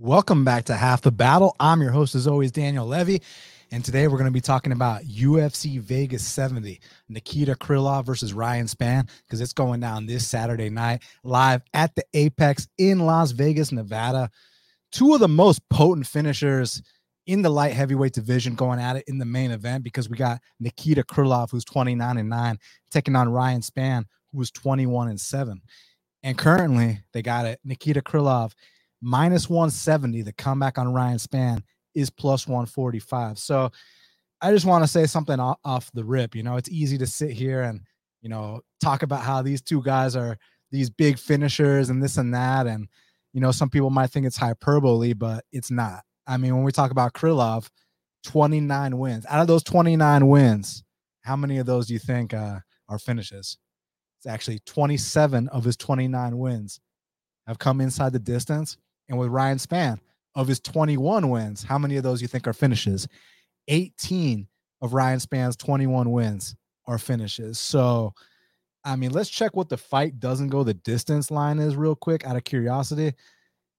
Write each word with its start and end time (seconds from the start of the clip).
Welcome 0.00 0.44
back 0.44 0.64
to 0.64 0.74
Half 0.74 1.02
the 1.02 1.12
Battle. 1.12 1.54
I'm 1.60 1.80
your 1.80 1.92
host, 1.92 2.16
as 2.16 2.26
always, 2.26 2.50
Daniel 2.50 2.84
Levy. 2.84 3.22
And 3.70 3.84
today 3.84 4.08
we're 4.08 4.18
going 4.18 4.24
to 4.24 4.32
be 4.32 4.40
talking 4.40 4.72
about 4.72 5.04
UFC 5.04 5.78
Vegas 5.78 6.26
70, 6.26 6.80
Nikita 7.08 7.54
Krylov 7.54 8.04
versus 8.04 8.32
Ryan 8.32 8.66
Spann, 8.66 9.08
because 9.24 9.40
it's 9.40 9.52
going 9.52 9.78
down 9.78 10.06
this 10.06 10.26
Saturday 10.26 10.68
night 10.68 11.04
live 11.22 11.62
at 11.74 11.94
the 11.94 12.02
Apex 12.12 12.66
in 12.76 13.06
Las 13.06 13.30
Vegas, 13.30 13.70
Nevada. 13.70 14.30
Two 14.90 15.14
of 15.14 15.20
the 15.20 15.28
most 15.28 15.60
potent 15.68 16.08
finishers 16.08 16.82
in 17.28 17.42
the 17.42 17.50
light 17.50 17.72
heavyweight 17.72 18.14
division 18.14 18.56
going 18.56 18.80
at 18.80 18.96
it 18.96 19.04
in 19.06 19.18
the 19.18 19.24
main 19.24 19.52
event 19.52 19.84
because 19.84 20.08
we 20.08 20.16
got 20.16 20.40
Nikita 20.58 21.04
Krylov, 21.04 21.52
who's 21.52 21.64
29 21.64 22.18
and 22.18 22.28
9, 22.28 22.58
taking 22.90 23.14
on 23.14 23.28
Ryan 23.28 23.60
Spann, 23.60 24.06
who 24.32 24.38
was 24.38 24.50
21 24.50 25.06
and 25.06 25.20
7. 25.20 25.62
And 26.24 26.36
currently, 26.36 26.98
they 27.12 27.22
got 27.22 27.46
it. 27.46 27.60
Nikita 27.62 28.02
Krylov 28.02 28.54
minus 29.00 29.48
170. 29.48 30.22
The 30.22 30.32
comeback 30.32 30.78
on 30.78 30.92
Ryan 30.92 31.18
Spann 31.18 31.62
is 31.94 32.10
plus 32.10 32.46
145. 32.46 33.38
So 33.38 33.70
I 34.40 34.52
just 34.52 34.66
want 34.66 34.84
to 34.84 34.88
say 34.88 35.06
something 35.06 35.38
off 35.40 35.90
the 35.94 36.04
rip. 36.04 36.34
You 36.34 36.42
know, 36.42 36.56
it's 36.56 36.68
easy 36.68 36.98
to 36.98 37.06
sit 37.06 37.30
here 37.30 37.62
and, 37.62 37.80
you 38.20 38.28
know, 38.28 38.60
talk 38.80 39.02
about 39.02 39.22
how 39.22 39.42
these 39.42 39.62
two 39.62 39.82
guys 39.82 40.16
are 40.16 40.36
these 40.70 40.90
big 40.90 41.18
finishers 41.18 41.88
and 41.88 42.02
this 42.02 42.16
and 42.16 42.34
that. 42.34 42.66
And, 42.66 42.88
you 43.32 43.40
know, 43.40 43.52
some 43.52 43.70
people 43.70 43.90
might 43.90 44.10
think 44.10 44.26
it's 44.26 44.36
hyperbole, 44.36 45.12
but 45.12 45.44
it's 45.52 45.70
not. 45.70 46.02
I 46.26 46.36
mean, 46.36 46.54
when 46.54 46.64
we 46.64 46.72
talk 46.72 46.90
about 46.90 47.12
Krylov, 47.12 47.68
29 48.24 48.98
wins. 48.98 49.26
Out 49.28 49.40
of 49.40 49.46
those 49.46 49.62
29 49.62 50.26
wins, 50.26 50.82
how 51.22 51.36
many 51.36 51.58
of 51.58 51.66
those 51.66 51.86
do 51.86 51.92
you 51.92 51.98
think 51.98 52.34
uh, 52.34 52.58
are 52.88 52.98
finishes? 52.98 53.58
It's 54.18 54.26
actually 54.26 54.60
27 54.66 55.48
of 55.48 55.64
his 55.64 55.76
29 55.76 56.38
wins 56.38 56.80
have 57.46 57.58
come 57.58 57.80
inside 57.80 58.12
the 58.12 58.18
distance. 58.18 58.78
And 59.08 59.18
with 59.18 59.28
Ryan 59.28 59.58
Spann, 59.58 59.98
of 60.34 60.48
his 60.48 60.60
21 60.60 61.30
wins, 61.30 61.62
how 61.62 61.78
many 61.78 61.96
of 61.96 62.02
those 62.02 62.20
you 62.20 62.28
think 62.28 62.46
are 62.46 62.52
finishes? 62.52 63.06
18 63.68 64.46
of 64.82 64.92
Ryan 64.92 65.20
Spann's 65.20 65.56
21 65.56 66.10
wins 66.10 66.56
are 66.86 66.98
finishes. 66.98 67.58
So, 67.58 68.12
I 68.84 68.96
mean, 68.96 69.12
let's 69.12 69.30
check 69.30 69.56
what 69.56 69.68
the 69.68 69.76
fight 69.76 70.18
doesn't 70.20 70.48
go 70.48 70.62
the 70.62 70.74
distance 70.74 71.30
line 71.30 71.58
is 71.58 71.76
real 71.76 71.94
quick 71.94 72.26
out 72.26 72.36
of 72.36 72.44
curiosity. 72.44 73.14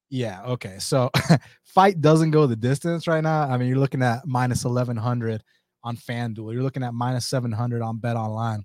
Yeah, 0.09 0.43
okay. 0.43 0.77
So, 0.79 1.11
fight 1.63 2.01
doesn't 2.01 2.31
go 2.31 2.47
the 2.47 2.55
distance 2.55 3.07
right 3.07 3.21
now. 3.21 3.43
I 3.43 3.57
mean, 3.57 3.67
you're 3.67 3.77
looking 3.77 4.01
at 4.01 4.25
minus 4.25 4.63
1100 4.63 5.43
on 5.83 5.97
FanDuel. 5.97 6.53
You're 6.53 6.63
looking 6.63 6.83
at 6.83 6.93
minus 6.93 7.27
700 7.27 7.81
on 7.81 7.97
Bet 7.97 8.15
Online. 8.15 8.63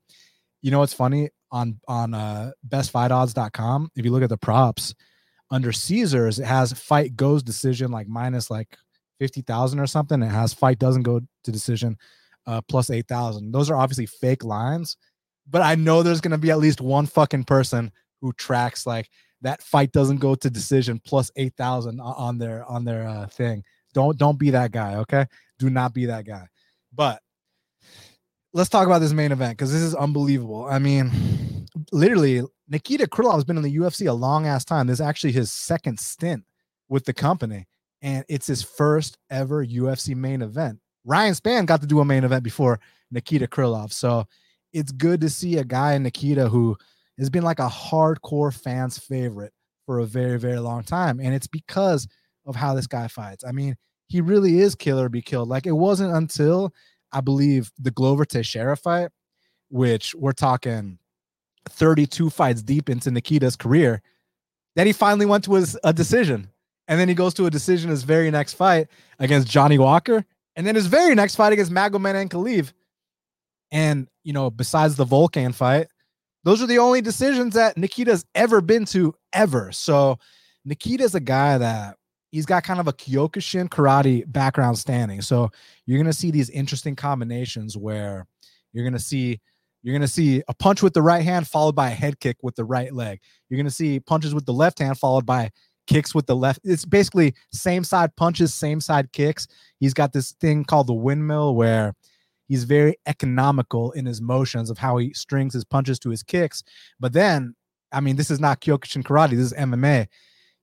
You 0.63 0.71
know 0.71 0.79
what's 0.79 0.95
funny 0.95 1.31
on 1.53 1.81
on 1.89 2.15
uh 2.15 2.53
bestfightodds.com 2.69 3.91
if 3.97 4.05
you 4.05 4.13
look 4.13 4.23
at 4.23 4.29
the 4.29 4.37
props 4.37 4.95
under 5.51 5.73
Caesars, 5.73 6.39
it 6.39 6.47
has 6.47 6.73
fight 6.73 7.17
goes 7.17 7.43
decision 7.43 7.91
like 7.91 8.09
minus 8.09 8.51
like 8.51 8.69
50,000 9.19 9.79
or 9.79 9.87
something. 9.87 10.23
It 10.23 10.29
has 10.29 10.55
fight 10.55 10.79
doesn't 10.79 11.03
go 11.03 11.21
to 11.45 11.53
decision 11.53 11.97
uh, 12.47 12.61
plus 12.69 12.91
8,000. 12.91 13.53
Those 13.53 13.71
are 13.71 13.77
obviously 13.77 14.07
fake 14.07 14.45
lines, 14.45 14.97
but 15.49 15.63
I 15.63 15.75
know 15.75 16.03
there's 16.03 16.21
to 16.21 16.39
be 16.39 16.51
at 16.51 16.59
least 16.59 16.81
one 16.81 17.07
fucking 17.07 17.45
person 17.45 17.93
who 18.21 18.33
tracks 18.35 18.87
like 18.87 19.09
that 19.43 19.63
fight 19.63 19.93
doesn't 19.93 20.19
go 20.19 20.35
to 20.35 20.51
decision 20.51 21.01
plus 21.05 21.31
8,000 21.37 22.01
on 22.01 22.39
their 22.39 22.65
on 22.65 22.85
their 22.85 23.07
uh, 23.09 23.27
thing. 23.27 23.65
Don't 23.95 24.17
don't 24.19 24.39
be 24.39 24.51
that 24.51 24.71
guy, 24.71 24.97
okay? 24.97 25.27
Do 25.59 25.71
not 25.71 25.95
be 25.95 26.07
that 26.07 26.27
guy. 26.27 26.47
But 26.95 27.21
let's 28.53 28.71
talk 28.71 28.87
about 28.87 29.01
this 29.01 29.13
main 29.13 29.33
event 29.33 29.57
because 29.57 29.73
this 29.73 29.83
is 29.83 29.95
unbelievable. 29.95 30.67
I 30.67 30.79
mean, 30.79 31.60
literally 31.93 32.43
Nikita 32.69 33.07
Krylov 33.07 33.35
has 33.35 33.45
been 33.45 33.57
in 33.57 33.63
the 33.63 33.77
UFC 33.77 34.09
a 34.09 34.13
long 34.13 34.47
ass 34.47 34.65
time. 34.65 34.87
This 34.87 34.95
is 34.95 35.01
actually 35.01 35.33
his 35.33 35.53
second 35.53 35.99
stint 35.99 36.45
with 36.89 37.05
the 37.05 37.13
company, 37.13 37.67
and 38.03 38.25
it's 38.29 38.47
his 38.47 38.63
first 38.63 39.19
ever 39.31 39.65
UFC 39.65 40.15
main 40.15 40.43
event. 40.43 40.79
Ryan 41.05 41.35
Spann 41.35 41.67
got 41.67 41.81
to 41.81 41.87
do 41.87 42.01
a 42.01 42.05
main 42.05 42.25
event 42.25 42.45
before 42.45 42.81
Nikita 43.11 43.47
Krylov, 43.47 43.93
so 43.93 44.27
it's 44.73 44.93
good 44.93 45.21
to 45.23 45.31
see 45.31 45.59
a 45.59 45.65
guy 45.65 45.95
in 45.95 46.03
Nikita 46.03 46.49
who 46.49 46.77
has 47.19 47.31
been 47.31 47.43
like 47.43 47.59
a 47.59 47.69
hardcore 47.69 48.55
fans 48.55 48.99
favorite 48.99 49.53
for 49.87 49.99
a 49.99 50.07
very 50.07 50.39
very 50.39 50.59
long 50.59 50.85
time, 50.85 51.21
and 51.21 51.35
it's 51.35 51.49
because 51.49 52.07
of 52.47 52.57
how 52.57 52.75
this 52.75 52.87
guy 52.87 53.09
fights. 53.09 53.45
I 53.45 53.53
mean, 53.53 53.77
he 54.07 54.21
really 54.21 54.61
is 54.61 54.75
killer 54.75 55.09
be 55.09 55.23
killed. 55.23 55.49
Like 55.49 55.67
it 55.67 55.73
wasn't 55.73 56.15
until 56.15 56.73
I 57.13 57.21
believe 57.21 57.71
the 57.79 57.91
Glover 57.91 58.25
Teixeira 58.25 58.77
fight, 58.77 59.11
which 59.69 60.15
we're 60.15 60.33
talking 60.33 60.99
32 61.69 62.31
fights 62.31 62.63
deep 62.63 62.89
into 62.89 63.11
Nikita's 63.11 63.57
career 63.57 64.03
that 64.77 64.87
he 64.87 64.93
finally 64.93 65.27
went 65.27 65.45
to 65.45 65.55
his, 65.55 65.79
a 65.85 65.93
decision. 65.93 66.49
And 66.89 66.99
then 66.99 67.09
he 67.09 67.15
goes 67.15 67.35
to 67.35 67.47
a 67.47 67.51
decision 67.51 67.91
his 67.91 68.03
very 68.03 68.31
next 68.31 68.55
fight 68.55 68.89
against 69.19 69.49
Johnny 69.49 69.79
Walker. 69.79 70.25
And 70.57 70.67
then 70.67 70.75
his 70.75 70.87
very 70.87 71.15
next 71.15 71.37
fight 71.37 71.53
against 71.53 71.73
Magomed 71.73 72.29
Ankalaev. 72.29 72.73
And, 73.71 74.09
you 74.25 74.33
know, 74.33 74.51
besides 74.51 74.97
the 74.97 75.05
Volkan 75.07 75.55
fight, 75.55 75.87
those 76.43 76.63
are 76.63 76.67
the 76.67 76.79
only 76.79 77.01
decisions 77.01 77.55
that 77.55 77.77
Nikita's 77.77 78.25
ever 78.35 78.61
been 78.61 78.85
to 78.87 79.15
ever. 79.33 79.71
So 79.73 80.19
Nikita's 80.65 81.15
a 81.15 81.21
guy 81.21 81.59
that 81.59 81.97
he's 82.33 82.47
got 82.47 82.65
kind 82.65 82.81
of 82.81 82.89
a 82.89 82.93
Kyokushin 82.93 83.69
karate 83.69 84.31
background 84.31 84.79
standing. 84.79 85.23
So 85.23 85.51
you're 85.87 85.99
going 85.99 86.11
to 86.11 86.19
see 86.19 86.31
these 86.31 86.51
interesting 86.51 86.97
combinations 86.97 87.77
where 87.77 88.27
you're 88.73 88.85
going 88.85 88.95
to 88.95 88.99
see 88.99 89.41
you're 89.83 89.93
going 89.93 90.03
to 90.03 90.09
see 90.09 90.43
a 90.49 90.55
punch 90.55 90.83
with 90.83 90.93
the 90.93 91.03
right 91.03 91.25
hand 91.25 91.49
followed 91.49 91.75
by 91.75 91.91
a 91.91 91.95
head 91.95 92.21
kick 92.21 92.37
with 92.43 92.55
the 92.57 92.65
right 92.65 92.93
leg. 92.93 93.21
You're 93.49 93.57
going 93.57 93.65
to 93.65 93.71
see 93.71 94.01
punches 94.01 94.35
with 94.35 94.47
the 94.47 94.53
left 94.53 94.79
hand 94.79 94.99
followed 94.99 95.25
by 95.25 95.51
kicks 95.87 96.15
with 96.15 96.27
the 96.27 96.37
left. 96.37 96.61
It's 96.65 96.85
basically 96.85 97.35
same 97.53 97.83
side 97.85 98.15
punches, 98.17 98.55
same 98.55 98.81
side 98.81 99.13
kicks. 99.13 99.49
He's 99.79 99.95
got 99.95 100.13
this 100.13 100.33
thing 100.33 100.65
called 100.65 100.87
the 100.87 100.95
windmill 100.95 101.55
where 101.55 101.95
he's 102.47 102.65
very 102.65 102.97
economical 103.07 103.93
in 103.93 104.07
his 104.07 104.21
motions 104.21 104.71
of 104.71 104.79
how 104.79 104.99
he 104.99 105.13
strings 105.15 105.55
his 105.55 105.65
punches 105.65 105.99
to 106.01 106.11
his 106.11 106.23
kicks. 106.23 106.63
But 106.99 107.13
then, 107.13 107.55
I 107.93 108.01
mean, 108.01 108.17
this 108.17 108.31
is 108.31 108.41
not 108.41 108.61
Kyokushin 108.61 109.03
karate, 109.03 109.31
this 109.31 109.53
is 109.53 109.53
MMA. 109.55 110.07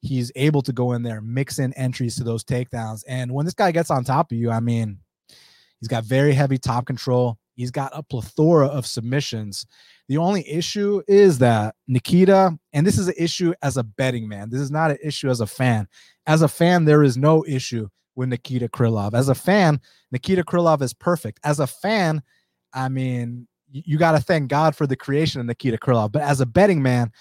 He's 0.02 0.32
able 0.36 0.62
to 0.62 0.72
go 0.72 0.94
in 0.94 1.02
there, 1.02 1.22
mix 1.22 1.60
in 1.60 1.74
entries 1.74 2.16
to 2.18 2.24
those 2.24 2.44
takedowns. 2.44 3.04
And 3.08 3.34
when 3.34 3.46
this 3.46 3.56
guy 3.56 3.72
gets 3.72 3.90
on 3.90 4.04
top 4.04 4.32
of 4.32 4.38
you, 4.38 4.52
I 4.52 4.60
mean, 4.60 5.00
he's 5.80 5.88
got 5.88 6.04
very 6.04 6.34
heavy 6.34 6.58
top 6.58 6.86
control. 6.86 7.38
He's 7.58 7.72
got 7.72 7.92
a 7.94 8.04
plethora 8.04 8.68
of 8.68 8.86
submissions. 8.86 9.66
The 10.08 10.18
only 10.18 10.48
issue 10.48 11.02
is 11.08 11.40
that 11.40 11.76
Nikita, 11.88 12.58
and 12.72 12.86
this 12.86 13.00
is 13.00 13.08
an 13.08 13.16
issue 13.18 13.54
as 13.64 13.78
a 13.78 13.84
betting 13.84 14.30
man. 14.30 14.52
This 14.52 14.62
is 14.62 14.72
not 14.72 14.92
an 14.92 14.98
issue 15.04 15.30
as 15.30 15.42
a 15.42 15.48
fan. 15.48 15.88
As 16.28 16.44
a 16.44 16.48
fan, 16.48 16.86
there 16.86 17.04
is 17.04 17.18
no 17.18 17.44
issue 17.46 17.90
with 18.16 18.30
Nikita 18.30 18.70
Krylov. 18.70 19.16
As 19.16 19.28
a 19.28 19.36
fan, 19.36 19.82
Nikita 20.12 20.44
Krylov 20.44 20.84
is 20.84 20.94
perfect. 20.94 21.40
As 21.44 21.60
a 21.60 21.68
fan, 21.68 22.22
I 22.74 22.90
mean, 22.90 23.48
you, 23.72 23.98
got 23.98 24.12
to 24.12 24.20
thank 24.20 24.50
God 24.50 24.76
for 24.76 24.86
the 24.86 24.96
creation 24.96 25.42
of 25.42 25.48
Nikita 25.48 25.78
Krylov. 25.78 26.12
But 26.12 26.22
as 26.22 26.42
a 26.42 26.46
betting 26.46 26.82
man, 26.82 27.12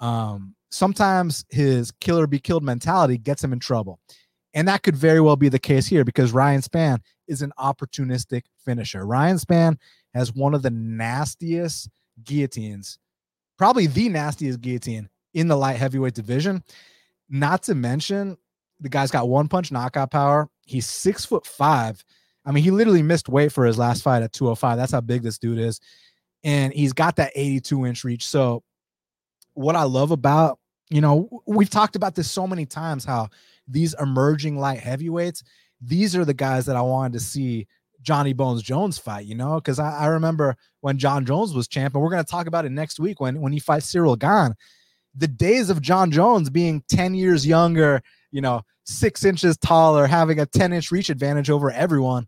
um, 0.00 0.54
sometimes 0.70 1.44
his 1.50 1.90
killer 1.90 2.26
be 2.26 2.38
killed 2.38 2.64
mentality 2.64 3.18
gets 3.18 3.44
him 3.44 3.52
in 3.52 3.60
trouble. 3.60 4.00
And 4.54 4.68
that 4.68 4.84
could 4.84 4.96
very 4.96 5.20
well 5.20 5.36
be 5.36 5.48
the 5.48 5.58
case 5.58 5.86
here 5.86 6.04
because 6.04 6.32
Ryan 6.32 6.62
Spann 6.62 6.98
is 7.26 7.42
an 7.42 7.52
opportunistic 7.58 8.44
finisher. 8.64 9.04
Ryan 9.04 9.36
Spann 9.36 9.78
has 10.14 10.32
one 10.32 10.54
of 10.54 10.62
the 10.62 10.70
nastiest 10.70 11.90
guillotines, 12.22 12.98
probably 13.58 13.88
the 13.88 14.08
nastiest 14.08 14.60
guillotine 14.60 15.08
in 15.34 15.48
the 15.48 15.56
light 15.56 15.76
heavyweight 15.76 16.14
division. 16.14 16.62
Not 17.28 17.64
to 17.64 17.74
mention, 17.74 18.36
the 18.80 18.88
guy's 18.88 19.10
got 19.10 19.28
one 19.28 19.48
punch 19.48 19.72
knockout 19.72 20.12
power. 20.12 20.48
He's 20.66 20.86
six 20.86 21.24
foot 21.24 21.44
five. 21.44 22.04
I 22.46 22.52
mean, 22.52 22.62
he 22.62 22.70
literally 22.70 23.02
missed 23.02 23.28
weight 23.28 23.52
for 23.52 23.64
his 23.64 23.78
last 23.78 24.02
fight 24.02 24.22
at 24.22 24.32
205. 24.32 24.76
That's 24.76 24.92
how 24.92 25.00
big 25.00 25.22
this 25.22 25.38
dude 25.38 25.58
is. 25.58 25.80
And 26.44 26.72
he's 26.72 26.92
got 26.92 27.16
that 27.16 27.32
82 27.34 27.86
inch 27.86 28.04
reach. 28.04 28.26
So, 28.26 28.62
what 29.54 29.76
I 29.76 29.84
love 29.84 30.10
about, 30.10 30.58
you 30.90 31.00
know, 31.00 31.42
we've 31.46 31.70
talked 31.70 31.96
about 31.96 32.14
this 32.14 32.30
so 32.30 32.46
many 32.46 32.66
times 32.66 33.04
how 33.04 33.30
these 33.68 33.94
emerging 34.00 34.58
light 34.58 34.80
heavyweights, 34.80 35.42
these 35.80 36.16
are 36.16 36.24
the 36.24 36.34
guys 36.34 36.66
that 36.66 36.76
I 36.76 36.82
wanted 36.82 37.14
to 37.14 37.20
see 37.20 37.66
Johnny 38.02 38.32
Bones 38.32 38.62
Jones 38.62 38.98
fight, 38.98 39.26
you 39.26 39.34
know, 39.34 39.56
because 39.56 39.78
I, 39.78 39.98
I, 39.98 40.06
remember 40.06 40.56
when 40.82 40.98
Jon 40.98 41.24
Jones 41.24 41.54
was 41.54 41.66
champ, 41.66 41.94
and 41.94 42.02
we're 42.02 42.10
going 42.10 42.24
to 42.24 42.30
talk 42.30 42.46
about 42.46 42.66
it 42.66 42.70
next 42.70 43.00
week 43.00 43.20
when, 43.20 43.40
when 43.40 43.52
he 43.52 43.58
fights 43.58 43.92
Ciryl 43.92 44.18
Gane. 44.18 44.54
The 45.16 45.28
days 45.28 45.70
of 45.70 45.80
Jon 45.80 46.10
Jones 46.10 46.50
being 46.50 46.82
10 46.88 47.14
years 47.14 47.46
younger, 47.46 48.02
you 48.30 48.40
know, 48.40 48.62
six 48.84 49.24
inches 49.24 49.56
taller, 49.56 50.06
having 50.06 50.38
a 50.40 50.46
10 50.46 50.72
inch 50.72 50.90
reach 50.90 51.08
advantage 51.08 51.50
over 51.50 51.70
everyone, 51.70 52.26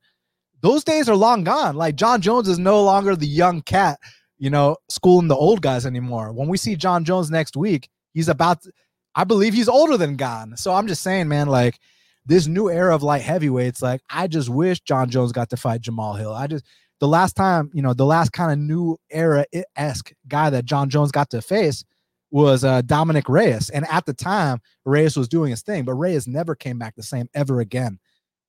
those 0.63 0.83
days 0.83 1.09
are 1.09 1.17
long 1.17 1.45
gone. 1.45 1.77
Like 1.77 1.97
Jon 1.97 2.21
Jones 2.21 2.49
is 2.49 2.59
no 2.59 2.83
longer 2.83 3.15
the 3.15 3.27
young 3.27 3.61
cat, 3.63 3.99
you 4.39 4.51
know, 4.51 4.77
schooling 4.89 5.29
the 5.29 5.37
old 5.37 5.61
guys 5.61 5.85
anymore. 5.85 6.33
When 6.33 6.49
we 6.49 6.57
see 6.57 6.75
Jon 6.75 7.05
Jones 7.05 7.31
next 7.31 7.57
week, 7.57 7.89
he's 8.15 8.29
about, 8.29 8.63
to, 8.63 8.73
I 9.17 9.25
believe 9.25 9.55
he's 9.55 9.69
older 9.69 9.97
than 9.97 10.17
Gane. 10.17 10.57
So 10.57 10.75
I'm 10.75 10.87
just 10.87 11.03
saying, 11.03 11.27
man, 11.29 11.49
like 11.49 11.81
this 12.27 12.47
new 12.47 12.69
era 12.69 12.95
of 12.95 13.03
light 13.03 13.23
heavyweights, 13.23 13.81
like 13.81 14.03
I 14.11 14.27
just 14.27 14.51
wish 14.51 14.81
Jon 14.81 15.09
Jones 15.09 15.33
got 15.33 15.49
to 15.51 15.57
fight 15.57 15.81
Jamal 15.81 16.15
Hill. 16.15 16.35
I 16.35 16.47
just 16.47 16.67
the 17.01 17.09
last 17.09 17.35
time, 17.35 17.71
you 17.73 17.83
know, 17.83 17.95
the 17.95 18.07
last 18.07 18.33
kind 18.33 18.53
of 18.53 18.59
new 18.59 18.97
era 19.11 19.47
esque 19.75 20.13
guy 20.29 20.51
that 20.51 20.67
Jon 20.67 20.91
Jones 20.91 21.11
got 21.11 21.31
to 21.31 21.41
face 21.41 21.85
was 22.31 22.65
uh, 22.65 22.83
Dominick 22.83 23.29
Reyes. 23.29 23.71
And 23.71 23.87
at 23.89 24.05
the 24.05 24.13
time, 24.13 24.61
Reyes 24.85 25.17
was 25.17 25.29
doing 25.29 25.51
his 25.51 25.63
thing, 25.63 25.85
but 25.85 25.95
Reyes 25.95 26.27
never 26.27 26.55
came 26.55 26.79
back 26.79 26.95
the 26.95 27.03
same 27.03 27.29
ever 27.35 27.61
again 27.61 27.99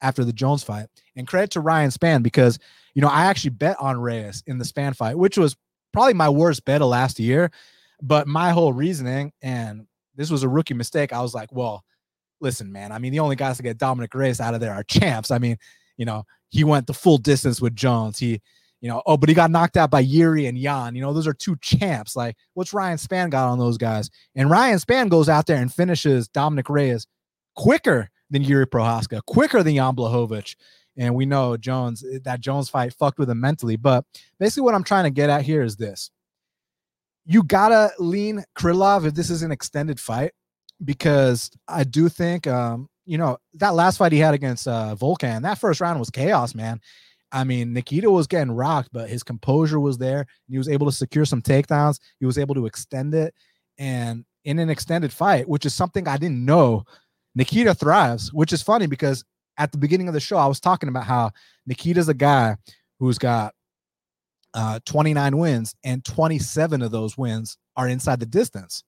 after 0.01 0.23
the 0.23 0.33
Jones 0.33 0.63
fight. 0.63 0.87
And 1.15 1.27
credit 1.27 1.51
to 1.51 1.61
Ryan 1.61 1.91
Spann 1.91 2.23
because, 2.23 2.59
you 2.93 3.01
know, 3.01 3.07
I 3.07 3.25
actually 3.25 3.51
bet 3.51 3.77
on 3.79 3.99
Reyes 3.99 4.43
in 4.47 4.57
the 4.57 4.65
Spann 4.65 4.95
fight, 4.95 5.17
which 5.17 5.37
was 5.37 5.55
probably 5.93 6.13
my 6.13 6.29
worst 6.29 6.65
bet 6.65 6.81
of 6.81 6.89
last 6.89 7.19
year. 7.19 7.51
But 8.01 8.27
my 8.27 8.51
whole 8.51 8.73
reasoning, 8.73 9.31
and 9.41 9.87
this 10.17 10.29
was 10.29 10.43
a 10.43 10.49
rookie 10.49 10.73
mistake, 10.73 11.13
I 11.13 11.21
was 11.21 11.33
like, 11.33 11.51
well, 11.53 11.83
listen, 12.41 12.71
man, 12.71 12.91
I 12.91 12.99
mean, 12.99 13.11
the 13.11 13.19
only 13.19 13.35
guys 13.35 13.57
to 13.57 13.63
get 13.63 13.77
Dominic 13.77 14.13
Reyes 14.13 14.41
out 14.41 14.53
of 14.53 14.59
there 14.59 14.73
are 14.73 14.83
champs. 14.83 15.31
I 15.31 15.37
mean, 15.37 15.57
you 15.95 16.05
know, 16.05 16.23
he 16.49 16.63
went 16.63 16.87
the 16.87 16.93
full 16.93 17.17
distance 17.17 17.61
with 17.61 17.75
Jones. 17.75 18.19
He, 18.19 18.41
you 18.81 18.89
know, 18.89 19.01
oh, 19.05 19.17
but 19.17 19.29
he 19.29 19.35
got 19.35 19.51
knocked 19.51 19.77
out 19.77 19.89
by 19.89 20.01
Yuri 20.01 20.45
and 20.45 20.57
Jan. 20.57 20.95
You 20.95 21.01
know, 21.01 21.13
those 21.13 21.27
are 21.27 21.33
two 21.33 21.55
champs. 21.61 22.15
Like, 22.15 22.35
what's 22.53 22.73
Ryan 22.73 22.97
Spann 22.97 23.29
got 23.29 23.49
on 23.49 23.57
those 23.57 23.77
guys? 23.77 24.09
And 24.35 24.49
Ryan 24.49 24.77
Spann 24.77 25.09
goes 25.09 25.29
out 25.29 25.47
there 25.47 25.57
and 25.57 25.73
finishes 25.73 26.27
Dominic 26.27 26.69
Reyes 26.69 27.07
quicker 27.55 28.09
than 28.29 28.43
Yuri 28.43 28.67
Prochazka, 28.67 29.21
quicker 29.25 29.63
than 29.63 29.75
Jan 29.75 29.95
Blachowicz. 29.95 30.55
And 30.95 31.15
we 31.15 31.25
know 31.25 31.57
Jones, 31.57 32.03
that 32.23 32.39
Jones 32.39 32.69
fight 32.69 32.93
fucked 32.93 33.19
with 33.19 33.29
him 33.29 33.39
mentally. 33.39 33.77
But 33.77 34.05
basically, 34.39 34.63
what 34.63 34.75
I'm 34.75 34.83
trying 34.83 35.05
to 35.05 35.11
get 35.11 35.29
at 35.29 35.43
here 35.43 35.63
is 35.63 35.75
this 35.75 36.11
you 37.27 37.43
gotta 37.43 37.91
lean 37.99 38.43
Krylov 38.57 39.05
if 39.05 39.13
this 39.13 39.29
is 39.29 39.43
an 39.43 39.51
extended 39.51 39.99
fight, 39.99 40.31
because 40.83 41.51
I 41.67 41.83
do 41.83 42.07
think, 42.07 42.47
um, 42.47 42.89
you 43.05 43.17
know, 43.17 43.37
that 43.55 43.75
last 43.75 43.97
fight 43.97 44.13
he 44.13 44.19
had 44.19 44.33
against 44.33 44.67
uh, 44.67 44.95
Volkan, 44.97 45.41
that 45.41 45.59
first 45.59 45.81
round 45.81 45.99
was 45.99 46.09
chaos, 46.09 46.55
man. 46.55 46.79
I 47.33 47.43
mean, 47.43 47.73
Nikita 47.73 48.09
was 48.09 48.27
getting 48.27 48.53
rocked, 48.53 48.89
but 48.93 49.09
his 49.09 49.23
composure 49.23 49.81
was 49.81 49.97
there. 49.97 50.25
He 50.49 50.57
was 50.57 50.69
able 50.69 50.85
to 50.85 50.91
secure 50.93 51.25
some 51.25 51.41
takedowns. 51.41 51.99
He 52.21 52.25
was 52.25 52.37
able 52.37 52.55
to 52.55 52.65
extend 52.65 53.13
it. 53.13 53.33
And 53.77 54.23
in 54.45 54.59
an 54.59 54.69
extended 54.69 55.11
fight, 55.11 55.49
which 55.49 55.65
is 55.65 55.73
something 55.73 56.07
I 56.07 56.15
didn't 56.15 56.45
know, 56.45 56.85
Nikita 57.35 57.75
thrives, 57.75 58.31
which 58.31 58.53
is 58.53 58.63
funny 58.63 58.87
because 58.87 59.25
at 59.57 59.73
the 59.73 59.77
beginning 59.77 60.07
of 60.07 60.13
the 60.13 60.21
show, 60.21 60.37
I 60.37 60.47
was 60.47 60.61
talking 60.61 60.87
about 60.87 61.03
how 61.03 61.31
Nikita's 61.65 62.07
a 62.07 62.13
guy 62.13 62.55
who's 62.99 63.17
got 63.17 63.53
uh, 64.53 64.79
29 64.85 65.37
wins, 65.37 65.75
and 65.83 66.03
27 66.03 66.81
of 66.81 66.91
those 66.91 67.17
wins 67.17 67.57
are 67.75 67.87
inside 67.87 68.19
the 68.19 68.25
distance. 68.25 68.83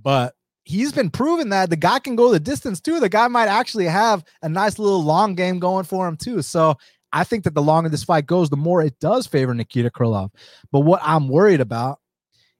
But 0.00 0.34
he's 0.64 0.92
been 0.92 1.10
proven 1.10 1.50
that 1.50 1.70
the 1.70 1.76
guy 1.76 1.98
can 1.98 2.16
go 2.16 2.30
the 2.30 2.40
distance 2.40 2.80
too. 2.80 2.98
The 2.98 3.08
guy 3.08 3.28
might 3.28 3.48
actually 3.48 3.84
have 3.84 4.24
a 4.42 4.48
nice 4.48 4.78
little 4.78 5.02
long 5.02 5.34
game 5.34 5.58
going 5.58 5.84
for 5.84 6.08
him 6.08 6.16
too. 6.16 6.42
So 6.42 6.76
I 7.12 7.22
think 7.22 7.44
that 7.44 7.54
the 7.54 7.62
longer 7.62 7.88
this 7.88 8.04
fight 8.04 8.26
goes, 8.26 8.50
the 8.50 8.56
more 8.56 8.82
it 8.82 8.98
does 8.98 9.26
favor 9.26 9.54
Nikita 9.54 9.90
Krylov. 9.90 10.30
But 10.72 10.80
what 10.80 11.00
I'm 11.02 11.28
worried 11.28 11.60
about, 11.60 12.00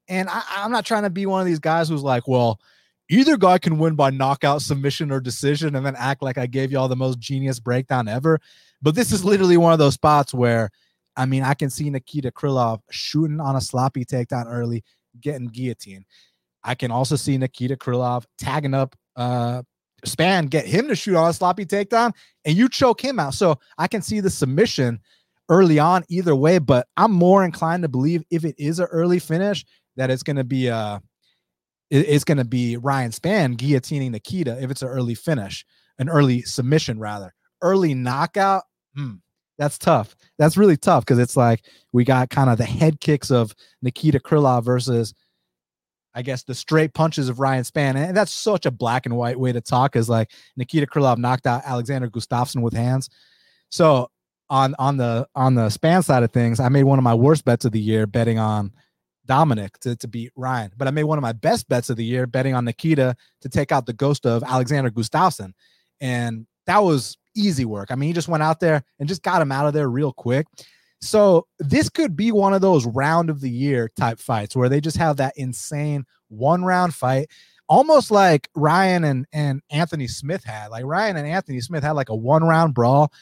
and 0.07 0.29
I, 0.29 0.43
I'm 0.57 0.71
not 0.71 0.87
trying 0.87 1.03
to 1.05 1.11
be 1.11 1.27
one 1.27 1.41
of 1.41 1.47
these 1.47 1.59
guys 1.59 1.89
who's 1.89 2.03
like, 2.03 2.29
well, 2.29 2.61
either 3.09 3.37
guy 3.37 3.59
can 3.59 3.79
win 3.79 3.95
by 3.95 4.11
knockout, 4.11 4.63
submission, 4.63 5.11
or 5.11 5.21
decision, 5.21 5.75
and 5.75 5.85
then 5.85 5.97
act 5.97 6.23
like 6.23 6.39
I 6.39 6.47
gave 6.47 6.71
y'all 6.71 6.89
the 6.89 6.97
most 6.97 7.19
genius 7.19 7.59
breakdown 7.59 8.07
ever. 8.07 8.39
But 8.83 8.95
this 8.95 9.13
is 9.13 9.25
literally 9.25 9.57
one 9.57 9.73
of 9.73 9.79
those 9.79 9.95
spots 9.95 10.35
where, 10.35 10.71
I 11.17 11.27
mean, 11.27 11.43
I 11.43 11.55
can 11.55 11.71
see 11.71 11.89
Nikita 11.91 12.33
Krylov 12.33 12.81
shooting 12.91 13.41
on 13.41 13.57
a 13.57 13.61
sloppy 13.61 14.05
takedown 14.05 14.47
early, 14.49 14.85
getting 15.21 15.47
guillotine. 15.49 16.05
I 16.63 16.75
can 16.75 16.91
also 16.91 17.17
see 17.17 17.37
Nikita 17.39 17.77
Krylov 17.77 18.25
tagging 18.39 18.75
up 18.75 18.97
uh, 19.17 19.63
Spann, 20.05 20.51
get 20.51 20.67
him 20.67 20.89
to 20.89 20.97
shoot 20.97 21.17
on 21.17 21.31
a 21.31 21.33
sloppy 21.33 21.65
takedown, 21.67 22.13
and 22.45 22.57
you 22.57 22.69
choke 22.69 23.03
him 23.03 23.19
out. 23.19 23.35
So 23.35 23.59
I 23.79 23.87
can 23.87 24.03
see 24.03 24.21
the 24.21 24.31
submission 24.31 25.01
early 25.49 25.79
on 25.79 26.05
either 26.09 26.35
way, 26.35 26.59
but 26.59 26.87
I'm 26.97 27.13
more 27.13 27.45
inclined 27.45 27.83
to 27.83 27.89
believe 27.89 28.23
if 28.31 28.45
it 28.45 28.55
is 28.59 28.79
an 28.81 28.87
early 28.87 29.19
finish 29.19 29.65
that 29.97 30.11
it's 30.11 30.23
going 30.23 30.37
to 30.37 30.45
be 30.45 30.71
uh 30.71 30.99
it's 31.91 32.25
going 32.25 32.39
to 32.39 32.45
be 32.45 32.77
Ryan 32.77 33.11
Spann 33.11 33.57
guillotining 33.57 34.11
Nikita 34.11 34.61
if 34.61 34.71
it's 34.71 34.83
an 34.83 34.89
early 34.89 35.15
finish, 35.15 35.65
an 35.99 36.09
early 36.09 36.43
submission 36.43 36.99
rather. 36.99 37.35
Early 37.63 37.95
knockout, 37.95 38.65
hmm, 38.97 39.15
that's 39.59 39.79
tough. 39.79 40.17
That's 40.39 40.57
really 40.57 40.77
tough 40.77 41.05
because 41.05 41.19
it's 41.19 41.37
like 41.37 41.65
we 41.93 42.05
got 42.05 42.31
kind 42.31 42.51
of 42.51 42.59
the 42.59 42.65
head 42.65 43.01
kicks 43.01 43.31
of 43.31 43.55
Nikita 43.83 44.19
Krylov 44.19 44.65
versus 44.65 45.15
I 46.15 46.23
guess 46.23 46.45
the 46.45 46.55
straight 46.55 46.95
punches 46.95 47.29
of 47.29 47.41
Ryan 47.41 47.65
Spann, 47.65 47.97
and 47.97 48.17
that's 48.17 48.33
such 48.33 48.67
a 48.67 48.71
black 48.71 49.05
and 49.05 49.17
white 49.17 49.39
way 49.39 49.53
to 49.53 49.61
talk. 49.61 49.97
Is 49.97 50.09
like 50.09 50.31
Nikita 50.57 50.87
Krylov 50.87 51.19
knocked 51.19 51.47
out 51.47 51.63
Alexander 51.65 52.09
Gustafsson 52.09 52.63
with 52.63 52.73
hands. 52.73 53.11
So 53.71 54.11
on 54.49 54.75
on 54.79 54.97
the 54.97 55.27
on 55.35 55.55
the 55.55 55.67
Spann 55.69 56.05
side 56.05 56.23
of 56.23 56.33
things, 56.33 56.61
I 56.61 56.69
made 56.69 56.85
one 56.85 56.99
of 56.99 57.03
my 57.03 57.15
worst 57.15 57.45
bets 57.45 57.65
of 57.65 57.73
the 57.73 57.81
year 57.81 58.07
betting 58.07 58.39
on 58.39 58.73
Dominic 59.27 59.79
to, 59.81 59.97
to 59.97 60.07
beat 60.07 60.33
Ryan, 60.37 60.71
but 60.77 60.87
I 60.87 60.91
made 60.93 61.05
one 61.05 61.19
of 61.19 61.23
my 61.23 61.33
best 61.33 61.69
bets 61.69 61.91
of 61.91 61.97
the 61.97 62.05
year 62.05 62.27
betting 62.27 62.55
on 62.55 62.65
Nikita 62.65 63.17
to 63.41 63.49
take 63.49 63.73
out 63.73 63.87
the 63.87 63.93
ghost 63.93 64.27
of 64.27 64.45
Alexander 64.45 64.91
Gustafsson, 64.91 65.53
and 66.01 66.47
that 66.67 66.83
was 66.83 67.17
easy 67.35 67.65
work. 67.65 67.91
I 67.91 67.95
mean, 67.95 68.09
he 68.09 68.13
just 68.13 68.29
went 68.29 68.43
out 68.43 68.61
there 68.61 68.83
and 68.99 69.09
just 69.09 69.23
got 69.23 69.43
him 69.43 69.53
out 69.53 69.67
of 69.67 69.75
there 69.75 69.89
real 69.89 70.13
quick. 70.13 70.47
So 71.01 71.47
this 71.59 71.91
could 71.91 72.17
be 72.17 72.33
one 72.33 72.55
of 72.55 72.63
those 72.63 72.87
round 72.87 73.29
of 73.29 73.41
the 73.41 73.51
year 73.51 73.91
type 73.97 74.19
fights 74.19 74.57
where 74.57 74.69
they 74.69 74.81
just 74.81 74.97
have 74.97 75.19
that 75.19 75.35
insane 75.37 76.07
one 76.29 76.65
round 76.65 76.95
fight, 76.95 77.31
almost 77.69 78.11
like 78.11 78.49
Ryan 78.55 79.05
and, 79.05 79.27
and 79.33 79.61
Anthony 79.71 80.07
Smith 80.07 80.45
had. 80.45 80.69
Like 80.69 80.85
Ryan 80.85 81.17
and 81.17 81.27
Anthony 81.27 81.61
Smith 81.61 81.83
had 81.83 81.93
like 81.93 82.09
a 82.09 82.17
one 82.17 82.43
round 82.43 82.73
brawl. 82.75 83.13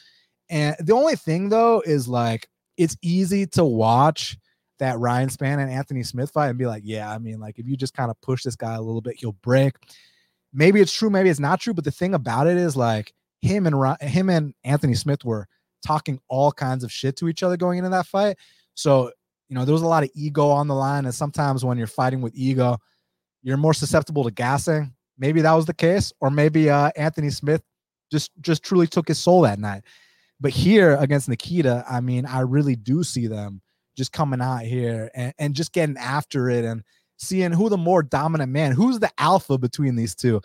And 0.48 0.76
the 0.78 0.92
only 0.92 1.16
thing 1.16 1.48
though 1.48 1.82
is 1.84 2.06
like 2.06 2.48
it's 2.76 2.96
easy 3.02 3.46
to 3.46 3.64
watch 3.64 4.38
that 4.78 4.98
Ryan 4.98 5.28
Spann 5.28 5.58
and 5.58 5.70
Anthony 5.70 6.02
Smith 6.02 6.30
fight 6.30 6.48
and 6.48 6.58
be 6.58 6.66
like, 6.66 6.82
yeah, 6.84 7.10
I 7.10 7.18
mean, 7.18 7.40
like 7.40 7.58
if 7.58 7.66
you 7.66 7.76
just 7.76 7.94
kind 7.94 8.10
of 8.10 8.20
push 8.20 8.42
this 8.42 8.56
guy 8.56 8.74
a 8.74 8.80
little 8.80 9.00
bit, 9.00 9.16
he'll 9.18 9.32
break. 9.32 9.74
Maybe 10.52 10.80
it's 10.80 10.92
true, 10.92 11.10
maybe 11.10 11.30
it's 11.30 11.40
not 11.40 11.60
true. 11.60 11.74
But 11.74 11.84
the 11.84 11.90
thing 11.90 12.14
about 12.14 12.46
it 12.46 12.56
is 12.56 12.76
like 12.76 13.12
him 13.42 13.66
and 13.66 14.00
him 14.00 14.30
and 14.30 14.54
Anthony 14.64 14.94
Smith 14.94 15.24
were 15.24 15.46
talking 15.84 16.20
all 16.28 16.52
kinds 16.52 16.84
of 16.84 16.92
shit 16.92 17.16
to 17.16 17.28
each 17.28 17.42
other 17.42 17.56
going 17.56 17.78
into 17.78 17.90
that 17.90 18.06
fight. 18.06 18.36
So, 18.74 19.10
you 19.48 19.56
know, 19.56 19.64
there 19.64 19.72
was 19.72 19.82
a 19.82 19.86
lot 19.88 20.04
of 20.04 20.10
ego 20.14 20.48
on 20.48 20.68
the 20.68 20.74
line. 20.74 21.04
And 21.04 21.14
sometimes 21.14 21.64
when 21.64 21.76
you're 21.76 21.86
fighting 21.86 22.22
with 22.22 22.34
ego, 22.34 22.78
you're 23.42 23.56
more 23.56 23.74
susceptible 23.74 24.24
to 24.24 24.30
gassing. 24.30 24.94
Maybe 25.18 25.42
that 25.42 25.52
was 25.52 25.66
the 25.66 25.74
case, 25.74 26.12
or 26.20 26.30
maybe 26.30 26.70
uh, 26.70 26.90
Anthony 26.96 27.30
Smith 27.30 27.62
just 28.10 28.30
just 28.40 28.62
truly 28.62 28.86
took 28.86 29.08
his 29.08 29.18
soul 29.18 29.42
that 29.42 29.58
night. 29.58 29.82
But 30.40 30.52
here 30.52 30.96
against 30.96 31.28
Nikita, 31.28 31.84
I 31.88 32.00
mean, 32.00 32.26
I 32.26 32.40
really 32.40 32.76
do 32.76 33.04
see 33.04 33.26
them 33.26 33.60
just 33.96 34.12
coming 34.12 34.40
out 34.40 34.62
here 34.62 35.10
and, 35.14 35.34
and 35.38 35.54
just 35.54 35.72
getting 35.72 35.96
after 35.96 36.48
it 36.48 36.64
and 36.64 36.82
seeing 37.18 37.52
who 37.52 37.68
the 37.68 37.76
more 37.76 38.02
dominant 38.02 38.50
man, 38.50 38.72
who's 38.72 38.98
the 38.98 39.10
alpha 39.18 39.58
between 39.58 39.94
these 39.96 40.14
two. 40.14 40.40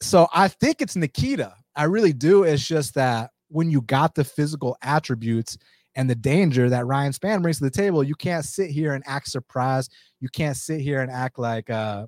So 0.00 0.28
I 0.32 0.48
think 0.48 0.80
it's 0.80 0.96
Nikita. 0.96 1.54
I 1.78 1.84
really 1.84 2.12
do. 2.12 2.42
It's 2.42 2.66
just 2.66 2.94
that 2.94 3.30
when 3.48 3.70
you 3.70 3.80
got 3.82 4.14
the 4.14 4.24
physical 4.24 4.76
attributes 4.82 5.56
and 5.94 6.10
the 6.10 6.14
danger 6.14 6.68
that 6.68 6.86
Ryan 6.86 7.12
Spann 7.12 7.40
brings 7.40 7.58
to 7.58 7.64
the 7.64 7.70
table, 7.70 8.04
you 8.04 8.14
can't 8.14 8.44
sit 8.44 8.70
here 8.70 8.94
and 8.94 9.04
act 9.06 9.28
surprised. 9.28 9.92
You 10.20 10.28
can't 10.28 10.56
sit 10.56 10.80
here 10.80 11.00
and 11.00 11.10
act 11.10 11.38
like 11.38 11.70
uh 11.70 12.06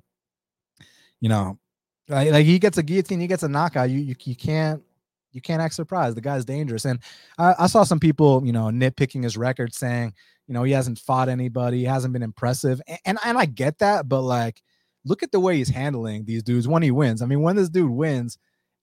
you 1.21 1.29
know 1.29 1.57
like, 2.09 2.31
like 2.31 2.45
he 2.45 2.59
gets 2.59 2.77
a 2.77 2.83
guillotine, 2.83 3.21
he 3.21 3.27
gets 3.27 3.43
a 3.43 3.49
knockout. 3.49 3.89
You 3.89 3.99
you, 3.99 4.15
you 4.19 4.35
can't 4.35 4.83
you 5.31 5.41
can't 5.41 5.61
act 5.61 5.73
surprised. 5.73 6.17
The 6.17 6.21
guy's 6.21 6.43
dangerous. 6.43 6.83
And 6.83 6.99
I, 7.37 7.55
I 7.59 7.67
saw 7.67 7.83
some 7.83 8.01
people, 8.01 8.45
you 8.45 8.51
know, 8.51 8.65
nitpicking 8.65 9.23
his 9.23 9.37
record 9.37 9.73
saying, 9.73 10.13
you 10.47 10.53
know, 10.53 10.63
he 10.63 10.73
hasn't 10.73 10.99
fought 10.99 11.29
anybody, 11.29 11.79
he 11.79 11.85
hasn't 11.85 12.11
been 12.11 12.23
impressive. 12.23 12.81
And, 12.87 12.99
and, 13.05 13.19
and 13.23 13.37
I 13.37 13.45
get 13.45 13.79
that, 13.79 14.09
but 14.09 14.21
like 14.21 14.61
look 15.05 15.23
at 15.23 15.31
the 15.31 15.39
way 15.39 15.57
he's 15.57 15.69
handling 15.69 16.25
these 16.25 16.43
dudes 16.43 16.67
when 16.67 16.83
he 16.83 16.91
wins. 16.91 17.21
I 17.21 17.25
mean, 17.25 17.41
when 17.41 17.55
this 17.55 17.69
dude 17.69 17.89
wins, 17.89 18.37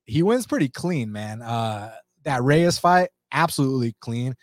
he 0.09 0.23
wins 0.23 0.47
pretty 0.47 0.69
clean, 0.69 1.13
man. 1.13 1.43
Uh 1.43 1.93
that 2.25 2.43
Reyes 2.43 2.79
fight, 2.79 3.11
absolutely 3.33 3.95
clean. 4.01 4.35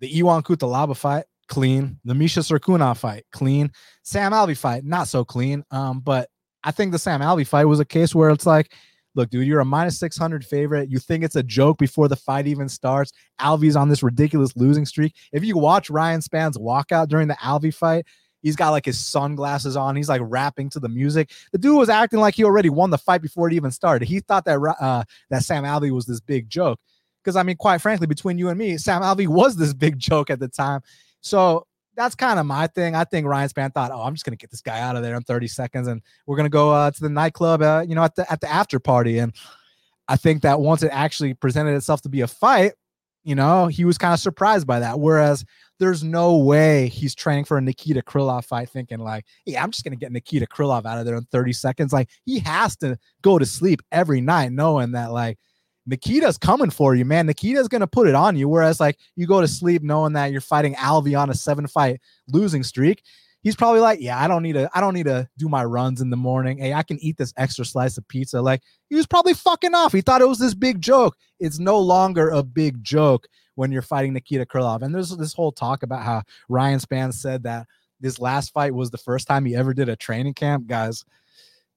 The 0.00 0.08
Ion 0.08 0.42
Cutelaba 0.42 0.96
fight, 0.96 1.24
clean. 1.48 1.98
The 2.04 2.14
Misha 2.14 2.40
Cirkunov 2.40 2.98
fight, 2.98 3.24
clean. 3.32 3.70
Sam 4.02 4.32
Alvey 4.32 4.56
fight, 4.56 4.84
not 4.84 5.08
so 5.08 5.24
clean. 5.24 5.64
Um, 5.70 6.00
but 6.00 6.28
I 6.64 6.70
think 6.70 6.92
the 6.92 6.98
Sam 6.98 7.20
Alvey 7.20 7.46
fight 7.46 7.64
was 7.64 7.80
a 7.80 7.84
case 7.84 8.14
where 8.14 8.30
it's 8.30 8.46
like, 8.46 8.72
look, 9.14 9.30
dude, 9.30 9.46
you're 9.46 9.60
a 9.60 9.64
minus 9.64 9.98
600 9.98 10.44
favorite. 10.44 10.90
You 10.90 10.98
think 10.98 11.24
it's 11.24 11.36
a 11.36 11.42
joke 11.42 11.78
before 11.78 12.08
the 12.08 12.16
fight 12.16 12.46
even 12.46 12.68
starts. 12.68 13.12
Alvey's 13.40 13.76
on 13.76 13.88
this 13.88 14.02
ridiculous 14.02 14.54
losing 14.56 14.84
streak. 14.84 15.14
If 15.32 15.44
you 15.44 15.56
watch 15.56 15.90
Ryan 15.90 16.20
Spann's 16.20 16.58
walkout 16.58 17.08
during 17.08 17.28
the 17.28 17.34
Alvey 17.42 17.72
fight, 17.72 18.06
he's 18.42 18.56
got 18.56 18.70
like 18.70 18.84
his 18.84 18.98
sunglasses 18.98 19.76
on. 19.76 19.96
He's 19.96 20.08
like 20.08 20.20
rapping 20.24 20.70
to 20.70 20.80
the 20.80 20.88
music. 20.88 21.30
The 21.52 21.58
dude 21.58 21.76
was 21.76 21.88
acting 21.88 22.20
like 22.20 22.34
he 22.34 22.44
already 22.44 22.70
won 22.70 22.90
the 22.90 22.98
fight 22.98 23.22
before 23.22 23.48
it 23.48 23.54
even 23.54 23.70
started. 23.70 24.06
He 24.06 24.20
thought 24.20 24.44
that 24.44 24.58
uh, 24.80 25.04
that 25.30 25.42
Sam 25.42 25.64
Alvey 25.64 25.90
was 25.90 26.06
this 26.06 26.20
big 26.20 26.48
joke. 26.48 26.78
Because 27.22 27.36
I 27.36 27.42
mean, 27.42 27.56
quite 27.56 27.80
frankly, 27.80 28.06
between 28.06 28.38
you 28.38 28.48
and 28.48 28.58
me, 28.58 28.76
Sam 28.78 29.02
Alvey 29.02 29.26
was 29.28 29.56
this 29.56 29.74
big 29.74 29.98
joke 29.98 30.30
at 30.30 30.38
the 30.38 30.48
time. 30.48 30.80
So 31.20 31.66
that's 31.96 32.14
kind 32.14 32.38
of 32.38 32.46
my 32.46 32.66
thing. 32.66 32.94
I 32.94 33.04
think 33.04 33.26
Ryan 33.26 33.48
Spann 33.48 33.74
thought, 33.74 33.90
oh, 33.90 34.02
I'm 34.02 34.14
just 34.14 34.24
gonna 34.24 34.36
get 34.36 34.50
this 34.50 34.60
guy 34.60 34.80
out 34.80 34.96
of 34.96 35.02
there 35.02 35.16
in 35.16 35.22
30 35.22 35.48
seconds, 35.48 35.88
and 35.88 36.02
we're 36.26 36.36
gonna 36.36 36.48
go 36.48 36.70
uh, 36.70 36.90
to 36.90 37.00
the 37.00 37.08
nightclub, 37.08 37.62
uh, 37.62 37.84
you 37.86 37.94
know, 37.94 38.04
at 38.04 38.14
the 38.14 38.30
at 38.30 38.40
the 38.40 38.52
after 38.52 38.78
party. 38.78 39.18
And 39.18 39.32
I 40.08 40.16
think 40.16 40.42
that 40.42 40.60
once 40.60 40.82
it 40.82 40.90
actually 40.92 41.34
presented 41.34 41.74
itself 41.74 42.02
to 42.02 42.08
be 42.08 42.20
a 42.20 42.28
fight, 42.28 42.74
you 43.26 43.34
know, 43.34 43.66
he 43.66 43.84
was 43.84 43.98
kind 43.98 44.14
of 44.14 44.20
surprised 44.20 44.68
by 44.68 44.78
that. 44.78 45.00
Whereas 45.00 45.44
there's 45.80 46.04
no 46.04 46.36
way 46.36 46.86
he's 46.86 47.12
training 47.12 47.44
for 47.44 47.58
a 47.58 47.60
Nikita 47.60 48.00
Krylov 48.02 48.44
fight 48.44 48.70
thinking 48.70 49.00
like, 49.00 49.24
yeah, 49.44 49.64
I'm 49.64 49.72
just 49.72 49.82
gonna 49.82 49.96
get 49.96 50.12
Nikita 50.12 50.46
Krylov 50.46 50.86
out 50.86 50.98
of 50.98 51.06
there 51.06 51.16
in 51.16 51.24
30 51.24 51.52
seconds. 51.52 51.92
Like 51.92 52.08
he 52.24 52.38
has 52.38 52.76
to 52.76 52.96
go 53.22 53.36
to 53.36 53.44
sleep 53.44 53.82
every 53.90 54.20
night 54.20 54.52
knowing 54.52 54.92
that 54.92 55.10
like 55.10 55.38
Nikita's 55.86 56.38
coming 56.38 56.70
for 56.70 56.94
you, 56.94 57.04
man. 57.04 57.26
Nikita's 57.26 57.66
gonna 57.66 57.88
put 57.88 58.06
it 58.06 58.14
on 58.14 58.36
you. 58.36 58.48
Whereas 58.48 58.78
like 58.78 58.96
you 59.16 59.26
go 59.26 59.40
to 59.40 59.48
sleep 59.48 59.82
knowing 59.82 60.12
that 60.12 60.30
you're 60.30 60.40
fighting 60.40 60.76
Alvey 60.76 61.20
on 61.20 61.28
a 61.28 61.34
seven 61.34 61.66
fight 61.66 62.00
losing 62.28 62.62
streak. 62.62 63.02
He's 63.46 63.54
probably 63.54 63.78
like, 63.78 64.00
yeah, 64.00 64.20
I 64.20 64.26
don't 64.26 64.42
need 64.42 64.54
to, 64.54 64.68
I 64.74 64.80
don't 64.80 64.92
need 64.92 65.06
to 65.06 65.28
do 65.38 65.48
my 65.48 65.64
runs 65.64 66.00
in 66.00 66.10
the 66.10 66.16
morning. 66.16 66.58
Hey, 66.58 66.74
I 66.74 66.82
can 66.82 66.98
eat 66.98 67.16
this 67.16 67.32
extra 67.36 67.64
slice 67.64 67.96
of 67.96 68.08
pizza. 68.08 68.42
Like 68.42 68.60
he 68.90 68.96
was 68.96 69.06
probably 69.06 69.34
fucking 69.34 69.72
off. 69.72 69.92
He 69.92 70.00
thought 70.00 70.20
it 70.20 70.26
was 70.26 70.40
this 70.40 70.52
big 70.52 70.80
joke. 70.80 71.16
It's 71.38 71.60
no 71.60 71.78
longer 71.78 72.30
a 72.30 72.42
big 72.42 72.82
joke 72.82 73.28
when 73.54 73.70
you're 73.70 73.82
fighting 73.82 74.14
Nikita 74.14 74.46
Krylov. 74.46 74.82
And 74.82 74.92
there's 74.92 75.16
this 75.16 75.32
whole 75.32 75.52
talk 75.52 75.84
about 75.84 76.02
how 76.02 76.24
Ryan 76.48 76.80
Spann 76.80 77.14
said 77.14 77.44
that 77.44 77.68
this 78.00 78.18
last 78.18 78.52
fight 78.52 78.74
was 78.74 78.90
the 78.90 78.98
first 78.98 79.28
time 79.28 79.44
he 79.44 79.54
ever 79.54 79.72
did 79.72 79.88
a 79.88 79.94
training 79.94 80.34
camp. 80.34 80.66
Guys, 80.66 81.04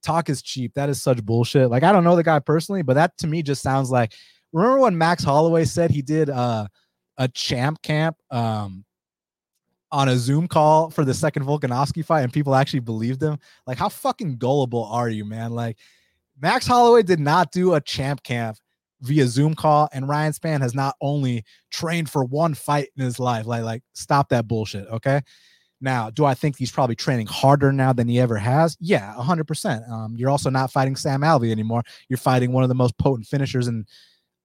talk 0.02 0.28
is 0.28 0.42
cheap. 0.42 0.74
That 0.74 0.90
is 0.90 1.04
such 1.04 1.24
bullshit. 1.24 1.70
Like 1.70 1.84
I 1.84 1.92
don't 1.92 2.04
know 2.04 2.16
the 2.16 2.24
guy 2.24 2.40
personally, 2.40 2.82
but 2.82 2.96
that 2.96 3.16
to 3.20 3.28
me 3.28 3.44
just 3.44 3.62
sounds 3.62 3.92
like 3.92 4.14
remember 4.54 4.80
when 4.80 4.98
Max 4.98 5.24
Holloway 5.24 5.66
said 5.66 5.92
he 5.92 6.02
did 6.02 6.32
uh, 6.32 6.66
a 7.20 7.28
champ 7.28 7.80
camp 7.84 8.18
um, 8.32 8.86
on 9.92 10.10
a 10.10 10.18
Zoom 10.18 10.48
call 10.48 10.90
for 10.90 11.04
the 11.04 11.14
second 11.14 11.46
Volkanovski 11.46 12.04
fight 12.04 12.22
and 12.22 12.34
people 12.34 12.56
actually 12.56 12.80
believed 12.80 13.22
him? 13.22 13.38
Like 13.68 13.78
how 13.78 13.90
fucking 13.90 14.38
gullible 14.38 14.86
are 14.86 15.10
you, 15.10 15.26
man? 15.26 15.52
Like 15.52 15.78
Max 16.42 16.66
Holloway 16.68 17.04
did 17.04 17.20
not 17.20 17.52
do 17.52 17.74
a 17.74 17.82
champ 17.82 18.24
camp 18.24 18.58
via 19.02 19.28
Zoom 19.28 19.56
call 19.56 19.90
and 19.94 20.08
Ryan 20.08 20.34
Spann 20.34 20.62
has 20.62 20.76
not 20.76 20.96
only 21.02 21.44
trained 21.72 22.10
for 22.10 22.24
one 22.24 22.54
fight 22.54 22.90
in 22.98 23.04
his 23.04 23.20
life. 23.20 23.46
Like 23.46 23.64
like 23.64 23.84
stop 23.94 24.30
that 24.30 24.48
bullshit, 24.48 24.88
okay? 24.88 25.22
Now, 25.82 26.10
do 26.10 26.26
I 26.26 26.34
think 26.34 26.58
he's 26.58 26.72
probably 26.72 26.96
training 26.96 27.28
harder 27.28 27.72
now 27.72 27.94
than 27.94 28.08
he 28.08 28.20
ever 28.20 28.38
has? 28.38 28.76
Yeah, 28.82 29.16
100%. 29.18 29.90
Um, 29.90 30.16
you're 30.18 30.30
also 30.30 30.50
not 30.50 30.72
fighting 30.72 30.96
Sam 30.96 31.22
Alvey 31.22 31.52
anymore. 31.52 31.84
You're 32.10 32.18
fighting 32.18 32.52
one 32.52 32.64
of 32.64 32.70
the 32.70 32.76
most 32.76 32.98
potent 32.98 33.28
finishers 33.28 33.68
and 33.68 33.88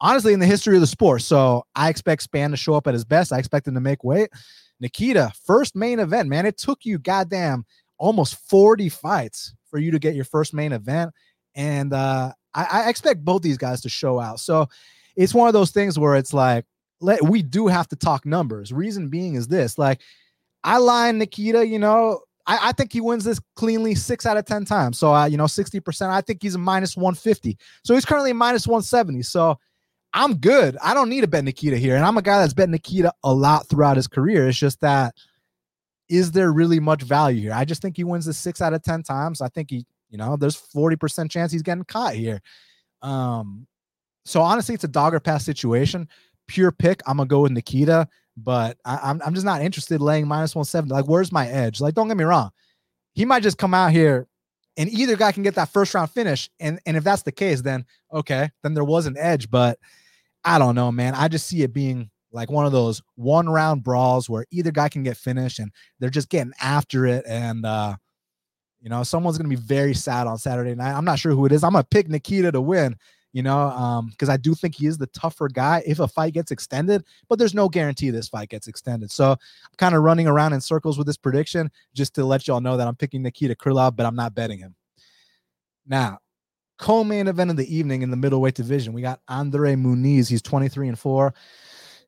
honestly 0.00 0.32
in 0.32 0.38
the 0.38 0.46
history 0.46 0.76
of 0.76 0.80
the 0.80 0.86
sport. 0.86 1.22
So 1.22 1.64
I 1.74 1.88
expect 1.88 2.30
Spann 2.30 2.50
to 2.50 2.56
show 2.56 2.74
up 2.74 2.86
at 2.86 2.94
his 2.94 3.04
best. 3.04 3.32
I 3.32 3.38
expect 3.38 3.66
him 3.66 3.74
to 3.74 3.80
make 3.80 4.04
weight. 4.04 4.30
Nikita, 4.80 5.32
first 5.44 5.76
main 5.76 5.98
event, 5.98 6.28
man. 6.28 6.46
It 6.46 6.58
took 6.58 6.84
you 6.84 6.98
goddamn 6.98 7.64
almost 7.98 8.36
40 8.48 8.88
fights 8.88 9.54
for 9.70 9.78
you 9.78 9.90
to 9.90 9.98
get 9.98 10.14
your 10.14 10.24
first 10.24 10.54
main 10.54 10.72
event. 10.72 11.12
And 11.54 11.92
uh, 11.92 12.32
I, 12.54 12.64
I 12.64 12.88
expect 12.88 13.24
both 13.24 13.42
these 13.42 13.58
guys 13.58 13.80
to 13.82 13.88
show 13.88 14.18
out. 14.18 14.40
So 14.40 14.68
it's 15.16 15.34
one 15.34 15.48
of 15.48 15.54
those 15.54 15.70
things 15.70 15.98
where 15.98 16.16
it's 16.16 16.34
like, 16.34 16.64
let 17.00 17.22
we 17.22 17.42
do 17.42 17.66
have 17.66 17.88
to 17.88 17.96
talk 17.96 18.24
numbers. 18.24 18.72
Reason 18.72 19.08
being 19.08 19.34
is 19.34 19.48
this 19.48 19.78
like 19.78 20.00
I 20.62 20.78
line 20.78 21.18
Nikita, 21.18 21.66
you 21.66 21.78
know, 21.78 22.20
I, 22.46 22.68
I, 22.68 22.72
think 22.72 22.92
he 22.92 23.00
wins 23.00 23.24
this 23.24 23.40
cleanly 23.56 23.94
six 23.94 24.26
out 24.26 24.36
of 24.36 24.44
10 24.44 24.64
times. 24.64 24.98
So, 24.98 25.14
uh, 25.14 25.26
you 25.26 25.36
know, 25.36 25.44
60%, 25.44 26.08
I 26.08 26.20
think 26.20 26.42
he's 26.42 26.54
a 26.54 26.58
minus 26.58 26.96
150. 26.96 27.58
So 27.84 27.94
he's 27.94 28.04
currently 28.04 28.32
minus 28.32 28.66
170. 28.66 29.22
So 29.22 29.58
I'm 30.14 30.36
good. 30.36 30.76
I 30.82 30.94
don't 30.94 31.08
need 31.08 31.22
to 31.22 31.26
bet 31.26 31.44
Nikita 31.44 31.76
here. 31.76 31.96
And 31.96 32.04
I'm 32.04 32.16
a 32.16 32.22
guy 32.22 32.38
that's 32.38 32.54
bet 32.54 32.68
Nikita 32.68 33.12
a 33.24 33.34
lot 33.34 33.68
throughout 33.68 33.96
his 33.96 34.06
career. 34.06 34.48
It's 34.48 34.58
just 34.58 34.80
that, 34.80 35.14
is 36.08 36.30
there 36.30 36.52
really 36.52 36.80
much 36.80 37.02
value 37.02 37.42
here? 37.42 37.52
I 37.52 37.64
just 37.64 37.82
think 37.82 37.96
he 37.96 38.04
wins 38.04 38.26
the 38.26 38.32
six 38.32 38.62
out 38.62 38.74
of 38.74 38.82
10 38.82 39.02
times. 39.02 39.40
I 39.40 39.48
think 39.48 39.70
he, 39.70 39.84
you 40.08 40.18
know, 40.18 40.36
there's 40.36 40.56
40% 40.56 41.30
chance 41.30 41.50
he's 41.50 41.62
getting 41.62 41.84
caught 41.84 42.14
here. 42.14 42.40
Um, 43.02 43.66
so 44.24 44.40
honestly, 44.40 44.74
it's 44.74 44.84
a 44.84 44.88
dog 44.88 45.14
or 45.14 45.20
pass 45.20 45.44
situation. 45.44 46.08
Pure 46.46 46.72
pick. 46.72 47.02
I'm 47.06 47.16
gonna 47.16 47.26
go 47.26 47.40
with 47.40 47.52
Nikita 47.52 48.08
but 48.36 48.78
I, 48.84 48.94
am 48.94 49.00
I'm, 49.02 49.22
I'm 49.26 49.34
just 49.34 49.46
not 49.46 49.62
interested 49.62 50.00
laying 50.00 50.26
minus 50.26 50.54
170. 50.54 50.92
Like, 50.92 51.08
where's 51.08 51.32
my 51.32 51.48
edge? 51.48 51.80
Like, 51.80 51.94
don't 51.94 52.08
get 52.08 52.16
me 52.16 52.24
wrong. 52.24 52.50
He 53.14 53.24
might 53.24 53.42
just 53.42 53.58
come 53.58 53.74
out 53.74 53.92
here 53.92 54.26
and 54.76 54.90
either 54.90 55.16
guy 55.16 55.30
can 55.30 55.44
get 55.44 55.54
that 55.54 55.72
first 55.72 55.94
round 55.94 56.10
finish. 56.10 56.50
And, 56.58 56.80
and 56.84 56.96
if 56.96 57.04
that's 57.04 57.22
the 57.22 57.32
case, 57.32 57.60
then 57.62 57.84
okay, 58.12 58.50
then 58.62 58.74
there 58.74 58.84
was 58.84 59.06
an 59.06 59.16
edge. 59.18 59.50
But 59.50 59.78
I 60.44 60.58
don't 60.58 60.74
know, 60.74 60.92
man. 60.92 61.14
I 61.14 61.28
just 61.28 61.46
see 61.46 61.62
it 61.62 61.72
being 61.72 62.10
like 62.32 62.50
one 62.50 62.66
of 62.66 62.72
those 62.72 63.00
one 63.14 63.48
round 63.48 63.82
brawls 63.84 64.28
where 64.28 64.44
either 64.50 64.72
guy 64.72 64.88
can 64.88 65.02
get 65.02 65.16
finished 65.16 65.58
and 65.58 65.70
they're 66.00 66.10
just 66.10 66.28
getting 66.28 66.52
after 66.60 67.06
it. 67.06 67.24
And, 67.26 67.64
uh, 67.64 67.96
you 68.80 68.90
know, 68.90 69.02
someone's 69.02 69.38
going 69.38 69.48
to 69.48 69.56
be 69.56 69.62
very 69.62 69.94
sad 69.94 70.26
on 70.26 70.36
Saturday 70.36 70.74
night. 70.74 70.92
I'm 70.92 71.04
not 71.04 71.18
sure 71.18 71.32
who 71.32 71.46
it 71.46 71.52
is. 71.52 71.64
I'm 71.64 71.72
going 71.72 71.84
to 71.84 71.88
pick 71.88 72.08
Nikita 72.08 72.52
to 72.52 72.60
win 72.60 72.96
you 73.34 73.42
know, 73.42 73.58
um, 73.70 74.10
because 74.10 74.28
I 74.28 74.36
do 74.36 74.54
think 74.54 74.76
he 74.76 74.86
is 74.86 74.96
the 74.96 75.08
tougher 75.08 75.48
guy 75.48 75.82
if 75.84 75.98
a 75.98 76.06
fight 76.06 76.34
gets 76.34 76.52
extended, 76.52 77.04
but 77.28 77.36
there's 77.36 77.52
no 77.52 77.68
guarantee 77.68 78.10
this 78.10 78.28
fight 78.28 78.48
gets 78.48 78.68
extended. 78.68 79.10
So 79.10 79.32
I'm 79.32 79.76
kind 79.76 79.96
of 79.96 80.04
running 80.04 80.28
around 80.28 80.52
in 80.52 80.60
circles 80.60 80.96
with 80.96 81.08
this 81.08 81.16
prediction 81.16 81.68
just 81.94 82.14
to 82.14 82.24
let 82.24 82.46
y'all 82.46 82.60
know 82.60 82.76
that 82.76 82.86
I'm 82.86 82.94
picking 82.94 83.22
Nikita 83.22 83.56
Krylov, 83.56 83.96
but 83.96 84.06
I'm 84.06 84.14
not 84.14 84.36
betting 84.36 84.60
him. 84.60 84.76
Now, 85.84 86.20
co-main 86.84 87.28
event 87.28 87.50
of 87.50 87.56
the 87.56 87.74
evening 87.74 88.02
in 88.02 88.10
the 88.10 88.16
middleweight 88.16 88.54
division, 88.54 88.92
we 88.92 89.00
got 89.00 89.18
Andre 89.26 89.74
Muniz. 89.74 90.28
He's 90.28 90.42
23 90.42 90.88
and 90.88 90.98
4. 90.98 91.32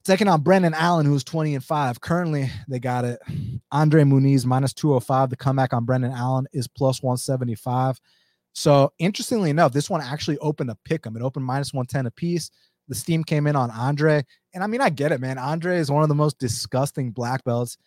Taking 0.05 0.29
on 0.29 0.43
Brendan 0.43 0.75
Allen, 0.75 1.07
who's 1.07 1.25
20 1.25 1.55
and 1.55 1.65
5. 1.65 2.03
Currently, 2.03 2.51
they 2.69 2.79
got 2.79 3.07
it. 3.07 3.19
Andre 3.73 4.03
Muniz 4.03 4.45
minus 4.45 4.75
205. 4.75 5.31
The 5.31 5.37
comeback 5.37 5.73
on 5.73 5.87
Brendan 5.87 6.13
Allen 6.13 6.47
is 6.53 6.69
plus 6.69 7.03
175. 7.03 7.99
So 8.53 8.93
interestingly 8.99 9.49
enough, 9.49 9.73
this 9.73 9.89
one 9.89 10.03
actually 10.03 10.37
opened 10.39 10.69
a 10.69 10.77
pick 10.85 11.07
'em. 11.07 11.17
It 11.17 11.23
opened 11.23 11.47
minus 11.47 11.73
110 11.73 12.05
a 12.05 12.11
piece. 12.11 12.51
The 12.89 12.95
steam 12.95 13.25
came 13.25 13.47
in 13.47 13.57
on 13.57 13.71
Andre. 13.71 14.27
And 14.53 14.63
I 14.63 14.67
mean, 14.67 14.83
I 14.83 14.91
get 14.91 15.11
it, 15.11 15.23
man. 15.23 15.39
Andre 15.39 15.79
is 15.79 15.91
one 15.91 16.03
of 16.03 16.11
the 16.11 16.15
most 16.15 16.39
disgusting 16.39 17.13
black 17.13 17.45
belts 17.45 17.79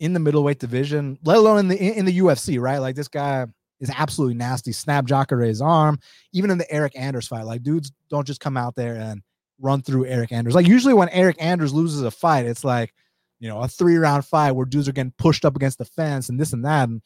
in 0.00 0.14
the 0.14 0.20
middleweight 0.20 0.60
division, 0.60 1.18
let 1.24 1.36
alone 1.36 1.58
in 1.58 1.68
the 1.68 1.76
in 1.78 2.06
the 2.06 2.18
UFC, 2.20 2.58
right? 2.58 2.78
Like 2.78 2.96
this 2.96 3.08
guy 3.08 3.46
is 3.82 3.90
absolutely 3.90 4.34
nasty. 4.34 4.72
Snap 4.72 5.04
Jacare's 5.04 5.60
arm, 5.60 5.98
even 6.32 6.50
in 6.50 6.56
the 6.56 6.64
Eryk 6.66 6.92
Anders 6.94 7.26
fight. 7.26 7.44
Like 7.44 7.62
dudes 7.62 7.92
don't 8.08 8.26
just 8.26 8.40
come 8.40 8.56
out 8.56 8.76
there 8.76 8.94
and 8.94 9.20
run 9.60 9.82
through 9.82 10.06
Eryk 10.06 10.32
Anders. 10.32 10.54
Like 10.54 10.68
usually 10.68 10.94
when 10.94 11.08
Eryk 11.08 11.36
Anders 11.38 11.74
loses 11.74 12.02
a 12.02 12.10
fight, 12.10 12.46
it's 12.46 12.64
like, 12.64 12.94
you 13.40 13.48
know, 13.48 13.60
a 13.60 13.68
three 13.68 13.96
round 13.96 14.24
fight 14.24 14.52
where 14.52 14.64
dudes 14.64 14.88
are 14.88 14.92
getting 14.92 15.12
pushed 15.18 15.44
up 15.44 15.56
against 15.56 15.78
the 15.78 15.84
fence 15.84 16.28
and 16.28 16.38
this 16.38 16.52
and 16.52 16.64
that. 16.64 16.88
And 16.88 17.02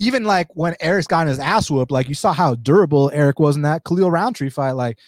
even 0.00 0.24
like 0.24 0.48
when 0.54 0.74
Eryk's 0.74 1.06
gotten 1.06 1.28
his 1.28 1.38
ass 1.38 1.70
whooped, 1.70 1.92
like 1.92 2.08
you 2.08 2.14
saw 2.14 2.32
how 2.32 2.56
durable 2.56 3.10
Eryk 3.14 3.38
was 3.38 3.54
in 3.54 3.62
that 3.62 3.84
Khalil 3.84 4.10
Rountree 4.10 4.50
fight. 4.50 4.72
Like 4.72 4.98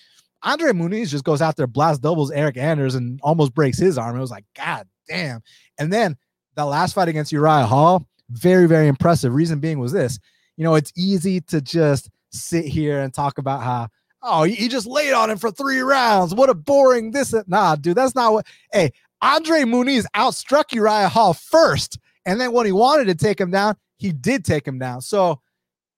Andre 0.45 0.71
Muniz 0.71 1.09
just 1.09 1.25
goes 1.25 1.43
out 1.43 1.57
there, 1.57 1.67
blast 1.67 2.03
doubles 2.03 2.31
Eryk 2.31 2.57
Anders, 2.57 2.95
and 2.95 3.19
almost 3.23 3.53
breaks 3.53 3.79
his 3.79 3.99
arm. 3.99 4.17
It 4.17 4.21
was 4.21 4.31
like, 4.31 4.45
God 4.57 4.87
damn. 5.09 5.43
And 5.77 5.93
then 5.93 6.17
that 6.55 6.63
last 6.63 6.95
fight 6.95 7.09
against 7.09 7.33
Uriah 7.33 7.67
Hall, 7.67 8.07
very, 8.31 8.69
very 8.69 8.87
impressive. 8.87 9.35
Reason 9.35 9.59
being 9.59 9.81
was 9.81 9.91
this 9.91 10.21
you 10.61 10.65
know, 10.65 10.75
it's 10.75 10.93
easy 10.95 11.41
to 11.41 11.63
just 11.63 12.11
sit 12.33 12.67
here 12.67 13.01
and 13.01 13.15
talk 13.15 13.39
about 13.39 13.63
how, 13.63 13.89
oh, 14.23 14.43
he 14.43 14.69
just 14.69 14.87
laid 14.87 15.15
on 15.15 15.31
him 15.31 15.39
for 15.39 15.51
three 15.51 15.81
rounds. 15.81 16.35
What 16.35 16.51
a 16.51 16.55
boring 16.55 17.13
this. 17.13 17.35
Nah, 17.47 17.77
dude, 17.77 17.97
that's 17.97 18.15
not 18.15 18.35
what. 18.35 18.47
Hey, 18.71 18.93
Andre 19.23 19.61
Muniz 19.61 20.05
outstruck 20.15 20.71
Uriah 20.75 21.09
Hall 21.09 21.33
first. 21.33 21.99
And 22.27 22.39
then 22.39 22.53
when 22.53 22.67
he 22.67 22.73
wanted 22.73 23.07
to 23.07 23.15
take 23.15 23.41
him 23.41 23.51
down, 23.51 23.75
he 23.97 24.13
did 24.13 24.45
take 24.45 24.69
him 24.69 24.79
down. 24.79 25.01
So 25.01 25.41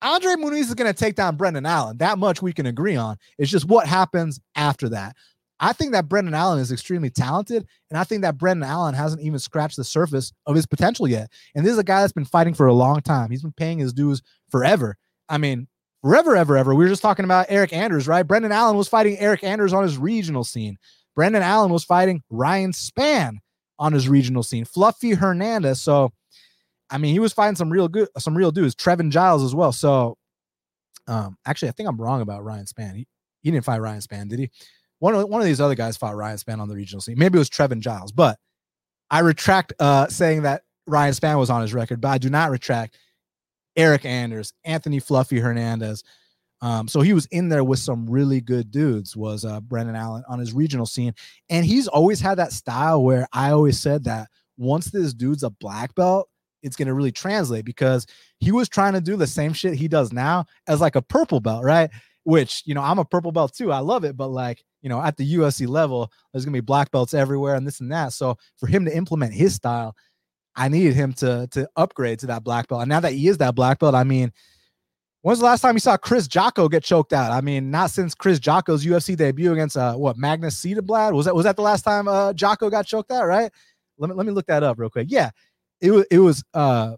Andre 0.00 0.35
Muniz 0.35 0.61
is 0.61 0.75
going 0.75 0.92
to 0.92 0.97
take 0.97 1.16
down 1.16 1.35
Brendan 1.35 1.66
Allen. 1.66 1.99
That 1.99 2.21
much 2.21 2.40
we 2.40 2.52
can 2.52 2.66
agree 2.66 2.95
on. 2.95 3.16
It's 3.38 3.50
just 3.50 3.66
what 3.66 3.88
happens 3.88 4.38
after 4.54 4.88
that. 4.90 5.16
I 5.62 5.73
think 5.73 5.92
that 5.92 6.09
Brendan 6.09 6.35
Allen 6.35 6.59
is 6.59 6.73
extremely 6.73 7.09
talented, 7.09 7.66
and 7.88 7.99
I 7.99 8.04
think 8.04 8.23
that 8.23 8.37
Brendan 8.37 8.69
Allen 8.69 8.95
hasn't 8.95 9.23
even 9.23 9.38
scratched 9.38 9.76
the 9.76 9.85
surface 9.85 10.33
of 10.47 10.54
his 10.54 10.66
potential 10.66 11.09
yet. 11.09 11.31
And 11.54 11.64
this 11.64 11.73
is 11.73 11.78
a 11.78 11.85
guy 11.85 12.02
that's 12.02 12.12
been 12.12 12.26
fighting 12.26 12.52
for 12.52 12.66
a 12.66 12.75
long 12.75 13.00
time. 13.00 13.31
He's 13.31 13.42
been 13.42 13.52
paying 13.52 13.78
his 13.78 13.95
dues 13.95 14.21
forever. 14.50 14.97
I 15.28 15.38
mean, 15.38 15.69
forever, 16.02 16.37
ever, 16.37 16.57
ever. 16.57 16.75
We 16.75 16.85
were 16.85 16.90
just 16.90 17.00
talking 17.00 17.25
about 17.25 17.49
Eryk 17.49 17.73
Anders, 17.73 18.07
right? 18.07 18.25
Brendan 18.25 18.52
Allen 18.52 18.76
was 18.76 18.88
fighting 18.88 19.16
Eryk 19.16 19.45
Anders 19.45 19.73
on 19.73 19.85
his 19.85 19.97
regional 19.97 20.45
scene. 20.45 20.76
Brendan 21.14 21.42
Allen 21.42 21.71
was 21.71 21.85
fighting 21.85 22.23
Ryan 22.28 22.73
Spann 22.73 23.37
on 23.78 23.92
his 23.92 24.09
regional 24.09 24.42
scene. 24.42 24.64
Fluffy 24.64 25.12
Hernandez. 25.12 25.81
So 25.81 26.12
I 26.92 26.99
mean, 26.99 27.14
he 27.14 27.21
was 27.21 27.33
fighting 27.33 27.57
some 27.57 27.71
real 27.71 27.88
good, 27.88 28.09
some 28.19 28.37
real 28.37 28.50
dudes, 28.52 28.75
Trevin 28.75 29.11
Giles 29.11 29.42
as 29.42 29.54
well. 29.54 29.73
So, 29.73 30.19
um, 31.09 31.38
actually, 31.47 31.71
I 31.71 31.73
think 31.73 31.88
I'm 31.88 31.99
wrong 31.99 32.21
about 32.21 32.45
Ryan 32.45 32.66
Spann. 32.66 32.95
He, 32.95 33.07
he 33.40 33.50
didn't 33.50 33.64
fight 33.64 33.81
Ryan 33.81 34.02
Spann, 34.02 34.28
did 34.28 34.38
he? 34.38 34.50
One 35.02 35.16
of 35.16 35.28
one 35.28 35.40
of 35.40 35.47
these 35.49 35.61
other 35.61 35.75
guys 35.75 35.97
fought 35.97 36.14
Ryan 36.14 36.37
Spann 36.37 36.61
on 36.61 36.68
the 36.68 36.76
regional 36.76 37.00
scene. 37.00 37.18
Maybe 37.18 37.37
it 37.37 37.40
was 37.40 37.50
Trevin 37.50 37.80
Giles, 37.80 38.12
but 38.12 38.38
I 39.11 39.18
retract 39.18 39.73
uh, 39.80 40.06
saying 40.06 40.42
that 40.42 40.62
Ryan 40.87 41.12
Spann 41.12 41.38
was 41.40 41.50
on 41.50 41.61
his 41.61 41.75
record, 41.75 42.00
but 42.00 42.11
I 42.11 42.18
do 42.18 42.30
not 42.30 42.52
retract 42.52 42.97
Eryk 43.76 44.04
Anders, 44.04 44.52
Anthony 44.64 45.00
Fluffy 45.00 45.40
Hernandez. 45.40 46.04
Um, 46.61 46.87
so 46.87 47.00
he 47.00 47.14
was 47.14 47.26
in 47.32 47.49
there 47.49 47.64
with 47.64 47.80
some 47.80 48.09
really 48.09 48.40
good 48.40 48.71
dudes. 48.71 49.16
Was 49.16 49.44
uh, 49.44 49.61
Brendan 49.61 49.97
Allen 49.97 50.23
on 50.28 50.38
his 50.38 50.52
regional 50.52 50.87
scene, 50.87 51.14
and 51.50 51.66
he's 51.66 51.88
always 51.88 52.21
had 52.21 52.38
that 52.38 52.52
style 52.52 53.02
where 53.02 53.26
I 53.32 53.50
always 53.50 53.80
said 53.80 54.04
that 54.04 54.28
once 54.56 54.92
this 54.92 55.14
dude's 55.14 55.42
a 55.42 55.50
black 55.50 55.97
belt, 55.97 56.28
it's 56.62 56.76
going 56.76 56.87
to 56.87 56.94
really 56.94 57.11
translate 57.11 57.64
because 57.64 58.06
he 58.38 58.52
was 58.52 58.68
trying 58.68 58.92
to 58.92 59.00
do 59.00 59.16
the 59.16 59.26
same 59.26 59.52
shit 59.52 59.75
he 59.75 59.88
does 59.88 60.12
now 60.12 60.47
as 60.68 60.80
like 60.80 60.94
a 60.94 61.02
purple 61.02 61.40
belt, 61.40 61.64
right? 61.64 61.90
Which, 62.23 62.62
you 62.66 62.75
know, 62.76 62.82
I'm 62.82 63.00
a 63.00 63.04
purple 63.04 63.32
belt 63.32 63.52
too. 63.52 63.73
I 63.73 63.80
love 63.80 64.04
it, 64.04 64.16
but 64.16 64.28
like 64.28 64.62
you 64.82 64.88
know, 64.88 65.00
at 65.00 65.16
the 65.16 65.34
UFC 65.34 65.66
level, 65.66 66.10
there's 66.32 66.44
gonna 66.44 66.56
be 66.56 66.60
black 66.60 66.90
belts 66.90 67.14
everywhere 67.14 67.54
and 67.54 67.66
this 67.66 67.80
and 67.80 67.90
that. 67.92 68.12
So 68.12 68.36
for 68.58 68.66
him 68.66 68.84
to 68.84 68.96
implement 68.96 69.32
his 69.32 69.54
style, 69.54 69.96
I 70.54 70.68
needed 70.68 70.94
him 70.94 71.12
to 71.14 71.48
to 71.52 71.68
upgrade 71.76 72.18
to 72.20 72.26
that 72.26 72.44
black 72.44 72.68
belt. 72.68 72.82
And 72.82 72.88
now 72.88 73.00
that 73.00 73.12
he 73.12 73.28
is 73.28 73.38
that 73.38 73.54
black 73.54 73.78
belt, 73.78 73.94
I 73.94 74.04
mean, 74.04 74.32
when's 75.22 75.38
the 75.38 75.44
last 75.44 75.60
time 75.60 75.74
you 75.74 75.80
saw 75.80 75.96
Chris 75.96 76.28
Jotko 76.28 76.70
get 76.70 76.84
choked 76.84 77.12
out? 77.12 77.32
I 77.32 77.40
mean, 77.40 77.70
not 77.70 77.90
since 77.90 78.14
Chris 78.14 78.38
Jotko's 78.38 78.84
UFC 78.84 79.16
debut 79.16 79.52
against 79.52 79.76
uh 79.76 79.94
what 79.94 80.16
Magnus 80.16 80.60
Cederblad. 80.60 81.14
Was 81.14 81.26
that 81.26 81.34
was 81.34 81.44
that 81.44 81.56
the 81.56 81.62
last 81.62 81.82
time 81.82 82.08
uh 82.08 82.32
Jotko 82.32 82.70
got 82.70 82.86
choked 82.86 83.10
out, 83.10 83.26
right? 83.26 83.50
Let 83.98 84.10
me 84.10 84.16
let 84.16 84.26
me 84.26 84.32
look 84.32 84.46
that 84.46 84.62
up 84.62 84.78
real 84.78 84.90
quick. 84.90 85.06
Yeah, 85.10 85.30
it 85.80 85.92
was 85.92 86.04
it 86.10 86.18
was 86.18 86.44
uh 86.54 86.96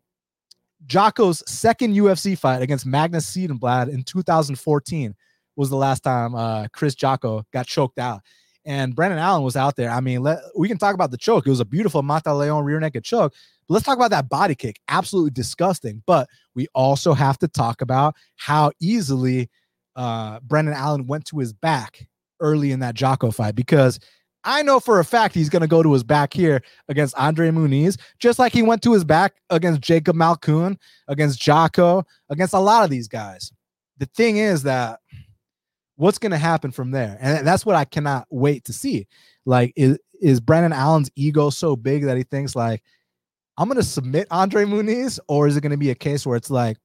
Jotko's 0.87 1.43
second 1.51 1.95
UFC 1.95 2.37
fight 2.37 2.63
against 2.63 2.87
Magnus 2.87 3.31
Cederblad 3.31 3.89
in 3.89 4.03
2014 4.03 5.15
was 5.57 5.71
the 5.71 5.77
last 5.77 6.01
time 6.01 6.35
uh 6.35 6.67
Chris 6.73 6.95
Jotko 6.95 7.45
got 7.53 7.67
choked 7.67 7.99
out. 7.99 8.21
And 8.67 8.95
Brendan 8.97 9.19
Allen 9.19 9.43
was 9.43 9.57
out 9.57 9.77
there. 9.77 9.91
I 9.91 10.01
mean, 10.01 10.23
let, 10.23 10.39
we 10.57 10.69
can 10.69 10.79
talk 10.79 10.95
about 10.95 11.11
the 11.11 11.19
choke. 11.19 11.47
It 11.47 11.51
was 11.51 11.61
a 11.61 11.67
beautiful 11.67 12.03
Mata 12.03 12.33
Leon 12.33 12.65
rear 12.65 12.81
naked 12.81 13.05
choke. 13.05 13.35
But 13.69 13.75
let's 13.75 13.85
talk 13.85 13.99
about 13.99 14.11
that 14.11 14.31
body 14.31 14.55
kick. 14.55 14.81
Absolutely 14.89 15.33
disgusting. 15.33 16.03
But 16.07 16.31
we 16.55 16.67
also 16.75 17.13
have 17.13 17.39
to 17.41 17.49
talk 17.49 17.83
about 17.83 18.15
how 18.37 18.73
easily 18.81 19.51
uh, 19.97 20.41
Brendan 20.41 20.75
Allen 20.75 21.07
went 21.07 21.27
to 21.27 21.39
his 21.39 21.53
back 21.53 22.09
early 22.41 22.73
in 22.73 22.81
that 22.81 22.95
Jotko 22.95 23.35
fight 23.35 23.55
because 23.55 24.01
I 24.45 24.63
know 24.63 24.79
for 24.79 25.01
a 25.01 25.05
fact 25.05 25.35
he's 25.35 25.49
going 25.49 25.63
to 25.63 25.69
go 25.69 25.83
to 25.83 25.93
his 25.93 26.05
back 26.05 26.35
here 26.35 26.63
against 26.89 27.17
Andre 27.17 27.51
Muniz, 27.51 27.99
just 28.19 28.39
like 28.39 28.53
he 28.53 28.63
went 28.63 28.83
to 28.83 28.93
his 28.93 29.05
back 29.05 29.35
against 29.49 29.81
Jacob 29.81 30.17
Malkoun, 30.17 30.77
against 31.09 31.41
Jotko, 31.41 32.05
against 32.29 32.53
a 32.53 32.59
lot 32.59 32.85
of 32.85 32.91
these 32.91 33.09
guys. 33.09 33.51
The 33.99 34.07
thing 34.07 34.37
is 34.37 34.63
that 34.65 35.01
what's 35.97 36.19
going 36.19 36.33
to 36.33 36.39
happen 36.39 36.71
from 36.71 36.91
there? 36.91 37.17
And 37.21 37.47
that's 37.47 37.65
what 37.65 37.77
I 37.77 37.85
cannot 37.85 38.27
wait 38.31 38.65
to 38.65 38.73
see. 38.73 39.07
Like, 39.45 39.73
is, 39.77 39.99
is 40.21 40.41
Brendan 40.41 40.73
Allen's 40.73 41.11
ego 41.17 41.51
so 41.51 41.77
big 41.77 42.05
that 42.05 42.17
he 42.17 42.23
thinks, 42.23 42.57
like, 42.57 42.83
I'm 43.57 43.69
going 43.69 43.77
to 43.77 43.85
submit 43.85 44.27
Andre 44.31 44.65
Muniz? 44.65 45.19
Or 45.29 45.47
is 45.47 45.57
it 45.57 45.61
going 45.61 45.71
to 45.73 45.79
be 45.79 45.91
a 45.91 45.95
case 45.95 46.27
where 46.27 46.37
it's 46.37 46.51
like, 46.51 46.77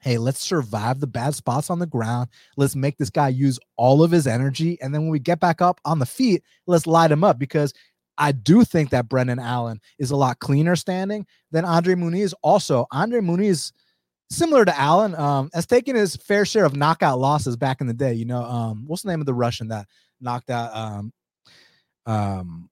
hey, 0.00 0.18
let's 0.18 0.40
survive 0.40 1.00
the 1.00 1.06
bad 1.06 1.34
spots 1.34 1.70
on 1.70 1.78
the 1.78 1.86
ground. 1.86 2.28
Let's 2.56 2.76
make 2.76 2.98
this 2.98 3.10
guy 3.10 3.28
use 3.28 3.58
all 3.76 4.02
of 4.02 4.10
his 4.10 4.26
energy. 4.26 4.78
And 4.80 4.94
then 4.94 5.02
when 5.02 5.10
we 5.10 5.18
get 5.18 5.40
back 5.40 5.60
up 5.60 5.80
on 5.84 5.98
the 5.98 6.06
feet, 6.06 6.42
let's 6.66 6.86
light 6.86 7.10
him 7.10 7.24
up 7.24 7.38
because 7.38 7.72
I 8.18 8.32
do 8.32 8.64
think 8.64 8.90
that 8.90 9.08
Brendan 9.08 9.38
Allen 9.38 9.80
is 9.98 10.10
a 10.10 10.16
lot 10.16 10.40
cleaner 10.40 10.76
standing 10.76 11.26
than 11.52 11.64
Andre 11.64 11.94
Muniz. 11.94 12.34
Also, 12.42 12.86
Andre 12.90 13.20
Muniz 13.20 13.72
similar 14.30 14.64
to 14.64 14.78
Allen, 14.78 15.14
um, 15.14 15.50
has 15.54 15.66
taken 15.66 15.96
his 15.96 16.16
fair 16.16 16.44
share 16.44 16.64
of 16.64 16.76
knockout 16.76 17.18
losses 17.18 17.56
back 17.56 17.80
in 17.80 17.86
the 17.86 17.94
day. 17.94 18.14
You 18.14 18.24
know, 18.24 18.42
um, 18.42 18.84
what's 18.86 19.02
the 19.02 19.08
name 19.08 19.20
of 19.20 19.26
the 19.26 19.34
Russian 19.34 19.68
that 19.68 19.86
knocked 20.20 20.50
out 20.50 20.74
um, 20.74 21.12
um, 22.06 22.70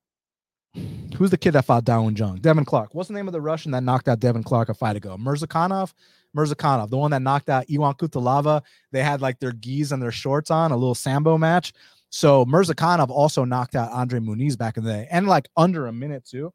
who's 1.16 1.30
the 1.30 1.38
kid 1.38 1.52
that 1.52 1.64
fought 1.64 1.84
Da 1.84 2.00
Un 2.00 2.16
Jung? 2.16 2.36
Devin 2.36 2.64
Clark. 2.64 2.94
What's 2.94 3.08
the 3.08 3.14
name 3.14 3.28
of 3.28 3.32
the 3.32 3.40
Russian 3.40 3.72
that 3.72 3.82
knocked 3.82 4.08
out 4.08 4.20
Devin 4.20 4.42
Clark 4.42 4.68
a 4.68 4.74
fight 4.74 4.96
ago? 4.96 5.16
Murzakanov. 5.16 5.92
Murzakanov, 6.36 6.90
the 6.90 6.98
one 6.98 7.10
that 7.12 7.22
knocked 7.22 7.48
out 7.48 7.64
Ion 7.70 7.94
Cutelaba. 7.94 8.62
They 8.92 9.02
had 9.02 9.22
like 9.22 9.38
their 9.38 9.52
gis 9.52 9.92
and 9.92 10.02
their 10.02 10.12
shorts 10.12 10.50
on, 10.50 10.70
a 10.70 10.76
little 10.76 10.94
sambo 10.94 11.38
match. 11.38 11.72
So 12.10 12.44
Murzakanov 12.44 13.08
also 13.08 13.44
knocked 13.44 13.74
out 13.74 13.90
Andre 13.90 14.20
Muniz 14.20 14.56
back 14.56 14.76
in 14.76 14.84
the 14.84 14.92
day, 14.92 15.08
and 15.10 15.26
like 15.26 15.48
under 15.56 15.86
a 15.86 15.92
minute 15.92 16.24
too. 16.26 16.52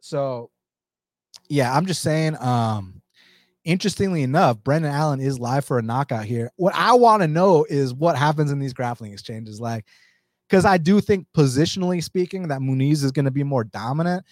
So 0.00 0.50
yeah, 1.48 1.74
I'm 1.74 1.86
just 1.86 2.02
saying, 2.02 2.36
um, 2.40 3.00
interestingly 3.64 4.22
enough, 4.22 4.62
Brendan 4.62 4.92
Allen 4.92 5.20
is 5.20 5.38
live 5.38 5.64
for 5.64 5.78
a 5.78 5.82
knockout 5.82 6.24
here. 6.24 6.50
What 6.56 6.74
I 6.74 6.94
want 6.94 7.22
to 7.22 7.28
know 7.28 7.64
is 7.64 7.94
what 7.94 8.16
happens 8.16 8.50
in 8.50 8.58
these 8.58 8.74
grappling 8.74 9.12
exchanges. 9.12 9.60
Like, 9.60 9.86
because 10.48 10.64
I 10.64 10.78
do 10.78 11.00
think 11.00 11.26
positionally 11.36 12.02
speaking, 12.02 12.48
that 12.48 12.60
Muniz 12.60 13.02
is 13.02 13.12
going 13.12 13.24
to 13.24 13.30
be 13.30 13.42
more 13.42 13.64
dominant. 13.64 14.24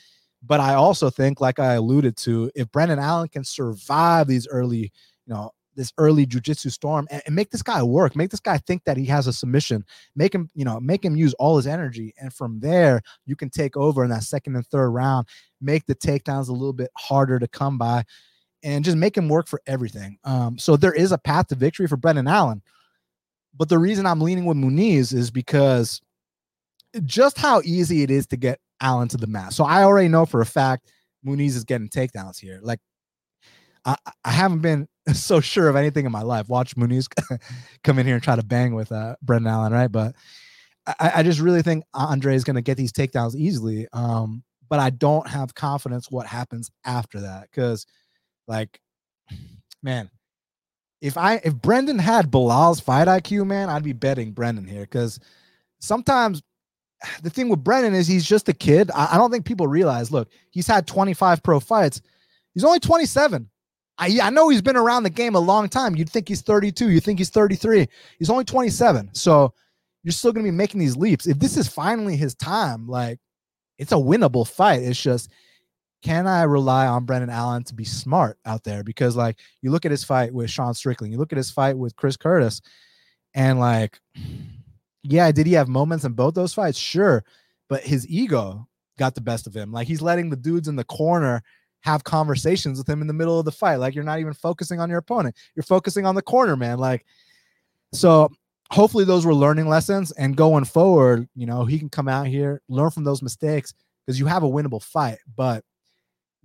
But 0.44 0.60
I 0.60 0.74
also 0.74 1.08
think, 1.08 1.40
like 1.40 1.58
I 1.58 1.74
alluded 1.74 2.16
to, 2.18 2.50
if 2.54 2.70
Brendan 2.72 2.98
Allen 2.98 3.28
can 3.28 3.44
survive 3.44 4.26
these 4.26 4.46
early, 4.48 4.92
you 5.26 5.34
know, 5.34 5.52
this 5.74 5.92
early 5.98 6.26
jujitsu 6.26 6.70
storm 6.70 7.06
and, 7.10 7.22
and, 7.24 7.34
make 7.34 7.50
this 7.50 7.62
guy 7.62 7.82
work, 7.82 8.14
make 8.14 8.30
this 8.30 8.40
guy 8.40 8.58
think 8.58 8.84
that 8.84 8.96
he 8.96 9.06
has 9.06 9.26
a 9.26 9.32
submission, 9.32 9.84
make 10.14 10.34
him, 10.34 10.50
you 10.54 10.64
know, 10.64 10.78
make 10.80 11.02
him 11.02 11.16
use 11.16 11.32
all 11.34 11.56
his 11.56 11.66
energy. 11.66 12.12
And 12.20 12.32
from 12.32 12.60
there, 12.60 13.00
you 13.24 13.36
can 13.36 13.48
take 13.48 13.76
over 13.76 14.04
in 14.04 14.10
that 14.10 14.24
second 14.24 14.56
and 14.56 14.66
third 14.66 14.90
round, 14.90 15.28
make 15.60 15.86
the 15.86 15.94
takedowns 15.94 16.48
a 16.48 16.52
little 16.52 16.74
bit 16.74 16.90
harder 16.96 17.38
to 17.38 17.48
come 17.48 17.78
by 17.78 18.04
and 18.62 18.84
just 18.84 18.96
make 18.96 19.16
him 19.16 19.28
work 19.28 19.48
for 19.48 19.60
everything. 19.66 20.18
Um, 20.24 20.58
so 20.58 20.76
there 20.76 20.92
is 20.92 21.12
a 21.12 21.18
path 21.18 21.48
to 21.48 21.54
victory 21.54 21.86
for 21.86 21.96
Brendan 21.96 22.28
Allen. 22.28 22.62
But 23.54 23.68
the 23.68 23.78
reason 23.78 24.06
I'm 24.06 24.20
leaning 24.20 24.44
with 24.44 24.56
Muniz 24.56 25.12
is 25.12 25.30
because 25.30 26.00
just 27.04 27.38
how 27.38 27.60
easy 27.64 28.02
it 28.02 28.10
is 28.10 28.26
to 28.28 28.36
get 28.36 28.60
Allen 28.80 29.08
to 29.08 29.16
the 29.16 29.26
mat. 29.26 29.52
So 29.52 29.64
I 29.64 29.84
already 29.84 30.08
know 30.08 30.26
for 30.26 30.40
a 30.40 30.46
fact 30.46 30.90
Muniz 31.26 31.56
is 31.56 31.64
getting 31.64 31.88
takedowns 31.88 32.38
here. 32.38 32.60
Like 32.62 32.80
I, 33.84 33.96
I 34.24 34.30
haven't 34.30 34.60
been 34.60 34.88
so 35.12 35.40
sure 35.40 35.68
of 35.68 35.76
anything 35.76 36.06
in 36.06 36.12
my 36.12 36.22
life. 36.22 36.48
Watch 36.48 36.76
Muniz 36.76 37.08
come 37.84 37.98
in 37.98 38.06
here 38.06 38.14
and 38.14 38.24
try 38.24 38.36
to 38.36 38.44
bang 38.44 38.74
with 38.74 38.90
uh, 38.92 39.16
Brendan 39.22 39.52
Allen, 39.52 39.72
right? 39.72 39.92
But 39.92 40.14
I, 40.86 41.12
I 41.16 41.22
just 41.22 41.40
really 41.40 41.62
think 41.62 41.84
Andre 41.92 42.34
is 42.34 42.44
going 42.44 42.56
to 42.56 42.62
get 42.62 42.76
these 42.76 42.92
takedowns 42.92 43.34
easily. 43.34 43.86
Um, 43.92 44.42
but 44.68 44.78
I 44.78 44.88
don't 44.88 45.28
have 45.28 45.54
confidence 45.54 46.10
what 46.10 46.26
happens 46.26 46.70
after 46.84 47.20
that 47.20 47.50
because– 47.50 47.86
like, 48.46 48.80
man, 49.82 50.10
if 51.00 51.16
I 51.18 51.40
if 51.44 51.54
Brendan 51.54 51.98
had 51.98 52.30
Belal's 52.30 52.80
fight 52.80 53.08
IQ, 53.08 53.46
man, 53.46 53.68
I'd 53.68 53.82
be 53.82 53.92
betting 53.92 54.32
Brendan 54.32 54.66
here 54.66 54.82
because 54.82 55.18
sometimes 55.80 56.42
the 57.22 57.30
thing 57.30 57.48
with 57.48 57.64
Brendan 57.64 57.94
is 57.94 58.06
he's 58.06 58.24
just 58.24 58.48
a 58.48 58.52
kid. 58.52 58.90
I, 58.94 59.10
I, 59.12 59.18
don't 59.18 59.30
think 59.30 59.44
people 59.44 59.66
realize. 59.66 60.12
Look, 60.12 60.30
he's 60.50 60.68
had 60.68 60.86
25 60.86 61.42
pro 61.42 61.58
fights. 61.58 62.00
He's 62.54 62.62
only 62.62 62.78
27. 62.78 63.48
I, 63.98 64.18
I 64.22 64.30
know 64.30 64.48
he's 64.48 64.62
been 64.62 64.76
around 64.76 65.02
the 65.02 65.10
game 65.10 65.34
a 65.34 65.40
long 65.40 65.68
time. 65.68 65.96
You'd 65.96 66.10
think 66.10 66.28
he's 66.28 66.42
32. 66.42 66.90
You 66.90 67.00
think 67.00 67.18
he's 67.18 67.30
33. 67.30 67.88
He's 68.18 68.30
only 68.30 68.44
27. 68.44 69.14
So 69.14 69.52
you're 70.02 70.12
still 70.12 70.32
going 70.32 70.44
to 70.46 70.50
be 70.50 70.56
making 70.56 70.80
these 70.80 70.96
leaps. 70.96 71.26
If 71.26 71.38
this 71.38 71.56
is 71.56 71.68
finally 71.68 72.16
his 72.16 72.34
time, 72.34 72.86
like 72.86 73.18
it's 73.78 73.92
a 73.92 73.96
winnable 73.96 74.46
fight. 74.46 74.82
It's 74.82 75.00
just 75.00 75.30
can 76.02 76.26
I 76.26 76.42
rely 76.42 76.86
on 76.86 77.04
Brendan 77.04 77.30
Allen 77.30 77.62
to 77.64 77.74
be 77.74 77.84
smart 77.84 78.38
out 78.44 78.64
there? 78.64 78.82
Because 78.82 79.16
like 79.16 79.38
you 79.62 79.70
look 79.70 79.84
at 79.84 79.90
his 79.90 80.04
fight 80.04 80.34
with 80.34 80.50
Sean 80.50 80.74
Strickland, 80.74 81.12
you 81.12 81.18
look 81.18 81.32
at 81.32 81.36
his 81.36 81.50
fight 81.50 81.78
with 81.78 81.96
Chris 81.96 82.16
Curtis, 82.16 82.60
and 83.34 83.58
like, 83.58 84.00
yeah, 85.02 85.30
did 85.32 85.46
he 85.46 85.52
have 85.54 85.68
moments 85.68 86.04
in 86.04 86.12
both 86.12 86.34
those 86.34 86.54
fights? 86.54 86.78
Sure, 86.78 87.24
but 87.68 87.82
his 87.82 88.06
ego 88.08 88.66
got 88.98 89.14
the 89.14 89.20
best 89.20 89.46
of 89.46 89.54
him. 89.54 89.72
Like 89.72 89.86
he's 89.86 90.02
letting 90.02 90.28
the 90.28 90.36
dudes 90.36 90.68
in 90.68 90.76
the 90.76 90.84
corner 90.84 91.42
have 91.80 92.04
conversations 92.04 92.78
with 92.78 92.88
him 92.88 93.00
in 93.00 93.06
the 93.06 93.12
middle 93.12 93.38
of 93.38 93.44
the 93.44 93.52
fight. 93.52 93.76
Like 93.76 93.94
you're 93.94 94.04
not 94.04 94.20
even 94.20 94.34
focusing 94.34 94.80
on 94.80 94.88
your 94.88 94.98
opponent. 94.98 95.36
You're 95.54 95.64
focusing 95.64 96.06
on 96.06 96.14
the 96.14 96.22
corner, 96.22 96.56
man. 96.56 96.78
Like, 96.78 97.04
so 97.92 98.30
hopefully 98.70 99.04
those 99.04 99.26
were 99.26 99.34
learning 99.34 99.68
lessons. 99.68 100.12
And 100.12 100.36
going 100.36 100.64
forward, 100.64 101.28
you 101.34 101.46
know, 101.46 101.64
he 101.64 101.78
can 101.78 101.88
come 101.88 102.08
out 102.08 102.26
here, 102.26 102.62
learn 102.68 102.90
from 102.90 103.04
those 103.04 103.22
mistakes 103.22 103.74
because 104.06 104.18
you 104.18 104.26
have 104.26 104.44
a 104.44 104.48
winnable 104.48 104.82
fight. 104.82 105.18
But 105.36 105.64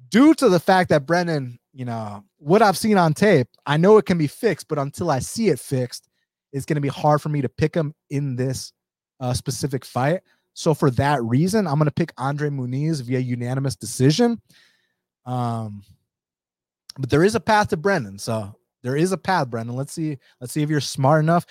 due 0.09 0.33
to 0.35 0.49
the 0.49 0.59
fact 0.59 0.89
that 0.89 1.05
Brendan, 1.05 1.59
you 1.73 1.85
know, 1.85 2.23
what 2.37 2.61
I've 2.61 2.77
seen 2.77 2.97
on 2.97 3.13
tape, 3.13 3.47
I 3.65 3.77
know 3.77 3.97
it 3.97 4.05
can 4.05 4.17
be 4.17 4.27
fixed, 4.27 4.67
but 4.67 4.79
until 4.79 5.09
I 5.09 5.19
see 5.19 5.49
it 5.49 5.59
fixed, 5.59 6.07
it's 6.53 6.65
going 6.65 6.75
to 6.75 6.81
be 6.81 6.87
hard 6.87 7.21
for 7.21 7.29
me 7.29 7.41
to 7.41 7.49
pick 7.49 7.75
him 7.75 7.93
in 8.09 8.35
this 8.35 8.71
uh, 9.19 9.33
specific 9.33 9.85
fight. 9.85 10.21
So 10.53 10.73
for 10.73 10.89
that 10.91 11.21
reason, 11.23 11.67
I'm 11.67 11.75
going 11.75 11.85
to 11.85 11.91
pick 11.91 12.13
Andre 12.17 12.49
Muniz 12.49 13.01
via 13.01 13.19
unanimous 13.19 13.75
decision. 13.75 14.41
Um, 15.25 15.83
but 16.97 17.09
there 17.09 17.23
is 17.23 17.35
a 17.35 17.39
path 17.39 17.67
to 17.69 17.77
Brendan, 17.77 18.17
so 18.17 18.55
there 18.81 18.95
is 18.95 19.11
a 19.11 19.17
path, 19.17 19.49
Brendan. 19.49 19.75
Let's 19.75 19.93
see. 19.93 20.17
Let's 20.39 20.53
see 20.53 20.63
if 20.63 20.69
you're 20.69 20.79
smart 20.79 21.21
enough. 21.21 21.45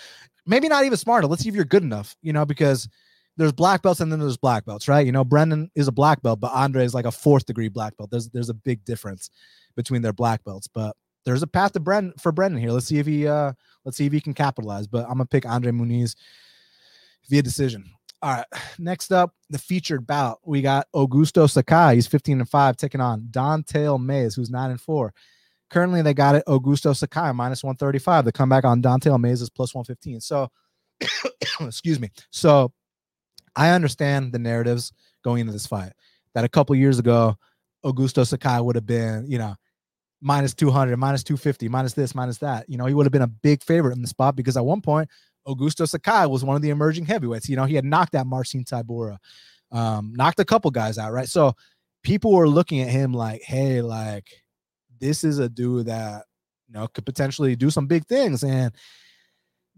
Maybe 0.47 0.69
not 0.69 0.85
even 0.85 0.97
smarter. 0.97 1.27
Let's 1.27 1.43
see 1.43 1.49
if 1.49 1.55
you're 1.55 1.65
good 1.65 1.83
enough. 1.83 2.17
You 2.23 2.33
know, 2.33 2.45
because 2.45 2.89
there's 3.37 3.53
black 3.53 3.83
belts 3.83 4.01
and 4.01 4.11
then 4.11 4.19
there's 4.19 4.37
black 4.37 4.65
belts, 4.65 4.89
right? 4.89 5.05
You 5.05 5.13
know, 5.13 5.25
Brendan 5.25 5.71
is 5.75 5.89
a 5.89 5.93
black 5.93 6.23
belt, 6.23 6.41
but 6.41 6.53
Andre 6.53 6.85
is 6.85 6.95
like 6.95 7.05
a 7.05 7.13
fourth 7.13 7.47
degree 7.47 7.69
black 7.69 7.97
belt. 7.97 8.11
There's 8.11 8.29
there's 8.31 8.49
a 8.49 8.55
big 8.55 8.85
difference 8.85 9.31
between 9.77 10.03
their 10.03 10.13
black 10.13 10.43
belts, 10.45 10.69
but 10.69 10.97
there's 11.25 11.43
a 11.43 11.47
path 11.47 11.73
to 11.73 11.81
Brendan 11.81 12.15
for 12.19 12.33
Brendan 12.33 12.61
here. 12.61 12.71
Let's 12.71 12.87
see 12.87 12.99
if 12.99 13.07
he 13.07 13.27
uh 13.27 13.53
let's 13.85 13.97
see 13.99 14.07
if 14.07 14.13
he 14.13 14.21
can 14.21 14.35
capitalize. 14.35 14.87
But 14.87 15.05
I'm 15.05 15.15
gonna 15.15 15.27
pick 15.27 15.45
Andre 15.47 15.73
Muniz 15.73 16.17
via 17.29 17.43
decision. 17.43 17.85
All 18.23 18.33
right, 18.33 18.47
next 18.79 19.13
up, 19.13 19.35
the 19.51 19.59
featured 19.59 20.07
bout. 20.07 20.39
We 20.45 20.63
got 20.63 20.87
Augusto 20.95 21.49
Sakai. 21.51 21.97
He's 21.97 22.07
15 22.07 22.41
and 22.41 22.49
5, 22.49 22.77
taking 22.77 23.01
on 23.01 23.29
Don'Tale 23.31 23.99
Mayes, 23.99 24.35
who's 24.35 24.51
9 24.51 24.71
and 24.71 24.81
4. 24.81 25.13
Currently, 25.69 26.01
they 26.01 26.15
got 26.15 26.35
it 26.35 26.45
Augusto 26.47 26.97
Sakai 26.97 27.33
minus 27.33 27.63
135. 27.63 28.25
The 28.25 28.33
comeback 28.33 28.65
on 28.65 28.81
Don'Tale 28.81 29.19
Mayes 29.19 29.43
is 29.43 29.51
plus 29.51 29.75
115. 29.75 30.21
So, 30.23 30.49
excuse 31.61 32.01
me. 32.01 32.09
So, 32.31 32.73
I 33.57 33.71
understand 33.71 34.33
the 34.33 34.39
narratives 34.39 34.93
going 35.25 35.41
into 35.41 35.53
this 35.53 35.67
fight 35.67 35.93
that 36.35 36.45
a 36.45 36.49
couple 36.49 36.77
years 36.77 36.99
ago, 36.99 37.37
Augusto 37.85 38.27
Sakai 38.27 38.61
would 38.61 38.77
have 38.77 38.87
been, 38.87 39.25
you 39.29 39.39
know, 39.39 39.57
minus 40.21 40.55
200, 40.55 40.97
minus 40.97 41.23
250, 41.23 41.69
minus 41.69 41.95
this, 41.95 42.15
minus 42.15 42.39
that. 42.39 42.69
You 42.69 42.77
know, 42.77 42.87
he 42.87 42.95
would 42.95 43.07
have 43.07 43.13
been 43.13 43.23
a 43.23 43.27
big 43.27 43.63
favorite 43.63 43.95
in 43.95 44.03
the 44.03 44.09
spot 44.09 44.37
because 44.37 44.57
at 44.57 44.65
one 44.65 44.81
point, 44.81 45.09
Augusto 45.47 45.89
Sakai 45.89 46.27
was 46.27 46.45
one 46.45 46.57
of 46.57 46.63
the 46.63 46.71
emerging 46.71 47.07
heavyweights. 47.07 47.49
You 47.49 47.57
know, 47.57 47.65
he 47.65 47.75
had 47.75 47.85
knocked 47.85 48.15
out 48.15 48.27
Marcin 48.27 48.65
Tybura, 48.65 49.19
um, 49.71 50.13
knocked 50.15 50.41
a 50.41 50.45
couple 50.45 50.71
guys 50.71 50.99
out, 50.99 51.13
right? 51.13 51.29
So 51.29 51.55
people 52.03 52.33
were 52.33 52.49
looking 52.49 52.81
at 52.81 52.89
him 52.89 53.13
like, 53.13 53.43
hey, 53.43 53.81
like 53.81 54.27
this 55.01 55.25
is 55.25 55.39
a 55.39 55.49
dude 55.49 55.87
that 55.87 56.25
you 56.69 56.75
know 56.75 56.89
could 56.89 57.07
potentially 57.07 57.55
do 57.55 57.71
some 57.71 57.87
big 57.87 58.07
things. 58.07 58.43
And 58.43 58.73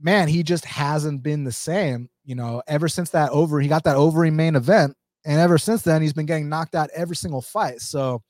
man, 0.01 0.29
he 0.29 0.43
just 0.43 0.65
hasn't 0.65 1.23
been 1.23 1.45
the 1.45 1.53
same, 1.53 2.09
you 2.25 2.35
know, 2.35 2.63
ever 2.67 2.89
since 2.89 3.11
that 3.11 3.31
over, 3.31 3.61
he 3.61 3.69
got 3.69 3.85
that 3.85 3.97
Overeem 3.97 4.35
main 4.35 4.57
event. 4.57 4.95
And 5.25 5.41
ever 5.41 5.59
since 5.59 5.83
then, 5.83 6.01
he's 6.01 6.13
been 6.13 6.27
getting 6.27 6.49
knocked 6.49 6.75
out 6.75 6.91
every 6.95 7.17
single 7.17 7.43
fight. 7.43 7.81
So, 7.81 8.23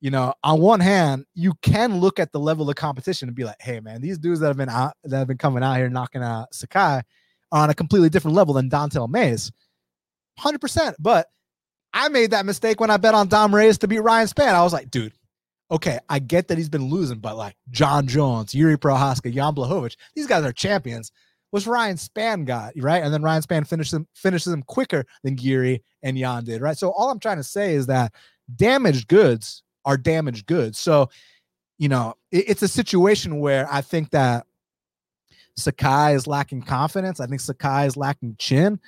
you 0.00 0.10
know, 0.10 0.34
on 0.44 0.60
one 0.60 0.80
hand, 0.80 1.24
you 1.34 1.54
can 1.62 1.98
look 1.98 2.18
at 2.18 2.30
the 2.30 2.38
level 2.38 2.68
of 2.68 2.76
competition 2.76 3.28
and 3.28 3.36
be 3.36 3.44
like, 3.44 3.60
hey, 3.60 3.80
man, 3.80 4.02
these 4.02 4.18
dudes 4.18 4.40
that 4.40 4.48
have 4.48 4.56
been 4.56 4.68
out 4.68 4.94
that 5.04 5.18
have 5.18 5.28
been 5.28 5.38
coming 5.38 5.62
out 5.62 5.76
here 5.76 5.88
knocking 5.88 6.22
out 6.22 6.54
Sakai 6.54 7.00
are 7.52 7.62
on 7.62 7.70
a 7.70 7.74
completely 7.74 8.10
different 8.10 8.36
level 8.36 8.54
than 8.54 8.68
Don'Tale 8.68 9.08
Mayes. 9.08 9.50
100%. 10.38 10.94
But 10.98 11.28
I 11.92 12.08
made 12.08 12.32
that 12.32 12.44
mistake 12.44 12.80
when 12.80 12.90
I 12.90 12.96
bet 12.96 13.14
on 13.14 13.28
Dom 13.28 13.54
Reyes 13.54 13.78
to 13.78 13.88
beat 13.88 14.00
Ryan 14.00 14.26
Spann. 14.26 14.54
I 14.54 14.62
was 14.62 14.72
like, 14.72 14.90
dude, 14.90 15.14
okay, 15.70 15.98
I 16.08 16.18
get 16.18 16.48
that 16.48 16.58
he's 16.58 16.68
been 16.68 16.88
losing, 16.88 17.18
but 17.18 17.36
like 17.36 17.56
Jon 17.70 18.06
Jones, 18.06 18.54
Yuri 18.54 18.76
Prochazka, 18.76 19.32
Jan 19.32 19.54
Blachowicz, 19.54 19.96
these 20.14 20.26
guys 20.26 20.44
are 20.44 20.52
champions. 20.52 21.10
What's 21.50 21.66
Ryan 21.66 21.96
Spann 21.96 22.44
got 22.44 22.72
right? 22.76 23.02
And 23.02 23.14
then 23.14 23.22
Ryan 23.22 23.42
Spann 23.42 23.66
finishes 23.66 23.94
him 23.94 24.06
finishes 24.14 24.52
him 24.52 24.62
quicker 24.62 25.04
than 25.22 25.38
Yuri 25.38 25.82
and 26.02 26.18
Jan 26.18 26.44
did, 26.44 26.60
right? 26.60 26.76
So 26.76 26.90
all 26.90 27.10
I'm 27.10 27.20
trying 27.20 27.36
to 27.36 27.44
say 27.44 27.74
is 27.74 27.86
that 27.86 28.12
damaged 28.56 29.08
goods 29.08 29.62
are 29.84 29.96
damaged 29.96 30.46
goods. 30.46 30.78
So, 30.78 31.10
you 31.78 31.88
know, 31.88 32.14
it, 32.32 32.44
it's 32.48 32.62
a 32.62 32.68
situation 32.68 33.38
where 33.38 33.68
I 33.70 33.82
think 33.82 34.10
that 34.10 34.46
Sakai 35.56 36.14
is 36.14 36.26
lacking 36.26 36.62
confidence. 36.62 37.20
I 37.20 37.26
think 37.26 37.40
Sakai 37.40 37.86
is 37.86 37.96
lacking 37.96 38.36
chin, 38.38 38.80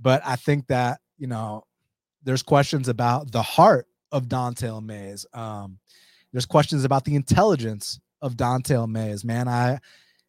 but 0.00 0.22
I 0.24 0.36
think 0.36 0.66
that 0.68 1.00
you 1.18 1.26
know 1.26 1.64
there's 2.22 2.42
questions 2.42 2.88
about 2.88 3.30
the 3.32 3.42
heart 3.42 3.86
of 4.12 4.28
Don'Tale 4.28 4.80
Mayes. 4.80 5.26
Um, 5.34 5.78
there's 6.32 6.46
questions 6.46 6.84
about 6.84 7.04
the 7.04 7.14
intelligence 7.14 8.00
of 8.22 8.36
Don'Tale 8.36 8.86
Mayes. 8.86 9.24
Man, 9.24 9.48
I 9.48 9.78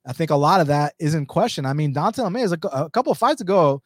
I 0.05 0.13
think 0.13 0.31
a 0.31 0.35
lot 0.35 0.61
of 0.61 0.67
that 0.67 0.93
is 0.99 1.13
in 1.13 1.25
question. 1.25 1.65
I 1.65 1.73
mean, 1.73 1.93
Don'Tale 1.93 2.29
Mayes 2.29 2.51
a, 2.51 2.59
a 2.71 2.89
couple 2.89 3.11
of 3.11 3.17
fights 3.17 3.41
ago, 3.41 3.81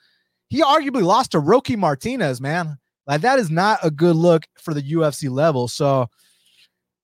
he 0.49 0.61
arguably 0.61 1.03
lost 1.03 1.31
to 1.31 1.39
Roque 1.39 1.75
Martinez. 1.77 2.39
Man, 2.39 2.77
like 3.07 3.21
that 3.21 3.39
is 3.39 3.49
not 3.49 3.79
a 3.83 3.91
good 3.91 4.15
look 4.15 4.45
for 4.57 4.73
the 4.73 4.81
UFC 4.81 5.29
level. 5.29 5.67
So, 5.67 6.07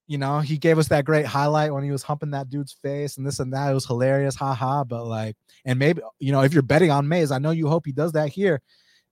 you 0.07 0.17
know, 0.17 0.39
he 0.39 0.57
gave 0.57 0.77
us 0.77 0.87
that 0.89 1.05
great 1.05 1.25
highlight 1.25 1.73
when 1.73 1.83
he 1.83 1.91
was 1.91 2.03
humping 2.03 2.31
that 2.31 2.49
dude's 2.49 2.73
face 2.73 3.17
and 3.17 3.25
this 3.25 3.39
and 3.39 3.53
that. 3.53 3.71
It 3.71 3.73
was 3.73 3.85
hilarious, 3.85 4.35
haha. 4.35 4.83
But 4.83 5.05
like, 5.05 5.35
and 5.65 5.79
maybe 5.79 6.01
you 6.19 6.31
know, 6.31 6.41
if 6.41 6.53
you're 6.53 6.61
betting 6.61 6.91
on 6.91 7.07
Mayes, 7.07 7.31
I 7.31 7.39
know 7.39 7.51
you 7.51 7.67
hope 7.67 7.85
he 7.85 7.91
does 7.91 8.11
that 8.13 8.29
here. 8.29 8.61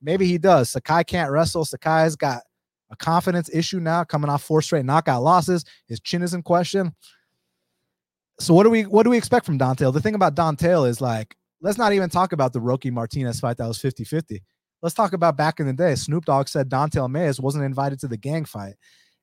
Maybe 0.00 0.26
he 0.26 0.38
does. 0.38 0.70
Sakai 0.70 1.02
can't 1.04 1.30
wrestle. 1.30 1.64
Sakai's 1.64 2.14
got 2.14 2.42
a 2.90 2.96
confidence 2.96 3.50
issue 3.52 3.80
now, 3.80 4.04
coming 4.04 4.30
off 4.30 4.42
four 4.42 4.62
straight 4.62 4.84
knockout 4.84 5.22
losses. 5.22 5.64
His 5.86 6.00
chin 6.00 6.22
is 6.22 6.34
in 6.34 6.42
question. 6.42 6.94
So 8.40 8.54
what 8.54 8.64
do 8.64 8.70
we 8.70 8.82
what 8.82 9.02
do 9.02 9.10
we 9.10 9.18
expect 9.18 9.46
from 9.46 9.58
Don'Tale? 9.58 9.92
The 9.92 10.00
thing 10.00 10.14
about 10.14 10.34
Don'Tale 10.34 10.84
is 10.84 11.00
like, 11.00 11.36
let's 11.60 11.78
not 11.78 11.92
even 11.92 12.08
talk 12.08 12.32
about 12.32 12.52
the 12.52 12.60
Roque 12.60 12.86
Martinez 12.86 13.40
fight 13.40 13.56
that 13.56 13.66
was 13.66 13.78
50-50. 13.78 14.40
Let's 14.80 14.94
talk 14.94 15.12
about 15.12 15.36
back 15.36 15.58
in 15.58 15.66
the 15.66 15.72
day. 15.72 15.96
Snoop 15.96 16.24
Dogg 16.24 16.48
said 16.48 16.68
Don'Tale 16.68 17.08
Mayes 17.08 17.40
wasn't 17.40 17.64
invited 17.64 17.98
to 18.00 18.08
the 18.08 18.16
gang 18.16 18.44
fight. 18.44 18.74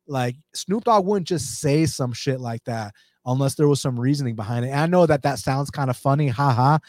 Like 0.06 0.36
Snoop 0.54 0.84
Dogg 0.84 1.06
wouldn't 1.06 1.28
just 1.28 1.60
say 1.60 1.86
some 1.86 2.12
shit 2.12 2.42
like 2.42 2.64
that 2.66 2.94
unless 3.26 3.56
there 3.56 3.68
was 3.68 3.82
some 3.82 4.00
reasoning 4.00 4.36
behind 4.36 4.66
it. 4.66 4.70
And 4.70 4.80
I 4.80 4.86
know 4.86 5.06
that 5.06 5.24
that 5.24 5.40
sounds 5.40 5.72
kind 5.72 5.90
of 5.90 5.98
funny, 5.98 6.28
haha, 6.28 6.80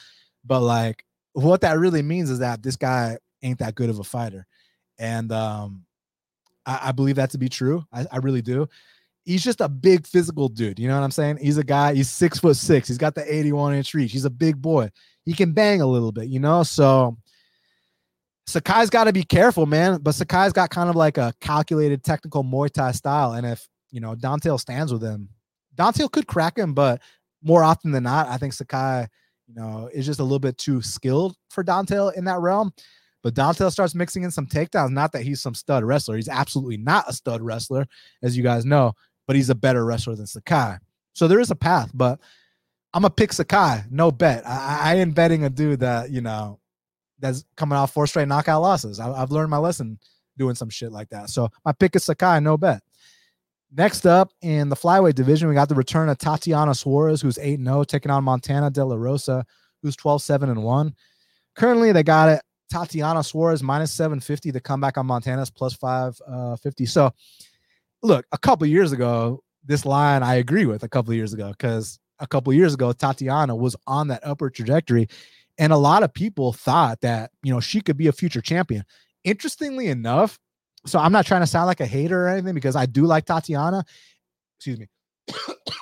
but 0.44 0.60
like 0.60 1.04
what 1.32 1.60
that 1.60 1.78
really 1.78 2.02
means 2.02 2.28
is 2.30 2.40
that 2.40 2.62
this 2.62 2.76
guy 2.76 3.18
ain't 3.42 3.60
that 3.60 3.74
good 3.74 3.88
of 3.88 3.98
a 3.98 4.04
fighter. 4.04 4.46
And 4.98 5.30
um 5.30 5.86
I, 6.66 6.88
I 6.88 6.92
believe 6.92 7.16
that 7.16 7.30
to 7.30 7.38
be 7.38 7.48
true. 7.48 7.84
I, 7.92 8.06
I 8.10 8.16
really 8.18 8.42
do. 8.42 8.68
He's 9.24 9.42
just 9.42 9.60
a 9.60 9.68
big 9.68 10.06
physical 10.06 10.48
dude. 10.48 10.78
You 10.78 10.88
know 10.88 10.94
what 10.94 11.04
I'm 11.04 11.10
saying? 11.10 11.38
He's 11.38 11.58
a 11.58 11.64
guy, 11.64 11.94
he's 11.94 12.10
six 12.10 12.38
foot 12.38 12.56
six. 12.56 12.88
He's 12.88 12.98
got 12.98 13.14
the 13.14 13.34
81 13.34 13.74
inch 13.74 13.94
reach. 13.94 14.12
He's 14.12 14.24
a 14.24 14.30
big 14.30 14.60
boy. 14.60 14.90
He 15.24 15.32
can 15.32 15.52
bang 15.52 15.80
a 15.80 15.86
little 15.86 16.12
bit, 16.12 16.28
you 16.28 16.38
know? 16.38 16.62
So 16.62 17.16
Sakai's 18.46 18.90
got 18.90 19.04
to 19.04 19.12
be 19.12 19.24
careful, 19.24 19.66
man. 19.66 19.98
But 20.00 20.14
Sakai's 20.14 20.52
got 20.52 20.70
kind 20.70 20.88
of 20.88 20.94
like 20.94 21.18
a 21.18 21.34
calculated 21.40 22.04
technical 22.04 22.44
Muay 22.44 22.70
Thai 22.70 22.92
style. 22.92 23.32
And 23.32 23.46
if, 23.46 23.66
you 23.90 24.00
know, 24.00 24.14
Don'Tale 24.14 24.58
stands 24.58 24.92
with 24.92 25.02
him, 25.02 25.28
Don'Tale 25.74 26.08
could 26.08 26.28
crack 26.28 26.56
him, 26.56 26.72
but 26.72 27.02
more 27.42 27.64
often 27.64 27.90
than 27.90 28.04
not, 28.04 28.28
I 28.28 28.36
think 28.36 28.52
Sakai, 28.52 29.08
you 29.48 29.54
know, 29.54 29.90
is 29.92 30.06
just 30.06 30.20
a 30.20 30.22
little 30.22 30.38
bit 30.38 30.58
too 30.58 30.80
skilled 30.82 31.36
for 31.50 31.64
Don'Tale 31.64 32.10
in 32.10 32.24
that 32.24 32.40
realm. 32.40 32.72
But 33.26 33.34
Don'Tale 33.34 33.72
starts 33.72 33.96
mixing 33.96 34.22
in 34.22 34.30
some 34.30 34.46
takedowns. 34.46 34.90
Not 34.90 35.10
that 35.10 35.22
he's 35.22 35.40
some 35.40 35.52
stud 35.52 35.82
wrestler. 35.82 36.14
He's 36.14 36.28
absolutely 36.28 36.76
not 36.76 37.08
a 37.08 37.12
stud 37.12 37.42
wrestler, 37.42 37.88
as 38.22 38.36
you 38.36 38.44
guys 38.44 38.64
know, 38.64 38.92
but 39.26 39.34
he's 39.34 39.50
a 39.50 39.54
better 39.56 39.84
wrestler 39.84 40.14
than 40.14 40.28
Sakai. 40.28 40.76
So 41.12 41.26
there 41.26 41.40
is 41.40 41.50
a 41.50 41.56
path, 41.56 41.90
but 41.92 42.20
I'm 42.94 43.02
gonna 43.02 43.10
pick 43.10 43.32
Sakai, 43.32 43.82
no 43.90 44.12
bet. 44.12 44.46
I, 44.46 44.78
I 44.80 44.94
ain't 44.98 45.16
betting 45.16 45.42
a 45.42 45.50
dude 45.50 45.80
that 45.80 46.12
you 46.12 46.20
know 46.20 46.60
that's 47.18 47.44
coming 47.56 47.76
off 47.76 47.92
four 47.92 48.06
straight 48.06 48.28
knockout 48.28 48.62
losses. 48.62 49.00
I, 49.00 49.18
have 49.18 49.32
learned 49.32 49.50
my 49.50 49.58
lesson 49.58 49.98
doing 50.38 50.54
some 50.54 50.70
shit 50.70 50.92
like 50.92 51.08
that. 51.08 51.28
So 51.28 51.48
my 51.64 51.72
pick 51.72 51.96
is 51.96 52.04
Sakai, 52.04 52.38
no 52.38 52.56
bet. 52.56 52.80
Next 53.76 54.06
up 54.06 54.30
in 54.40 54.68
the 54.68 54.76
flyweight 54.76 55.16
division, 55.16 55.48
we 55.48 55.56
got 55.56 55.68
the 55.68 55.74
return 55.74 56.08
of 56.10 56.18
Tatiana 56.18 56.76
Suarez, 56.76 57.22
who's 57.22 57.38
8 57.38 57.58
0, 57.60 57.82
taking 57.82 58.12
on 58.12 58.22
Montana 58.22 58.70
De 58.70 58.84
La 58.84 58.94
Rosa, 58.94 59.44
who's 59.82 59.96
12 59.96 60.22
7 60.22 60.48
and 60.48 60.62
1. 60.62 60.94
Currently, 61.56 61.90
they 61.90 62.04
got 62.04 62.28
it 62.28 62.42
Tatiana 62.70 63.22
Suarez 63.22 63.62
minus 63.62 63.92
750. 63.92 64.50
The 64.50 64.60
comeback 64.60 64.98
on 64.98 65.06
Montana's 65.06 65.50
plus 65.50 65.74
550. 65.74 66.84
Uh, 66.84 66.86
so, 66.86 67.12
look, 68.02 68.26
a 68.32 68.38
couple 68.38 68.66
years 68.66 68.92
ago, 68.92 69.42
this 69.64 69.84
line 69.84 70.22
I 70.22 70.36
agree 70.36 70.66
with 70.66 70.82
a 70.82 70.88
couple 70.88 71.12
years 71.14 71.32
ago 71.32 71.50
because 71.50 71.98
a 72.18 72.26
couple 72.26 72.52
years 72.52 72.74
ago, 72.74 72.92
Tatiana 72.92 73.54
was 73.54 73.76
on 73.86 74.08
that 74.08 74.26
upward 74.26 74.54
trajectory. 74.54 75.08
And 75.58 75.72
a 75.72 75.76
lot 75.76 76.02
of 76.02 76.12
people 76.12 76.52
thought 76.52 77.00
that, 77.00 77.30
you 77.42 77.52
know, 77.52 77.60
she 77.60 77.80
could 77.80 77.96
be 77.96 78.08
a 78.08 78.12
future 78.12 78.40
champion. 78.40 78.84
Interestingly 79.24 79.88
enough, 79.88 80.38
so 80.86 80.98
I'm 80.98 81.12
not 81.12 81.26
trying 81.26 81.40
to 81.40 81.46
sound 81.46 81.66
like 81.66 81.80
a 81.80 81.86
hater 81.86 82.26
or 82.26 82.28
anything 82.28 82.54
because 82.54 82.76
I 82.76 82.86
do 82.86 83.06
like 83.06 83.24
Tatiana. 83.24 83.84
Excuse 84.58 84.78
me. 84.78 84.88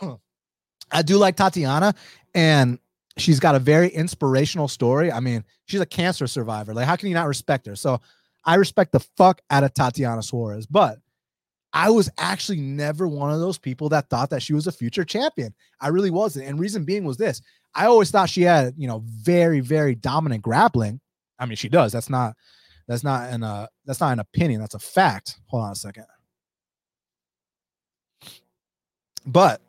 I 0.90 1.02
do 1.02 1.18
like 1.18 1.36
Tatiana. 1.36 1.94
And 2.34 2.78
she's 3.16 3.40
got 3.40 3.54
a 3.54 3.58
very 3.58 3.88
inspirational 3.88 4.68
story. 4.68 5.12
I 5.12 5.20
mean, 5.20 5.44
she's 5.66 5.80
a 5.80 5.86
cancer 5.86 6.26
survivor. 6.26 6.74
Like, 6.74 6.86
how 6.86 6.96
can 6.96 7.08
you 7.08 7.14
not 7.14 7.28
respect 7.28 7.66
her? 7.66 7.76
So 7.76 8.00
I 8.44 8.56
respect 8.56 8.92
the 8.92 9.00
fuck 9.16 9.40
out 9.50 9.64
of 9.64 9.72
Tatiana 9.74 10.22
Suarez, 10.22 10.66
but 10.66 10.98
I 11.72 11.90
was 11.90 12.08
actually 12.18 12.60
never 12.60 13.08
one 13.08 13.32
of 13.32 13.40
those 13.40 13.58
people 13.58 13.88
that 13.88 14.08
thought 14.08 14.30
that 14.30 14.42
she 14.42 14.52
was 14.52 14.66
a 14.66 14.72
future 14.72 15.04
champion. 15.04 15.54
I 15.80 15.88
really 15.88 16.10
wasn't. 16.10 16.46
And 16.46 16.60
reason 16.60 16.84
being 16.84 17.04
was 17.04 17.16
this 17.16 17.40
I 17.74 17.86
always 17.86 18.10
thought 18.10 18.30
she 18.30 18.42
had, 18.42 18.74
you 18.76 18.86
know, 18.86 19.02
very, 19.04 19.60
very 19.60 19.94
dominant 19.94 20.42
grappling. 20.42 21.00
I 21.38 21.46
mean, 21.46 21.56
she 21.56 21.68
does. 21.68 21.92
That's 21.92 22.08
not, 22.08 22.34
that's 22.86 23.02
not 23.02 23.30
an, 23.30 23.42
uh, 23.42 23.66
that's 23.84 24.00
not 24.00 24.12
an 24.12 24.20
opinion. 24.20 24.60
That's 24.60 24.74
a 24.74 24.78
fact. 24.78 25.38
Hold 25.46 25.64
on 25.64 25.72
a 25.72 25.76
second. 25.76 26.04
But 29.26 29.60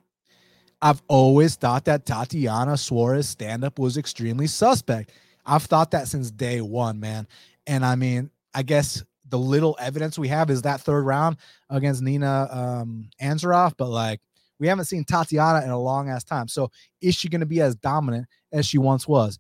I've 0.86 1.02
always 1.08 1.56
thought 1.56 1.86
that 1.86 2.06
Tatiana 2.06 2.78
Suarez 2.78 3.28
stand 3.28 3.64
up 3.64 3.80
was 3.80 3.98
extremely 3.98 4.46
suspect. 4.46 5.14
I've 5.44 5.64
thought 5.64 5.90
that 5.90 6.08
since 6.08 6.30
day 6.30 6.62
one, 6.62 7.00
man. 7.00 7.28
And 7.66 7.84
I 7.84 7.96
mean, 7.96 8.30
I 8.54 8.62
guess 8.62 9.04
the 9.30 9.40
little 9.40 9.76
evidence 9.82 10.20
we 10.20 10.28
have 10.28 10.52
is 10.52 10.62
that 10.62 10.82
third 10.82 11.02
round 11.02 11.38
against 11.72 12.04
Nina 12.04 12.48
um, 12.52 13.10
Ansaroff, 13.20 13.74
but 13.78 13.90
like 13.90 14.22
we 14.60 14.68
haven't 14.68 14.86
seen 14.86 15.04
Tatiana 15.04 15.66
in 15.66 15.72
a 15.72 15.80
long 15.80 16.08
ass 16.08 16.24
time. 16.24 16.48
So 16.48 16.70
is 17.02 17.16
she 17.16 17.30
going 17.30 17.40
to 17.40 17.48
be 17.48 17.62
as 17.62 17.76
dominant 17.76 18.28
as 18.52 18.68
she 18.68 18.78
once 18.78 19.08
was? 19.08 19.40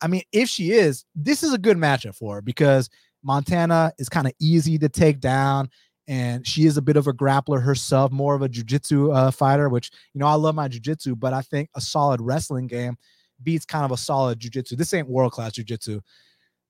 I 0.00 0.06
mean, 0.06 0.22
if 0.32 0.48
she 0.48 0.70
is, 0.70 1.04
this 1.14 1.42
is 1.42 1.52
a 1.52 1.58
good 1.58 1.76
matchup 1.76 2.14
for 2.14 2.36
her 2.36 2.40
because 2.40 2.88
Montana 3.22 3.92
is 3.98 4.08
kind 4.08 4.26
of 4.26 4.32
easy 4.40 4.78
to 4.78 4.88
take 4.88 5.20
down 5.20 5.68
and 6.08 6.46
she 6.46 6.66
is 6.66 6.76
a 6.76 6.82
bit 6.82 6.96
of 6.96 7.06
a 7.06 7.12
grappler 7.12 7.62
herself, 7.62 8.12
more 8.12 8.34
of 8.34 8.42
a 8.42 8.48
jujitsu 8.48 9.14
uh, 9.14 9.30
fighter. 9.30 9.68
Which 9.68 9.90
you 10.14 10.20
know 10.20 10.26
I 10.26 10.34
love 10.34 10.54
my 10.54 10.68
jujitsu, 10.68 11.18
but 11.18 11.32
I 11.32 11.42
think 11.42 11.70
a 11.74 11.80
solid 11.80 12.20
wrestling 12.20 12.66
game 12.66 12.96
beats 13.42 13.64
kind 13.64 13.84
of 13.84 13.92
a 13.92 13.96
solid 13.96 14.38
jujitsu. 14.38 14.76
This 14.76 14.94
ain't 14.94 15.08
world 15.08 15.32
class 15.32 15.52
jujitsu 15.52 16.00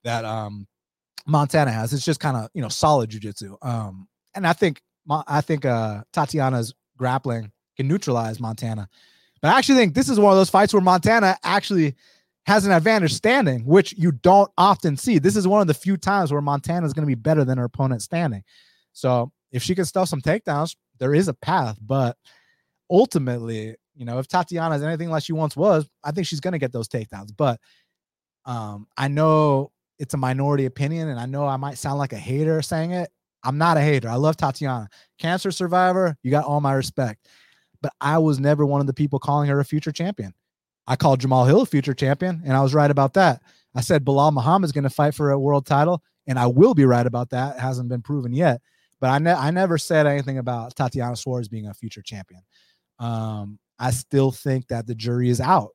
that 0.05 0.25
um, 0.25 0.67
Montana 1.27 1.71
has. 1.71 1.93
It's 1.93 2.05
just 2.05 2.21
kind 2.21 2.37
of 2.37 2.49
you 2.55 2.63
know 2.63 2.69
solid 2.69 3.11
jujitsu. 3.11 3.57
Um, 3.63 4.09
and 4.35 4.47
I 4.47 4.53
think 4.53 4.81
I 5.27 5.41
think 5.41 5.65
uh, 5.65 6.03
Tatiana's 6.13 6.75
grappling 6.97 7.53
can 7.77 7.89
neutralize 7.89 8.41
Montana. 8.41 8.89
But 9.43 9.55
I 9.55 9.59
actually 9.59 9.77
think 9.77 9.95
this 9.95 10.09
is 10.09 10.19
one 10.19 10.33
of 10.33 10.39
those 10.39 10.51
fights 10.51 10.73
where 10.73 10.83
Montana 10.83 11.37
actually 11.45 11.95
has 12.47 12.65
an 12.65 12.73
advantage 12.73 13.13
standing, 13.13 13.65
which 13.67 13.95
you 13.99 14.13
don't 14.13 14.51
often 14.57 14.97
see. 14.97 15.19
This 15.19 15.37
is 15.37 15.49
one 15.49 15.61
of 15.61 15.67
the 15.67 15.75
few 15.75 15.97
times 15.97 16.33
where 16.33 16.41
Montana 16.41 16.87
is 16.87 16.93
going 16.93 17.03
to 17.03 17.07
be 17.07 17.15
better 17.15 17.45
than 17.45 17.59
her 17.59 17.65
opponent 17.65 18.03
standing. 18.03 18.45
So 18.97 19.31
if 19.53 19.63
she 19.63 19.75
can 19.75 19.85
stuff 19.85 20.09
some 20.09 20.23
takedowns, 20.23 20.75
there 20.99 21.15
is 21.15 21.29
a 21.29 21.35
path. 21.35 21.79
But 21.81 22.17
ultimately, 22.91 23.77
you 23.95 24.05
know, 24.07 24.19
if 24.19 24.27
Tatiana 24.27 24.77
is 24.77 24.83
anything 24.83 25.11
like 25.11 25.25
she 25.25 25.35
once 25.35 25.55
was, 25.57 25.87
I 26.03 26.13
think 26.13 26.27
she's 26.27 26.41
going 26.41 26.53
to 26.53 26.59
get 26.59 26.73
those 26.73 26.89
takedowns. 26.89 27.31
But 27.37 27.61
Um, 28.47 28.87
I 28.97 29.09
know 29.09 29.73
it's 29.99 30.15
a 30.15 30.19
minority 30.19 30.67
opinion, 30.67 31.09
and 31.09 31.19
I 31.19 31.27
know 31.27 31.47
I 31.47 31.57
might 31.57 31.79
sound 31.79 31.99
like 31.99 32.13
a 32.13 32.19
hater 32.19 32.63
saying 32.63 32.93
it. 32.93 33.11
I'm 33.43 33.59
not 33.59 33.77
a 33.77 33.81
hater. 33.81 34.09
I 34.09 34.15
love 34.15 34.37
Tatiana. 34.37 34.89
Cancer 35.19 35.51
survivor, 35.51 36.17
you 36.23 36.31
got 36.31 36.45
all 36.45 36.61
my 36.61 36.75
respect. 36.75 37.27
But 37.83 37.93
I 38.01 38.19
was 38.19 38.39
never 38.39 38.65
one 38.65 38.81
of 38.81 38.87
the 38.87 38.95
people 38.95 39.19
calling 39.19 39.49
her 39.49 39.59
a 39.61 39.65
future 39.65 39.93
champion. 39.93 40.33
I 40.87 40.97
called 40.97 41.21
Jamal 41.21 41.45
Hill 41.45 41.63
a 41.63 41.67
future 41.67 41.95
champion, 41.95 42.43
and 42.45 42.57
I 42.57 42.63
was 42.63 42.73
right 42.73 42.91
about 42.91 43.15
that. 43.15 43.43
I 43.75 43.81
said 43.81 44.07
Muhammad 44.07 44.69
is 44.69 44.73
going 44.73 44.85
to 44.85 44.91
fight 44.91 45.15
for 45.15 45.31
a 45.31 45.39
world 45.39 45.67
title, 45.67 46.03
and 46.27 46.39
I 46.39 46.47
will 46.47 46.75
be 46.75 46.85
right 46.85 47.07
about 47.07 47.31
that. 47.31 47.57
It 47.57 47.61
hasn't 47.61 47.89
been 47.89 48.03
proven 48.03 48.33
yet. 48.33 48.61
But 49.01 49.11
I, 49.11 49.19
ne- 49.19 49.33
I 49.33 49.51
never 49.51 49.79
said 49.79 50.07
anything 50.07 50.39
about 50.39 50.75
Tatiana 50.75 51.17
Suarez 51.17 51.49
being 51.49 51.67
a 51.67 51.75
future 51.75 52.03
champion. 52.03 52.43
Um, 52.99 53.59
I 53.79 53.91
still 53.91 54.31
think 54.31 54.69
that 54.69 54.87
the 54.87 54.95
jury 54.95 55.29
is 55.29 55.41
out. 55.41 55.71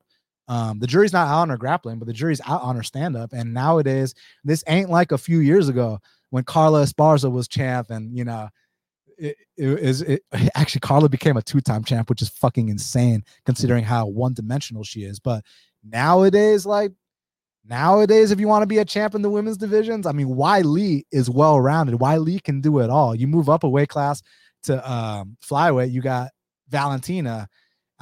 Um, 0.48 0.80
the 0.80 0.86
jury's 0.86 1.12
not 1.12 1.28
out 1.28 1.42
on 1.42 1.50
her 1.50 1.56
grappling, 1.56 1.98
but 1.98 2.06
the 2.06 2.12
jury's 2.12 2.40
out 2.46 2.62
on 2.62 2.76
her 2.76 2.82
stand 2.82 3.16
up. 3.16 3.32
And 3.32 3.54
nowadays, 3.54 4.14
this 4.44 4.64
ain't 4.66 4.90
like 4.90 5.12
a 5.12 5.18
few 5.18 5.38
years 5.38 5.68
ago 5.68 6.00
when 6.30 6.44
Carla 6.44 6.82
Esparza 6.82 7.30
was 7.30 7.46
champ, 7.46 7.90
and 7.90 8.16
you 8.16 8.24
know, 8.24 8.48
it, 9.18 9.36
it 9.56 9.78
is 9.78 10.02
it, 10.02 10.24
actually 10.54 10.80
Carla 10.80 11.08
became 11.08 11.36
a 11.36 11.42
two 11.42 11.60
time 11.60 11.84
champ, 11.84 12.10
which 12.10 12.22
is 12.22 12.28
fucking 12.28 12.68
insane 12.68 13.24
considering 13.46 13.84
how 13.84 14.06
one 14.06 14.34
dimensional 14.34 14.82
she 14.82 15.04
is. 15.04 15.20
But 15.20 15.44
nowadays, 15.84 16.66
like 16.66 16.92
nowadays, 17.64 18.30
if 18.30 18.40
you 18.40 18.48
want 18.48 18.62
to 18.62 18.66
be 18.66 18.78
a 18.78 18.84
champ 18.84 19.14
in 19.14 19.22
the 19.22 19.30
women's 19.30 19.56
divisions, 19.56 20.06
I 20.06 20.12
mean, 20.12 20.28
Weili 20.28 21.02
is 21.12 21.30
well 21.30 21.60
rounded. 21.60 21.96
Weili 21.96 22.42
can 22.42 22.60
do 22.60 22.80
it 22.80 22.90
all. 22.90 23.14
You 23.14 23.26
move 23.26 23.48
up 23.48 23.64
a 23.64 23.68
weight 23.68 23.88
class 23.88 24.22
to 24.64 24.90
um, 24.90 25.36
flyweight, 25.44 25.90
you 25.90 26.00
got 26.00 26.30
Valentina 26.68 27.48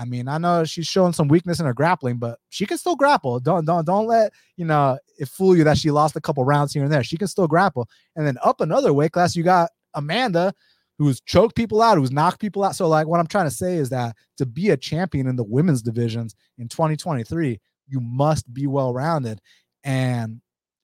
I 0.00 0.06
mean, 0.06 0.28
I 0.28 0.38
know 0.38 0.64
she's 0.64 0.86
showing 0.86 1.12
some 1.12 1.28
weakness 1.28 1.60
in 1.60 1.66
her 1.66 1.74
grappling, 1.74 2.16
but 2.16 2.38
she 2.48 2.64
can 2.64 2.78
still 2.78 2.96
grapple. 2.96 3.38
Don't 3.38 3.66
don't 3.66 3.84
don't 3.84 4.06
let 4.06 4.32
you 4.56 4.64
know 4.64 4.98
it 5.18 5.28
fool 5.28 5.54
you 5.54 5.62
that 5.64 5.76
she 5.76 5.90
lost 5.90 6.16
a 6.16 6.22
couple 6.22 6.42
rounds 6.42 6.72
here 6.72 6.82
and 6.82 6.90
there. 6.90 7.04
She 7.04 7.18
can 7.18 7.28
still 7.28 7.46
grapple. 7.46 7.86
And 8.16 8.26
then 8.26 8.38
up 8.42 8.62
another 8.62 8.94
weight 8.94 9.12
class, 9.12 9.36
you 9.36 9.42
got 9.42 9.68
Amanda, 9.92 10.54
who's 10.96 11.20
choked 11.20 11.54
people 11.54 11.82
out, 11.82 11.98
who's 11.98 12.10
knocked 12.10 12.40
people 12.40 12.64
out. 12.64 12.76
So, 12.76 12.88
like, 12.88 13.08
what 13.08 13.20
I'm 13.20 13.26
trying 13.26 13.44
to 13.44 13.54
say 13.54 13.76
is 13.76 13.90
that 13.90 14.16
to 14.38 14.46
be 14.46 14.70
a 14.70 14.76
champion 14.78 15.26
in 15.26 15.36
the 15.36 15.44
women's 15.44 15.82
divisions 15.82 16.34
in 16.56 16.68
2023, 16.68 17.60
you 17.90 18.00
must 18.00 18.52
be 18.52 18.66
well 18.66 18.92
rounded. 18.94 19.40
And 19.84 20.40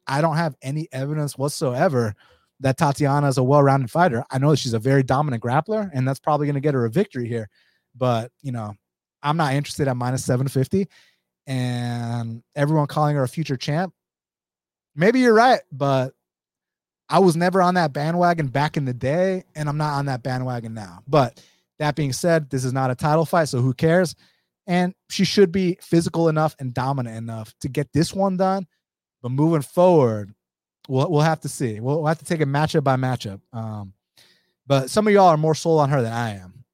I 0.06 0.20
don't 0.20 0.36
have 0.36 0.56
any 0.62 0.88
evidence 0.92 1.38
whatsoever 1.38 2.14
that 2.60 2.76
Tatiana 2.76 3.28
is 3.28 3.38
a 3.38 3.42
well 3.44 3.62
rounded 3.62 3.90
fighter. 3.90 4.24
I 4.30 4.38
know 4.38 4.54
she's 4.54 4.74
a 4.74 4.78
very 4.78 5.02
dominant 5.02 5.42
grappler, 5.42 5.90
and 5.92 6.06
that's 6.06 6.20
probably 6.20 6.46
going 6.46 6.54
to 6.54 6.60
get 6.60 6.74
her 6.74 6.84
a 6.84 6.90
victory 6.90 7.28
here. 7.28 7.48
But, 7.94 8.30
you 8.42 8.52
know, 8.52 8.74
I'm 9.22 9.36
not 9.36 9.54
interested 9.54 9.88
at 9.88 9.96
minus 9.96 10.24
750 10.24 10.88
and 11.46 12.42
everyone 12.54 12.86
calling 12.86 13.16
her 13.16 13.22
a 13.22 13.28
future 13.28 13.56
champ. 13.56 13.92
Maybe 14.94 15.20
you're 15.20 15.34
right, 15.34 15.60
but 15.70 16.14
I 17.08 17.18
was 17.20 17.36
never 17.36 17.62
on 17.62 17.74
that 17.74 17.92
bandwagon 17.92 18.48
back 18.48 18.76
in 18.76 18.84
the 18.84 18.94
day, 18.94 19.44
and 19.54 19.68
I'm 19.68 19.76
not 19.76 19.94
on 19.94 20.06
that 20.06 20.22
bandwagon 20.22 20.74
now. 20.74 21.00
But 21.06 21.42
that 21.78 21.94
being 21.94 22.12
said, 22.12 22.50
this 22.50 22.64
is 22.64 22.72
not 22.72 22.90
a 22.90 22.94
title 22.94 23.24
fight, 23.24 23.48
so 23.48 23.60
who 23.60 23.74
cares? 23.74 24.16
And 24.66 24.94
she 25.10 25.24
should 25.24 25.52
be 25.52 25.78
physical 25.80 26.28
enough 26.28 26.56
and 26.58 26.74
dominant 26.74 27.16
enough 27.16 27.54
to 27.60 27.68
get 27.68 27.92
this 27.92 28.12
one 28.12 28.36
done. 28.36 28.66
But 29.22 29.30
moving 29.30 29.62
forward, 29.62 30.34
we'll 30.88 31.10
we'll 31.10 31.22
have 31.22 31.40
to 31.40 31.48
see. 31.48 31.80
We'll, 31.80 31.98
we'll 31.98 32.08
have 32.08 32.18
to 32.18 32.24
take 32.24 32.40
it 32.40 32.48
matchup 32.48 32.84
by 32.84 32.96
matchup. 32.96 33.40
Um, 33.52 33.92
but 34.66 34.90
some 34.90 35.06
of 35.06 35.12
y'all 35.12 35.28
are 35.28 35.36
more 35.36 35.54
sold 35.54 35.80
on 35.80 35.90
her 35.90 36.02
than 36.02 36.12
I 36.12 36.36
am. 36.36 36.64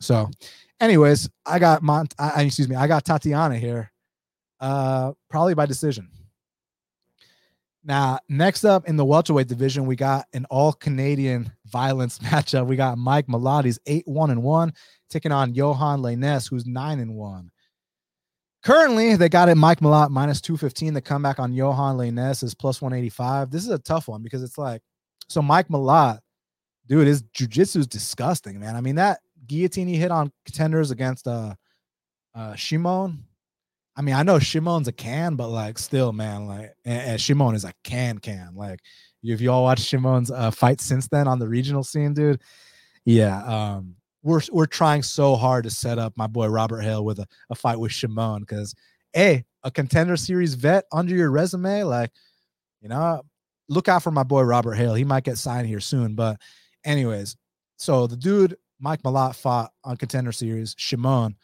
So 0.00 0.30
anyways, 0.80 1.28
I 1.46 1.58
got 1.58 1.82
Mont. 1.82 2.14
I, 2.18 2.42
excuse 2.42 2.68
me. 2.68 2.76
I 2.76 2.86
got 2.86 3.04
Tatiana 3.04 3.56
here, 3.56 3.92
uh, 4.60 5.12
probably 5.28 5.54
by 5.54 5.66
decision. 5.66 6.08
Now, 7.84 8.20
next 8.28 8.64
up 8.64 8.88
in 8.88 8.96
the 8.96 9.04
welterweight 9.04 9.48
division, 9.48 9.86
we 9.86 9.96
got 9.96 10.26
an 10.32 10.44
all 10.50 10.72
Canadian 10.72 11.52
violence 11.66 12.18
matchup. 12.22 12.66
We 12.66 12.76
got 12.76 12.98
Mike 12.98 13.26
he's 13.64 13.78
8 13.86 14.06
1 14.06 14.30
and 14.30 14.42
1, 14.42 14.72
taking 15.12 15.32
on 15.32 15.54
Yohan 15.54 16.00
Lainesse, 16.00 16.48
who's 16.48 16.66
9 16.66 16.98
and 17.00 17.14
1. 17.14 17.50
Currently, 18.64 19.16
they 19.16 19.28
got 19.28 19.48
it 19.48 19.56
Mike 19.56 19.80
Malott 19.80 20.10
minus 20.10 20.40
215. 20.40 20.94
The 20.94 21.00
comeback 21.00 21.40
on 21.40 21.52
Yohan 21.52 21.96
Lainesse 21.96 22.44
is 22.44 22.54
plus 22.54 22.80
185. 22.80 23.50
This 23.50 23.64
is 23.64 23.70
a 23.70 23.78
tough 23.78 24.06
one 24.06 24.22
because 24.22 24.42
it's 24.42 24.56
like, 24.56 24.82
so 25.28 25.42
Mike 25.42 25.68
Malott, 25.68 26.20
dude, 26.86 27.08
his 27.08 27.22
jujitsu 27.22 27.76
is 27.76 27.86
disgusting, 27.86 28.60
man. 28.60 28.76
I 28.76 28.80
mean, 28.80 28.96
that 28.96 29.20
guillotine 29.46 29.88
he 29.88 29.96
hit 29.96 30.10
on 30.10 30.32
contenders 30.44 30.90
against 30.90 31.26
uh 31.26 31.54
uh 32.34 32.54
Shimon. 32.54 33.24
I 33.96 34.02
mean, 34.02 34.14
I 34.14 34.22
know 34.22 34.38
Shimon's 34.38 34.88
a 34.88 34.92
can, 34.92 35.34
but 35.36 35.48
like 35.48 35.78
still, 35.78 36.12
man, 36.12 36.46
like 36.46 36.72
and, 36.84 37.02
and 37.02 37.20
Shimon 37.20 37.54
is 37.54 37.64
a 37.64 37.72
can 37.82 38.18
can. 38.18 38.54
Like 38.54 38.80
if 39.22 39.40
you 39.40 39.50
all 39.50 39.64
watch 39.64 39.80
Shimon's 39.80 40.30
uh 40.30 40.50
fight 40.50 40.80
since 40.80 41.08
then 41.08 41.26
on 41.26 41.38
the 41.38 41.48
regional 41.48 41.82
scene, 41.82 42.14
dude. 42.14 42.40
Yeah, 43.04 43.42
um 43.44 43.96
we're 44.22 44.40
we're 44.50 44.66
trying 44.66 45.02
so 45.02 45.34
hard 45.36 45.64
to 45.64 45.70
set 45.70 45.98
up 45.98 46.12
my 46.16 46.26
boy 46.26 46.46
Robert 46.46 46.80
Hale 46.80 47.04
with 47.04 47.18
a, 47.18 47.26
a 47.50 47.54
fight 47.54 47.78
with 47.78 47.92
Shimon 47.92 48.40
because 48.40 48.74
a 49.16 49.44
a 49.64 49.70
contender 49.70 50.16
series 50.16 50.54
vet 50.54 50.84
under 50.92 51.14
your 51.14 51.30
resume, 51.30 51.84
like 51.84 52.10
you 52.80 52.88
know, 52.88 53.22
look 53.68 53.88
out 53.88 54.02
for 54.02 54.10
my 54.10 54.22
boy 54.22 54.42
Robert 54.42 54.74
Hale. 54.74 54.94
He 54.94 55.04
might 55.04 55.24
get 55.24 55.38
signed 55.38 55.66
here 55.66 55.80
soon. 55.80 56.14
But 56.14 56.40
anyways, 56.84 57.36
so 57.76 58.06
the 58.06 58.16
dude 58.16 58.56
Mike 58.80 59.02
Malott 59.02 59.36
fought 59.36 59.72
on 59.84 59.96
Contender 59.96 60.32
Series. 60.32 60.74
Shimon, 60.78 61.36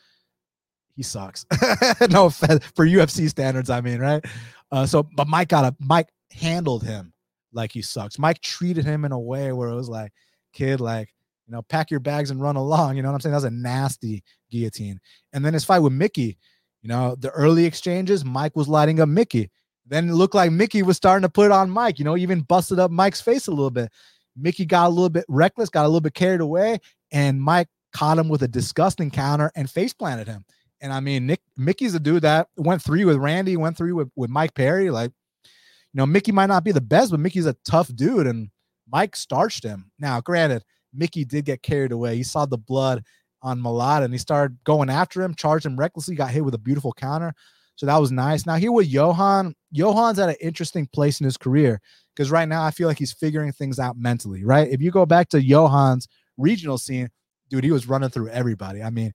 he 0.94 1.02
sucks. 1.02 1.46
no 2.10 2.28
for 2.30 2.86
UFC 2.86 3.28
standards, 3.28 3.70
I 3.70 3.80
mean, 3.80 3.98
right? 3.98 4.24
Uh, 4.70 4.86
so, 4.86 5.02
but 5.02 5.28
Mike 5.28 5.48
got 5.48 5.64
a 5.64 5.76
Mike 5.80 6.08
handled 6.32 6.82
him 6.82 7.12
like 7.52 7.72
he 7.72 7.82
sucks. 7.82 8.18
Mike 8.18 8.40
treated 8.40 8.84
him 8.84 9.04
in 9.04 9.12
a 9.12 9.18
way 9.18 9.52
where 9.52 9.68
it 9.68 9.74
was 9.74 9.88
like, 9.88 10.12
kid, 10.52 10.80
like 10.80 11.08
you 11.48 11.52
know, 11.52 11.62
pack 11.62 11.90
your 11.90 12.00
bags 12.00 12.30
and 12.30 12.42
run 12.42 12.56
along. 12.56 12.96
You 12.96 13.02
know 13.02 13.08
what 13.08 13.14
I'm 13.14 13.20
saying? 13.22 13.32
That 13.32 13.38
was 13.38 13.44
a 13.44 13.50
nasty 13.50 14.22
guillotine. 14.50 15.00
And 15.32 15.44
then 15.44 15.54
his 15.54 15.64
fight 15.64 15.78
with 15.78 15.94
Mickey, 15.94 16.36
you 16.82 16.88
know, 16.88 17.16
the 17.18 17.30
early 17.30 17.64
exchanges, 17.64 18.24
Mike 18.24 18.54
was 18.54 18.68
lighting 18.68 19.00
up 19.00 19.08
Mickey. 19.08 19.50
Then 19.86 20.10
it 20.10 20.12
looked 20.12 20.34
like 20.34 20.52
Mickey 20.52 20.82
was 20.82 20.98
starting 20.98 21.22
to 21.22 21.30
put 21.30 21.46
it 21.46 21.52
on 21.52 21.70
Mike, 21.70 21.98
you 21.98 22.04
know, 22.04 22.18
even 22.18 22.42
busted 22.42 22.78
up 22.78 22.90
Mike's 22.90 23.22
face 23.22 23.46
a 23.46 23.50
little 23.50 23.70
bit. 23.70 23.90
Mickey 24.36 24.66
got 24.66 24.88
a 24.88 24.90
little 24.90 25.08
bit 25.08 25.24
reckless, 25.28 25.70
got 25.70 25.86
a 25.86 25.88
little 25.88 26.02
bit 26.02 26.14
carried 26.14 26.42
away, 26.42 26.78
and 27.10 27.40
Mike 27.40 27.68
caught 27.94 28.18
him 28.18 28.28
with 28.28 28.42
a 28.42 28.48
disgusting 28.48 29.10
counter 29.10 29.50
and 29.56 29.70
face 29.70 29.94
planted 29.94 30.28
him. 30.28 30.44
And 30.82 30.92
I 30.92 31.00
mean, 31.00 31.26
Nick 31.26 31.40
Mickey's 31.56 31.94
a 31.94 32.00
dude 32.00 32.22
that 32.22 32.48
went 32.56 32.82
three 32.82 33.06
with 33.06 33.16
Randy, 33.16 33.56
went 33.56 33.76
three 33.76 33.92
with, 33.92 34.10
with 34.14 34.30
Mike 34.30 34.54
Perry. 34.54 34.90
Like, 34.90 35.10
you 35.44 35.48
know, 35.94 36.06
Mickey 36.06 36.30
might 36.30 36.46
not 36.46 36.62
be 36.62 36.72
the 36.72 36.80
best, 36.82 37.10
but 37.10 37.20
Mickey's 37.20 37.46
a 37.46 37.56
tough 37.64 37.92
dude, 37.96 38.26
and 38.26 38.50
Mike 38.86 39.16
starched 39.16 39.64
him. 39.64 39.90
Now, 39.98 40.20
granted, 40.20 40.62
Mickey 40.92 41.24
did 41.24 41.44
get 41.44 41.62
carried 41.62 41.92
away. 41.92 42.16
He 42.16 42.22
saw 42.22 42.46
the 42.46 42.58
blood 42.58 43.02
on 43.42 43.60
Malott 43.60 44.04
and 44.04 44.12
he 44.12 44.18
started 44.18 44.58
going 44.64 44.90
after 44.90 45.22
him, 45.22 45.34
charged 45.34 45.66
him 45.66 45.78
recklessly, 45.78 46.14
got 46.14 46.30
hit 46.30 46.44
with 46.44 46.54
a 46.54 46.58
beautiful 46.58 46.92
counter. 46.92 47.34
So 47.76 47.86
that 47.86 48.00
was 48.00 48.10
nice. 48.10 48.44
Now 48.44 48.56
here 48.56 48.72
with 48.72 48.90
Yohan, 48.90 49.54
Yohan's 49.74 50.18
at 50.18 50.28
an 50.28 50.34
interesting 50.40 50.88
place 50.92 51.20
in 51.20 51.24
his 51.24 51.36
career 51.36 51.80
because 52.14 52.30
right 52.30 52.48
now 52.48 52.64
I 52.64 52.72
feel 52.72 52.88
like 52.88 52.98
he's 52.98 53.12
figuring 53.12 53.52
things 53.52 53.78
out 53.78 53.96
mentally, 53.96 54.44
right? 54.44 54.68
If 54.68 54.82
you 54.82 54.90
go 54.90 55.06
back 55.06 55.28
to 55.28 55.40
Yohan's 55.40 56.08
regional 56.36 56.78
scene, 56.78 57.08
dude, 57.48 57.62
he 57.62 57.70
was 57.70 57.86
running 57.86 58.10
through 58.10 58.30
everybody. 58.30 58.82
I 58.82 58.90
mean, 58.90 59.12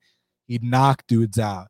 he'd 0.48 0.64
knock 0.64 1.04
dudes 1.10 1.38
out, 1.38 1.68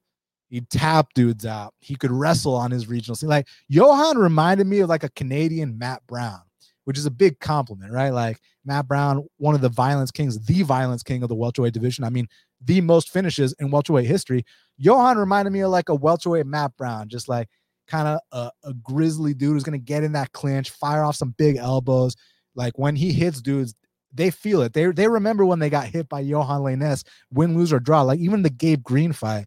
he'd 0.50 0.70
tap 0.70 1.08
dudes 1.16 1.48
out, 1.48 1.74
he 1.80 1.96
could 1.96 2.12
wrestle 2.12 2.54
on 2.54 2.70
his 2.70 2.88
regional 2.88 3.16
scene. 3.16 3.30
Like 3.30 3.48
Yohan 3.72 4.16
reminded 4.16 4.68
me 4.68 4.82
of 4.82 4.90
like 4.90 5.04
a 5.04 5.10
Canadian 5.10 5.80
Matt 5.80 6.06
Brown, 6.06 6.42
which 6.86 6.98
is 6.98 7.06
a 7.06 7.12
big 7.12 7.40
compliment, 7.40 7.92
right? 7.92 8.12
Like 8.12 8.40
Matt 8.66 8.88
Brown, 8.88 9.26
one 9.38 9.56
of 9.56 9.62
the 9.62 9.70
violence 9.70 10.12
kings, 10.12 10.40
the 10.46 10.64
violence 10.64 11.04
king 11.04 11.24
of 11.24 11.30
the 11.30 11.36
welterweight 11.36 11.74
division. 11.74 12.04
I 12.04 12.10
mean, 12.10 12.28
the 12.62 12.82
most 12.82 13.10
finishes 13.10 13.54
in 13.60 13.72
welterweight 13.72 14.08
history. 14.08 14.46
Yohan 14.82 15.18
reminded 15.18 15.52
me 15.52 15.62
of 15.62 15.72
like 15.72 15.90
a 15.90 15.96
welterweight 15.96 16.46
Matt 16.46 16.76
Brown, 16.78 17.10
just 17.10 17.28
like 17.28 17.50
kind 17.88 18.08
of 18.08 18.20
a, 18.32 18.52
a 18.70 18.74
grizzly 18.74 19.34
dude 19.34 19.54
who's 19.54 19.64
gonna 19.64 19.78
get 19.78 20.04
in 20.04 20.14
that 20.14 20.32
clinch, 20.32 20.72
fire 20.72 21.04
off 21.04 21.16
some 21.16 21.36
big 21.38 21.58
elbows. 21.58 22.16
Like 22.56 22.78
when 22.78 22.96
he 22.96 23.12
hits 23.12 23.42
dudes, 23.42 23.76
they 24.14 24.30
feel 24.30 24.62
it. 24.62 24.74
They 24.74 24.86
they 24.88 25.08
remember 25.08 25.46
when 25.46 25.60
they 25.60 25.70
got 25.70 25.88
hit 25.88 26.08
by 26.08 26.24
Yohan 26.24 26.62
Lainesse, 26.62 27.04
win, 27.32 27.58
lose, 27.58 27.74
or 27.74 27.80
draw. 27.80 28.02
Like 28.04 28.20
even 28.20 28.44
the 28.44 28.50
Gabe 28.50 28.84
Green 28.84 29.14
fight. 29.14 29.46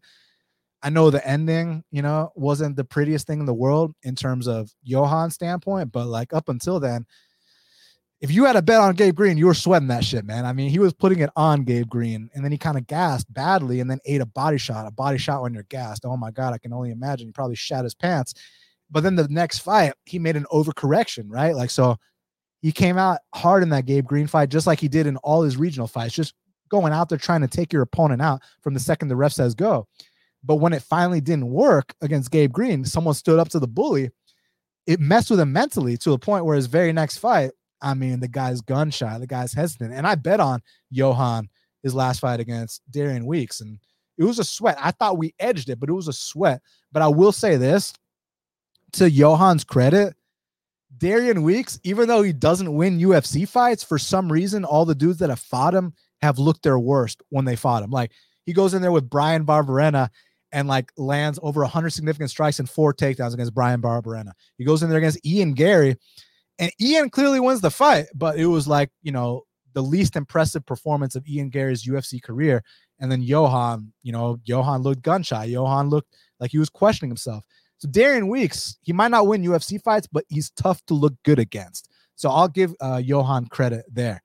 I 0.83 0.91
know 0.91 1.09
the 1.09 1.27
ending, 1.27 1.83
you 1.89 2.03
know, 2.03 2.31
wasn't 2.35 2.75
the 2.75 2.83
prettiest 2.83 3.25
thing 3.25 3.39
in 3.39 3.47
the 3.47 3.53
world 3.53 3.95
in 4.03 4.15
terms 4.15 4.47
of 4.47 4.69
Yohan's 4.87 5.33
standpoint, 5.33 5.91
but 5.91 6.05
like 6.05 6.33
up 6.33 6.49
until 6.49 6.79
then, 6.79 7.05
if 8.19 8.31
you 8.31 8.45
had 8.45 8.55
a 8.55 8.61
bet 8.61 8.81
on 8.81 8.95
Gabe 8.95 9.15
Green, 9.15 9.37
you 9.37 9.45
were 9.45 9.53
sweating 9.53 9.89
that 9.89 10.03
shit, 10.03 10.25
man. 10.25 10.45
I 10.45 10.53
mean, 10.53 10.69
he 10.69 10.79
was 10.79 10.93
putting 10.93 11.19
it 11.19 11.29
on 11.35 11.63
Gabe 11.63 11.87
Green, 11.87 12.29
and 12.33 12.43
then 12.43 12.51
he 12.51 12.57
kind 12.57 12.77
of 12.77 12.87
gassed 12.87 13.31
badly, 13.31 13.79
and 13.79 13.89
then 13.89 13.99
ate 14.05 14.21
a 14.21 14.25
body 14.25 14.57
shot. 14.57 14.87
A 14.87 14.91
body 14.91 15.17
shot 15.17 15.43
when 15.43 15.53
you're 15.53 15.63
gassed. 15.63 16.03
Oh 16.05 16.17
my 16.17 16.31
god, 16.31 16.53
I 16.53 16.57
can 16.57 16.73
only 16.73 16.91
imagine. 16.91 17.27
He 17.27 17.31
probably 17.31 17.55
shat 17.55 17.83
his 17.83 17.93
pants. 17.93 18.33
But 18.89 19.03
then 19.03 19.15
the 19.15 19.27
next 19.27 19.59
fight, 19.59 19.93
he 20.05 20.17
made 20.17 20.35
an 20.35 20.47
overcorrection, 20.51 21.25
right? 21.27 21.55
Like 21.55 21.69
so, 21.69 21.97
he 22.61 22.71
came 22.71 22.97
out 22.97 23.19
hard 23.35 23.61
in 23.61 23.69
that 23.69 23.85
Gabe 23.85 24.05
Green 24.05 24.27
fight, 24.27 24.49
just 24.49 24.65
like 24.65 24.79
he 24.79 24.87
did 24.87 25.05
in 25.05 25.17
all 25.17 25.43
his 25.43 25.57
regional 25.57 25.87
fights, 25.87 26.15
just 26.15 26.33
going 26.69 26.93
out 26.93 27.09
there 27.09 27.17
trying 27.17 27.41
to 27.41 27.47
take 27.47 27.71
your 27.71 27.83
opponent 27.83 28.21
out 28.21 28.41
from 28.61 28.73
the 28.73 28.79
second 28.79 29.09
the 29.09 29.15
ref 29.15 29.33
says 29.33 29.53
go. 29.53 29.87
But 30.43 30.55
when 30.55 30.73
it 30.73 30.81
finally 30.81 31.21
didn't 31.21 31.49
work 31.49 31.93
against 32.01 32.31
Gabe 32.31 32.51
Green, 32.51 32.83
someone 32.83 33.13
stood 33.13 33.39
up 33.39 33.49
to 33.49 33.59
the 33.59 33.67
bully 33.67 34.09
it 34.87 35.01
messed 35.01 35.29
with 35.29 35.39
him 35.39 35.51
mentally 35.51 35.97
to 35.97 36.09
the 36.09 36.17
point 36.17 36.45
where 36.45 36.55
his 36.55 36.65
very 36.65 36.93
next 36.93 37.17
fight, 37.17 37.51
I 37.81 37.93
mean, 37.93 38.19
the 38.19 38.27
guy's 38.27 38.61
gun 38.61 38.91
shy, 38.91 39.17
the 39.19 39.27
guy's 39.27 39.53
hesitant. 39.53 39.93
And 39.93 40.07
I 40.07 40.15
bet 40.15 40.39
on 40.39 40.61
Yohan 40.93 41.47
his 41.83 41.93
last 41.93 42.19
fight 42.19 42.39
against 42.39 42.81
Darian 42.89 43.25
Weeks. 43.25 43.61
And 43.61 43.79
it 44.17 44.23
was 44.23 44.39
a 44.39 44.43
sweat. 44.43 44.77
I 44.81 44.91
thought 44.91 45.17
we 45.17 45.35
edged 45.39 45.69
it, 45.69 45.79
but 45.79 45.89
it 45.89 45.93
was 45.93 46.07
a 46.07 46.13
sweat. 46.13 46.61
But 46.91 47.01
I 47.03 47.07
will 47.07 47.31
say 47.31 47.55
this 47.57 47.93
to 48.93 49.09
Yohan's 49.09 49.63
credit, 49.63 50.15
Darian 50.97 51.43
Weeks, 51.43 51.79
even 51.83 52.07
though 52.07 52.23
he 52.23 52.33
doesn't 52.33 52.73
win 52.73 52.99
UFC 52.99 53.47
fights, 53.47 53.83
for 53.83 53.99
some 53.99 54.31
reason, 54.31 54.65
all 54.65 54.85
the 54.85 54.95
dudes 54.95 55.19
that 55.19 55.29
have 55.29 55.39
fought 55.39 55.75
him 55.75 55.93
have 56.21 56.39
looked 56.39 56.63
their 56.63 56.79
worst 56.79 57.21
when 57.29 57.45
they 57.45 57.55
fought 57.55 57.83
him. 57.83 57.91
Like 57.91 58.11
he 58.45 58.53
goes 58.53 58.73
in 58.73 58.81
there 58.81 58.91
with 58.91 59.09
Bryan 59.09 59.45
Barberena 59.45 60.09
and 60.51 60.67
like 60.67 60.91
lands 60.97 61.37
over 61.43 61.61
100 61.61 61.89
significant 61.91 62.29
strikes 62.29 62.59
and 62.59 62.69
four 62.69 62.93
takedowns 62.93 63.33
against 63.33 63.53
Bryan 63.53 63.81
Barberena. 63.81 64.31
He 64.57 64.63
goes 64.63 64.81
in 64.81 64.89
there 64.89 64.97
against 64.97 65.23
Ian 65.25 65.53
Garry, 65.53 65.97
and 66.59 66.71
Ian 66.81 67.09
clearly 67.09 67.39
wins 67.39 67.61
the 67.61 67.71
fight, 67.71 68.07
but 68.15 68.37
it 68.37 68.47
was 68.47 68.67
like, 68.67 68.89
you 69.01 69.11
know, 69.11 69.43
the 69.73 69.83
least 69.83 70.15
impressive 70.15 70.65
performance 70.65 71.15
of 71.15 71.27
Ian 71.27 71.49
Garry's 71.49 71.85
UFC 71.85 72.21
career. 72.21 72.63
And 72.99 73.11
then 73.11 73.23
Yohan, 73.23 73.89
you 74.01 74.11
know, 74.11 74.39
Yohan 74.47 74.83
looked 74.83 75.03
gun 75.03 75.21
shy. 75.21 75.47
Yohan 75.49 75.89
looked 75.89 76.15
like 76.39 76.51
he 76.51 76.57
was 76.57 76.69
questioning 76.69 77.11
himself. 77.11 77.45
So 77.77 77.87
Darian 77.87 78.27
Weeks, 78.27 78.77
he 78.81 78.91
might 78.91 79.11
not 79.11 79.27
win 79.27 79.43
UFC 79.43 79.81
fights, 79.81 80.07
but 80.11 80.25
he's 80.29 80.49
tough 80.51 80.83
to 80.87 80.95
look 80.95 81.13
good 81.23 81.37
against. 81.37 81.89
So 82.15 82.29
I'll 82.29 82.47
give 82.47 82.73
uh, 82.81 82.95
Yohan 82.95 83.49
credit 83.49 83.85
there. 83.91 84.23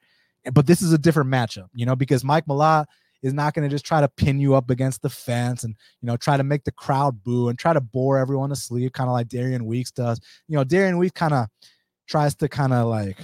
But 0.53 0.67
this 0.67 0.81
is 0.81 0.93
a 0.93 0.99
different 0.99 1.31
matchup, 1.31 1.69
you 1.75 1.85
know, 1.85 1.95
because 1.95 2.25
Mike 2.25 2.47
Malott 2.47 2.87
is 3.23 3.33
not 3.33 3.55
going 3.55 3.69
to 3.69 3.73
just 3.73 3.85
try 3.85 4.01
to 4.01 4.09
pin 4.09 4.41
you 4.41 4.55
up 4.55 4.71
against 4.71 5.03
the 5.03 5.11
fence 5.11 5.63
and 5.65 5.77
you 6.01 6.07
know 6.07 6.17
try 6.17 6.37
to 6.37 6.43
make 6.43 6.65
the 6.65 6.73
crowd 6.73 7.23
boo 7.23 7.49
and 7.49 7.59
try 7.59 7.73
to 7.73 7.81
bore 7.81 8.19
everyone 8.19 8.51
to 8.51 8.57
sleep, 8.57 8.93
kind 8.93 9.09
of 9.09 9.13
like 9.13 9.29
Darian 9.29 9.65
Weeks 9.65 9.91
does. 9.91 10.21
You 10.49 10.57
know, 10.57 10.65
Darian 10.65 10.99
Weeks 10.99 11.13
kind 11.13 11.35
of 11.35 11.47
tries 12.13 12.35
to 12.37 12.49
kind 12.49 12.75
of 12.75 12.87
like 12.89 13.17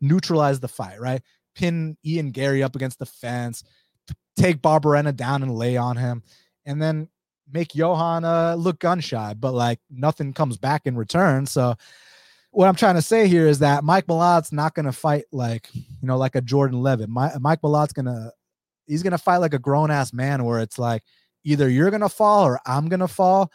neutralize 0.00 0.58
the 0.60 0.68
fight, 0.68 1.00
right? 1.00 1.22
Pin 1.54 1.96
Ian 2.04 2.32
Garry 2.32 2.64
up 2.64 2.74
against 2.74 2.98
the 2.98 3.06
fence, 3.06 3.62
take 4.36 4.60
Barberena 4.60 5.14
down 5.14 5.42
and 5.44 5.54
lay 5.54 5.76
on 5.76 5.96
him, 5.96 6.22
and 6.66 6.82
then 6.82 7.08
make 7.52 7.68
Yohan 7.68 8.24
uh, 8.24 8.56
look 8.56 8.80
gun 8.80 8.98
shy, 9.00 9.34
but 9.34 9.54
like 9.54 9.78
nothing 9.88 10.32
comes 10.32 10.56
back 10.56 10.82
in 10.84 10.96
return. 10.96 11.46
So 11.46 11.76
what 12.50 12.68
I'm 12.68 12.74
trying 12.74 12.96
to 12.96 13.02
say 13.02 13.28
here 13.28 13.46
is 13.46 13.60
that 13.60 13.84
Mike 13.84 14.06
Malott's 14.06 14.52
not 14.52 14.74
going 14.74 14.86
to 14.86 14.92
fight 14.92 15.24
like, 15.30 15.68
you 15.72 15.84
know, 16.02 16.16
like 16.16 16.34
a 16.34 16.40
Jordan 16.40 16.82
Levitt. 16.82 17.08
My, 17.08 17.30
Mike 17.38 17.62
Malott's 17.62 17.92
going 17.92 18.06
to, 18.06 18.32
he's 18.86 19.02
going 19.04 19.12
to 19.12 19.18
fight 19.18 19.38
like 19.38 19.54
a 19.54 19.58
grown 19.60 19.92
ass 19.92 20.12
man 20.12 20.44
where 20.44 20.58
it's 20.58 20.78
like 20.78 21.04
either 21.44 21.68
you're 21.68 21.90
going 21.90 22.00
to 22.00 22.08
fall 22.08 22.44
or 22.44 22.58
I'm 22.66 22.88
going 22.88 23.00
to 23.00 23.08
fall 23.08 23.52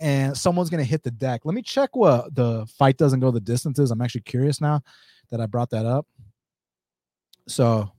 and 0.00 0.36
someone's 0.36 0.70
going 0.70 0.82
to 0.82 0.88
hit 0.88 1.02
the 1.02 1.10
deck. 1.10 1.42
Let 1.44 1.54
me 1.54 1.62
check 1.62 1.94
what 1.94 2.34
the 2.34 2.66
fight 2.78 2.96
doesn't 2.96 3.20
go 3.20 3.30
the 3.30 3.40
distances. 3.40 3.90
I'm 3.90 4.00
actually 4.00 4.22
curious 4.22 4.60
now 4.60 4.82
that 5.30 5.40
I 5.40 5.46
brought 5.46 5.70
that 5.70 5.86
up. 5.86 6.06
So 7.46 7.90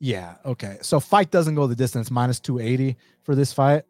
yeah, 0.00 0.36
okay. 0.44 0.78
So 0.80 0.98
fight 0.98 1.30
doesn't 1.30 1.54
go 1.54 1.66
the 1.66 1.76
distance 1.76 2.10
minus 2.10 2.40
280 2.40 2.96
for 3.22 3.34
this 3.34 3.52
fight. 3.52 3.84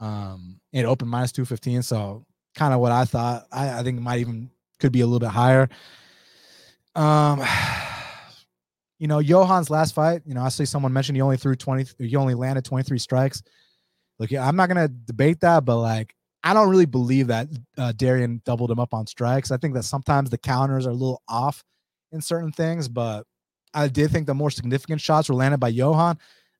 Um, 0.00 0.60
it 0.72 0.84
opened 0.84 1.10
minus 1.10 1.32
215. 1.32 1.82
So 1.82 2.24
kind 2.54 2.72
of 2.72 2.80
what 2.80 2.92
I 2.92 3.04
thought. 3.04 3.46
I, 3.50 3.80
I 3.80 3.82
think 3.82 3.98
it 3.98 4.02
might 4.02 4.20
even 4.20 4.50
could 4.78 4.92
be 4.92 5.00
a 5.00 5.06
little 5.06 5.20
bit 5.20 5.30
higher. 5.30 5.68
Um, 6.94 7.40
you 8.98 9.08
know, 9.08 9.18
Yohan's 9.18 9.70
last 9.70 9.94
fight, 9.94 10.22
you 10.24 10.34
know, 10.34 10.42
I 10.42 10.48
see 10.48 10.64
someone 10.64 10.92
mentioned 10.92 11.16
he 11.16 11.22
only 11.22 11.36
threw 11.36 11.56
20, 11.56 11.86
he 11.98 12.14
only 12.14 12.34
landed 12.34 12.64
23 12.64 12.98
strikes. 12.98 13.42
Look, 14.18 14.32
I'm 14.32 14.56
not 14.56 14.68
gonna 14.68 14.88
debate 14.88 15.40
that, 15.40 15.64
but 15.64 15.78
like 15.78 16.14
I 16.44 16.54
don't 16.54 16.70
really 16.70 16.86
believe 16.86 17.28
that 17.28 17.48
uh, 17.78 17.92
Darian 17.92 18.42
doubled 18.44 18.70
him 18.70 18.80
up 18.80 18.94
on 18.94 19.06
strikes. 19.06 19.50
I 19.50 19.56
think 19.56 19.74
that 19.74 19.84
sometimes 19.84 20.30
the 20.30 20.38
counters 20.38 20.86
are 20.86 20.90
a 20.90 20.94
little 20.94 21.22
off 21.28 21.62
in 22.10 22.20
certain 22.20 22.52
things, 22.52 22.88
but 22.88 23.26
I 23.74 23.88
did 23.88 24.10
think 24.10 24.26
the 24.26 24.34
more 24.34 24.50
significant 24.50 25.00
shots 25.00 25.28
were 25.28 25.34
landed 25.34 25.58
by 25.58 25.72
Yohan. 25.72 26.18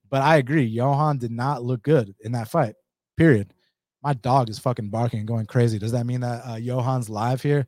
But 0.09 0.23
I 0.23 0.37
agree, 0.37 0.73
Yohan 0.73 1.19
did 1.19 1.31
not 1.31 1.63
look 1.65 1.83
good 1.83 2.15
in 2.21 2.33
that 2.33 2.49
fight. 2.49 2.75
Period. 3.17 3.53
My 4.03 4.15
dog 4.15 4.51
is 4.51 4.59
fucking 4.59 4.91
barking 4.91 5.21
and 5.21 5.29
going 5.29 5.47
crazy. 5.47 5.79
Does 5.79 5.93
that 5.93 6.07
mean 6.07 6.21
that 6.21 6.43
uh, 6.45 6.57
Yohan's 6.57 7.09
live 7.09 7.43
here? 7.43 7.67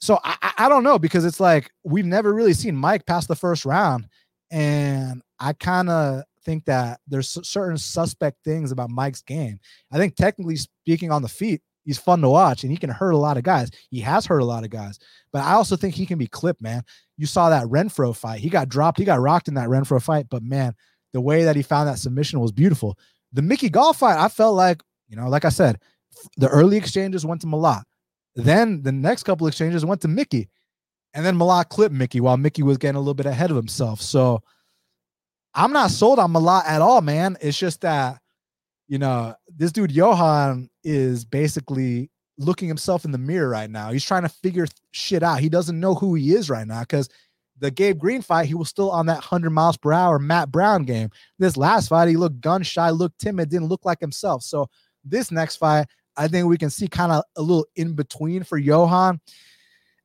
So 0.00 0.18
I, 0.24 0.52
I 0.58 0.68
don't 0.68 0.84
know 0.84 0.98
because 0.98 1.24
it's 1.24 1.40
like 1.40 1.70
we've 1.84 2.06
never 2.06 2.32
really 2.32 2.54
seen 2.54 2.76
Mike 2.76 3.06
pass 3.06 3.26
the 3.26 3.36
first 3.36 3.64
round, 3.64 4.08
and 4.50 5.22
I 5.38 5.52
kind 5.52 5.88
of 5.88 6.22
think 6.44 6.64
that 6.66 7.00
there's 7.06 7.38
certain 7.46 7.78
suspect 7.78 8.38
things 8.44 8.72
about 8.72 8.90
Mike's 8.90 9.22
game. 9.22 9.58
I 9.92 9.98
think 9.98 10.16
technically 10.16 10.56
speaking, 10.56 11.10
on 11.10 11.22
the 11.22 11.28
feet, 11.28 11.62
he's 11.84 11.98
fun 11.98 12.20
to 12.20 12.28
watch 12.28 12.62
and 12.62 12.70
he 12.70 12.78
can 12.78 12.90
hurt 12.90 13.12
a 13.12 13.18
lot 13.18 13.36
of 13.36 13.42
guys. 13.42 13.70
He 13.90 14.00
has 14.00 14.26
hurt 14.26 14.40
a 14.40 14.44
lot 14.44 14.64
of 14.64 14.70
guys, 14.70 14.98
but 15.32 15.42
I 15.42 15.52
also 15.52 15.76
think 15.76 15.94
he 15.94 16.06
can 16.06 16.18
be 16.18 16.26
clipped, 16.26 16.62
man. 16.62 16.82
You 17.16 17.26
saw 17.26 17.50
that 17.50 17.66
Renfro 17.66 18.14
fight. 18.14 18.40
He 18.40 18.48
got 18.48 18.68
dropped, 18.68 18.98
he 18.98 19.04
got 19.04 19.20
rocked 19.20 19.48
in 19.48 19.54
that 19.54 19.68
Renfro 19.68 20.02
fight, 20.02 20.26
but 20.30 20.42
man, 20.42 20.74
the 21.12 21.20
way 21.20 21.44
that 21.44 21.56
he 21.56 21.62
found 21.62 21.88
that 21.88 21.98
submission 21.98 22.40
was 22.40 22.52
beautiful. 22.52 22.98
The 23.32 23.42
Mickey 23.42 23.68
Gall 23.68 23.92
fight, 23.92 24.18
I 24.18 24.28
felt 24.28 24.56
like, 24.56 24.82
you 25.08 25.16
know, 25.16 25.28
like 25.28 25.44
I 25.44 25.50
said, 25.50 25.80
the 26.36 26.48
early 26.48 26.76
exchanges 26.76 27.26
went 27.26 27.40
to 27.42 27.46
Malott. 27.46 27.82
Then 28.36 28.82
the 28.82 28.92
next 28.92 29.24
couple 29.24 29.46
exchanges 29.46 29.84
went 29.84 30.00
to 30.02 30.08
Mickey. 30.08 30.48
And 31.14 31.26
then 31.26 31.36
Malott 31.36 31.68
clipped 31.68 31.94
Mickey 31.94 32.20
while 32.20 32.36
Mickey 32.36 32.62
was 32.62 32.78
getting 32.78 32.96
a 32.96 33.00
little 33.00 33.14
bit 33.14 33.26
ahead 33.26 33.50
of 33.50 33.56
himself. 33.56 34.00
So 34.00 34.42
I'm 35.54 35.72
not 35.72 35.90
sold 35.90 36.18
on 36.18 36.32
Malott 36.32 36.64
at 36.66 36.82
all, 36.82 37.00
man. 37.00 37.36
It's 37.40 37.58
just 37.58 37.80
that, 37.80 38.20
you 38.88 38.98
know, 38.98 39.34
this 39.54 39.72
dude 39.72 39.90
Yohan 39.90 40.68
is 40.84 41.24
basically 41.24 42.10
looking 42.38 42.68
himself 42.68 43.04
in 43.04 43.10
the 43.10 43.18
mirror 43.18 43.48
right 43.48 43.70
now. 43.70 43.90
He's 43.90 44.04
trying 44.04 44.22
to 44.22 44.28
figure 44.28 44.66
shit 44.92 45.22
out. 45.22 45.40
He 45.40 45.48
doesn't 45.48 45.78
know 45.78 45.94
who 45.94 46.14
he 46.14 46.32
is 46.34 46.48
right 46.48 46.66
now 46.66 46.80
because 46.80 47.08
the 47.58 47.70
Gabe 47.70 47.98
Green 47.98 48.22
fight, 48.22 48.46
he 48.46 48.54
was 48.54 48.68
still 48.68 48.90
on 48.90 49.06
that 49.06 49.16
100 49.16 49.50
miles 49.50 49.76
per 49.76 49.92
hour 49.92 50.18
Matt 50.18 50.50
Brown 50.50 50.84
game. 50.84 51.10
This 51.38 51.56
last 51.56 51.88
fight, 51.88 52.08
he 52.08 52.16
looked 52.16 52.40
gun 52.40 52.62
shy, 52.62 52.90
looked 52.90 53.18
timid, 53.18 53.50
didn't 53.50 53.68
look 53.68 53.84
like 53.84 54.00
himself. 54.00 54.42
So 54.42 54.68
this 55.04 55.30
next 55.30 55.56
fight, 55.56 55.86
I 56.16 56.28
think 56.28 56.46
we 56.48 56.58
can 56.58 56.70
see 56.70 56.88
kind 56.88 57.12
of 57.12 57.22
a 57.36 57.42
little 57.42 57.66
in 57.76 57.94
between 57.94 58.44
for 58.44 58.60
Yohan. 58.60 59.20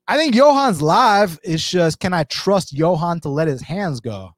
I 0.08 0.18
think 0.18 0.36
Yohan's 0.36 0.82
live. 0.82 1.40
It's 1.44 1.68
just 1.68 2.00
can 2.00 2.14
I 2.14 2.24
trust 2.26 2.76
Yohan 2.76 3.22
to 3.22 3.30
let 3.30 3.48
his 3.48 3.62
hands 3.62 4.02
go? 4.02 4.32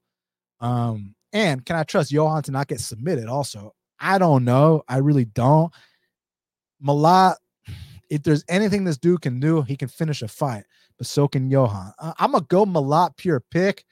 Um, 0.60 1.16
and 1.34 1.66
can 1.66 1.76
I 1.76 1.84
trust 1.84 2.12
Yohan 2.12 2.44
to 2.44 2.52
not 2.52 2.68
get 2.68 2.80
submitted? 2.80 3.28
Also, 3.28 3.74
I 4.00 4.18
don't 4.18 4.46
know. 4.46 4.84
I 4.88 4.98
really 4.98 5.26
don't. 5.26 5.74
Malott, 6.84 7.36
if 8.10 8.24
there's 8.24 8.44
anything 8.48 8.84
this 8.84 8.98
dude 8.98 9.22
can 9.22 9.40
do, 9.40 9.62
he 9.62 9.76
can 9.76 9.88
finish 9.88 10.22
a 10.22 10.28
fight. 10.28 10.64
But 10.98 11.08
so 11.08 11.28
can 11.28 11.50
Yohan. 11.50 11.94
Uh, 12.00 12.14
I'm 12.18 12.32
gonna 12.32 12.46
go 12.48 12.66
Malott 12.66 13.18
pure 13.18 13.40
pick, 13.52 13.86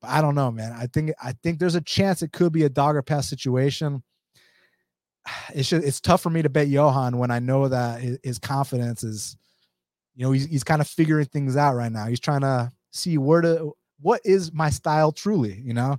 but 0.00 0.10
I 0.10 0.20
don't 0.20 0.34
know, 0.34 0.50
man. 0.50 0.72
I 0.72 0.86
think 0.86 1.12
I 1.22 1.32
think 1.42 1.58
there's 1.58 1.74
a 1.74 1.80
chance 1.80 2.22
it 2.22 2.32
could 2.32 2.52
be 2.52 2.64
a 2.64 2.68
dogger 2.68 3.02
pass 3.02 3.28
situation. 3.28 4.02
It's 5.54 5.68
just, 5.68 5.86
it's 5.86 6.00
tough 6.00 6.22
for 6.22 6.30
me 6.30 6.42
to 6.42 6.48
bet 6.48 6.68
Yohan 6.68 7.16
when 7.16 7.30
I 7.30 7.40
know 7.40 7.68
that 7.68 8.00
his 8.22 8.38
confidence 8.38 9.04
is, 9.04 9.36
you 10.14 10.24
know, 10.24 10.32
he's 10.32 10.46
he's 10.46 10.64
kind 10.64 10.80
of 10.80 10.88
figuring 10.88 11.26
things 11.26 11.56
out 11.56 11.74
right 11.74 11.92
now. 11.92 12.06
He's 12.06 12.20
trying 12.20 12.40
to 12.40 12.72
see 12.90 13.18
where 13.18 13.42
to 13.42 13.74
what 14.00 14.20
is 14.24 14.52
my 14.52 14.70
style 14.70 15.12
truly, 15.12 15.60
you 15.64 15.74
know? 15.74 15.98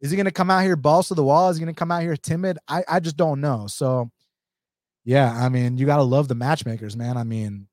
Is 0.00 0.10
he 0.10 0.16
going 0.16 0.26
to 0.26 0.32
come 0.32 0.50
out 0.50 0.62
here 0.62 0.76
balls 0.76 1.08
to 1.08 1.14
the 1.14 1.24
wall? 1.24 1.48
Is 1.48 1.56
he 1.56 1.64
going 1.64 1.74
to 1.74 1.78
come 1.78 1.90
out 1.90 2.02
here 2.02 2.16
timid? 2.16 2.58
I, 2.68 2.84
I 2.88 3.00
just 3.00 3.16
don't 3.16 3.40
know. 3.40 3.66
So, 3.66 4.10
yeah, 5.04 5.32
I 5.32 5.48
mean, 5.48 5.78
you 5.78 5.86
got 5.86 5.96
to 5.96 6.02
love 6.02 6.28
the 6.28 6.34
matchmakers, 6.34 6.96
man. 6.96 7.16
I 7.16 7.24
mean, 7.24 7.68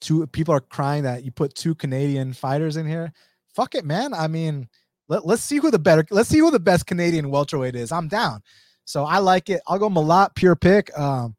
two 0.00 0.26
people 0.28 0.54
are 0.54 0.60
crying 0.60 1.04
that 1.04 1.24
you 1.24 1.30
put 1.30 1.54
two 1.54 1.74
Canadian 1.74 2.32
fighters 2.32 2.76
in 2.76 2.86
here. 2.86 3.12
Fuck 3.54 3.74
it, 3.74 3.84
man. 3.84 4.12
I 4.14 4.28
mean, 4.28 4.68
let, 5.08 5.26
let's 5.26 5.42
see 5.42 5.58
who 5.58 5.70
the 5.70 5.78
better, 5.78 6.04
let's 6.10 6.28
see 6.28 6.38
who 6.38 6.50
the 6.50 6.58
best 6.58 6.86
Canadian 6.86 7.30
welterweight 7.30 7.76
is. 7.76 7.92
I'm 7.92 8.08
down. 8.08 8.42
So 8.84 9.04
I 9.04 9.18
like 9.18 9.50
it. 9.50 9.60
I'll 9.68 9.78
go 9.78 9.88
Malott, 9.88 10.34
pure 10.34 10.56
pick. 10.56 10.96
Um, 10.98 11.36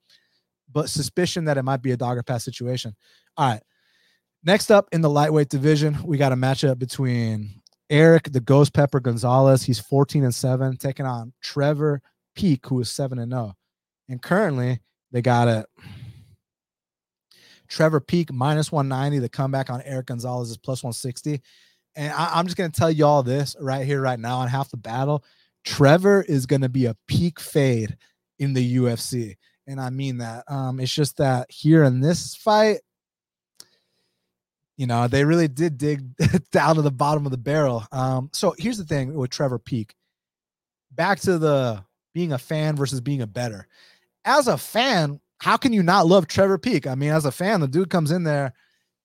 but 0.72 0.90
suspicion 0.90 1.46
that 1.46 1.58
it 1.58 1.64
might 1.64 1.82
be 1.82 1.92
a 1.92 1.98
dogger 1.98 2.24
pass 2.24 2.46
situation. 2.46 2.96
All 3.36 3.50
right. 3.50 3.62
Next 4.44 4.72
up 4.72 4.90
in 4.92 5.02
the 5.02 5.10
lightweight 5.10 5.50
division, 5.50 5.98
we 6.04 6.18
got 6.18 6.32
a 6.32 6.36
matchup 6.36 6.80
between 6.80 7.62
Eric 7.92 8.32
the 8.32 8.40
Ghost 8.40 8.74
Pepper 8.74 9.00
Gonzalez. 9.00 9.64
He's 9.64 9.80
14 9.80 10.24
and 10.24 10.34
7, 10.34 10.78
taking 10.78 11.06
on 11.06 11.34
Trevor 11.44 12.02
Peek, 12.36 12.66
who 12.66 12.80
is 12.80 12.90
7 12.90 13.20
and 13.20 13.32
0. 13.32 13.54
And 14.10 14.22
currently, 14.22 14.80
they 15.12 15.22
got 15.22 15.48
it. 15.48 15.66
Trevor 17.68 18.00
Peek 18.00 18.34
minus 18.34 18.72
190. 18.72 19.20
The 19.20 19.30
comeback 19.30 19.70
on 19.70 19.82
Eric 19.84 20.08
Gonzalez 20.08 20.50
is 20.50 20.58
plus 20.58 20.84
160. 20.84 21.40
And 21.96 22.12
I, 22.14 22.40
am 22.40 22.46
just 22.46 22.58
going 22.58 22.72
to 22.72 22.80
tell 22.80 22.90
you 22.90 23.06
all 23.06 23.22
this 23.22 23.56
right 23.60 23.86
here, 23.86 24.02
right 24.02 24.20
now, 24.20 24.40
on 24.40 24.48
half 24.48 24.72
the 24.72 24.78
battle. 24.78 25.24
Trevor 25.64 26.24
is 26.24 26.48
going 26.48 26.62
to 26.62 26.70
be 26.70 26.88
a 26.88 26.96
peak 27.08 27.40
fade 27.40 27.96
in 28.40 28.54
the 28.54 28.78
UFC. 28.78 29.36
And 29.68 29.80
I 29.80 29.92
mean 29.92 30.18
that. 30.18 30.46
Um, 30.48 30.80
it's 30.80 30.94
just 30.94 31.18
that 31.18 31.48
here 31.50 31.84
in 31.84 32.00
this 32.00 32.36
fight, 32.36 32.80
you 34.78 34.88
know, 34.88 35.08
they 35.08 35.26
really 35.26 35.48
did 35.48 35.78
dig 35.78 36.04
down 36.52 36.76
to 36.76 36.82
the 36.82 36.92
bottom 36.92 37.26
of 37.26 37.32
the 37.32 37.38
barrel. 37.38 37.86
Um, 37.92 38.30
so 38.34 38.56
here's 38.58 38.78
the 38.78 38.86
thing 38.86 39.14
with 39.14 39.30
Trevor 39.30 39.60
Peek 39.60 39.96
Back 40.92 41.20
to 41.22 41.38
the 41.38 41.84
being 42.14 42.34
a 42.34 42.38
fan 42.38 42.76
versus 42.76 43.00
being 43.00 43.22
a 43.22 43.28
better. 43.28 43.68
As 44.26 44.48
a 44.48 44.58
fan, 44.58 45.20
how 45.40 45.56
can 45.58 45.72
you 45.72 45.84
not 45.84 46.08
love 46.08 46.28
Trevor 46.28 46.58
Peek 46.58 46.86
I 46.86 46.96
mean, 46.96 47.12
as 47.12 47.26
a 47.26 47.32
fan, 47.32 47.62
the 47.62 47.68
dude 47.68 47.90
comes 47.90 48.12
in 48.12 48.24
there 48.24 48.54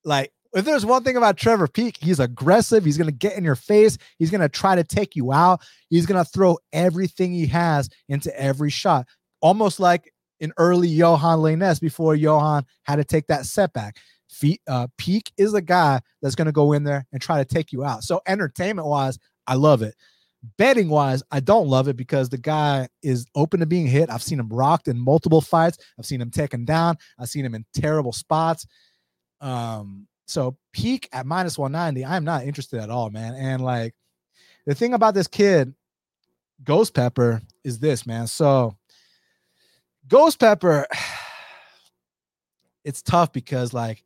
like 0.04 0.32
if 0.54 0.64
there's 0.64 0.86
one 0.86 1.04
thing 1.04 1.16
about 1.18 1.36
Trevor 1.36 1.68
Peek, 1.68 1.98
he's 2.00 2.18
aggressive. 2.18 2.84
He's 2.84 2.96
going 2.96 3.10
to 3.10 3.12
get 3.12 3.36
in 3.36 3.44
your 3.44 3.56
face. 3.56 3.98
He's 4.18 4.30
going 4.30 4.40
to 4.40 4.48
try 4.48 4.74
to 4.74 4.84
take 4.84 5.14
you 5.14 5.32
out. 5.32 5.60
He's 5.90 6.06
going 6.06 6.22
to 6.24 6.30
throw 6.30 6.56
everything 6.72 7.32
he 7.32 7.46
has 7.48 7.90
into 8.08 8.34
every 8.40 8.70
shot, 8.70 9.06
almost 9.42 9.80
like 9.80 10.12
an 10.40 10.52
early 10.56 10.88
Yohan 10.88 11.38
Lainesse 11.38 11.80
before 11.80 12.14
Yohan 12.14 12.64
had 12.84 12.96
to 12.96 13.04
take 13.04 13.26
that 13.26 13.44
setback. 13.44 13.96
Feet, 14.36 14.60
uh, 14.68 14.86
Peek 14.98 15.32
is 15.38 15.54
a 15.54 15.62
guy 15.62 16.00
that's 16.20 16.34
going 16.34 16.46
to 16.46 16.52
go 16.52 16.72
in 16.72 16.84
there 16.84 17.06
and 17.12 17.22
try 17.22 17.38
to 17.38 17.44
take 17.44 17.72
you 17.72 17.84
out. 17.84 18.04
So 18.04 18.20
entertainment 18.26 18.86
wise, 18.86 19.18
I 19.46 19.54
love 19.54 19.80
it. 19.80 19.94
Betting 20.58 20.90
wise, 20.90 21.22
I 21.30 21.40
don't 21.40 21.68
love 21.68 21.88
it 21.88 21.96
because 21.96 22.28
the 22.28 22.38
guy 22.38 22.88
is 23.02 23.26
open 23.34 23.60
to 23.60 23.66
being 23.66 23.86
hit. 23.86 24.10
I've 24.10 24.22
seen 24.22 24.38
him 24.38 24.50
rocked 24.50 24.88
in 24.88 24.98
multiple 24.98 25.40
fights. 25.40 25.78
I've 25.98 26.04
seen 26.04 26.20
him 26.20 26.30
taken 26.30 26.66
down. 26.66 26.98
I've 27.18 27.30
seen 27.30 27.46
him 27.46 27.54
in 27.54 27.64
terrible 27.72 28.12
spots. 28.12 28.66
Um, 29.40 30.06
so 30.26 30.58
Peek 30.72 31.08
at 31.12 31.24
minus 31.24 31.56
190, 31.56 32.04
I'm 32.04 32.24
not 32.24 32.44
interested 32.44 32.80
at 32.80 32.90
all, 32.90 33.08
man. 33.08 33.34
And 33.34 33.64
like 33.64 33.94
the 34.66 34.74
thing 34.74 34.92
about 34.92 35.14
this 35.14 35.28
kid, 35.28 35.74
Ghost 36.62 36.92
Pepper, 36.92 37.40
is 37.64 37.78
this, 37.78 38.06
man. 38.06 38.26
So 38.26 38.76
Ghost 40.06 40.38
Pepper, 40.38 40.86
it's 42.84 43.00
tough 43.00 43.32
because 43.32 43.72
like 43.72 44.04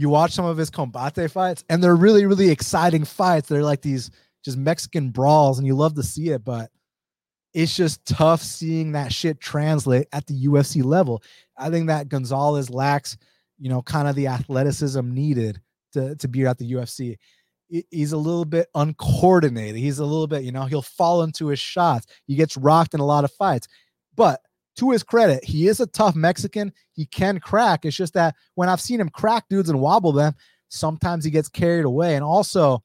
you 0.00 0.08
watch 0.08 0.32
some 0.32 0.44
of 0.44 0.56
his 0.56 0.70
combate 0.70 1.30
fights 1.30 1.64
and 1.68 1.82
they're 1.82 1.96
really, 1.96 2.26
really 2.26 2.50
exciting 2.50 3.04
fights. 3.04 3.48
They're 3.48 3.62
like 3.62 3.82
these 3.82 4.10
just 4.44 4.56
Mexican 4.56 5.10
brawls, 5.10 5.58
and 5.58 5.66
you 5.66 5.74
love 5.74 5.94
to 5.94 6.02
see 6.02 6.30
it, 6.30 6.42
but 6.44 6.70
it's 7.52 7.76
just 7.76 8.06
tough 8.06 8.40
seeing 8.40 8.92
that 8.92 9.12
shit 9.12 9.40
translate 9.40 10.06
at 10.12 10.26
the 10.26 10.46
UFC 10.46 10.82
level. 10.82 11.22
I 11.58 11.68
think 11.68 11.88
that 11.88 12.08
Gonzalez 12.08 12.70
lacks 12.70 13.18
you 13.60 13.68
know, 13.68 13.82
kind 13.82 14.08
of 14.08 14.16
the 14.16 14.26
athleticism 14.26 15.08
needed 15.12 15.60
to, 15.92 16.16
to 16.16 16.26
be 16.26 16.46
at 16.46 16.58
the 16.58 16.72
UFC. 16.72 17.18
He's 17.68 18.12
a 18.12 18.16
little 18.16 18.46
bit 18.46 18.68
uncoordinated. 18.74 19.76
He's 19.76 20.00
a 20.00 20.04
little 20.04 20.26
bit, 20.26 20.42
you 20.42 20.50
know, 20.50 20.64
he'll 20.64 20.82
fall 20.82 21.22
into 21.22 21.48
his 21.48 21.60
shots. 21.60 22.06
He 22.24 22.34
gets 22.34 22.56
rocked 22.56 22.94
in 22.94 23.00
a 23.00 23.06
lot 23.06 23.22
of 23.22 23.30
fights. 23.32 23.68
But 24.16 24.40
to 24.80 24.90
his 24.90 25.02
credit, 25.02 25.44
he 25.44 25.68
is 25.68 25.80
a 25.80 25.86
tough 25.86 26.16
Mexican. 26.16 26.72
He 26.92 27.04
can 27.04 27.38
crack. 27.38 27.84
It's 27.84 27.96
just 27.96 28.14
that 28.14 28.34
when 28.54 28.70
I've 28.70 28.80
seen 28.80 28.98
him 28.98 29.10
crack 29.10 29.44
dudes 29.50 29.68
and 29.68 29.78
wobble 29.78 30.12
them, 30.12 30.34
sometimes 30.68 31.22
he 31.22 31.30
gets 31.30 31.50
carried 31.50 31.84
away. 31.84 32.14
And 32.14 32.24
also 32.24 32.82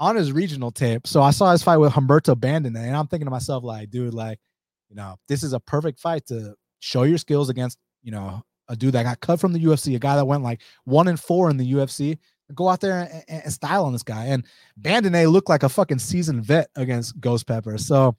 on 0.00 0.16
his 0.16 0.32
regional 0.32 0.72
tape, 0.72 1.06
so 1.06 1.22
I 1.22 1.30
saw 1.30 1.52
his 1.52 1.62
fight 1.62 1.76
with 1.76 1.92
Humberto 1.92 2.34
Bandenay, 2.34 2.88
and 2.88 2.96
I'm 2.96 3.06
thinking 3.06 3.26
to 3.26 3.30
myself, 3.30 3.62
like, 3.62 3.88
dude, 3.88 4.12
like, 4.12 4.40
you 4.88 4.96
know, 4.96 5.16
this 5.28 5.44
is 5.44 5.52
a 5.52 5.60
perfect 5.60 6.00
fight 6.00 6.26
to 6.26 6.56
show 6.80 7.04
your 7.04 7.18
skills 7.18 7.48
against, 7.48 7.78
you 8.02 8.10
know, 8.10 8.42
a 8.68 8.74
dude 8.74 8.94
that 8.94 9.04
got 9.04 9.20
cut 9.20 9.38
from 9.38 9.52
the 9.52 9.60
UFC, 9.60 9.94
a 9.94 10.00
guy 10.00 10.16
that 10.16 10.24
went 10.24 10.42
like 10.42 10.60
one 10.84 11.06
and 11.06 11.20
four 11.20 11.50
in 11.50 11.56
the 11.56 11.72
UFC. 11.72 12.18
Go 12.52 12.68
out 12.68 12.80
there 12.80 13.08
and, 13.28 13.42
and 13.44 13.52
style 13.52 13.84
on 13.84 13.92
this 13.92 14.02
guy. 14.02 14.26
And 14.26 14.44
Bandenay 14.80 15.30
looked 15.30 15.48
like 15.48 15.62
a 15.62 15.68
fucking 15.68 16.00
seasoned 16.00 16.44
vet 16.44 16.68
against 16.74 17.18
Ghost 17.20 17.46
Pepper. 17.46 17.78
So 17.78 18.16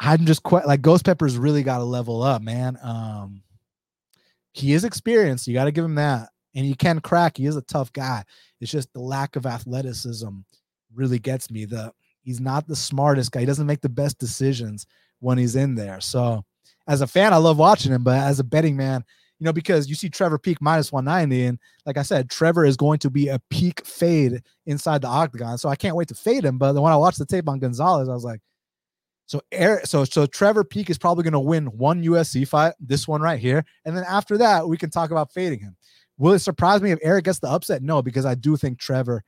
I'm 0.00 0.26
just 0.26 0.42
quite 0.42 0.66
like 0.66 0.82
Ghost 0.82 1.04
Pepper's 1.04 1.36
really 1.36 1.62
got 1.62 1.78
to 1.78 1.84
level 1.84 2.22
up, 2.22 2.42
man. 2.42 2.78
Um, 2.82 3.42
he 4.52 4.72
is 4.72 4.84
experienced. 4.84 5.46
You 5.46 5.54
got 5.54 5.64
to 5.64 5.72
give 5.72 5.84
him 5.84 5.96
that. 5.96 6.28
And 6.54 6.64
he 6.64 6.74
can 6.74 7.00
crack. 7.00 7.36
He 7.36 7.46
is 7.46 7.56
a 7.56 7.62
tough 7.62 7.92
guy. 7.92 8.24
It's 8.60 8.70
just 8.70 8.92
the 8.92 9.00
lack 9.00 9.36
of 9.36 9.46
athleticism 9.46 10.28
really 10.94 11.18
gets 11.18 11.50
me. 11.50 11.64
The 11.64 11.92
he's 12.22 12.40
not 12.40 12.66
the 12.66 12.76
smartest 12.76 13.32
guy. 13.32 13.40
He 13.40 13.46
doesn't 13.46 13.66
make 13.66 13.80
the 13.80 13.88
best 13.88 14.18
decisions 14.18 14.86
when 15.20 15.38
he's 15.38 15.56
in 15.56 15.74
there. 15.74 16.00
So 16.00 16.44
as 16.86 17.00
a 17.00 17.06
fan, 17.06 17.32
I 17.32 17.36
love 17.36 17.58
watching 17.58 17.92
him, 17.92 18.02
but 18.02 18.18
as 18.18 18.40
a 18.40 18.44
betting 18.44 18.76
man, 18.76 19.04
you 19.38 19.44
know, 19.44 19.52
because 19.52 19.88
you 19.88 19.94
see 19.94 20.08
Trevor 20.08 20.38
Peek 20.38 20.60
minus 20.60 20.90
190. 20.90 21.46
And 21.46 21.58
like 21.86 21.96
I 21.96 22.02
said, 22.02 22.28
Trevor 22.28 22.64
is 22.64 22.76
going 22.76 22.98
to 23.00 23.10
be 23.10 23.28
a 23.28 23.40
peak 23.50 23.84
fade 23.86 24.42
inside 24.66 25.02
the 25.02 25.08
octagon. 25.08 25.58
So 25.58 25.68
I 25.68 25.76
can't 25.76 25.94
wait 25.94 26.08
to 26.08 26.14
fade 26.14 26.44
him. 26.44 26.58
But 26.58 26.74
when 26.74 26.92
I 26.92 26.96
watched 26.96 27.18
the 27.18 27.26
tape 27.26 27.48
on 27.48 27.60
Gonzalez, 27.60 28.08
I 28.08 28.14
was 28.14 28.24
like, 28.24 28.40
so 29.28 29.42
Eric, 29.52 29.86
so 29.86 30.04
so 30.04 30.24
Trevor 30.24 30.64
Peek 30.64 30.88
is 30.88 30.96
probably 30.96 31.22
going 31.22 31.34
to 31.34 31.38
win 31.38 31.66
one 31.66 32.02
UFC 32.02 32.48
fight, 32.48 32.72
this 32.80 33.06
one 33.06 33.20
right 33.20 33.38
here, 33.38 33.62
and 33.84 33.94
then 33.94 34.04
after 34.04 34.38
that 34.38 34.66
we 34.66 34.78
can 34.78 34.88
talk 34.88 35.10
about 35.10 35.32
fading 35.32 35.60
him. 35.60 35.76
Will 36.16 36.32
it 36.32 36.38
surprise 36.38 36.80
me 36.80 36.92
if 36.92 36.98
Eric 37.02 37.26
gets 37.26 37.38
the 37.38 37.48
upset? 37.48 37.82
No, 37.82 38.00
because 38.00 38.24
I 38.24 38.34
do 38.34 38.56
think 38.56 38.78
Trevor 38.78 39.22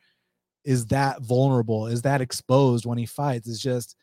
is 0.64 0.86
that 0.86 1.20
vulnerable, 1.20 1.86
is 1.86 2.00
that 2.02 2.22
exposed 2.22 2.86
when 2.86 2.96
he 2.96 3.04
fights. 3.04 3.46
It's 3.46 3.60
just 3.60 3.94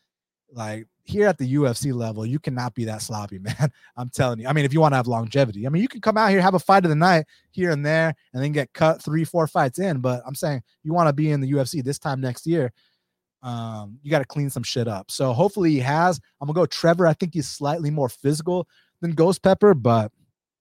like 0.52 0.86
here 1.02 1.26
at 1.26 1.36
the 1.36 1.54
UFC 1.54 1.92
level, 1.92 2.24
you 2.24 2.38
cannot 2.38 2.74
be 2.74 2.84
that 2.84 3.02
sloppy, 3.02 3.38
man. 3.40 3.72
I'm 3.96 4.08
telling 4.08 4.38
you. 4.38 4.46
I 4.46 4.52
mean, 4.52 4.64
if 4.64 4.72
you 4.72 4.80
want 4.80 4.92
to 4.92 4.96
have 4.96 5.08
longevity, 5.08 5.66
I 5.66 5.70
mean, 5.70 5.82
you 5.82 5.88
can 5.88 6.00
come 6.00 6.16
out 6.16 6.30
here, 6.30 6.40
have 6.40 6.54
a 6.54 6.60
fight 6.60 6.84
of 6.84 6.90
the 6.90 6.94
night 6.94 7.26
here 7.50 7.72
and 7.72 7.84
there, 7.84 8.14
and 8.32 8.42
then 8.42 8.52
get 8.52 8.72
cut 8.72 9.02
three, 9.02 9.24
four 9.24 9.48
fights 9.48 9.80
in. 9.80 9.98
But 9.98 10.22
I'm 10.24 10.36
saying 10.36 10.62
you 10.84 10.92
want 10.92 11.08
to 11.08 11.12
be 11.12 11.32
in 11.32 11.40
the 11.40 11.50
UFC 11.50 11.82
this 11.82 11.98
time 11.98 12.20
next 12.20 12.46
year. 12.46 12.72
Um, 13.42 13.98
you 14.02 14.10
got 14.10 14.18
to 14.18 14.24
clean 14.24 14.50
some 14.50 14.62
shit 14.62 14.88
up. 14.88 15.10
So 15.10 15.32
hopefully 15.32 15.70
he 15.70 15.78
has. 15.80 16.20
I'm 16.40 16.46
gonna 16.46 16.56
go 16.56 16.66
Trevor. 16.66 17.06
I 17.06 17.12
think 17.12 17.34
he's 17.34 17.48
slightly 17.48 17.90
more 17.90 18.08
physical 18.08 18.66
than 19.00 19.12
Ghost 19.12 19.42
Pepper, 19.42 19.74
but 19.74 20.10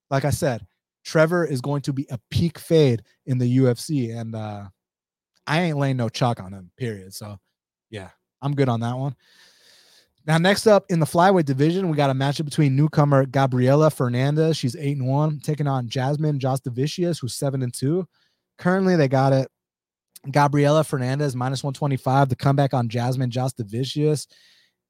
like 0.10 0.26
I 0.26 0.30
said, 0.30 0.66
Trevor 1.04 1.46
is 1.46 1.62
going 1.62 1.82
to 1.84 1.94
be 1.94 2.06
a 2.12 2.20
peak 2.30 2.60
fade 2.60 3.02
in 3.26 3.38
the 3.38 3.58
UFC, 3.58 4.16
and 4.16 4.36
uh, 4.36 4.66
I 5.48 5.62
ain't 5.62 5.78
laying 5.78 5.98
no 5.98 6.10
chalk 6.10 6.40
on 6.40 6.54
him. 6.54 6.72
Period. 6.78 7.14
So 7.14 7.40
yeah, 7.90 8.10
I'm 8.42 8.54
good 8.54 8.70
on 8.70 8.82
that 8.82 8.98
one. 8.98 9.16
Now, 10.28 10.38
next 10.38 10.68
up 10.68 10.86
in 10.90 11.00
the 11.00 11.06
flyweight 11.06 11.46
division, 11.46 11.88
we 11.90 11.96
got 11.96 12.10
a 12.10 12.14
matchup 12.14 12.44
between 12.44 12.76
newcomer 12.76 13.26
Gabriela 13.26 13.90
Fernandez. 13.90 14.58
She's 14.58 14.76
eight 14.76 14.98
and 14.98 15.08
one, 15.08 15.40
taking 15.40 15.68
on 15.68 15.88
Jasmine 15.88 16.38
Jasudavicius, 16.38 17.22
who's 17.22 17.34
seven 17.34 17.64
and 17.64 17.74
two. 17.74 18.06
Currently, 18.58 18.98
they 18.98 19.08
got 19.08 19.32
it. 19.32 19.48
Gabriela 20.32 20.84
Fernandez 20.84 21.36
minus 21.36 21.64
125. 21.64 22.30
The 22.30 22.36
comeback 22.36 22.74
on 22.74 22.90
Jasmine 22.90 23.30
Jasudavicius 23.30 24.28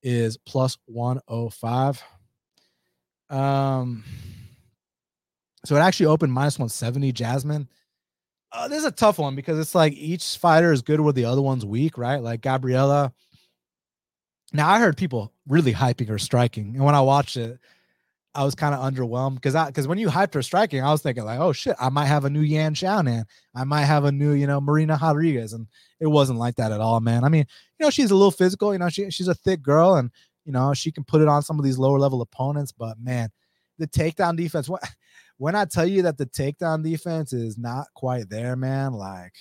is 0.04 0.38
plus 0.38 0.78
105. 0.86 2.04
Um, 3.30 4.04
so 5.66 5.76
it 5.76 5.80
actually 5.80 6.08
opened 6.08 6.34
minus 6.34 6.58
170. 6.58 7.12
Jasmine. 7.12 7.68
Uh, 8.52 8.68
this 8.68 8.80
is 8.80 8.86
a 8.86 8.92
tough 8.92 9.20
one 9.20 9.36
because 9.36 9.60
it's 9.60 9.76
like 9.76 9.94
each 9.94 10.38
fighter 10.38 10.72
is 10.72 10.82
good 10.82 11.02
where 11.02 11.14
the 11.14 11.26
other 11.26 11.42
one's 11.42 11.66
weak, 11.66 11.98
right? 11.98 12.22
Like 12.22 12.42
Gabriela 12.42 13.14
now 14.54 14.70
I 14.70 14.80
heard 14.80 14.98
people 14.98 15.34
really 15.48 15.74
hyping 15.74 16.08
her 16.08 16.20
striking, 16.20 16.76
and 16.76 16.84
when 16.84 16.96
I 16.96 17.02
watched 17.02 17.38
it, 17.38 17.60
I 18.38 18.44
was 18.44 18.54
kind 18.54 18.76
of 18.76 18.82
underwhelmed 18.82 19.36
because 19.36 19.56
I 19.56 19.66
because 19.66 19.88
when 19.88 19.98
you 19.98 20.10
hyped 20.10 20.36
her 20.36 20.44
striking, 20.44 20.84
I 20.84 20.92
was 20.92 21.02
thinking 21.02 21.26
like, 21.26 21.40
oh 21.40 21.54
shit, 21.54 21.76
I 21.80 21.90
might 21.90 22.06
have 22.06 22.24
a 22.24 22.30
new 22.30 22.42
Yan 22.42 22.76
Xiaonan, 22.76 23.26
I 23.56 23.64
might 23.64 23.86
have 23.86 24.06
a 24.06 24.12
new 24.12 24.34
you 24.34 24.46
know 24.46 24.62
Marina 24.62 25.00
Rodriguez, 25.02 25.54
and 25.54 25.66
it 26.00 26.06
wasn't 26.06 26.38
like 26.38 26.56
that 26.58 26.72
at 26.72 26.80
all, 26.80 27.00
man. 27.00 27.24
I 27.24 27.30
mean, 27.30 27.48
you 27.80 27.86
know, 27.86 27.90
she's 27.90 28.12
a 28.12 28.16
little 28.16 28.30
physical, 28.30 28.74
you 28.74 28.80
know, 28.80 28.90
she 28.90 29.10
she's 29.10 29.28
a 29.28 29.34
thick 29.34 29.64
girl, 29.64 29.96
and 29.96 30.12
you 30.46 30.52
know 30.52 30.72
she 30.76 30.92
can 30.92 31.04
put 31.04 31.22
it 31.22 31.28
on 31.28 31.42
some 31.42 31.58
of 31.58 31.66
these 31.66 31.80
lower 31.80 31.98
level 31.98 32.22
opponents, 32.22 32.72
but 32.72 33.00
man, 33.00 33.30
the 33.80 33.88
takedown 33.88 34.38
defense. 34.38 34.70
When, 34.70 34.82
when 35.38 35.56
I 35.56 35.66
tell 35.66 35.88
you 35.88 36.04
that 36.04 36.20
the 36.20 36.28
takedown 36.28 36.84
defense 36.84 37.34
is 37.34 37.58
not 37.58 37.88
quite 37.96 38.30
there, 38.30 38.56
man, 38.56 38.94
like 38.94 39.34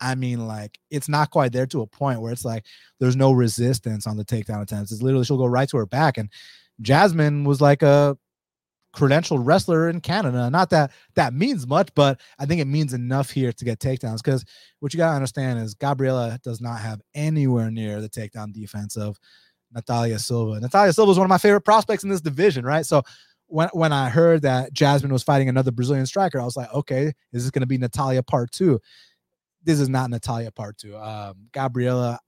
I 0.00 0.14
mean, 0.14 0.46
like 0.46 0.78
it's 0.90 1.08
not 1.08 1.30
quite 1.30 1.52
there 1.52 1.66
to 1.66 1.82
a 1.82 1.86
point 1.86 2.20
where 2.20 2.32
it's 2.32 2.44
like 2.44 2.64
there's 2.98 3.16
no 3.16 3.32
resistance 3.32 4.06
on 4.06 4.16
the 4.16 4.24
takedown 4.24 4.62
attempts. 4.62 4.92
It's 4.92 5.02
literally 5.02 5.24
she'll 5.24 5.38
go 5.38 5.46
right 5.46 5.68
to 5.68 5.76
her 5.78 5.86
back. 5.86 6.18
And 6.18 6.28
Jasmine 6.80 7.44
was 7.44 7.60
like 7.60 7.82
a 7.82 8.16
credentialed 8.94 9.44
wrestler 9.44 9.88
in 9.88 10.00
Canada. 10.00 10.48
Not 10.50 10.70
that 10.70 10.92
that 11.14 11.34
means 11.34 11.66
much, 11.66 11.90
but 11.94 12.20
I 12.38 12.46
think 12.46 12.60
it 12.60 12.66
means 12.66 12.94
enough 12.94 13.30
here 13.30 13.52
to 13.52 13.64
get 13.64 13.78
takedowns. 13.78 14.18
Because 14.18 14.44
what 14.80 14.94
you 14.94 14.98
gotta 14.98 15.14
understand 15.16 15.58
is 15.58 15.74
Gabriela 15.74 16.38
does 16.42 16.60
not 16.60 16.80
have 16.80 17.00
anywhere 17.14 17.70
near 17.70 18.00
the 18.00 18.08
takedown 18.08 18.52
defense 18.52 18.96
of 18.96 19.18
Natalia 19.72 20.18
Silva. 20.18 20.60
Natalia 20.60 20.92
Silva 20.92 21.12
is 21.12 21.18
one 21.18 21.26
of 21.26 21.30
my 21.30 21.38
favorite 21.38 21.62
prospects 21.62 22.04
in 22.04 22.10
this 22.10 22.20
division, 22.20 22.64
right? 22.64 22.86
So 22.86 23.02
when 23.46 23.68
when 23.72 23.92
I 23.92 24.08
heard 24.08 24.42
that 24.42 24.72
Jasmine 24.72 25.12
was 25.12 25.22
fighting 25.22 25.48
another 25.48 25.70
Brazilian 25.70 26.06
striker, 26.06 26.40
I 26.40 26.44
was 26.44 26.56
like, 26.56 26.72
okay, 26.72 27.12
is 27.32 27.44
this 27.44 27.50
going 27.50 27.60
to 27.60 27.66
be 27.66 27.78
Natalia 27.78 28.22
part 28.22 28.50
two? 28.52 28.80
this 29.66 29.80
is 29.80 29.88
not 29.88 30.08
Natalia 30.08 30.50
part 30.50 30.78
two. 30.78 30.96
Um, 30.96 31.48
Gabriela, 31.52 32.18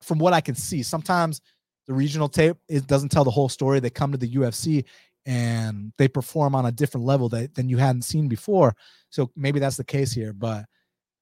from 0.00 0.18
what 0.18 0.32
I 0.32 0.40
can 0.40 0.54
see, 0.54 0.82
sometimes 0.82 1.40
the 1.86 1.94
regional 1.94 2.28
tape 2.28 2.56
it 2.68 2.86
doesn't 2.86 3.10
tell 3.10 3.24
the 3.24 3.30
whole 3.30 3.48
story. 3.48 3.80
They 3.80 3.90
come 3.90 4.12
to 4.12 4.18
the 4.18 4.30
UFC 4.30 4.84
and 5.24 5.92
they 5.98 6.08
perform 6.08 6.54
on 6.54 6.66
a 6.66 6.72
different 6.72 7.06
level 7.06 7.28
that, 7.30 7.54
than 7.54 7.68
you 7.68 7.76
hadn't 7.76 8.02
seen 8.02 8.28
before. 8.28 8.74
So 9.10 9.30
maybe 9.36 9.58
that's 9.58 9.76
the 9.76 9.84
case 9.84 10.12
here, 10.12 10.32
but 10.32 10.64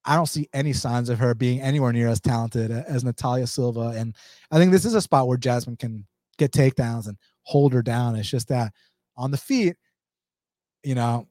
I 0.05 0.17
don't 0.17 0.27
see 0.27 0.49
any 0.53 0.75
signs 0.75 1.09
of 1.09 1.19
her 1.19 1.35
being 1.35 1.61
anywhere 1.61 1.93
near 1.93 2.09
as 2.09 2.21
talented 2.21 2.71
as 2.71 3.05
Natalia 3.05 3.47
Silva. 3.47 3.95
And 3.97 4.15
I 4.51 4.59
think 4.59 4.71
this 4.71 4.85
is 4.85 4.95
a 4.95 5.01
spot 5.01 5.27
where 5.27 5.39
Jasmine 5.39 5.77
can 5.77 6.07
get 6.37 6.53
takedowns 6.53 7.09
and 7.09 7.17
hold 7.43 7.73
her 7.73 7.83
down. 7.83 8.17
It's 8.17 8.29
just 8.29 8.49
that 8.49 8.73
on 9.17 9.31
the 9.31 9.39
feet, 9.39 9.77
you 10.83 10.95
know, 10.95 11.27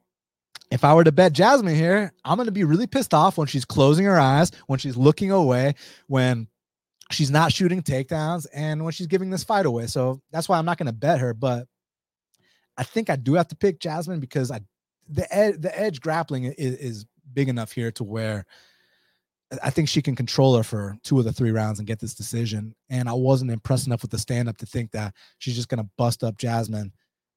if 0.72 0.84
I 0.84 0.96
were 0.96 1.04
to 1.04 1.12
bet 1.12 1.34
Jasmine 1.34 1.76
here, 1.76 2.12
I'm 2.26 2.38
going 2.38 2.48
to 2.48 2.52
be 2.52 2.64
really 2.64 2.88
pissed 2.88 3.14
off 3.14 3.38
when 3.38 3.46
she's 3.46 3.66
closing 3.66 4.06
her 4.06 4.20
eyes, 4.20 4.52
when 4.66 4.80
she's 4.80 4.98
looking 4.98 5.30
away, 5.30 5.76
when 6.08 6.48
she's 7.14 7.32
not 7.32 7.51
shooting 7.51 7.82
takedowns, 7.82 8.45
and 8.53 8.84
when 8.84 8.93
she's 8.93 9.07
giving 9.07 9.30
this 9.30 9.43
fight 9.43 9.66
away. 9.66 9.88
So 9.88 10.22
that's 10.32 10.49
why 10.49 10.57
I'm 10.57 10.66
not 10.66 10.78
going 10.78 10.88
to 10.88 10.93
bet 10.93 11.20
her. 11.20 11.34
But 11.34 11.68
I 12.78 12.84
think 12.84 13.09
I 13.09 13.16
do 13.16 13.36
have 13.36 13.47
to 13.49 13.55
pick 13.55 13.80
Jasmine 13.80 14.20
because 14.20 14.51
I 14.51 14.61
the 15.09 15.32
ed, 15.34 15.61
the 15.61 15.78
edge 15.78 16.01
grappling 16.01 16.45
is, 16.45 16.76
is 16.76 17.05
big 17.34 17.49
enough 17.49 17.72
here 17.72 17.91
to 17.91 18.03
where 18.03 18.45
I 19.61 19.70
think 19.70 19.89
she 19.89 20.01
can 20.01 20.16
control 20.16 20.55
her 20.55 20.64
for 20.64 20.97
two 21.03 21.20
of 21.20 21.26
the 21.26 21.34
three 21.34 21.51
rounds 21.51 21.80
and 21.80 21.88
get 21.88 21.99
this 21.99 22.16
decision. 22.16 22.74
And 22.89 23.07
I 23.07 23.14
wasn't 23.14 23.51
impressed 23.51 23.86
enough 23.86 24.01
with 24.01 24.11
the 24.11 24.18
stand 24.18 24.49
up 24.49 24.57
to 24.57 24.66
think 24.66 24.91
that 24.91 25.14
she's 25.38 25.55
just 25.55 25.70
gonna 25.70 25.89
bust 25.97 26.24
up 26.24 26.38
Jasmine 26.38 26.91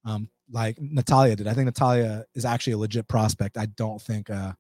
um, 0.05 0.29
like 0.51 0.79
Natalia 0.81 1.37
did. 1.37 1.49
I 1.49 1.55
think 1.55 1.67
Natalia 1.67 2.25
is 2.35 2.45
actually 2.45 2.75
a 2.75 2.79
legit 2.79 3.09
prospect. 3.09 3.59
I 3.59 3.67
don't 3.67 4.01
think 4.01 4.31
uh, 4.31 4.53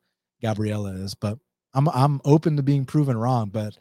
Gabriela 0.42 0.92
is, 0.92 1.14
but 1.14 1.38
I'm 1.72 1.88
I'm 1.88 2.20
open 2.24 2.56
to 2.56 2.62
being 2.62 2.84
proven 2.84 3.16
wrong. 3.16 3.50
But 3.50 3.78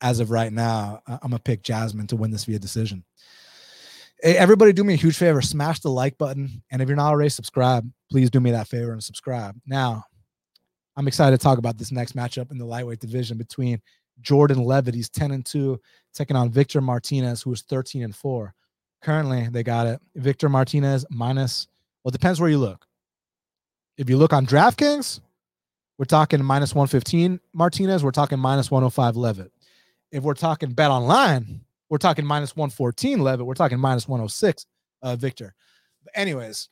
as 0.00 0.20
of 0.20 0.30
right 0.30 0.52
now, 0.52 1.00
I'm 1.06 1.18
gonna 1.22 1.38
pick 1.38 1.62
Jasmine 1.62 2.06
to 2.08 2.16
win 2.16 2.30
this 2.30 2.44
via 2.44 2.58
decision. 2.58 3.04
Everybody, 4.22 4.72
do 4.72 4.84
me 4.84 4.94
a 4.94 4.96
huge 4.96 5.16
favor: 5.16 5.42
smash 5.42 5.80
the 5.80 5.90
like 5.90 6.18
button, 6.18 6.62
and 6.70 6.80
if 6.80 6.88
you're 6.88 6.96
not 6.96 7.10
already 7.10 7.30
subscribed, 7.30 7.90
please 8.10 8.30
do 8.30 8.40
me 8.40 8.50
that 8.52 8.68
favor 8.68 8.92
and 8.92 9.02
subscribe. 9.02 9.56
Now, 9.66 10.04
I'm 10.96 11.08
excited 11.08 11.38
to 11.38 11.42
talk 11.42 11.58
about 11.58 11.76
this 11.78 11.92
next 11.92 12.16
matchup 12.16 12.50
in 12.50 12.58
the 12.58 12.64
lightweight 12.64 13.00
division 13.00 13.36
between 13.36 13.80
Jordan 14.20 14.64
Levitt, 14.64 14.94
he's 14.94 15.10
10 15.10 15.30
and 15.30 15.44
2, 15.44 15.78
taking 16.14 16.36
on 16.36 16.50
Victor 16.50 16.80
Martinez, 16.80 17.42
who 17.42 17.52
is 17.52 17.62
13 17.62 18.02
and 18.02 18.16
4. 18.16 18.54
Currently, 19.02 19.48
they 19.50 19.62
got 19.62 19.86
it. 19.86 20.00
Victor 20.14 20.48
Martinez 20.48 21.04
minus, 21.10 21.68
well, 22.02 22.10
it 22.10 22.12
depends 22.12 22.40
where 22.40 22.50
you 22.50 22.58
look. 22.58 22.86
If 23.98 24.08
you 24.08 24.16
look 24.16 24.32
on 24.32 24.46
DraftKings, 24.46 25.20
we're 25.98 26.06
talking 26.06 26.42
minus 26.42 26.74
115 26.74 27.40
Martinez, 27.52 28.02
we're 28.04 28.10
talking 28.10 28.38
minus 28.38 28.70
105 28.70 29.16
Levitt. 29.16 29.52
If 30.16 30.22
we're 30.22 30.32
talking 30.32 30.70
bet 30.70 30.90
online, 30.90 31.60
we're 31.90 31.98
talking 31.98 32.24
minus 32.24 32.56
114 32.56 33.20
Levitt, 33.20 33.44
we're 33.44 33.52
talking 33.52 33.78
minus 33.78 34.08
106 34.08 34.64
uh, 35.02 35.14
Victor. 35.14 35.54
But 36.02 36.12
anyways, 36.16 36.70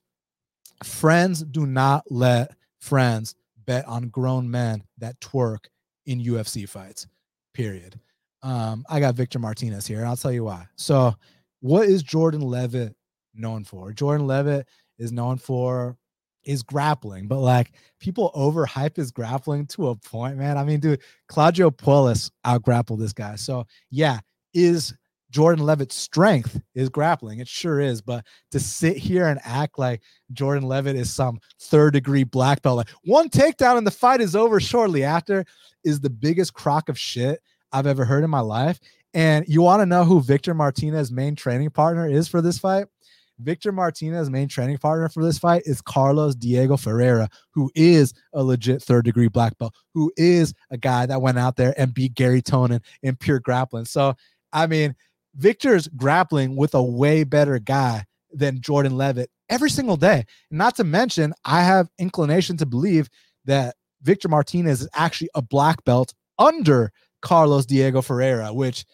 friends 0.83 1.43
do 1.43 1.67
not 1.67 2.11
let 2.11 2.53
friends 2.81 3.35
bet 3.67 3.87
on 3.87 4.09
grown 4.09 4.51
men 4.51 4.83
that 4.97 5.21
twerk 5.21 5.67
in 6.07 6.25
UFC 6.25 6.67
fights. 6.67 7.07
Period. 7.53 8.01
Um, 8.43 8.87
I 8.89 8.99
got 8.99 9.15
Victor 9.15 9.39
Martinez 9.39 9.87
here, 9.87 9.99
and 9.99 10.09
I'll 10.09 10.17
tell 10.17 10.33
you 10.33 10.45
why. 10.45 10.67
So, 10.77 11.15
what 11.61 11.87
is 11.87 12.03
Jordan 12.03 12.41
Levitt 12.41 12.97
known 13.35 13.65
for? 13.65 13.93
Jordan 13.93 14.27
Levitt 14.27 14.67
is 14.99 15.13
known 15.13 15.37
for 15.37 15.99
his 16.45 16.63
grappling, 16.63 17.27
but 17.27 17.39
like 17.39 17.73
people 18.01 18.31
overhype 18.35 18.97
his 18.97 19.11
grappling 19.11 19.67
to 19.69 19.89
a 19.89 19.97
point, 19.97 20.37
man. 20.37 20.59
I 20.59 20.65
mean, 20.65 20.81
dude, 20.81 21.01
Claudio 21.29 21.71
Puelles 21.71 22.31
out 22.45 22.63
grappled 22.63 23.01
this 23.01 23.13
guy. 23.13 23.37
So, 23.37 23.67
yeah, 23.91 24.21
is 24.53 24.95
Jordan 25.35 25.65
Levitt's 25.65 25.97
strength 25.97 26.61
is 26.77 26.89
grappling. 26.89 27.41
It 27.41 27.49
sure 27.49 27.81
is. 27.81 28.01
But 28.01 28.25
to 28.53 28.61
sit 28.61 28.97
here 28.97 29.27
and 29.27 29.41
act 29.43 29.81
like 29.81 30.01
Jordan 30.33 30.63
Levitt 30.63 30.95
is 30.95 31.13
some 31.13 31.41
third 31.61 31.95
degree 31.95 32.23
black 32.23 32.63
belt, 32.63 32.77
like 32.77 32.91
one 33.03 33.29
takedown 33.29 33.77
and 33.77 33.87
the 33.87 33.91
fight 33.91 34.21
is 34.21 34.37
over 34.37 34.61
shortly 34.61 35.03
after, 35.03 35.45
is 35.83 35.99
the 35.99 36.09
biggest 36.09 36.55
crock 36.55 36.89
of 36.89 36.97
shit 36.97 37.43
I've 37.73 37.89
ever 37.89 38.05
heard 38.05 38.23
in 38.23 38.31
my 38.31 38.41
life. 38.41 38.79
And 39.13 39.45
you 39.49 39.61
want 39.61 39.81
to 39.81 39.87
know 39.87 40.05
who 40.05 40.21
Victor 40.21 40.55
Martinez's 40.55 41.11
main 41.11 41.35
training 41.35 41.71
partner 41.71 42.09
is 42.09 42.29
for 42.29 42.41
this 42.41 42.59
fight? 42.59 42.87
Victor 43.39 43.73
Martinez's 43.73 44.31
main 44.31 44.49
training 44.49 44.79
partner 44.79 45.09
for 45.09 45.25
this 45.25 45.39
fight 45.39 45.63
is 45.65 45.81
Carlos 45.81 46.35
Diego 46.35 46.77
Ferreira, 46.77 47.29
who 47.51 47.71
is 47.75 48.15
a 48.33 48.43
legit 48.43 48.83
third 48.83 49.05
degree 49.05 49.29
black 49.29 49.57
belt, 49.59 49.75
who 49.93 50.13
is 50.17 50.55
a 50.71 50.77
guy 50.77 51.07
that 51.07 51.23
went 51.23 51.39
out 51.39 51.57
there 51.57 51.75
and 51.77 51.95
beat 51.95 52.15
Garry 52.15 52.43
Tonon 52.43 52.81
in 53.03 53.17
pure 53.17 53.41
grappling. 53.41 53.85
So, 53.87 54.15
I 54.53 54.67
mean, 54.67 54.95
Victor's 55.35 55.89
grappling 55.89 56.57
with 56.57 56.75
a 56.75 56.83
way 56.83 57.25
better 57.25 57.59
guy 57.59 58.05
than 58.33 58.61
Jordan 58.61 58.97
Levitt 58.97 59.31
every 59.49 59.71
single 59.71 59.97
day. 59.97 60.25
Not 60.51 60.77
to 60.77 60.85
mention, 60.85 61.35
I 61.45 61.63
have 61.63 61.89
inclination 61.99 62.57
to 62.59 62.67
believe 62.67 63.09
that 63.45 63.77
Victor 64.03 64.29
Martinez 64.29 64.83
is 64.83 64.89
actually 64.95 65.31
a 65.35 65.43
black 65.43 65.83
belt 65.85 66.15
under 66.39 66.93
Carlos 67.23 67.67
Diego 67.67 68.03
Ferreira, 68.03 68.53
which 68.53 68.85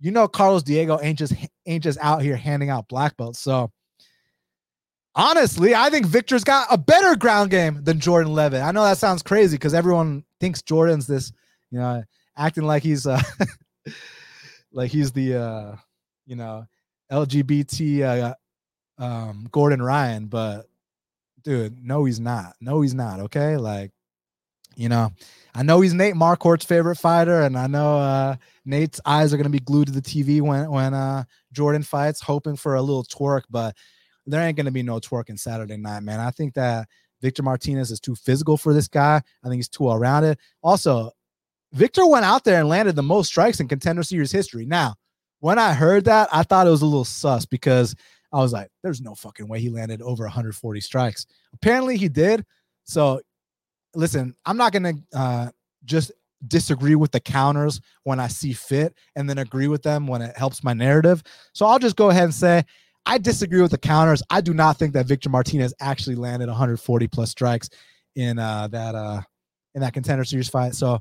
you 0.00 0.10
know 0.10 0.28
Carlos 0.28 0.62
Diego 0.62 0.98
ain't 1.00 1.18
just 1.18 1.32
ain't 1.66 1.84
just 1.84 1.98
out 2.00 2.20
here 2.20 2.36
handing 2.36 2.68
out 2.68 2.88
black 2.88 3.16
belts. 3.16 3.38
So 3.38 3.70
honestly, 5.16 5.74
I 5.74 5.90
think 5.90 6.06
Victor's 6.06 6.44
got 6.44 6.68
a 6.70 6.78
better 6.78 7.16
ground 7.16 7.50
game 7.50 7.82
than 7.82 7.98
Jordan 7.98 8.32
Levitt. 8.32 8.62
I 8.62 8.70
know 8.70 8.84
that 8.84 8.98
sounds 8.98 9.22
crazy 9.22 9.56
because 9.56 9.74
everyone 9.74 10.24
thinks 10.38 10.62
Jordan's 10.62 11.08
this, 11.08 11.32
you 11.70 11.80
know, 11.80 12.04
acting 12.36 12.64
like 12.64 12.84
he's 12.84 13.06
uh 13.06 13.20
like 14.72 14.90
he's 14.90 15.10
the 15.12 15.34
uh 15.40 15.76
you 16.26 16.36
know, 16.36 16.66
LGBT 17.10 18.02
uh, 19.00 19.02
um, 19.02 19.48
Gordon 19.50 19.80
Ryan, 19.80 20.26
but 20.26 20.66
dude, 21.42 21.82
no, 21.82 22.04
he's 22.04 22.20
not. 22.20 22.54
No, 22.60 22.82
he's 22.82 22.94
not. 22.94 23.20
Okay, 23.20 23.56
like 23.56 23.92
you 24.74 24.88
know, 24.88 25.10
I 25.54 25.62
know 25.62 25.80
he's 25.80 25.94
Nate 25.94 26.16
Marquardt's 26.16 26.64
favorite 26.64 26.96
fighter, 26.96 27.42
and 27.42 27.56
I 27.56 27.66
know 27.66 27.98
uh, 27.98 28.36
Nate's 28.64 29.00
eyes 29.06 29.32
are 29.32 29.36
gonna 29.36 29.48
be 29.48 29.60
glued 29.60 29.86
to 29.86 29.92
the 29.92 30.02
TV 30.02 30.40
when 30.40 30.70
when 30.70 30.94
uh, 30.94 31.24
Jordan 31.52 31.82
fights, 31.82 32.20
hoping 32.20 32.56
for 32.56 32.74
a 32.74 32.82
little 32.82 33.04
twerk, 33.04 33.42
but 33.48 33.74
there 34.26 34.42
ain't 34.42 34.56
gonna 34.56 34.70
be 34.70 34.82
no 34.82 34.98
twerking 34.98 35.38
Saturday 35.38 35.76
night, 35.76 36.02
man. 36.02 36.20
I 36.20 36.30
think 36.30 36.54
that 36.54 36.88
Victor 37.20 37.42
Martinez 37.42 37.90
is 37.90 38.00
too 38.00 38.14
physical 38.14 38.56
for 38.56 38.72
this 38.74 38.88
guy. 38.88 39.16
I 39.16 39.48
think 39.48 39.56
he's 39.56 39.68
too 39.68 39.84
well 39.84 39.98
rounded. 39.98 40.38
Also, 40.62 41.12
Victor 41.72 42.06
went 42.06 42.24
out 42.24 42.44
there 42.44 42.60
and 42.60 42.68
landed 42.68 42.96
the 42.96 43.02
most 43.02 43.28
strikes 43.28 43.60
in 43.60 43.68
contender 43.68 44.02
series 44.02 44.32
history. 44.32 44.66
Now, 44.66 44.94
when 45.40 45.58
I 45.58 45.74
heard 45.74 46.04
that, 46.06 46.28
I 46.32 46.42
thought 46.42 46.66
it 46.66 46.70
was 46.70 46.82
a 46.82 46.86
little 46.86 47.04
sus 47.04 47.44
because 47.44 47.94
I 48.32 48.38
was 48.38 48.52
like, 48.52 48.70
there's 48.82 49.00
no 49.00 49.14
fucking 49.14 49.48
way 49.48 49.60
he 49.60 49.70
landed 49.70 50.02
over 50.02 50.24
140 50.24 50.80
strikes. 50.80 51.26
Apparently 51.54 51.96
he 51.96 52.08
did. 52.08 52.44
So 52.84 53.20
listen, 53.94 54.34
I'm 54.44 54.56
not 54.56 54.72
gonna 54.72 54.94
uh, 55.14 55.50
just 55.84 56.12
disagree 56.46 56.94
with 56.94 57.10
the 57.10 57.20
counters 57.20 57.80
when 58.04 58.20
I 58.20 58.28
see 58.28 58.52
fit 58.52 58.94
and 59.16 59.28
then 59.28 59.38
agree 59.38 59.68
with 59.68 59.82
them 59.82 60.06
when 60.06 60.22
it 60.22 60.36
helps 60.36 60.62
my 60.62 60.74
narrative. 60.74 61.22
So 61.52 61.66
I'll 61.66 61.78
just 61.78 61.96
go 61.96 62.10
ahead 62.10 62.24
and 62.24 62.34
say 62.34 62.64
I 63.06 63.18
disagree 63.18 63.62
with 63.62 63.70
the 63.70 63.78
counters. 63.78 64.22
I 64.30 64.40
do 64.40 64.52
not 64.52 64.76
think 64.76 64.92
that 64.94 65.06
Victor 65.06 65.30
Martinez 65.30 65.72
actually 65.80 66.16
landed 66.16 66.48
140 66.48 67.06
plus 67.08 67.30
strikes 67.30 67.70
in 68.16 68.38
uh, 68.38 68.68
that 68.68 68.94
uh, 68.94 69.22
in 69.74 69.80
that 69.80 69.92
contender 69.92 70.24
series 70.24 70.48
fight. 70.48 70.74
So 70.74 71.00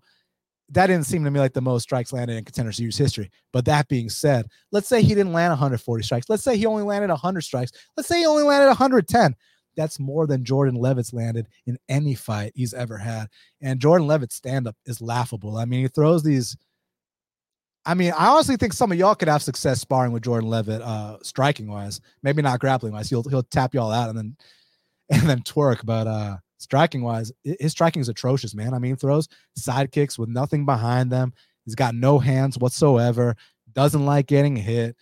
that 0.69 0.87
didn't 0.87 1.05
seem 1.05 1.23
to 1.23 1.31
me 1.31 1.39
like 1.39 1.53
the 1.53 1.61
most 1.61 1.83
strikes 1.83 2.13
landed 2.13 2.37
in 2.37 2.43
contender 2.43 2.71
series 2.71 2.97
history. 2.97 3.29
But 3.53 3.65
that 3.65 3.87
being 3.87 4.09
said, 4.09 4.47
let's 4.71 4.87
say 4.87 5.01
he 5.01 5.15
didn't 5.15 5.33
land 5.33 5.51
140 5.51 6.03
strikes. 6.03 6.29
Let's 6.29 6.43
say 6.43 6.57
he 6.57 6.65
only 6.65 6.83
landed 6.83 7.09
100 7.09 7.41
strikes. 7.41 7.71
Let's 7.97 8.09
say 8.09 8.19
he 8.19 8.25
only 8.25 8.43
landed 8.43 8.67
110. 8.67 9.35
That's 9.75 9.99
more 9.99 10.25
than 10.25 10.45
Jordan 10.45 10.75
Levitt's 10.75 11.13
landed 11.13 11.47
in 11.65 11.77
any 11.89 12.15
fight 12.15 12.53
he's 12.55 12.73
ever 12.73 12.97
had. 12.97 13.27
And 13.61 13.79
Jordan 13.79 14.07
Levitt's 14.07 14.35
stand 14.35 14.67
up 14.67 14.75
is 14.85 15.01
laughable. 15.01 15.57
I 15.57 15.65
mean, 15.65 15.81
he 15.81 15.87
throws 15.87 16.23
these. 16.23 16.55
I 17.85 17.93
mean, 17.93 18.13
I 18.17 18.27
honestly 18.27 18.57
think 18.57 18.73
some 18.73 18.91
of 18.91 18.97
y'all 18.97 19.13
could 19.13 19.27
have 19.27 19.43
success 19.43 19.79
sparring 19.79 20.11
with 20.11 20.23
Jordan 20.23 20.49
Levitt, 20.49 20.81
uh, 20.81 21.17
striking 21.21 21.67
wise. 21.67 22.01
Maybe 22.23 22.41
not 22.41 22.59
grappling 22.59 22.93
wise. 22.93 23.09
He'll 23.09 23.23
he'll 23.23 23.43
tap 23.43 23.73
y'all 23.73 23.91
out 23.91 24.09
and 24.09 24.17
then 24.17 24.37
and 25.09 25.29
then 25.29 25.41
twerk. 25.41 25.85
But 25.85 26.07
uh, 26.07 26.37
striking 26.57 27.03
wise, 27.03 27.31
his 27.43 27.71
striking 27.71 28.01
is 28.01 28.09
atrocious, 28.09 28.55
man. 28.55 28.73
I 28.73 28.79
mean, 28.79 28.95
throws 28.95 29.27
side 29.55 29.91
kicks 29.91 30.17
with 30.17 30.29
nothing 30.29 30.65
behind 30.65 31.11
them. 31.11 31.33
He's 31.65 31.75
got 31.75 31.95
no 31.95 32.17
hands 32.17 32.57
whatsoever. 32.57 33.35
Doesn't 33.73 34.05
like 34.05 34.27
getting 34.27 34.55
hit. 34.55 34.95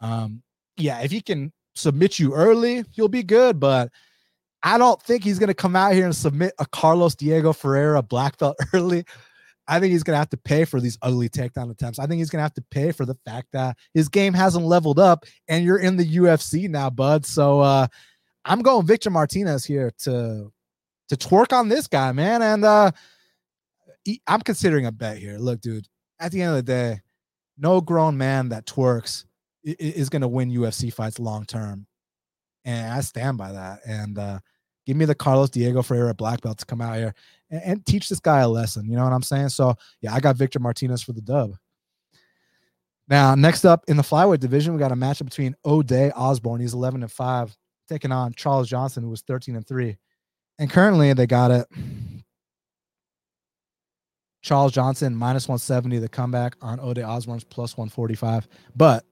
Um, 0.00 0.42
yeah, 0.76 1.00
if 1.00 1.10
he 1.10 1.20
can 1.20 1.52
submit 1.74 2.18
you 2.18 2.34
early, 2.34 2.84
he'll 2.92 3.08
be 3.08 3.22
good. 3.22 3.60
But 3.60 3.92
I 4.64 4.78
don't 4.78 5.00
think 5.00 5.22
he's 5.22 5.38
gonna 5.38 5.54
come 5.54 5.76
out 5.76 5.92
here 5.92 6.06
and 6.06 6.16
submit 6.16 6.54
a 6.58 6.66
Carlos 6.66 7.14
Diego 7.14 7.52
Ferreira 7.52 8.02
black 8.02 8.36
belt 8.38 8.56
early. 8.72 9.04
I 9.68 9.80
think 9.80 9.92
he's 9.92 10.02
gonna 10.02 10.18
have 10.18 10.30
to 10.30 10.36
pay 10.36 10.64
for 10.64 10.80
these 10.80 10.98
ugly 11.02 11.28
takedown 11.28 11.70
attempts. 11.70 11.98
I 11.98 12.06
think 12.06 12.18
he's 12.18 12.30
gonna 12.30 12.42
have 12.42 12.54
to 12.54 12.64
pay 12.70 12.92
for 12.92 13.04
the 13.04 13.16
fact 13.26 13.48
that 13.52 13.76
his 13.94 14.08
game 14.08 14.32
hasn't 14.32 14.64
leveled 14.64 14.98
up, 14.98 15.24
and 15.48 15.64
you're 15.64 15.78
in 15.78 15.96
the 15.96 16.16
UFC 16.16 16.68
now, 16.68 16.90
bud. 16.90 17.26
So 17.26 17.60
uh, 17.60 17.86
I'm 18.44 18.60
going 18.60 18.86
Victor 18.86 19.10
Martinez 19.10 19.64
here 19.64 19.92
to 20.04 20.52
to 21.08 21.16
twerk 21.16 21.52
on 21.52 21.68
this 21.68 21.86
guy, 21.86 22.12
man. 22.12 22.42
And 22.42 22.64
uh 22.64 22.90
I'm 24.26 24.40
considering 24.40 24.86
a 24.86 24.92
bet 24.92 25.18
here. 25.18 25.36
Look, 25.38 25.60
dude, 25.60 25.86
at 26.20 26.30
the 26.32 26.42
end 26.42 26.50
of 26.50 26.56
the 26.56 26.62
day, 26.62 27.00
no 27.58 27.80
grown 27.80 28.16
man 28.16 28.50
that 28.50 28.66
twerks 28.66 29.24
is 29.64 30.08
going 30.08 30.22
to 30.22 30.28
win 30.28 30.52
UFC 30.52 30.92
fights 30.92 31.18
long 31.18 31.44
term. 31.44 31.88
And 32.64 32.92
I 32.92 33.00
stand 33.00 33.36
by 33.36 33.52
that. 33.52 33.80
And 33.84 34.18
uh 34.18 34.38
give 34.86 34.96
me 34.96 35.04
the 35.04 35.14
Carlos 35.14 35.50
Diego 35.50 35.82
Ferreira 35.82 36.14
black 36.14 36.40
belt 36.40 36.58
to 36.58 36.66
come 36.66 36.80
out 36.80 36.96
here 36.96 37.14
and, 37.50 37.62
and 37.62 37.86
teach 37.86 38.08
this 38.08 38.20
guy 38.20 38.40
a 38.40 38.48
lesson. 38.48 38.88
You 38.88 38.96
know 38.96 39.04
what 39.04 39.12
I'm 39.12 39.22
saying? 39.22 39.50
So, 39.50 39.74
yeah, 40.00 40.14
I 40.14 40.20
got 40.20 40.36
Victor 40.36 40.60
Martinez 40.60 41.02
for 41.02 41.12
the 41.12 41.20
dub. 41.20 41.56
Now, 43.08 43.34
next 43.34 43.64
up 43.64 43.84
in 43.88 43.96
the 43.96 44.02
flyweight 44.02 44.40
division, 44.40 44.72
we 44.72 44.78
got 44.78 44.92
a 44.92 44.96
matchup 44.96 45.26
between 45.26 45.54
Ode 45.64 46.12
Osborne. 46.14 46.60
He's 46.60 46.74
11 46.74 47.02
and 47.02 47.12
5, 47.12 47.56
taking 47.88 48.12
on 48.12 48.32
Charles 48.34 48.68
Johnson, 48.68 49.02
who 49.02 49.10
was 49.10 49.22
13 49.22 49.56
and 49.56 49.66
3. 49.66 49.96
And 50.58 50.70
currently 50.70 51.12
they 51.12 51.26
got 51.26 51.50
it. 51.50 51.66
Charles 54.42 54.72
Johnson 54.72 55.14
minus 55.14 55.48
170 55.48 55.98
the 55.98 56.08
comeback 56.08 56.56
on 56.62 56.78
Ode 56.78 57.00
Osborne's 57.00 57.42
plus 57.42 57.76
145, 57.76 58.46
but 58.76 59.04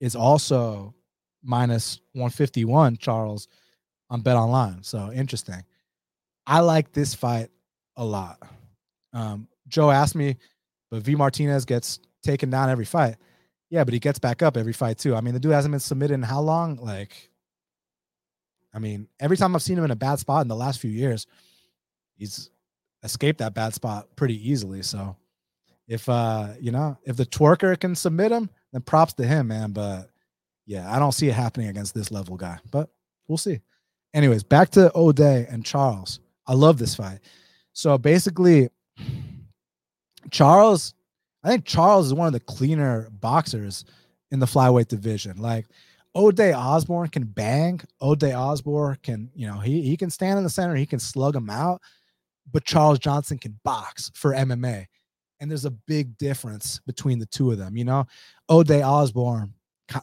it's 0.00 0.14
also 0.14 0.94
minus 1.42 1.98
151 2.12 2.98
Charles 2.98 3.48
on 4.12 4.20
Bet 4.20 4.36
Online. 4.36 4.82
So 4.82 5.10
interesting. 5.10 5.64
I 6.46 6.60
like 6.60 6.92
this 6.92 7.14
fight 7.14 7.48
a 7.96 8.04
lot. 8.04 8.38
Um, 9.14 9.48
Joe 9.68 9.90
asked 9.90 10.14
me, 10.14 10.36
but 10.90 11.02
V 11.02 11.14
Martinez 11.14 11.64
gets 11.64 11.98
taken 12.22 12.50
down 12.50 12.68
every 12.68 12.84
fight. 12.84 13.16
Yeah, 13.70 13.84
but 13.84 13.94
he 13.94 14.00
gets 14.00 14.18
back 14.18 14.42
up 14.42 14.58
every 14.58 14.74
fight 14.74 14.98
too. 14.98 15.16
I 15.16 15.22
mean, 15.22 15.32
the 15.32 15.40
dude 15.40 15.52
hasn't 15.52 15.72
been 15.72 15.80
submitted 15.80 16.12
in 16.12 16.22
how 16.22 16.42
long? 16.42 16.76
Like, 16.76 17.30
I 18.74 18.78
mean, 18.78 19.08
every 19.18 19.38
time 19.38 19.56
I've 19.56 19.62
seen 19.62 19.78
him 19.78 19.84
in 19.84 19.90
a 19.90 19.96
bad 19.96 20.18
spot 20.18 20.42
in 20.42 20.48
the 20.48 20.56
last 20.56 20.78
few 20.78 20.90
years, 20.90 21.26
he's 22.14 22.50
escaped 23.02 23.38
that 23.38 23.54
bad 23.54 23.72
spot 23.72 24.14
pretty 24.14 24.50
easily. 24.50 24.82
So 24.82 25.16
if 25.88 26.06
uh, 26.06 26.48
you 26.60 26.70
know, 26.70 26.98
if 27.04 27.16
the 27.16 27.24
twerker 27.24 27.80
can 27.80 27.94
submit 27.94 28.30
him, 28.30 28.50
then 28.74 28.82
props 28.82 29.14
to 29.14 29.26
him, 29.26 29.48
man. 29.48 29.72
But 29.72 30.10
yeah, 30.66 30.94
I 30.94 30.98
don't 30.98 31.12
see 31.12 31.28
it 31.28 31.34
happening 31.34 31.68
against 31.68 31.94
this 31.94 32.10
level 32.10 32.36
guy. 32.36 32.58
But 32.70 32.90
we'll 33.26 33.38
see. 33.38 33.62
Anyways, 34.14 34.42
back 34.42 34.70
to 34.70 34.92
O'Day 34.94 35.46
and 35.50 35.64
Charles. 35.64 36.20
I 36.46 36.54
love 36.54 36.78
this 36.78 36.94
fight. 36.94 37.20
So 37.72 37.96
basically, 37.96 38.68
Charles, 40.30 40.94
I 41.42 41.48
think 41.48 41.64
Charles 41.64 42.06
is 42.06 42.14
one 42.14 42.26
of 42.26 42.32
the 42.32 42.40
cleaner 42.40 43.08
boxers 43.10 43.84
in 44.30 44.38
the 44.38 44.46
flyweight 44.46 44.88
division. 44.88 45.38
Like 45.38 45.66
O'Day 46.14 46.52
Osborne 46.52 47.08
can 47.08 47.24
bang. 47.24 47.80
O'Day 48.00 48.34
Osborne 48.34 48.98
can, 49.02 49.30
you 49.34 49.46
know, 49.46 49.58
he 49.58 49.82
he 49.82 49.96
can 49.96 50.10
stand 50.10 50.38
in 50.38 50.44
the 50.44 50.50
center, 50.50 50.74
he 50.74 50.86
can 50.86 50.98
slug 50.98 51.34
him 51.34 51.48
out, 51.48 51.80
but 52.50 52.64
Charles 52.64 52.98
Johnson 52.98 53.38
can 53.38 53.58
box 53.64 54.10
for 54.14 54.32
MMA. 54.32 54.86
And 55.40 55.50
there's 55.50 55.64
a 55.64 55.70
big 55.70 56.16
difference 56.18 56.80
between 56.86 57.18
the 57.18 57.26
two 57.26 57.50
of 57.50 57.58
them. 57.58 57.76
You 57.76 57.84
know, 57.84 58.06
O'Day 58.48 58.82
Osborne, 58.82 59.54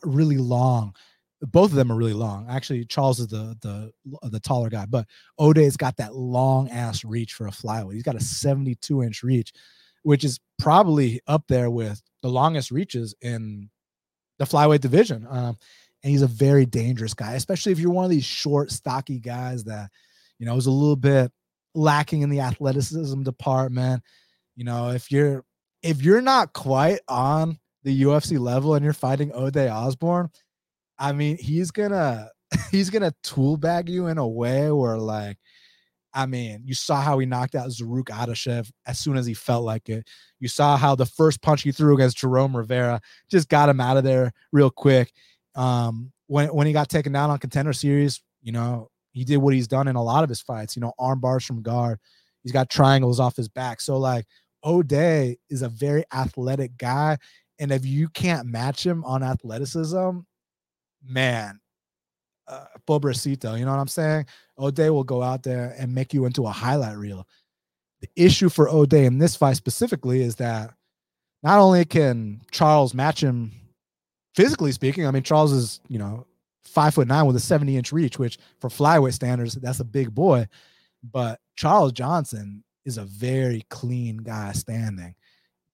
really 0.04 0.38
long, 0.38 0.96
both 1.42 1.72
of 1.72 1.76
them 1.76 1.92
are 1.92 1.96
really 1.96 2.14
long. 2.14 2.48
Actually, 2.50 2.86
Charles 2.86 3.20
is 3.20 3.28
the 3.28 3.56
the 3.62 3.92
the 4.30 4.40
taller 4.40 4.70
guy, 4.70 4.86
but 4.86 5.08
O'Day's 5.38 5.78
got 5.78 5.98
that 5.98 6.16
long 6.16 6.70
ass 6.70 7.06
reach 7.06 7.34
for 7.34 7.48
a 7.48 7.52
flyweight. 7.52 7.94
He's 7.94 8.04
got 8.04 8.16
a 8.16 8.20
72 8.20 9.04
inch 9.04 9.24
reach, 9.24 9.54
which 10.04 10.24
is 10.24 10.40
probably 10.58 11.22
up 11.28 11.46
there 11.48 11.70
with 11.70 12.02
the 12.22 12.30
longest 12.30 12.72
reaches 12.72 13.16
in 13.22 13.70
the 14.38 14.46
flyweight 14.46 14.82
division. 14.82 15.26
Um, 15.30 15.58
and 16.04 16.12
he's 16.12 16.22
a 16.22 16.28
very 16.28 16.66
dangerous 16.66 17.14
guy, 17.14 17.34
especially 17.34 17.72
if 17.72 17.80
you're 17.80 17.92
one 17.92 18.06
of 18.06 18.12
these 18.12 18.26
short, 18.26 18.72
stocky 18.72 19.20
guys 19.20 19.66
that 19.66 19.90
you 20.40 20.46
know 20.46 20.56
is 20.56 20.66
a 20.66 20.72
little 20.72 20.96
bit 20.96 21.32
lacking 21.74 22.22
in 22.22 22.30
the 22.30 22.42
athleticism 22.42 23.24
department. 23.24 24.04
You 24.56 24.66
know, 24.66 24.90
if 24.90 25.12
you're 25.12 25.46
if 25.84 26.02
you're 26.02 26.22
not 26.22 26.52
quite 26.52 27.00
on 27.08 27.60
the 27.84 28.04
UFC 28.04 28.38
level 28.38 28.76
and 28.76 28.84
you're 28.84 28.94
fighting 28.94 29.32
O'Day 29.34 29.70
Osborne 29.70 30.30
I 31.00 31.14
mean, 31.14 31.38
he's 31.38 31.72
gonna 31.72 32.30
he's 32.72 32.90
gonna 32.90 33.14
tool 33.24 33.58
bag 33.58 33.90
you 33.90 34.08
in 34.08 34.18
a 34.18 34.28
way 34.28 34.72
where 34.72 34.98
like 34.98 35.38
I 36.14 36.26
mean, 36.26 36.64
you 36.66 36.74
saw 36.74 37.02
how 37.02 37.20
he 37.20 37.26
knocked 37.26 37.56
out 37.56 37.70
Zarrukh 37.70 38.06
Adashev 38.06 38.72
as 38.88 38.98
soon 39.00 39.16
as 39.16 39.26
he 39.26 39.34
felt 39.34 39.64
like 39.64 39.90
it. 39.90 40.08
You 40.40 40.48
saw 40.48 40.76
how 40.76 40.96
the 40.96 41.06
first 41.06 41.42
punch 41.42 41.62
he 41.62 41.72
threw 41.72 41.94
against 41.94 42.18
Jerome 42.18 42.58
Rivera 42.58 43.00
just 43.30 43.48
got 43.48 43.70
him 43.70 43.80
out 43.80 43.98
of 43.98 44.04
there 44.04 44.34
real 44.52 44.72
quick. 44.72 45.14
Um, 45.56 46.12
when 46.28 46.50
when 46.50 46.68
he 46.68 46.74
got 46.74 46.90
taken 46.90 47.14
down 47.14 47.30
on 47.30 47.40
contender 47.40 47.74
series, 47.74 48.22
you 48.42 48.52
know, 48.52 48.90
he 49.12 49.24
did 49.24 49.38
what 49.38 49.54
he's 49.54 49.68
done 49.68 49.88
in 49.88 49.96
a 49.96 50.04
lot 50.04 50.24
of 50.24 50.30
his 50.30 50.42
fights, 50.42 50.76
you 50.76 50.82
know, 50.82 50.94
arm 51.00 51.20
bars 51.20 51.46
from 51.46 51.62
guard. 51.62 52.00
He's 52.44 52.52
got 52.52 52.70
triangles 52.70 53.20
off 53.20 53.36
his 53.36 53.50
back. 53.50 53.82
So 53.82 53.98
like 53.98 54.26
O'Day 54.64 55.38
is 55.50 55.62
a 55.62 55.70
very 55.70 56.04
athletic 56.14 56.78
guy. 56.78 57.18
And 57.60 57.72
if 57.72 57.86
you 57.86 58.08
can't 58.10 58.48
match 58.48 58.86
him 58.86 59.04
on 59.04 59.24
athleticism, 59.24 60.20
man, 61.04 61.60
uh, 62.48 62.66
pobrecito, 62.88 63.58
you 63.58 63.66
know 63.66 63.72
what 63.72 63.80
I'm 63.80 63.88
saying? 63.88 64.26
O'Day 64.58 64.90
will 64.90 65.04
go 65.04 65.22
out 65.22 65.44
there 65.44 65.76
and 65.78 65.94
make 65.94 66.14
you 66.14 66.26
into 66.26 66.46
a 66.46 66.52
highlight 66.52 66.98
reel. 66.98 67.28
The 68.02 68.10
issue 68.16 68.50
for 68.50 68.70
O'Day 68.70 69.06
in 69.06 69.18
this 69.18 69.36
fight 69.36 69.58
specifically 69.58 70.22
is 70.22 70.36
that 70.38 70.74
not 71.44 71.60
only 71.60 71.86
can 71.86 72.42
Charles 72.52 72.94
match 72.94 73.24
him 73.24 73.52
physically 74.36 74.72
speaking, 74.72 75.06
I 75.06 75.12
mean, 75.12 75.24
Charles 75.24 75.52
is, 75.52 75.82
you 75.88 76.00
know, 76.00 76.26
five 76.64 76.94
foot 76.94 77.08
nine 77.08 77.26
with 77.26 77.36
a 77.36 77.42
70 77.42 77.78
inch 77.78 77.92
reach, 77.92 78.20
which 78.20 78.38
for 78.60 78.70
flyweight 78.70 79.14
standards, 79.14 79.56
that's 79.56 79.80
a 79.80 79.86
big 79.86 80.14
boy. 80.14 80.48
But 81.04 81.40
Charles 81.56 81.94
Johnson 81.94 82.64
is 82.86 82.98
a 82.98 83.06
very 83.06 83.66
clean 83.70 84.18
guy 84.18 84.52
standing, 84.54 85.16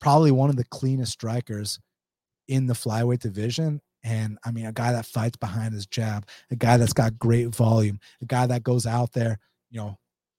probably 0.00 0.30
one 0.30 0.50
of 0.50 0.56
the 0.56 0.64
cleanest 0.64 1.12
strikers 1.12 1.80
in 2.48 2.66
the 2.66 2.74
flyweight 2.74 3.20
division. 3.20 3.80
And 4.06 4.38
I 4.44 4.52
mean, 4.52 4.66
a 4.66 4.72
guy 4.72 4.92
that 4.92 5.04
fights 5.04 5.36
behind 5.36 5.74
his 5.74 5.84
jab, 5.84 6.28
a 6.52 6.56
guy 6.56 6.76
that's 6.76 6.92
got 6.92 7.18
great 7.18 7.48
volume, 7.48 7.98
a 8.22 8.24
guy 8.24 8.46
that 8.46 8.62
goes 8.62 8.86
out 8.86 9.12
there, 9.12 9.40
you 9.68 9.80
know, 9.80 9.98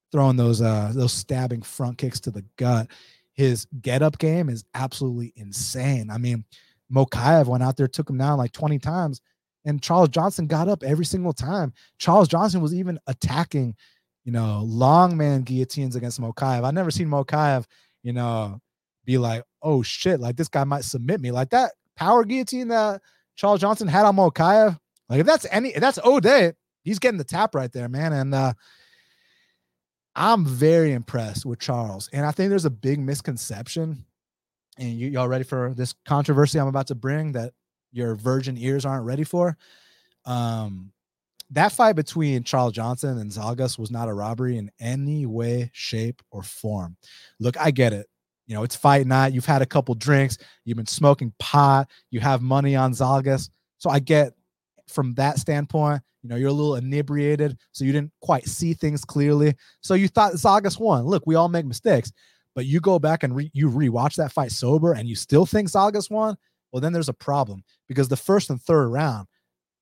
throwing 0.10 0.38
those 0.38 0.62
uh 0.62 0.94
those 0.96 1.12
stabbing 1.12 1.62
front 1.62 1.98
kicks 1.98 2.22
to 2.22 2.32
the 2.32 2.46
gut. 2.56 2.88
His 3.34 3.68
get 3.82 4.02
up 4.02 4.20
game 4.20 4.48
is 4.48 4.64
absolutely 4.74 5.34
insane. 5.36 6.10
I 6.10 6.18
mean, 6.18 6.46
Mokaev 6.90 7.48
went 7.48 7.62
out 7.62 7.76
there, 7.76 7.90
took 7.90 8.10
him 8.10 8.18
down 8.18 8.38
like 8.38 8.54
20 8.54 8.80
times, 8.80 9.20
and 9.66 9.82
Charles 9.82 10.10
Johnson 10.10 10.48
got 10.48 10.70
up 10.70 10.82
every 10.82 11.06
single 11.06 11.34
time. 11.34 11.74
Charles 12.00 12.30
Johnson 12.30 12.62
was 12.62 12.74
even 12.74 12.98
attacking, 13.08 13.76
you 14.24 14.32
know, 14.32 14.62
long 14.66 15.18
man 15.18 15.42
guillotines 15.42 15.98
against 15.98 16.22
Mokaev. 16.22 16.64
I've 16.64 16.74
never 16.74 16.90
seen 16.90 17.10
Mokaev, 17.10 17.66
you 18.02 18.14
know, 18.14 18.62
be 19.04 19.18
like, 19.18 19.44
oh 19.62 19.84
shit, 19.84 20.22
like 20.22 20.38
this 20.38 20.48
guy 20.48 20.64
might 20.64 20.86
submit 20.86 21.20
me. 21.20 21.32
Like 21.32 21.50
that 21.50 21.74
power 21.98 22.24
guillotine 22.24 22.70
that 22.70 23.02
Charles 23.38 23.62
Johnson 23.62 23.88
had 23.88 24.06
on 24.06 24.18
Mokaev. 24.18 24.78
Like 25.08 25.22
if 25.22 25.26
that's 25.26 25.46
any 25.50 25.70
if 25.70 25.80
that's 25.80 26.00
O'Day, 26.04 26.52
he's 26.84 27.00
getting 27.00 27.18
the 27.18 27.24
tap 27.24 27.56
right 27.56 27.72
there, 27.72 27.88
man. 27.88 28.12
And 28.12 28.36
uh 28.36 28.54
I'm 30.16 30.46
very 30.46 30.94
impressed 30.94 31.46
with 31.46 31.60
Charles. 31.60 32.10
And 32.12 32.26
I 32.26 32.32
think 32.32 32.50
there's 32.50 32.66
a 32.66 32.72
big 32.72 33.00
misconception. 33.00 34.04
And 34.80 35.00
you, 35.00 35.10
y'all 35.10 35.28
ready 35.28 35.44
for 35.44 35.74
this 35.76 35.94
controversy 36.06 36.60
I'm 36.60 36.68
about 36.68 36.88
to 36.88 36.96
bring 36.96 37.32
that 37.34 37.54
your 37.94 38.16
virgin 38.16 38.58
ears 38.58 38.86
aren't 38.86 39.06
ready 39.06 39.24
for? 39.24 39.56
Um 40.26 40.92
that 41.52 41.72
fight 41.72 41.96
between 41.96 42.44
Charles 42.44 42.74
Johnson 42.74 43.20
and 43.20 43.32
Zhalgas 43.32 43.80
was 43.80 43.90
not 43.90 44.10
a 44.10 44.14
robbery 44.14 44.58
in 44.58 44.70
any 44.82 45.26
way, 45.26 45.70
shape, 45.72 46.22
or 46.30 46.44
form. 46.44 46.98
Look, 47.40 47.56
I 47.58 47.72
get 47.72 47.94
it 47.94 48.08
you 48.48 48.56
know, 48.56 48.64
it's 48.64 48.76
fight 48.76 49.06
night. 49.06 49.34
You've 49.34 49.46
had 49.46 49.62
a 49.62 49.66
couple 49.66 49.94
drinks. 49.94 50.38
You've 50.66 50.78
been 50.78 50.88
smoking 50.88 51.34
pot. 51.38 51.90
You 52.10 52.22
have 52.22 52.42
money 52.42 52.76
on 52.76 52.94
Zhalgas. 52.94 53.50
So 53.78 53.90
I 53.90 54.00
get 54.00 54.34
from 54.88 55.14
that 55.16 55.38
standpoint, 55.38 56.02
you 56.24 56.30
know, 56.30 56.38
you're 56.38 56.50
a 56.50 56.54
little 56.54 56.76
inebriated. 56.76 57.58
So 57.74 57.84
you 57.84 57.92
didn't 57.92 58.14
quite 58.22 58.48
see 58.48 58.74
things 58.74 59.04
clearly. 59.04 59.56
So 59.82 59.94
you 59.94 60.08
thought 60.08 60.34
Zhalgas 60.34 60.80
won. 60.80 61.06
Look, 61.06 61.28
we 61.28 61.36
all 61.36 61.50
make 61.50 61.66
mistakes. 61.66 62.12
But 62.56 62.66
you 62.66 62.80
go 62.80 62.98
back 62.98 63.22
and 63.24 63.36
re- 63.36 63.52
you 63.54 63.70
rewatch 63.70 64.16
that 64.16 64.32
fight 64.32 64.52
sober 64.52 64.94
and 64.94 65.08
you 65.08 65.16
still 65.16 65.46
think 65.46 65.70
Zhalgas 65.70 66.10
won. 66.10 66.38
Well, 66.72 66.82
then 66.82 66.94
there's 66.94 67.10
a 67.10 67.14
problem 67.14 67.64
because 67.88 68.08
the 68.08 68.18
first 68.18 68.50
and 68.50 68.62
third 68.62 68.88
round, 68.88 69.28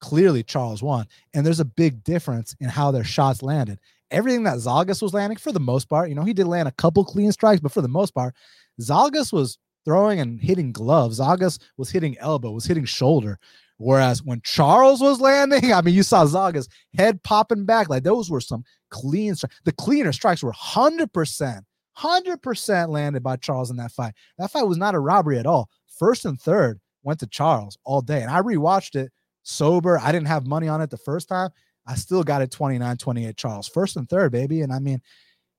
clearly 0.01 0.43
Charles 0.43 0.83
won. 0.83 1.05
And 1.33 1.45
there's 1.45 1.61
a 1.61 1.65
big 1.65 2.03
difference 2.03 2.55
in 2.59 2.67
how 2.67 2.91
their 2.91 3.03
shots 3.03 3.41
landed 3.41 3.79
everything 4.15 4.43
that 4.43 4.57
Zhalgas 4.57 5.01
was 5.01 5.13
landing 5.13 5.37
for 5.37 5.51
the 5.51 5.59
most 5.59 5.89
part, 5.89 6.09
you 6.09 6.15
know, 6.15 6.23
he 6.23 6.33
did 6.33 6.47
land 6.47 6.67
a 6.67 6.71
couple 6.71 7.03
clean 7.03 7.31
strikes, 7.31 7.61
but 7.61 7.71
for 7.71 7.81
the 7.81 7.87
most 7.87 8.11
part, 8.11 8.33
Zhalgas 8.81 9.33
was 9.33 9.57
throwing 9.83 10.19
and 10.19 10.41
hitting 10.41 10.71
gloves. 10.71 11.19
Zhalgas 11.19 11.59
was 11.77 11.91
hitting 11.91 12.17
elbow, 12.19 12.51
was 12.51 12.65
hitting 12.65 12.85
shoulder. 12.85 13.37
Whereas 13.77 14.23
when 14.23 14.41
Charles 14.43 15.01
was 15.01 15.19
landing, 15.19 15.73
I 15.73 15.81
mean, 15.81 15.93
you 15.93 16.03
saw 16.03 16.25
Zhalgas 16.25 16.67
head 16.97 17.21
popping 17.23 17.65
back. 17.65 17.89
Like 17.89 18.03
those 18.03 18.31
were 18.31 18.41
some 18.41 18.63
clean 18.89 19.35
strikes. 19.35 19.59
The 19.65 19.73
cleaner 19.73 20.13
strikes 20.13 20.41
were 20.41 20.53
100%, 20.53 21.61
100% 21.97 22.89
landed 22.89 23.21
by 23.21 23.35
Charles 23.35 23.69
in 23.69 23.77
that 23.77 23.91
fight. 23.91 24.13
That 24.37 24.51
fight 24.51 24.67
was 24.67 24.77
not 24.77 24.95
a 24.95 24.99
robbery 24.99 25.37
at 25.37 25.45
all. 25.45 25.69
First 25.99 26.25
and 26.25 26.39
third 26.39 26.79
went 27.03 27.19
to 27.19 27.27
Charles 27.27 27.77
all 27.83 28.01
day. 28.01 28.21
And 28.21 28.31
I 28.31 28.39
rewatched 28.41 28.95
it 28.95 29.11
sober. 29.43 29.99
I 29.99 30.11
didn't 30.11 30.27
have 30.27 30.47
money 30.47 30.67
on 30.67 30.81
it 30.81 30.89
the 30.89 30.97
first 30.97 31.27
time. 31.27 31.51
I 31.87 31.95
still 31.95 32.23
got 32.23 32.41
it 32.41 32.51
29 32.51 32.97
28 32.97 33.37
Charles, 33.37 33.67
first 33.67 33.95
and 33.95 34.09
third, 34.09 34.31
baby. 34.31 34.61
And 34.61 34.73
I 34.73 34.79
mean, 34.79 35.01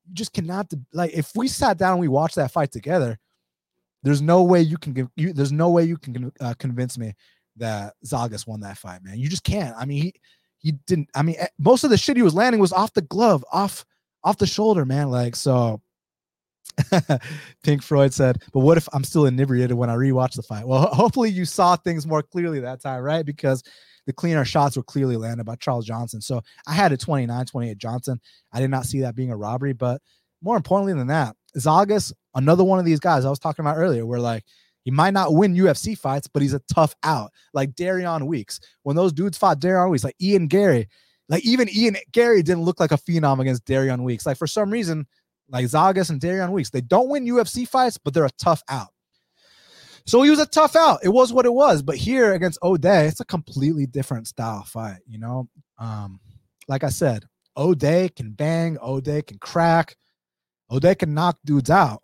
you 0.07 0.13
just 0.13 0.33
cannot, 0.33 0.71
like, 0.93 1.13
if 1.13 1.31
we 1.35 1.47
sat 1.47 1.77
down 1.77 1.93
and 1.93 2.01
we 2.01 2.07
watched 2.07 2.35
that 2.35 2.51
fight 2.51 2.71
together, 2.71 3.17
there's 4.03 4.21
no 4.21 4.43
way 4.43 4.61
you 4.61 4.77
can 4.77 4.93
give 4.93 5.09
you, 5.15 5.33
there's 5.33 5.51
no 5.51 5.69
way 5.69 5.83
you 5.83 5.97
can 5.97 6.31
uh, 6.39 6.53
convince 6.59 6.97
me 6.97 7.13
that 7.57 7.93
Zhalgas 8.05 8.47
won 8.47 8.61
that 8.61 8.77
fight, 8.77 9.03
man. 9.03 9.17
You 9.17 9.29
just 9.29 9.43
can't. 9.43 9.75
I 9.77 9.85
mean, 9.85 10.03
he, 10.03 10.13
he 10.59 10.71
didn't, 10.85 11.09
I 11.15 11.23
mean, 11.23 11.35
eh, 11.39 11.47
most 11.59 11.83
of 11.83 11.89
the 11.89 11.97
shit 11.97 12.17
he 12.17 12.23
was 12.23 12.35
landing 12.35 12.61
was 12.61 12.73
off 12.73 12.93
the 12.93 13.01
glove, 13.01 13.43
off, 13.51 13.85
off 14.23 14.37
the 14.37 14.45
shoulder, 14.45 14.85
man. 14.85 15.09
Like, 15.09 15.35
so 15.35 15.81
Pink 17.63 17.81
Floyd 17.81 18.13
said, 18.13 18.41
but 18.53 18.59
what 18.59 18.77
if 18.77 18.87
I'm 18.93 19.03
still 19.03 19.25
inebriated 19.25 19.75
when 19.75 19.89
I 19.89 19.95
rewatch 19.95 20.35
the 20.35 20.43
fight? 20.43 20.67
Well, 20.67 20.87
hopefully 20.93 21.29
you 21.29 21.45
saw 21.45 21.75
things 21.75 22.05
more 22.05 22.21
clearly 22.21 22.59
that 22.59 22.81
time, 22.81 23.01
right? 23.01 23.25
Because 23.25 23.63
the 24.07 24.13
cleaner 24.13 24.45
shots 24.45 24.77
were 24.77 24.83
clearly 24.83 25.17
landed 25.17 25.43
by 25.43 25.55
Charles 25.57 25.85
Johnson. 25.85 26.21
So 26.21 26.41
I 26.65 26.73
had 26.73 26.91
a 26.91 26.97
29 26.97 27.45
28 27.45 27.77
Johnson. 27.77 28.19
I 28.51 28.59
did 28.59 28.71
not 28.71 28.85
see 28.85 29.01
that 29.01 29.15
being 29.15 29.31
a 29.31 29.37
robbery. 29.37 29.73
But 29.73 30.01
more 30.41 30.55
importantly 30.55 30.93
than 30.93 31.07
that, 31.07 31.35
Zhalgas, 31.57 32.13
another 32.33 32.63
one 32.63 32.79
of 32.79 32.85
these 32.85 33.01
guys 33.01 33.25
I 33.25 33.29
was 33.29 33.37
talking 33.37 33.63
about 33.63 33.77
earlier, 33.77 34.05
where 34.05 34.19
like 34.19 34.45
he 34.85 34.91
might 34.91 35.13
not 35.13 35.33
win 35.33 35.53
UFC 35.53 35.97
fights, 35.97 36.27
but 36.27 36.41
he's 36.41 36.53
a 36.53 36.61
tough 36.73 36.95
out. 37.03 37.31
Like 37.53 37.75
Darian 37.75 38.25
Weeks. 38.25 38.61
When 38.83 38.95
those 38.95 39.11
dudes 39.11 39.37
fought 39.37 39.59
Darian 39.59 39.89
Weeks, 39.89 40.05
like 40.05 40.15
Ian 40.21 40.47
Garry, 40.47 40.87
Like 41.27 41.45
even 41.45 41.67
Ian 41.69 41.97
Garry 42.13 42.41
didn't 42.41 42.63
look 42.63 42.79
like 42.79 42.93
a 42.93 42.97
phenom 42.97 43.41
against 43.41 43.65
Darian 43.65 44.03
Weeks. 44.03 44.25
Like 44.25 44.37
for 44.37 44.47
some 44.47 44.71
reason, 44.71 45.05
like 45.49 45.65
Zhalgas 45.65 46.09
and 46.09 46.21
Darian 46.21 46.53
Weeks, 46.53 46.69
they 46.69 46.81
don't 46.81 47.09
win 47.09 47.25
UFC 47.25 47.67
fights, 47.67 47.97
but 47.97 48.13
they're 48.13 48.25
a 48.25 48.29
tough 48.39 48.63
out. 48.69 48.93
So 50.07 50.21
he 50.21 50.29
was 50.29 50.39
a 50.39 50.45
tough 50.45 50.77
out. 50.77 51.01
It 51.03 51.09
was 51.09 51.33
what 51.33 51.45
it 51.45 51.53
was. 51.53 51.81
But 51.81 51.97
here 51.97 52.33
against 52.33 52.59
O'Day, 52.63 53.07
it's 53.07 53.19
a 53.19 53.25
completely 53.25 53.85
different 53.85 54.27
style 54.27 54.63
fight. 54.63 54.99
You 55.05 55.19
know, 55.19 55.49
um, 55.77 56.21
like 56.69 56.85
I 56.85 56.89
said, 56.89 57.25
O'Day 57.57 58.09
can 58.09 58.31
bang, 58.31 58.77
O'Day 58.81 59.21
can 59.21 59.37
crack, 59.37 59.97
O'Day 60.71 60.95
can 60.95 61.13
knock 61.13 61.37
dudes 61.43 61.69
out, 61.69 62.03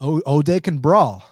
o- 0.00 0.22
O'Day 0.26 0.58
can 0.60 0.78
brawl, 0.78 1.22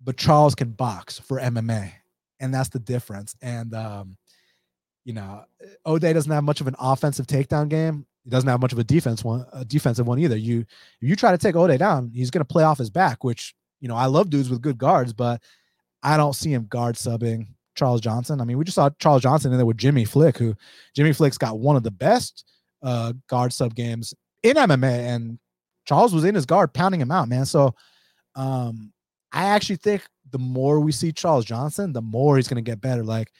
but 0.00 0.16
Charles 0.16 0.54
can 0.54 0.70
box 0.70 1.18
for 1.18 1.40
MMA, 1.40 1.90
and 2.38 2.54
that's 2.54 2.68
the 2.68 2.78
difference. 2.78 3.34
And 3.42 3.74
um, 3.74 4.16
you 5.04 5.14
know, 5.14 5.44
O'Day 5.84 6.12
doesn't 6.12 6.30
have 6.30 6.44
much 6.44 6.60
of 6.60 6.68
an 6.68 6.76
offensive 6.78 7.26
takedown 7.26 7.68
game. 7.68 8.06
He 8.22 8.30
doesn't 8.30 8.48
have 8.48 8.60
much 8.60 8.72
of 8.72 8.78
a 8.78 8.84
defense 8.84 9.24
one, 9.24 9.46
a 9.52 9.64
defensive 9.64 10.06
one 10.06 10.20
either. 10.20 10.36
You 10.36 10.60
if 10.60 11.08
you 11.08 11.16
try 11.16 11.32
to 11.32 11.38
take 11.38 11.56
O'Day 11.56 11.76
down, 11.76 12.12
he's 12.14 12.30
going 12.30 12.44
to 12.44 12.52
play 12.52 12.62
off 12.62 12.78
his 12.78 12.90
back, 12.90 13.24
which 13.24 13.52
you 13.84 13.88
know, 13.88 13.96
I 13.96 14.06
love 14.06 14.30
dudes 14.30 14.48
with 14.48 14.62
good 14.62 14.78
guards, 14.78 15.12
but 15.12 15.42
I 16.02 16.16
don't 16.16 16.32
see 16.32 16.50
him 16.50 16.64
guard 16.70 16.94
subbing 16.94 17.48
Charles 17.74 18.00
Johnson. 18.00 18.40
I 18.40 18.44
mean, 18.44 18.56
we 18.56 18.64
just 18.64 18.76
saw 18.76 18.88
Charles 18.98 19.20
Johnson 19.20 19.52
in 19.52 19.58
there 19.58 19.66
with 19.66 19.76
Jimmy 19.76 20.06
Flick, 20.06 20.38
who 20.38 20.54
Jimmy 20.96 21.12
Flick's 21.12 21.36
got 21.36 21.58
one 21.58 21.76
of 21.76 21.82
the 21.82 21.90
best 21.90 22.46
uh, 22.82 23.12
guard 23.28 23.52
sub 23.52 23.74
games 23.74 24.14
in 24.42 24.56
MMA, 24.56 25.00
and 25.14 25.38
Charles 25.84 26.14
was 26.14 26.24
in 26.24 26.34
his 26.34 26.46
guard 26.46 26.72
pounding 26.72 26.98
him 26.98 27.10
out, 27.10 27.28
man. 27.28 27.44
So 27.44 27.74
um, 28.34 28.90
I 29.32 29.44
actually 29.48 29.76
think 29.76 30.00
the 30.30 30.38
more 30.38 30.80
we 30.80 30.90
see 30.90 31.12
Charles 31.12 31.44
Johnson, 31.44 31.92
the 31.92 32.00
more 32.00 32.36
he's 32.36 32.48
going 32.48 32.64
to 32.64 32.70
get 32.70 32.80
better. 32.80 33.04
Like 33.04 33.32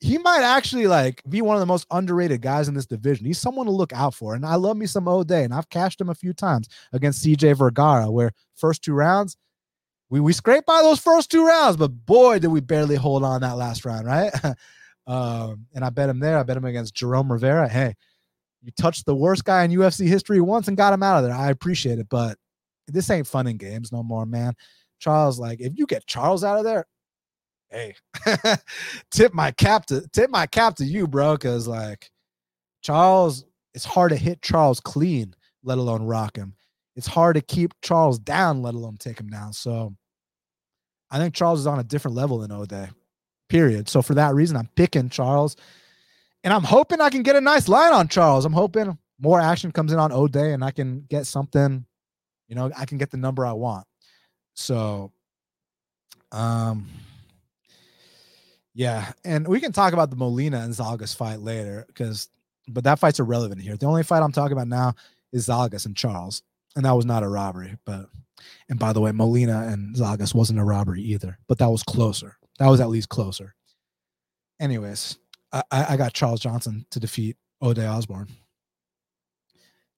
he 0.00 0.16
might 0.16 0.42
actually 0.42 0.86
like 0.86 1.22
be 1.28 1.42
one 1.42 1.54
of 1.56 1.60
the 1.60 1.66
most 1.66 1.86
underrated 1.90 2.40
guys 2.40 2.68
in 2.68 2.72
this 2.72 2.86
division. 2.86 3.26
He's 3.26 3.38
someone 3.38 3.66
to 3.66 3.72
look 3.72 3.92
out 3.92 4.14
for. 4.14 4.34
And 4.34 4.46
I 4.46 4.54
love 4.54 4.78
me 4.78 4.86
some 4.86 5.06
O'Day, 5.06 5.44
and 5.44 5.52
I've 5.52 5.68
cashed 5.68 6.00
him 6.00 6.08
a 6.08 6.14
few 6.14 6.32
times 6.32 6.66
against 6.94 7.22
CJ 7.22 7.58
Vergara, 7.58 8.10
where 8.10 8.32
first 8.54 8.82
two 8.82 8.94
rounds 8.94 9.36
we 10.08 10.20
we 10.20 10.32
scraped 10.32 10.66
by 10.66 10.82
those 10.82 11.00
first 11.00 11.30
two 11.30 11.46
rounds, 11.46 11.76
but 11.76 11.88
boy, 11.88 12.38
did 12.38 12.48
we 12.48 12.60
barely 12.60 12.96
hold 12.96 13.24
on 13.24 13.40
that 13.40 13.56
last 13.56 13.84
round, 13.84 14.06
right? 14.06 14.32
um, 15.06 15.66
and 15.74 15.84
I 15.84 15.90
bet 15.90 16.08
him 16.08 16.20
there. 16.20 16.38
I 16.38 16.42
bet 16.42 16.56
him 16.56 16.64
against 16.64 16.94
Jerome 16.94 17.30
Rivera. 17.30 17.68
Hey, 17.68 17.94
you 18.62 18.70
touched 18.78 19.06
the 19.06 19.14
worst 19.14 19.44
guy 19.44 19.64
in 19.64 19.72
UFC 19.72 20.06
history 20.06 20.40
once 20.40 20.68
and 20.68 20.76
got 20.76 20.92
him 20.92 21.02
out 21.02 21.18
of 21.18 21.24
there. 21.24 21.36
I 21.36 21.50
appreciate 21.50 21.98
it, 21.98 22.08
but 22.08 22.38
this 22.86 23.10
ain't 23.10 23.26
fun 23.26 23.48
and 23.48 23.58
games 23.58 23.90
no 23.90 24.02
more, 24.02 24.26
man. 24.26 24.54
Charles, 24.98 25.38
like, 25.38 25.60
if 25.60 25.72
you 25.76 25.86
get 25.86 26.06
Charles 26.06 26.44
out 26.44 26.58
of 26.58 26.64
there, 26.64 26.86
hey, 27.70 27.94
tip 29.10 29.34
my 29.34 29.50
cap 29.50 29.86
to 29.86 30.06
tip 30.12 30.30
my 30.30 30.46
cap 30.46 30.76
to 30.76 30.84
you, 30.84 31.08
bro. 31.08 31.34
Because 31.34 31.66
like 31.66 32.10
Charles, 32.80 33.44
it's 33.74 33.84
hard 33.84 34.12
to 34.12 34.16
hit 34.16 34.40
Charles 34.40 34.78
clean, 34.78 35.34
let 35.64 35.78
alone 35.78 36.04
rock 36.04 36.36
him 36.36 36.54
it's 36.96 37.06
hard 37.06 37.36
to 37.36 37.42
keep 37.42 37.74
Charles 37.82 38.18
down, 38.18 38.62
let 38.62 38.74
alone 38.74 38.96
take 38.96 39.20
him 39.20 39.28
down. 39.28 39.52
So 39.52 39.94
I 41.10 41.18
think 41.18 41.34
Charles 41.34 41.60
is 41.60 41.66
on 41.66 41.78
a 41.78 41.84
different 41.84 42.16
level 42.16 42.38
than 42.38 42.50
O'Day, 42.50 42.88
period. 43.48 43.88
So 43.88 44.02
for 44.02 44.14
that 44.14 44.34
reason, 44.34 44.56
I'm 44.56 44.70
picking 44.74 45.10
Charles. 45.10 45.56
And 46.42 46.52
I'm 46.54 46.64
hoping 46.64 47.00
I 47.00 47.10
can 47.10 47.22
get 47.22 47.36
a 47.36 47.40
nice 47.40 47.68
line 47.68 47.92
on 47.92 48.08
Charles. 48.08 48.44
I'm 48.44 48.52
hoping 48.52 48.96
more 49.20 49.40
action 49.40 49.72
comes 49.72 49.92
in 49.92 49.98
on 49.98 50.12
O'Day 50.12 50.52
and 50.52 50.64
I 50.64 50.70
can 50.70 51.04
get 51.08 51.26
something, 51.26 51.84
you 52.48 52.54
know, 52.54 52.70
I 52.76 52.86
can 52.86 52.98
get 52.98 53.10
the 53.10 53.16
number 53.16 53.44
I 53.44 53.52
want. 53.52 53.86
So, 54.54 55.12
um, 56.32 56.88
yeah. 58.74 59.12
And 59.24 59.46
we 59.46 59.60
can 59.60 59.72
talk 59.72 59.92
about 59.92 60.10
the 60.10 60.16
Molina 60.16 60.60
and 60.60 60.72
Zhalgas 60.72 61.16
fight 61.16 61.40
later 61.40 61.84
because, 61.88 62.28
but 62.68 62.84
that 62.84 62.98
fight's 62.98 63.20
irrelevant 63.20 63.60
here. 63.60 63.76
The 63.76 63.86
only 63.86 64.02
fight 64.02 64.22
I'm 64.22 64.32
talking 64.32 64.52
about 64.52 64.68
now 64.68 64.94
is 65.32 65.48
Zhalgas 65.48 65.86
and 65.86 65.96
Charles 65.96 66.42
and 66.76 66.84
that 66.84 66.92
was 66.92 67.06
not 67.06 67.22
a 67.22 67.28
robbery. 67.28 67.76
But 67.84 68.06
and 68.68 68.78
by 68.78 68.92
the 68.92 69.00
way, 69.00 69.12
Molina 69.12 69.66
and 69.66 69.96
Zhalgas 69.96 70.34
wasn't 70.34 70.60
a 70.60 70.64
robbery 70.64 71.02
either, 71.02 71.38
but 71.48 71.58
that 71.58 71.70
was 71.70 71.82
closer. 71.82 72.36
That 72.58 72.68
was 72.68 72.80
at 72.80 72.88
least 72.88 73.08
closer. 73.08 73.54
Anyways, 74.60 75.18
I, 75.52 75.62
I 75.70 75.96
got 75.96 76.12
Charles 76.14 76.40
Johnson 76.40 76.86
to 76.90 77.00
defeat 77.00 77.36
O'Day 77.60 77.86
Osborne. 77.86 78.28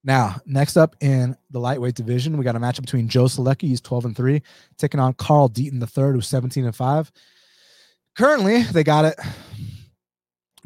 Now, 0.05 0.37
next 0.47 0.77
up 0.77 0.97
in 1.01 1.37
the 1.51 1.61
lightweight 1.61 1.95
division, 1.95 2.39
we 2.39 2.45
got 2.45 2.57
a 2.57 2.61
matchup 2.61 2.83
between 2.83 3.09
Joe 3.09 3.25
Solecki, 3.25 3.63
he's 3.63 3.81
12 3.81 4.07
and 4.07 4.17
3, 4.17 4.41
taking 4.79 5.01
on 5.01 5.13
Carl 5.15 5.49
Deaton 5.49 5.83
III, 5.83 6.15
who's 6.15 6.29
17 6.29 6.65
and 6.65 6.75
5. 6.75 7.13
Currently, 8.17 8.63
they 8.63 8.85
got 8.85 9.05
it. 9.05 9.15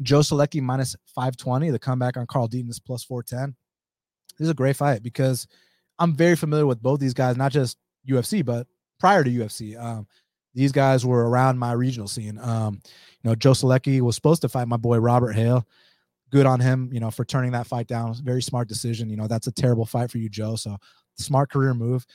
Joe 0.01 0.19
Solecki 0.19 0.61
minus 0.61 0.95
520. 1.15 1.71
The 1.71 1.79
comeback 1.79 2.17
on 2.17 2.27
Carl 2.27 2.47
Deaton 2.47 2.69
is 2.69 2.79
plus 2.79 3.03
410. 3.03 3.55
This 4.37 4.45
is 4.45 4.51
a 4.51 4.55
great 4.55 4.75
fight 4.75 5.03
because 5.03 5.47
I'm 5.99 6.15
very 6.15 6.35
familiar 6.35 6.65
with 6.65 6.81
both 6.81 6.99
these 6.99 7.13
guys, 7.13 7.37
not 7.37 7.51
just 7.51 7.77
UFC, 8.07 8.43
but 8.43 8.67
prior 8.99 9.23
to 9.23 9.29
UFC. 9.29 9.79
Um, 9.81 10.07
these 10.53 10.71
guys 10.71 11.05
were 11.05 11.27
around 11.27 11.57
my 11.57 11.71
regional 11.73 12.07
scene. 12.07 12.39
Um, 12.39 12.81
you 12.83 13.29
know, 13.29 13.35
Joe 13.35 13.51
Solecki 13.51 14.01
was 14.01 14.15
supposed 14.15 14.41
to 14.43 14.49
fight 14.49 14.67
my 14.67 14.77
boy 14.77 14.97
Robert 14.97 15.33
Hale. 15.33 15.67
Good 16.31 16.45
on 16.45 16.59
him, 16.59 16.89
you 16.91 16.99
know, 16.99 17.11
for 17.11 17.25
turning 17.25 17.51
that 17.51 17.67
fight 17.67 17.87
down. 17.87 18.13
Very 18.23 18.41
smart 18.41 18.67
decision. 18.67 19.09
You 19.09 19.17
know, 19.17 19.27
that's 19.27 19.47
a 19.47 19.51
terrible 19.51 19.85
fight 19.85 20.11
for 20.11 20.17
you, 20.17 20.29
Joe. 20.29 20.55
So 20.55 20.77
smart 21.15 21.51
career 21.51 21.73
move. 21.73 22.05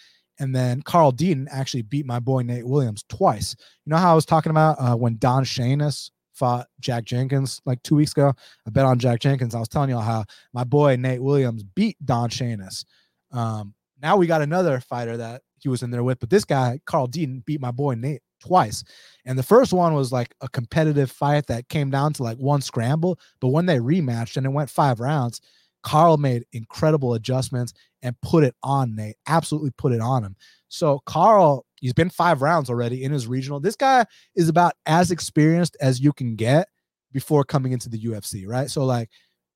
And 0.40 0.54
then 0.54 0.82
Carl 0.82 1.12
Deaton 1.12 1.46
actually 1.50 1.82
beat 1.82 2.06
my 2.06 2.20
boy 2.20 2.42
Nate 2.42 2.66
Williams 2.66 3.04
twice. 3.08 3.56
You 3.84 3.90
know 3.90 3.96
how 3.96 4.12
I 4.12 4.14
was 4.14 4.26
talking 4.26 4.50
about 4.50 4.76
uh, 4.78 4.96
when 4.96 5.18
Don 5.18 5.44
Shainis 5.44 6.10
fought 6.32 6.68
Jack 6.78 7.04
Jenkins 7.04 7.60
like 7.64 7.82
two 7.82 7.96
weeks 7.96 8.12
ago? 8.12 8.32
I 8.66 8.70
bet 8.70 8.84
on 8.84 8.98
Jack 8.98 9.20
Jenkins. 9.20 9.54
I 9.54 9.60
was 9.60 9.68
telling 9.68 9.90
y'all 9.90 10.00
how 10.00 10.24
my 10.52 10.64
boy 10.64 10.96
Nate 10.96 11.22
Williams 11.22 11.64
beat 11.64 11.96
Don 12.04 12.30
Shainis. 12.30 12.84
Um, 13.32 13.74
now 14.00 14.16
we 14.16 14.26
got 14.26 14.42
another 14.42 14.80
fighter 14.80 15.16
that 15.16 15.42
he 15.58 15.68
was 15.68 15.82
in 15.82 15.90
there 15.90 16.04
with, 16.04 16.20
but 16.20 16.30
this 16.30 16.44
guy, 16.44 16.80
Carl 16.86 17.08
Deaton, 17.08 17.44
beat 17.44 17.60
my 17.60 17.70
boy 17.70 17.94
Nate 17.94 18.22
twice. 18.40 18.84
And 19.24 19.38
the 19.38 19.42
first 19.42 19.72
one 19.72 19.94
was 19.94 20.12
like 20.12 20.34
a 20.40 20.48
competitive 20.48 21.10
fight 21.10 21.46
that 21.48 21.68
came 21.68 21.90
down 21.90 22.12
to 22.14 22.22
like 22.22 22.38
one 22.38 22.60
scramble. 22.60 23.18
But 23.40 23.48
when 23.48 23.66
they 23.66 23.78
rematched 23.78 24.36
and 24.36 24.46
it 24.46 24.50
went 24.50 24.70
five 24.70 25.00
rounds, 25.00 25.40
Carl 25.82 26.16
made 26.16 26.44
incredible 26.52 27.14
adjustments 27.14 27.72
and 28.02 28.20
put 28.20 28.44
it 28.44 28.54
on 28.62 28.94
Nate, 28.94 29.16
absolutely 29.26 29.70
put 29.72 29.92
it 29.92 30.00
on 30.00 30.24
him. 30.24 30.36
So 30.68 31.00
Carl, 31.06 31.64
he's 31.80 31.92
been 31.92 32.10
five 32.10 32.42
rounds 32.42 32.70
already 32.70 33.04
in 33.04 33.12
his 33.12 33.26
regional. 33.26 33.60
This 33.60 33.76
guy 33.76 34.04
is 34.34 34.48
about 34.48 34.74
as 34.86 35.10
experienced 35.10 35.76
as 35.80 36.00
you 36.00 36.12
can 36.12 36.36
get 36.36 36.68
before 37.12 37.44
coming 37.44 37.72
into 37.72 37.88
the 37.88 37.98
UFC, 37.98 38.46
right? 38.46 38.70
So 38.70 38.84
like 38.84 39.08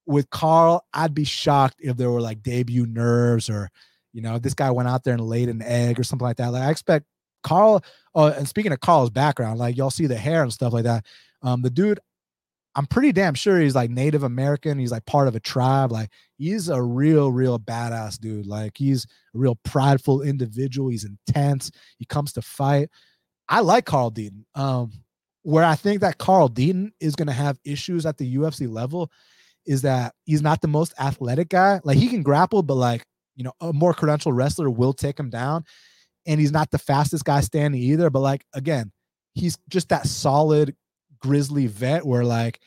with 0.07 0.31
Carl, 0.31 0.85
I'd 0.93 1.15
be 1.15 1.25
shocked 1.25 1.77
if 1.81 1.97
there 1.97 2.11
were 2.11 2.21
like 2.21 2.43
debut 2.43 2.87
nerves 2.87 3.49
or 3.49 3.71
you 4.13 4.21
know, 4.21 4.39
this 4.39 4.55
guy 4.55 4.71
went 4.71 4.89
out 4.89 5.05
there 5.05 5.15
and 5.15 5.27
laid 5.27 5.49
an 5.49 5.63
egg 5.63 5.99
or 5.99 6.05
something 6.05 6.27
like 6.27 6.37
that. 6.37 6.53
Like 6.53 6.63
I 6.63 6.71
expect 6.71 7.07
Carl. 7.43 7.83
Oh, 8.15 8.27
and 8.27 8.47
speaking 8.47 8.73
of 8.73 8.81
Carl's 8.81 9.11
background, 9.11 9.59
like 9.59 9.77
y'all 9.77 9.91
see 9.91 10.07
the 10.07 10.17
hair 10.17 10.43
and 10.43 10.53
stuff 10.53 10.73
like 10.73 10.85
that. 10.85 11.07
Um, 11.43 11.63
the 11.63 11.71
dude, 11.71 11.99
I'm 12.75 12.87
pretty 12.87 13.13
damn 13.13 13.35
sure 13.35 13.59
he's 13.59 13.75
like 13.75 13.91
Native 13.91 14.23
American. 14.23 14.79
He's 14.79 14.93
like 14.93 15.05
part 15.07 15.29
of 15.29 15.35
a 15.35 15.41
tribe. 15.41 15.93
Like 15.93 16.11
he's 16.37 16.69
a 16.69 16.83
real, 16.83 17.31
real 17.31 17.59
badass 17.59 18.19
dude. 18.19 18.47
Like 18.47 18.77
he's 18.77 19.05
a 19.35 19.39
real 19.39 19.59
prideful 19.65 20.23
individual. 20.23 20.89
He's 20.89 21.05
intense. 21.05 21.71
He 21.99 22.05
comes 22.05 22.33
to 22.35 22.43
fight. 22.43 22.91
I 23.49 23.61
like 23.61 23.87
Carl 23.87 24.11
Deaton. 24.11 24.45
Um, 24.55 24.93
where 25.43 25.65
I 25.65 25.75
think 25.75 26.01
that 26.03 26.19
Carl 26.19 26.49
Deaton 26.49 26.93
is 27.01 27.17
going 27.17 27.27
to 27.27 27.33
have 27.33 27.59
issues 27.65 28.07
at 28.07 28.17
the 28.17 28.37
UFC 28.37 28.73
level 28.73 29.11
is 29.67 29.83
that 29.83 30.15
he's 30.25 30.43
not 30.43 30.61
the 30.61 30.69
most 30.69 30.95
athletic 30.99 31.49
guy. 31.49 31.81
Like 31.85 31.99
he 31.99 32.09
can 32.09 32.23
grapple, 32.23 32.63
but 32.63 32.75
like 32.75 33.05
you 33.37 33.45
know, 33.45 33.53
a 33.61 33.73
more 33.73 33.95
credentialed 33.95 34.37
wrestler 34.37 34.71
will 34.71 34.93
take 34.93 35.19
him 35.19 35.31
down. 35.31 35.65
And 36.27 36.41
he's 36.41 36.53
not 36.53 36.71
the 36.71 36.79
fastest 36.79 37.25
guy 37.25 37.41
standing 37.41 37.81
either. 37.81 38.11
But 38.11 38.21
like, 38.21 38.45
again, 38.55 38.93
he's 39.35 39.59
just 39.69 39.89
that 39.89 40.07
solid 40.07 40.77
grizzly 41.19 41.67
vet 41.67 42.05
where 42.05 42.25
like 42.25 42.61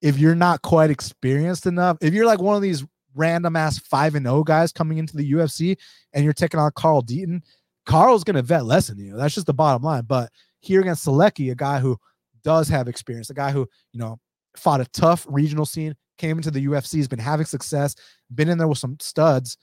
if 0.00 0.18
you're 0.18 0.34
not 0.34 0.62
quite 0.62 0.90
experienced 0.90 1.66
enough, 1.66 1.98
if 2.00 2.14
you're 2.14 2.26
like 2.26 2.40
one 2.40 2.56
of 2.56 2.62
these 2.62 2.84
random 3.14 3.56
ass 3.56 3.78
five 3.78 4.14
and 4.14 4.26
O 4.26 4.36
oh 4.36 4.44
guys 4.44 4.72
coming 4.72 4.98
into 4.98 5.16
the 5.16 5.32
UFC 5.32 5.76
and 6.12 6.24
you're 6.24 6.32
taking 6.32 6.60
on 6.60 6.70
Carl 6.74 7.02
Deaton, 7.02 7.40
Carl's 7.86 8.24
gonna 8.24 8.42
vet 8.42 8.66
less 8.66 8.88
than 8.88 8.98
you. 8.98 9.16
That's 9.16 9.34
just 9.34 9.46
the 9.46 9.54
bottom 9.54 9.82
line. 9.82 10.04
But 10.06 10.30
here 10.60 10.80
against 10.80 11.06
Solecki, 11.06 11.50
a 11.50 11.54
guy 11.54 11.80
who 11.80 11.96
does 12.44 12.68
have 12.68 12.88
experience, 12.88 13.30
a 13.30 13.34
guy 13.34 13.50
who, 13.50 13.66
you 13.92 14.00
know, 14.00 14.18
fought 14.56 14.80
a 14.80 14.86
tough 14.86 15.26
regional 15.28 15.64
scene, 15.64 15.94
came 16.18 16.36
into 16.36 16.50
the 16.50 16.66
UFC, 16.66 16.98
has 16.98 17.08
been 17.08 17.18
having 17.18 17.46
success, 17.46 17.94
been 18.34 18.48
in 18.48 18.58
there 18.58 18.68
with 18.68 18.78
some 18.78 18.96
studs. 19.00 19.56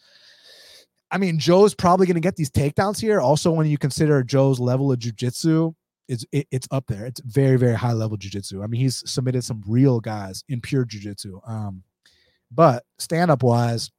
I 1.11 1.17
mean, 1.17 1.37
Joe's 1.37 1.75
probably 1.75 2.07
going 2.07 2.15
to 2.15 2.21
get 2.21 2.35
these 2.35 2.49
takedowns 2.49 2.99
here. 2.99 3.21
Also, 3.21 3.51
when 3.51 3.67
you 3.67 3.77
consider 3.77 4.23
Joe's 4.23 4.59
level 4.59 4.91
of 4.91 4.99
jujitsu, 4.99 5.73
it's 6.07 6.25
it, 6.31 6.47
it's 6.51 6.67
up 6.71 6.85
there. 6.87 7.05
It's 7.05 7.21
very 7.21 7.57
very 7.57 7.75
high 7.75 7.93
level 7.93 8.17
jujitsu. 8.17 8.63
I 8.63 8.67
mean, 8.67 8.81
he's 8.81 9.03
submitted 9.09 9.43
some 9.43 9.63
real 9.67 9.99
guys 9.99 10.43
in 10.49 10.61
pure 10.61 10.85
jujitsu. 10.85 11.47
Um, 11.49 11.83
but 12.51 12.83
stand 12.99 13.31
up 13.31 13.43
wise, 13.43 13.91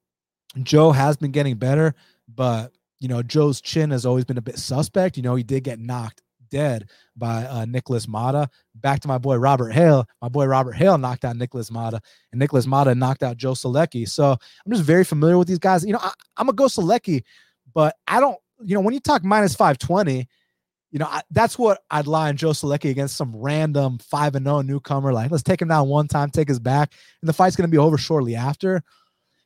Joe 0.63 0.93
has 0.93 1.17
been 1.17 1.33
getting 1.33 1.57
better. 1.57 1.95
But 2.33 2.73
you 3.01 3.09
know, 3.09 3.23
Joe's 3.23 3.61
chin 3.61 3.91
has 3.91 4.07
always 4.07 4.25
been 4.25 4.39
a 4.39 4.43
bit 4.43 4.59
suspect. 4.59 5.17
You 5.17 5.23
know, 5.23 5.35
he 5.35 5.43
did 5.43 5.65
get 5.65 5.79
knocked 5.79 6.23
dead 6.51 6.89
by 7.17 7.45
uh, 7.47 7.65
Nicholas 7.65 8.09
Mata. 8.09 8.49
Back 8.75 9.01
to 9.01 9.09
my 9.09 9.19
boy 9.19 9.37
Robert 9.37 9.71
Hale. 9.71 10.07
My 10.21 10.29
boy 10.29 10.47
Robert 10.47 10.73
Hale 10.73 10.99
knocked 10.99 11.25
out 11.25 11.37
Nicholas 11.37 11.71
Mata, 11.71 12.01
and 12.33 12.39
Nicholas 12.39 12.67
Mata 12.67 12.95
knocked 12.95 13.23
out 13.23 13.37
Joe 13.37 13.53
Solecki. 13.53 14.09
So 14.09 14.33
I'm 14.33 14.73
just 14.73 14.85
very 14.85 15.05
familiar 15.05 15.39
with 15.39 15.49
these 15.49 15.59
guys. 15.59 15.85
You 15.85 15.93
know, 15.93 16.01
I, 16.01 16.13
am 16.39 16.49
a 16.49 16.53
go 16.53 16.65
Solecki, 16.65 17.23
but 17.75 17.97
I 18.07 18.21
don't. 18.21 18.39
You 18.65 18.75
know, 18.75 18.81
when 18.81 18.95
you 18.95 19.01
talk 19.01 19.23
minus 19.23 19.55
520, 19.55 20.27
you 20.91 20.99
know, 20.99 21.07
I, 21.07 21.21
that's 21.31 21.59
what 21.59 21.83
I'd 21.91 22.07
line 22.07 22.37
Joe 22.37 22.51
Solecki 22.51 22.91
against 22.91 23.17
some 23.17 23.37
random 23.37 23.99
5 23.99 24.35
and 24.37 24.47
0 24.47 24.63
newcomer. 24.63 25.13
Like, 25.13 25.31
let's 25.31 25.43
take 25.43 25.61
him 25.61 25.69
down 25.69 25.89
one 25.89 26.09
time, 26.09 26.31
take 26.31 26.49
his 26.49 26.59
back, 26.59 26.93
and 27.21 27.29
the 27.29 27.35
fight's 27.35 27.57
going 27.57 27.69
to 27.69 27.75
be 27.75 27.79
over 27.79 27.99
shortly 27.99 28.35
after. 28.35 28.83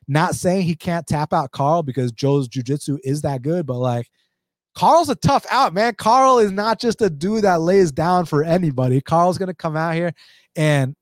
Not 0.07 0.35
saying 0.35 0.63
he 0.63 0.75
can't 0.75 1.05
tap 1.05 1.33
out 1.33 1.51
Carl 1.51 1.83
because 1.83 2.11
Joe's 2.11 2.47
jujitsu 2.47 2.99
is 3.03 3.21
that 3.21 3.41
good, 3.41 3.65
but 3.65 3.77
like, 3.79 4.09
Carl's 4.73 5.09
a 5.09 5.15
tough 5.15 5.45
out, 5.49 5.73
man. 5.73 5.95
Carl 5.95 6.39
is 6.39 6.51
not 6.51 6.79
just 6.79 7.01
a 7.01 7.09
dude 7.09 7.43
that 7.43 7.61
lays 7.61 7.91
down 7.91 8.25
for 8.25 8.43
anybody. 8.43 9.01
Carl's 9.01 9.37
going 9.37 9.47
to 9.47 9.53
come 9.53 9.75
out 9.75 9.95
here 9.95 10.13
and, 10.55 10.95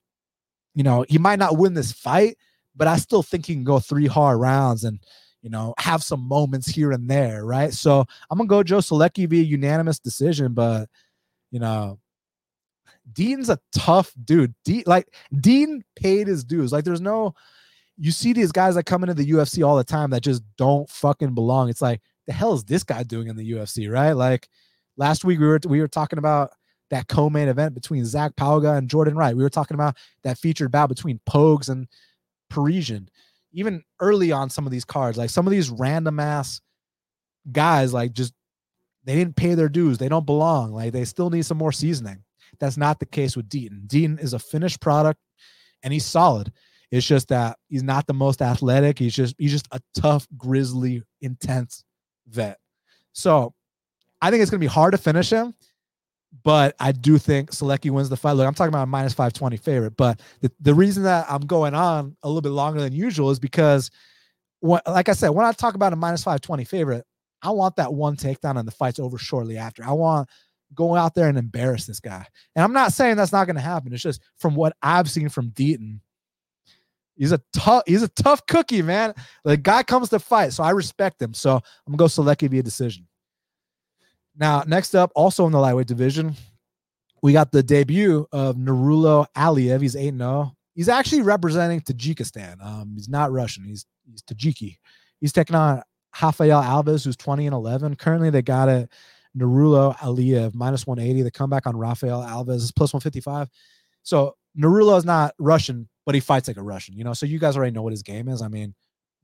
you 0.74 0.84
know, 0.84 1.06
he 1.08 1.18
might 1.18 1.40
not 1.40 1.58
win 1.58 1.74
this 1.74 1.92
fight, 1.92 2.38
but 2.76 2.88
I 2.88 2.98
still 2.98 3.24
think 3.24 3.46
he 3.46 3.54
can 3.54 3.64
go 3.64 3.80
three 3.80 4.08
hard 4.08 4.40
rounds 4.40 4.84
and, 4.84 5.00
you 5.42 5.50
know, 5.50 5.74
have 5.78 6.04
some 6.04 6.22
moments 6.22 6.68
here 6.68 6.92
and 6.92 7.10
there, 7.10 7.46
right? 7.46 7.74
So 7.74 8.06
I'm 8.30 8.38
going 8.38 8.48
to 8.48 8.50
go 8.50 8.64
Joe 8.64 8.80
Solecki 8.80 9.28
via 9.28 9.44
unanimous 9.44 10.00
decision, 10.00 10.54
but, 10.54 10.90
you 11.52 11.60
know, 11.60 12.00
Dean's 13.14 13.50
a 13.50 13.60
tough 13.72 14.12
dude. 14.26 14.54
Dean, 14.66 14.84
like, 14.86 15.14
Dean 15.40 15.84
paid 15.96 16.28
his 16.28 16.44
dues. 16.44 16.72
Like, 16.72 16.86
there's 16.86 17.02
no, 17.02 17.36
you 17.98 18.12
see 18.12 18.34
these 18.34 18.52
guys 18.52 18.76
that 18.76 18.86
come 18.86 19.04
into 19.04 19.14
the 19.14 19.30
UFC 19.32 19.66
all 19.66 19.78
the 19.78 19.84
time 19.84 20.10
that 20.12 20.24
just 20.24 20.42
don't 20.58 20.90
fucking 20.90 21.34
belong. 21.34 21.70
It's 21.70 21.82
like, 21.82 22.02
the 22.30 22.36
hell 22.36 22.54
is 22.54 22.64
this 22.64 22.84
guy 22.84 23.02
doing 23.02 23.28
in 23.28 23.36
the 23.36 23.54
UFC, 23.54 23.92
right? 23.92 24.12
Like 24.12 24.48
last 24.98 25.26
week 25.26 25.40
we 25.40 25.48
were 25.48 25.60
we 25.68 25.82
were 25.82 25.88
talking 25.88 26.20
about 26.20 26.52
that 26.92 27.08
co-main 27.08 27.48
event 27.48 27.74
between 27.74 28.06
Zach 28.06 28.36
Pauga 28.36 28.78
and 28.78 28.88
Jordan 28.88 29.16
Wright. 29.16 29.36
We 29.36 29.42
were 29.42 29.50
talking 29.50 29.74
about 29.74 29.98
that 30.24 30.38
featured 30.38 30.72
bout 30.72 30.90
between 30.90 31.20
Pogues 31.28 31.70
and 31.70 31.88
Parisian. 32.48 33.10
Even 33.52 33.82
early 34.00 34.32
on 34.32 34.52
some 34.52 34.68
of 34.68 34.72
these 34.72 34.86
cards, 34.86 35.18
like 35.18 35.32
some 35.32 35.48
of 35.48 35.52
these 35.52 35.72
random 35.72 36.20
ass 36.20 36.62
guys, 37.52 37.96
like 37.96 38.14
just 38.14 38.36
they 39.06 39.16
didn't 39.16 39.36
pay 39.36 39.56
their 39.56 39.68
dues. 39.68 39.98
They 39.98 40.08
don't 40.08 40.28
belong. 40.28 40.72
Like 40.72 40.94
they 40.94 41.06
still 41.06 41.32
need 41.32 41.48
some 41.48 41.58
more 41.58 41.72
seasoning. 41.72 42.24
That's 42.60 42.78
not 42.78 43.00
the 43.00 43.08
case 43.08 43.36
with 43.36 43.50
Deaton. 43.50 43.88
Deaton 43.88 44.22
is 44.22 44.34
a 44.34 44.40
finished 44.40 44.82
product 44.82 45.20
and 45.82 45.92
he's 45.92 46.06
solid. 46.06 46.54
It's 46.92 47.08
just 47.08 47.30
that 47.30 47.58
he's 47.70 47.82
not 47.82 48.06
the 48.06 48.14
most 48.14 48.44
athletic. 48.44 49.00
He's 49.00 49.16
just 49.16 49.34
he's 49.40 49.52
just 49.52 49.68
a 49.72 49.82
tough, 49.96 50.28
grizzly, 50.38 51.02
intense 51.22 51.84
vet. 52.30 52.60
So 53.14 53.54
I 54.22 54.32
think 54.32 54.42
it's 54.42 54.52
going 54.52 54.60
to 54.60 54.64
be 54.64 54.68
hard 54.68 54.92
to 54.92 54.98
finish 54.98 55.30
him, 55.30 55.54
but 56.44 56.76
I 56.80 56.92
do 56.92 57.18
think 57.18 57.52
Solecki 57.52 57.92
wins 57.92 58.10
the 58.10 58.18
fight. 58.18 58.34
Look, 58.34 58.48
I'm 58.48 58.54
talking 58.54 58.70
about 58.70 58.84
a 58.84 58.88
minus 58.88 59.14
520 59.14 59.58
favorite, 59.58 59.98
but 59.98 60.22
the, 60.42 60.52
the 60.60 60.74
reason 60.74 61.04
that 61.04 61.26
I'm 61.30 61.42
going 61.42 61.74
on 61.74 62.16
a 62.24 62.28
little 62.28 62.42
bit 62.42 62.50
longer 62.50 62.80
than 62.80 62.94
usual 62.94 63.32
is 63.32 63.40
because, 63.40 63.92
what, 64.60 64.86
like 64.88 65.10
I 65.10 65.14
said, 65.14 65.30
when 65.30 65.46
I 65.46 65.52
talk 65.52 65.76
about 65.76 65.94
a 65.94 65.96
minus 65.96 66.24
520 66.24 66.66
favorite, 66.66 67.06
I 67.42 67.52
want 67.52 67.78
that 67.78 67.94
one 67.94 68.18
takedown 68.18 68.58
and 68.60 68.68
the 68.68 68.72
fight's 68.72 69.00
over 69.00 69.18
shortly 69.18 69.58
after. 69.58 69.84
I 69.86 69.94
want 69.94 70.30
go 70.74 70.96
out 70.96 71.16
there 71.16 71.28
and 71.28 71.38
embarrass 71.38 71.86
this 71.86 72.00
guy. 72.00 72.26
And 72.56 72.64
I'm 72.64 72.74
not 72.74 72.94
saying 72.94 73.16
that's 73.16 73.32
not 73.32 73.46
going 73.46 73.56
to 73.56 73.62
happen. 73.62 73.94
It's 73.94 74.04
just 74.04 74.22
from 74.38 74.56
what 74.56 74.76
I've 74.82 75.10
seen 75.10 75.30
from 75.30 75.52
Deaton, 75.52 76.00
He's 77.20 77.34
a 77.34 77.42
tough, 77.52 77.84
he's 77.86 78.02
a 78.02 78.08
tough 78.08 78.46
cookie, 78.48 78.82
man. 78.82 79.14
The 79.44 79.58
guy 79.58 79.84
comes 79.84 80.08
to 80.10 80.20
fight, 80.20 80.54
so 80.54 80.64
I 80.64 80.70
respect 80.72 81.22
him. 81.22 81.34
So 81.34 81.56
I'm 81.56 81.62
gonna 81.92 81.98
go 81.98 82.06
Solecki 82.06 82.50
via 82.50 82.64
decision. 82.64 83.08
Now, 84.38 84.64
next 84.66 84.96
up, 84.96 85.12
also 85.16 85.46
in 85.46 85.52
the 85.52 85.60
lightweight 85.60 85.88
division, 85.88 86.36
we 87.22 87.34
got 87.34 87.52
the 87.52 87.62
debut 87.62 88.26
of 88.32 88.56
Nurullo 88.56 89.28
Aliev. 89.36 89.82
He's 89.82 89.98
8 89.98 90.18
0. 90.18 90.56
He's 90.76 90.88
actually 90.88 91.24
representing 91.24 91.82
Tajikistan. 91.82 92.64
Um, 92.66 92.94
he's 92.96 93.10
not 93.10 93.34
Russian, 93.34 93.66
he's 93.66 93.86
he's 94.10 94.24
Tajiki. 94.24 94.78
He's 95.20 95.34
taking 95.34 95.58
on 95.58 95.84
Rafael 96.22 96.62
Alves, 96.62 97.04
who's 97.04 97.18
20 97.18 97.48
and 97.48 97.54
11. 97.54 97.98
Currently, 97.98 98.30
they 98.30 98.42
got 98.42 98.70
it 98.70 98.90
Nurullo 99.38 99.94
Aliev 99.98 100.54
minus 100.54 100.88
180. 100.88 101.24
The 101.24 101.32
comeback 101.32 101.68
on 101.68 101.76
Rafael 101.76 102.22
Alves 102.22 102.56
is 102.56 102.72
plus 102.72 102.94
155. 102.94 103.50
So 104.04 104.36
Nurullo 104.58 104.98
is 104.98 105.06
not 105.06 105.34
Russian, 105.38 105.90
but 106.10 106.16
he 106.16 106.22
fights 106.22 106.48
like 106.48 106.58
a 106.58 106.64
Russian, 106.64 106.98
you 106.98 107.04
know. 107.04 107.14
So 107.14 107.28
you 107.28 107.38
guys 107.38 107.56
already 107.56 107.72
know 107.72 107.84
what 107.84 107.94
his 107.94 108.02
game 108.02 108.30
is. 108.30 108.42
I 108.42 108.48
mean, 108.48 108.74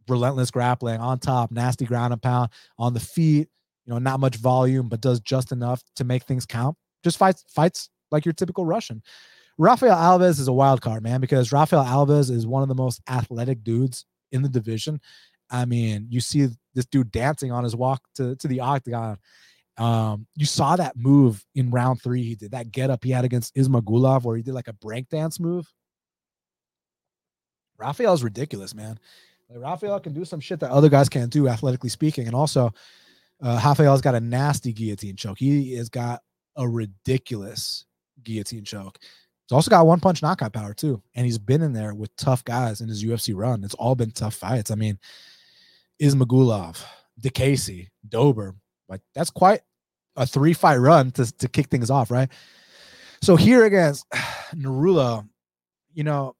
relentless 0.07 0.51
grappling 0.51 0.99
on 0.99 1.17
top, 1.17 1.49
nasty 1.49 1.83
ground 1.83 2.13
and 2.13 2.21
pound 2.21 2.51
on 2.77 2.93
the 2.93 2.99
feet, 2.99 3.49
you 3.87 3.91
know, 3.91 3.97
not 3.97 4.19
much 4.19 4.35
volume, 4.35 4.87
but 4.87 5.01
does 5.01 5.19
just 5.19 5.51
enough 5.51 5.81
to 5.95 6.03
make 6.03 6.25
things 6.25 6.45
count. 6.45 6.77
Just 7.03 7.17
fights 7.17 7.43
fights 7.47 7.89
like 8.11 8.23
your 8.23 8.33
typical 8.33 8.67
Russian. 8.67 9.01
Rafael 9.57 9.95
Alves 9.95 10.39
is 10.39 10.47
a 10.47 10.53
wild 10.53 10.81
card, 10.81 11.01
man, 11.01 11.21
because 11.21 11.51
Rafael 11.51 11.83
Alves 11.83 12.29
is 12.29 12.45
one 12.45 12.61
of 12.61 12.69
the 12.69 12.75
most 12.75 13.01
athletic 13.09 13.63
dudes 13.63 14.05
in 14.31 14.43
the 14.43 14.49
division. 14.49 15.01
I 15.49 15.65
mean, 15.65 16.05
you 16.11 16.21
see 16.21 16.49
this 16.75 16.85
dude 16.85 17.11
dancing 17.11 17.51
on 17.51 17.63
his 17.63 17.75
walk 17.75 18.03
to, 18.17 18.35
to 18.35 18.47
the 18.47 18.59
octagon. 18.59 19.17
Um, 19.77 20.27
you 20.35 20.45
saw 20.45 20.75
that 20.75 20.95
move 20.95 21.43
in 21.55 21.71
round 21.71 22.03
three. 22.03 22.21
He 22.21 22.35
did 22.35 22.51
that 22.51 22.71
get 22.71 22.91
up 22.91 23.03
he 23.03 23.09
had 23.09 23.25
against 23.25 23.55
Ismagulov 23.55 24.21
where 24.21 24.37
he 24.37 24.43
did 24.43 24.53
like 24.53 24.67
a 24.67 24.73
breakdance 24.73 25.39
move. 25.39 25.67
Rafael's 27.77 28.23
ridiculous, 28.23 28.73
man. 28.73 28.99
Like 29.49 29.61
Rafael 29.61 29.99
can 29.99 30.13
do 30.13 30.25
some 30.25 30.39
shit 30.39 30.59
that 30.61 30.71
other 30.71 30.89
guys 30.89 31.09
can't 31.09 31.31
do, 31.31 31.47
athletically 31.47 31.89
speaking. 31.89 32.27
And 32.27 32.35
also, 32.35 32.73
uh, 33.41 33.61
Rafael's 33.63 34.01
got 34.01 34.15
a 34.15 34.19
nasty 34.19 34.73
guillotine 34.73 35.15
choke. 35.15 35.39
He 35.39 35.75
has 35.75 35.89
got 35.89 36.21
a 36.55 36.67
ridiculous 36.67 37.85
guillotine 38.23 38.63
choke. 38.63 38.97
He's 39.01 39.55
also 39.55 39.69
got 39.69 39.85
one 39.85 39.99
punch 39.99 40.21
knockout 40.23 40.53
power 40.53 40.73
too, 40.73 41.01
and 41.13 41.25
he's 41.25 41.37
been 41.37 41.61
in 41.61 41.73
there 41.73 41.93
with 41.93 42.15
tough 42.15 42.43
guys 42.43 42.81
in 42.81 42.89
his 42.89 43.03
UFC 43.03 43.35
run. 43.35 43.63
It's 43.63 43.75
all 43.75 43.93
been 43.93 44.11
tough 44.11 44.33
fights. 44.33 44.71
I 44.71 44.75
mean, 44.75 44.97
Ismagulov, 46.01 46.83
Diakiese, 47.21 47.89
Dober, 48.07 48.55
like 48.89 49.01
that's 49.13 49.29
quite 49.29 49.61
a 50.15 50.25
three 50.25 50.53
fight 50.53 50.77
run 50.77 51.11
to 51.11 51.31
to 51.37 51.47
kick 51.47 51.67
things 51.67 51.91
off, 51.91 52.09
right? 52.09 52.29
So 53.21 53.35
here 53.35 53.65
against 53.65 54.09
Nurullo, 54.55 55.27
you 55.93 56.03
know, 56.03 56.35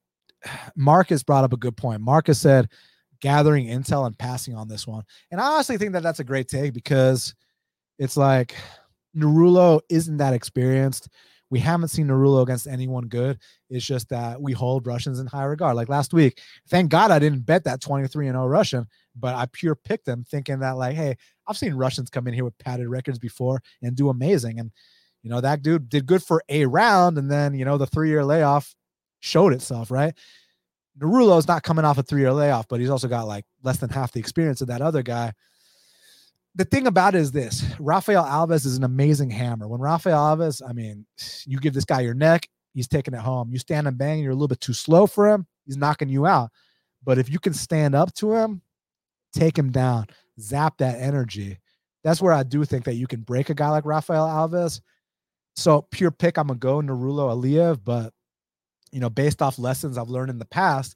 Marcus 0.75 1.23
brought 1.23 1.43
up 1.43 1.53
a 1.53 1.57
good 1.57 1.77
point. 1.77 2.01
Marcus 2.01 2.39
said 2.39 2.69
gathering 3.21 3.67
intel 3.67 4.05
and 4.05 4.17
passing 4.17 4.55
on 4.55 4.67
this 4.67 4.85
one. 4.85 5.03
And 5.31 5.39
I 5.39 5.45
honestly 5.45 5.77
think 5.77 5.93
that 5.93 6.03
that's 6.03 6.19
a 6.19 6.23
great 6.23 6.47
take 6.47 6.73
because 6.73 7.33
it's 7.97 8.17
like 8.17 8.55
Nurullo 9.15 9.81
isn't 9.89 10.17
that 10.17 10.33
experienced. 10.33 11.09
We 11.49 11.59
haven't 11.59 11.89
seen 11.89 12.07
Nurullo 12.07 12.41
against 12.41 12.67
anyone 12.67 13.07
good. 13.07 13.39
It's 13.69 13.85
just 13.85 14.09
that 14.09 14.41
we 14.41 14.51
hold 14.51 14.87
Russians 14.87 15.19
in 15.19 15.27
high 15.27 15.43
regard. 15.43 15.75
Like 15.75 15.89
last 15.89 16.13
week, 16.13 16.41
thank 16.69 16.89
God 16.89 17.11
I 17.11 17.19
didn't 17.19 17.45
bet 17.45 17.63
that 17.65 17.81
23 17.81 18.27
and 18.27 18.35
0 18.35 18.47
Russian, 18.47 18.87
but 19.15 19.35
I 19.35 19.45
pure 19.51 19.75
picked 19.75 20.05
them 20.05 20.23
thinking 20.23 20.59
that, 20.59 20.77
like, 20.77 20.95
hey, 20.95 21.15
I've 21.47 21.57
seen 21.57 21.75
Russians 21.75 22.09
come 22.09 22.27
in 22.27 22.33
here 22.33 22.43
with 22.43 22.57
padded 22.57 22.87
records 22.87 23.19
before 23.19 23.61
and 23.81 23.95
do 23.95 24.09
amazing. 24.09 24.59
And, 24.59 24.71
you 25.21 25.29
know, 25.29 25.39
that 25.39 25.61
dude 25.61 25.87
did 25.87 26.07
good 26.07 26.23
for 26.23 26.43
a 26.49 26.65
round. 26.65 27.17
And 27.17 27.29
then, 27.29 27.53
you 27.53 27.63
know, 27.63 27.77
the 27.77 27.87
three 27.87 28.09
year 28.09 28.25
layoff 28.25 28.75
showed 29.25 29.53
itself, 29.53 29.91
right? 29.91 30.13
is 31.01 31.47
not 31.47 31.63
coming 31.63 31.83
off 31.83 31.97
a 31.97 32.03
three 32.03 32.21
year 32.21 32.31
layoff, 32.31 32.67
but 32.67 32.79
he's 32.79 32.89
also 32.89 33.07
got 33.07 33.27
like 33.27 33.45
less 33.63 33.77
than 33.77 33.89
half 33.89 34.11
the 34.11 34.19
experience 34.19 34.61
of 34.61 34.67
that 34.67 34.81
other 34.81 35.03
guy. 35.03 35.33
The 36.55 36.63
thing 36.63 36.87
about 36.87 37.15
it 37.15 37.19
is 37.19 37.31
this 37.31 37.65
Rafael 37.79 38.23
Alves 38.23 38.65
is 38.65 38.77
an 38.77 38.85
amazing 38.85 39.29
hammer. 39.29 39.67
When 39.67 39.81
Rafael 39.81 40.37
Alves, 40.37 40.61
I 40.67 40.71
mean, 40.71 41.05
you 41.45 41.59
give 41.59 41.73
this 41.73 41.83
guy 41.83 41.99
your 42.01 42.13
neck, 42.13 42.47
he's 42.73 42.87
taking 42.87 43.13
it 43.13 43.19
home. 43.19 43.51
You 43.51 43.59
stand 43.59 43.87
and 43.87 43.97
bang, 43.97 44.19
you're 44.19 44.31
a 44.31 44.35
little 44.35 44.47
bit 44.47 44.61
too 44.61 44.73
slow 44.73 45.05
for 45.05 45.27
him, 45.27 45.45
he's 45.65 45.75
knocking 45.75 46.07
you 46.07 46.25
out. 46.25 46.51
But 47.03 47.17
if 47.17 47.29
you 47.29 47.39
can 47.39 47.53
stand 47.53 47.93
up 47.93 48.13
to 48.15 48.33
him, 48.33 48.61
take 49.33 49.57
him 49.57 49.71
down, 49.71 50.07
zap 50.39 50.77
that 50.77 50.99
energy. 51.01 51.59
That's 52.03 52.21
where 52.21 52.33
I 52.33 52.43
do 52.43 52.63
think 52.63 52.85
that 52.85 52.95
you 52.95 53.07
can 53.07 53.21
break 53.21 53.49
a 53.49 53.53
guy 53.53 53.69
like 53.69 53.85
Rafael 53.85 54.27
Alves. 54.27 54.79
So 55.57 55.81
pure 55.91 56.11
pick, 56.11 56.37
I'm 56.37 56.47
gonna 56.47 56.59
go 56.59 56.79
Nurullo 56.79 57.35
Aliev, 57.35 57.81
but 57.83 58.13
you 58.95 59.01
know, 59.01 59.09
based 59.09 59.41
off 59.41 59.59
lessons 59.59 59.97
I've 59.97 60.07
learned 60.07 60.29
in 60.29 60.39
the 60.39 60.45
past, 60.45 60.95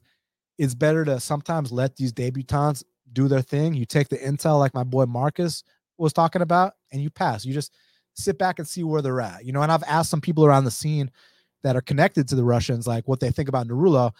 it's 0.56 0.74
better 0.74 1.04
to 1.04 1.20
sometimes 1.20 1.70
let 1.70 1.96
these 1.96 2.14
debutants 2.14 2.82
do 3.12 3.28
their 3.28 3.42
thing. 3.42 3.74
You 3.74 3.84
take 3.84 4.08
the 4.08 4.16
intel, 4.16 4.58
like 4.58 4.72
my 4.72 4.84
boy 4.84 5.04
Marcus 5.04 5.62
was 5.98 6.14
talking 6.14 6.40
about, 6.40 6.72
and 6.92 7.02
you 7.02 7.10
pass. 7.10 7.44
You 7.44 7.52
just 7.52 7.74
sit 8.14 8.38
back 8.38 8.58
and 8.58 8.66
see 8.66 8.84
where 8.84 9.02
they're 9.02 9.20
at. 9.20 9.44
You 9.44 9.52
know, 9.52 9.60
and 9.60 9.70
I've 9.70 9.82
asked 9.82 10.08
some 10.08 10.22
people 10.22 10.46
around 10.46 10.64
the 10.64 10.70
scene 10.70 11.10
that 11.62 11.76
are 11.76 11.82
connected 11.82 12.26
to 12.28 12.36
the 12.36 12.42
Russians, 12.42 12.86
like 12.86 13.06
what 13.06 13.20
they 13.20 13.30
think 13.30 13.50
about 13.50 13.68
Nurullo, 13.68 14.12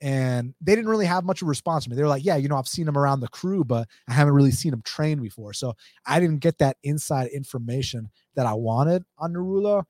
and 0.00 0.52
they 0.60 0.74
didn't 0.74 0.90
really 0.90 1.06
have 1.06 1.22
much 1.22 1.40
of 1.40 1.46
a 1.46 1.48
response 1.48 1.84
to 1.84 1.90
me. 1.90 1.94
They 1.94 2.02
were 2.02 2.08
like, 2.08 2.24
"Yeah, 2.24 2.34
you 2.34 2.48
know, 2.48 2.56
I've 2.56 2.66
seen 2.66 2.88
him 2.88 2.98
around 2.98 3.20
the 3.20 3.28
crew, 3.28 3.62
but 3.62 3.86
I 4.08 4.14
haven't 4.14 4.34
really 4.34 4.50
seen 4.50 4.72
him 4.72 4.82
train 4.82 5.22
before." 5.22 5.52
So 5.52 5.74
I 6.04 6.18
didn't 6.18 6.38
get 6.38 6.58
that 6.58 6.76
inside 6.82 7.28
information 7.28 8.10
that 8.34 8.46
I 8.46 8.54
wanted 8.54 9.04
on 9.16 9.32
Nurullo 9.32 9.84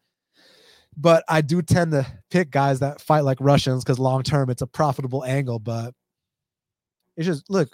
but 1.00 1.24
I 1.28 1.42
do 1.42 1.62
tend 1.62 1.92
to 1.92 2.04
pick 2.28 2.50
guys 2.50 2.80
that 2.80 3.00
fight 3.00 3.20
like 3.20 3.38
Russians 3.40 3.84
because 3.84 4.00
long 4.00 4.24
term 4.24 4.50
it's 4.50 4.62
a 4.62 4.66
profitable 4.66 5.24
angle. 5.24 5.60
But 5.60 5.94
it's 7.16 7.26
just 7.26 7.48
look, 7.48 7.70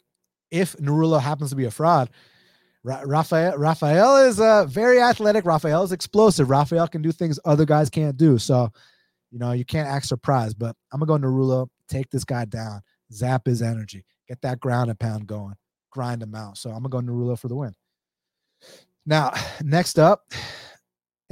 if 0.50 0.76
Nurullo 0.76 1.20
happens 1.20 1.50
to 1.50 1.56
be 1.56 1.64
a 1.64 1.70
fraud, 1.70 2.10
Ra- 2.82 3.02
Rafael 3.04 3.56
Rafael 3.56 4.18
is 4.18 4.38
uh, 4.38 4.66
very 4.66 5.00
athletic. 5.00 5.46
Rafael 5.46 5.82
is 5.82 5.92
explosive. 5.92 6.50
Rafael 6.50 6.86
can 6.86 7.00
do 7.00 7.12
things 7.12 7.40
other 7.46 7.64
guys 7.64 7.88
can't 7.88 8.16
do. 8.18 8.36
So, 8.36 8.70
you 9.30 9.38
know, 9.38 9.52
you 9.52 9.64
can't 9.64 9.88
act 9.88 10.04
surprised. 10.04 10.58
But 10.58 10.76
I'm 10.92 11.00
gonna 11.00 11.18
go 11.18 11.26
Nurullo, 11.26 11.68
take 11.88 12.10
this 12.10 12.24
guy 12.24 12.44
down, 12.44 12.82
zap 13.10 13.46
his 13.46 13.62
energy, 13.62 14.04
get 14.28 14.42
that 14.42 14.60
ground 14.60 14.90
and 14.90 15.00
pound 15.00 15.26
going, 15.26 15.54
grind 15.90 16.22
him 16.22 16.34
out. 16.34 16.58
So 16.58 16.68
I'm 16.70 16.82
gonna 16.82 16.90
go 16.90 17.00
Nurullo 17.00 17.38
for 17.38 17.48
the 17.48 17.56
win. 17.56 17.74
Now, 19.06 19.32
next 19.62 19.98
up 19.98 20.30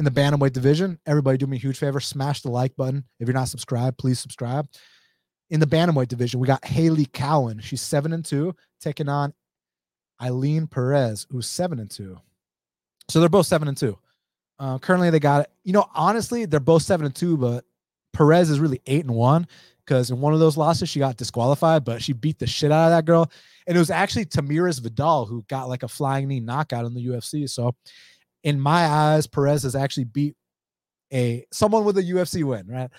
in 0.03 0.05
the 0.05 0.20
bantamweight 0.20 0.53
division, 0.53 0.98
everybody 1.07 1.38
do 1.38 1.46
me 1.46 1.57
a 1.57 1.61
huge 1.61 1.78
favor, 1.78 2.00
smash 2.00 2.42
the 2.42 2.50
like 2.50 2.74
button. 2.74 3.05
If 3.20 3.28
you're 3.28 3.34
not 3.34 3.46
subscribed, 3.46 3.98
please 3.98 4.18
subscribe. 4.18 4.66
In 5.50 5.61
the 5.61 5.66
bantamweight 5.66 6.09
division, 6.09 6.40
we 6.40 6.48
got 6.48 6.64
Haley 6.64 7.07
Cowan. 7.07 7.61
She's 7.61 7.82
seven 7.82 8.12
and 8.12 8.24
two, 8.24 8.57
taking 8.80 9.09
on 9.09 9.32
Ailin 10.20 10.68
Perez, 10.68 11.28
who's 11.30 11.46
seven 11.46 11.78
and 11.78 11.88
two. 11.88 12.18
So 13.09 13.20
they're 13.20 13.28
both 13.28 13.46
seven 13.46 13.68
and 13.68 13.76
two. 13.76 13.96
Uh, 14.59 14.80
currently, 14.80 15.11
they 15.11 15.20
got 15.20 15.42
it. 15.42 15.50
You 15.62 15.72
know, 15.72 15.88
honestly, 15.94 16.46
they're 16.46 16.59
both 16.59 16.82
seven 16.82 17.07
and 17.07 17.14
two, 17.14 17.36
but 17.36 17.64
Perez 18.12 18.50
is 18.50 18.59
really 18.59 18.80
eight 18.86 19.05
and 19.05 19.14
one 19.14 19.46
because 19.86 20.11
in 20.11 20.20
one 20.20 20.34
of 20.34 20.40
those 20.40 20.57
losses 20.57 20.88
she 20.88 20.98
got 20.98 21.16
disqualified, 21.16 21.84
but 21.84 22.03
she 22.03 22.12
beat 22.12 22.40
the 22.40 22.46
shit 22.48 22.72
out 22.72 22.86
of 22.86 22.90
that 22.90 23.05
girl. 23.05 23.30
And 23.68 23.76
it 23.76 23.80
was 23.80 23.90
actually 23.90 24.24
Tamiris 24.24 24.80
Vidal 24.80 25.26
who 25.26 25.44
got 25.48 25.68
like 25.68 25.84
a 25.84 25.88
flying 25.88 26.26
knee 26.26 26.40
knockout 26.40 26.86
in 26.86 26.94
the 26.94 27.07
UFC. 27.07 27.48
So, 27.48 27.76
in 28.43 28.61
my 28.61 28.86
eyes, 28.86 29.26
Perez 29.26 29.62
has 29.62 29.74
actually 29.74 30.05
beat 30.05 30.36
a 31.12 31.45
someone 31.53 31.84
with 31.84 31.99
a 31.99 32.03
UFC 32.03 32.45
win, 32.45 32.66
right? 32.66 32.90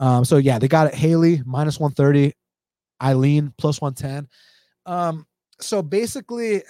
Um, 0.00 0.24
so 0.24 0.36
yeah, 0.36 0.58
they 0.58 0.68
got 0.68 0.88
it. 0.88 0.94
Hailey 0.94 1.42
minus 1.44 1.80
130, 1.80 2.34
Ailin 3.02 3.52
plus 3.58 3.80
110. 3.80 4.28
Um, 4.86 5.26
so 5.60 5.82
basically, 5.82 6.62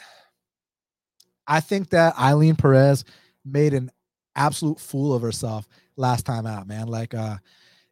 I 1.46 1.60
think 1.60 1.90
that 1.90 2.14
Ailin 2.14 2.58
Perez 2.58 3.04
made 3.44 3.74
an 3.74 3.90
absolute 4.36 4.80
fool 4.80 5.14
of 5.14 5.22
herself 5.22 5.66
last 5.96 6.24
time 6.24 6.46
out, 6.46 6.66
man. 6.66 6.86
Like, 6.86 7.14
uh, 7.14 7.36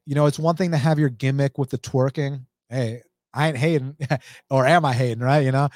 you 0.07 0.15
know, 0.15 0.27
it's 0.27 0.39
one 0.39 0.57
thing 0.57 0.71
to 0.71 0.77
have 0.77 0.99
your 0.99 1.09
gimmick 1.09 1.59
with 1.59 1.71
the 1.71 1.79
twerking. 1.79 2.47
Hey, 2.71 3.03
I 3.35 3.49
ain't 3.49 3.57
hating, 3.57 3.97
or 4.51 4.67
am 4.67 4.85
I 4.85 4.93
hating, 4.93 5.23
right? 5.23 5.45
You 5.45 5.53
know, 5.53 5.69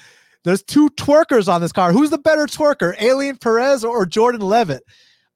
there's 0.45 0.63
two 0.63 0.89
twerkers 0.91 1.53
on 1.53 1.61
this 1.61 1.73
car. 1.73 1.93
Who's 1.93 2.11
the 2.11 2.19
better 2.19 2.47
twerker, 2.47 2.97
Ailin 2.97 3.41
Perez 3.41 3.85
or 3.85 4.07
Jordan 4.07 4.41
Leavitt? 4.41 4.83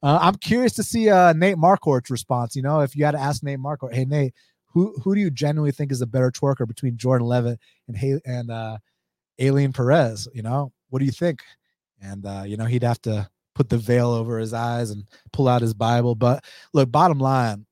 Uh, 0.03 0.19
I'm 0.21 0.35
curious 0.35 0.75
to 0.75 0.83
see 0.83 1.09
uh, 1.09 1.33
Nate 1.33 1.57
Marquardt's 1.57 2.11
response. 2.11 2.55
You 2.55 2.63
know, 2.63 2.81
if 2.81 2.95
you 2.95 3.05
had 3.05 3.13
to 3.13 3.21
ask 3.21 3.43
Nate 3.43 3.59
Marquardt, 3.59 3.95
hey 3.95 4.05
Nate, 4.05 4.35
who 4.67 4.95
who 5.03 5.15
do 5.15 5.21
you 5.21 5.31
genuinely 5.31 5.73
think 5.73 5.93
is 5.93 6.01
the 6.01 6.07
better 6.07 6.31
twerker 6.31 6.67
between 6.67 6.97
Jordan 6.97 7.27
Leavitt 7.27 7.59
and 7.89 7.97
hey 7.97 8.21
and 8.27 8.51
uh, 8.51 8.79
Ailin 9.41 9.75
Perez? 9.75 10.29
You 10.35 10.43
know, 10.43 10.73
what 10.91 10.99
do 10.99 11.05
you 11.07 11.13
think? 11.13 11.43
And 12.03 12.27
uh, 12.27 12.45
you 12.47 12.57
know, 12.57 12.67
he'd 12.67 12.83
have 12.83 13.01
to 13.03 13.29
put 13.55 13.69
the 13.69 13.79
veil 13.79 14.11
over 14.11 14.39
his 14.39 14.53
eyes 14.53 14.91
and 14.91 15.05
pull 15.33 15.49
out 15.49 15.63
his 15.63 15.75
Bible. 15.75 16.15
But 16.15 16.45
look, 16.73 16.91
bottom 16.91 17.19
line, 17.19 17.67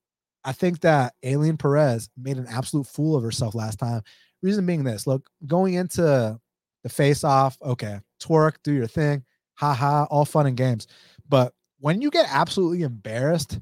I 0.44 0.52
think 0.52 0.80
that 0.80 1.14
Ailin 1.24 1.58
Perez 1.58 2.08
made 2.16 2.38
an 2.38 2.46
absolute 2.48 2.86
fool 2.86 3.16
of 3.16 3.22
herself 3.22 3.54
last 3.54 3.78
time. 3.78 4.02
Reason 4.42 4.64
being 4.64 4.84
this: 4.84 5.06
look, 5.06 5.28
going 5.46 5.74
into 5.74 6.38
the 6.82 6.88
face 6.88 7.24
off, 7.24 7.56
okay, 7.62 8.00
twerk, 8.20 8.54
do 8.64 8.72
your 8.72 8.86
thing, 8.86 9.24
haha, 9.54 10.04
all 10.04 10.24
fun 10.24 10.46
and 10.46 10.56
games. 10.56 10.86
But 11.28 11.52
when 11.78 12.00
you 12.00 12.10
get 12.10 12.26
absolutely 12.30 12.82
embarrassed 12.82 13.58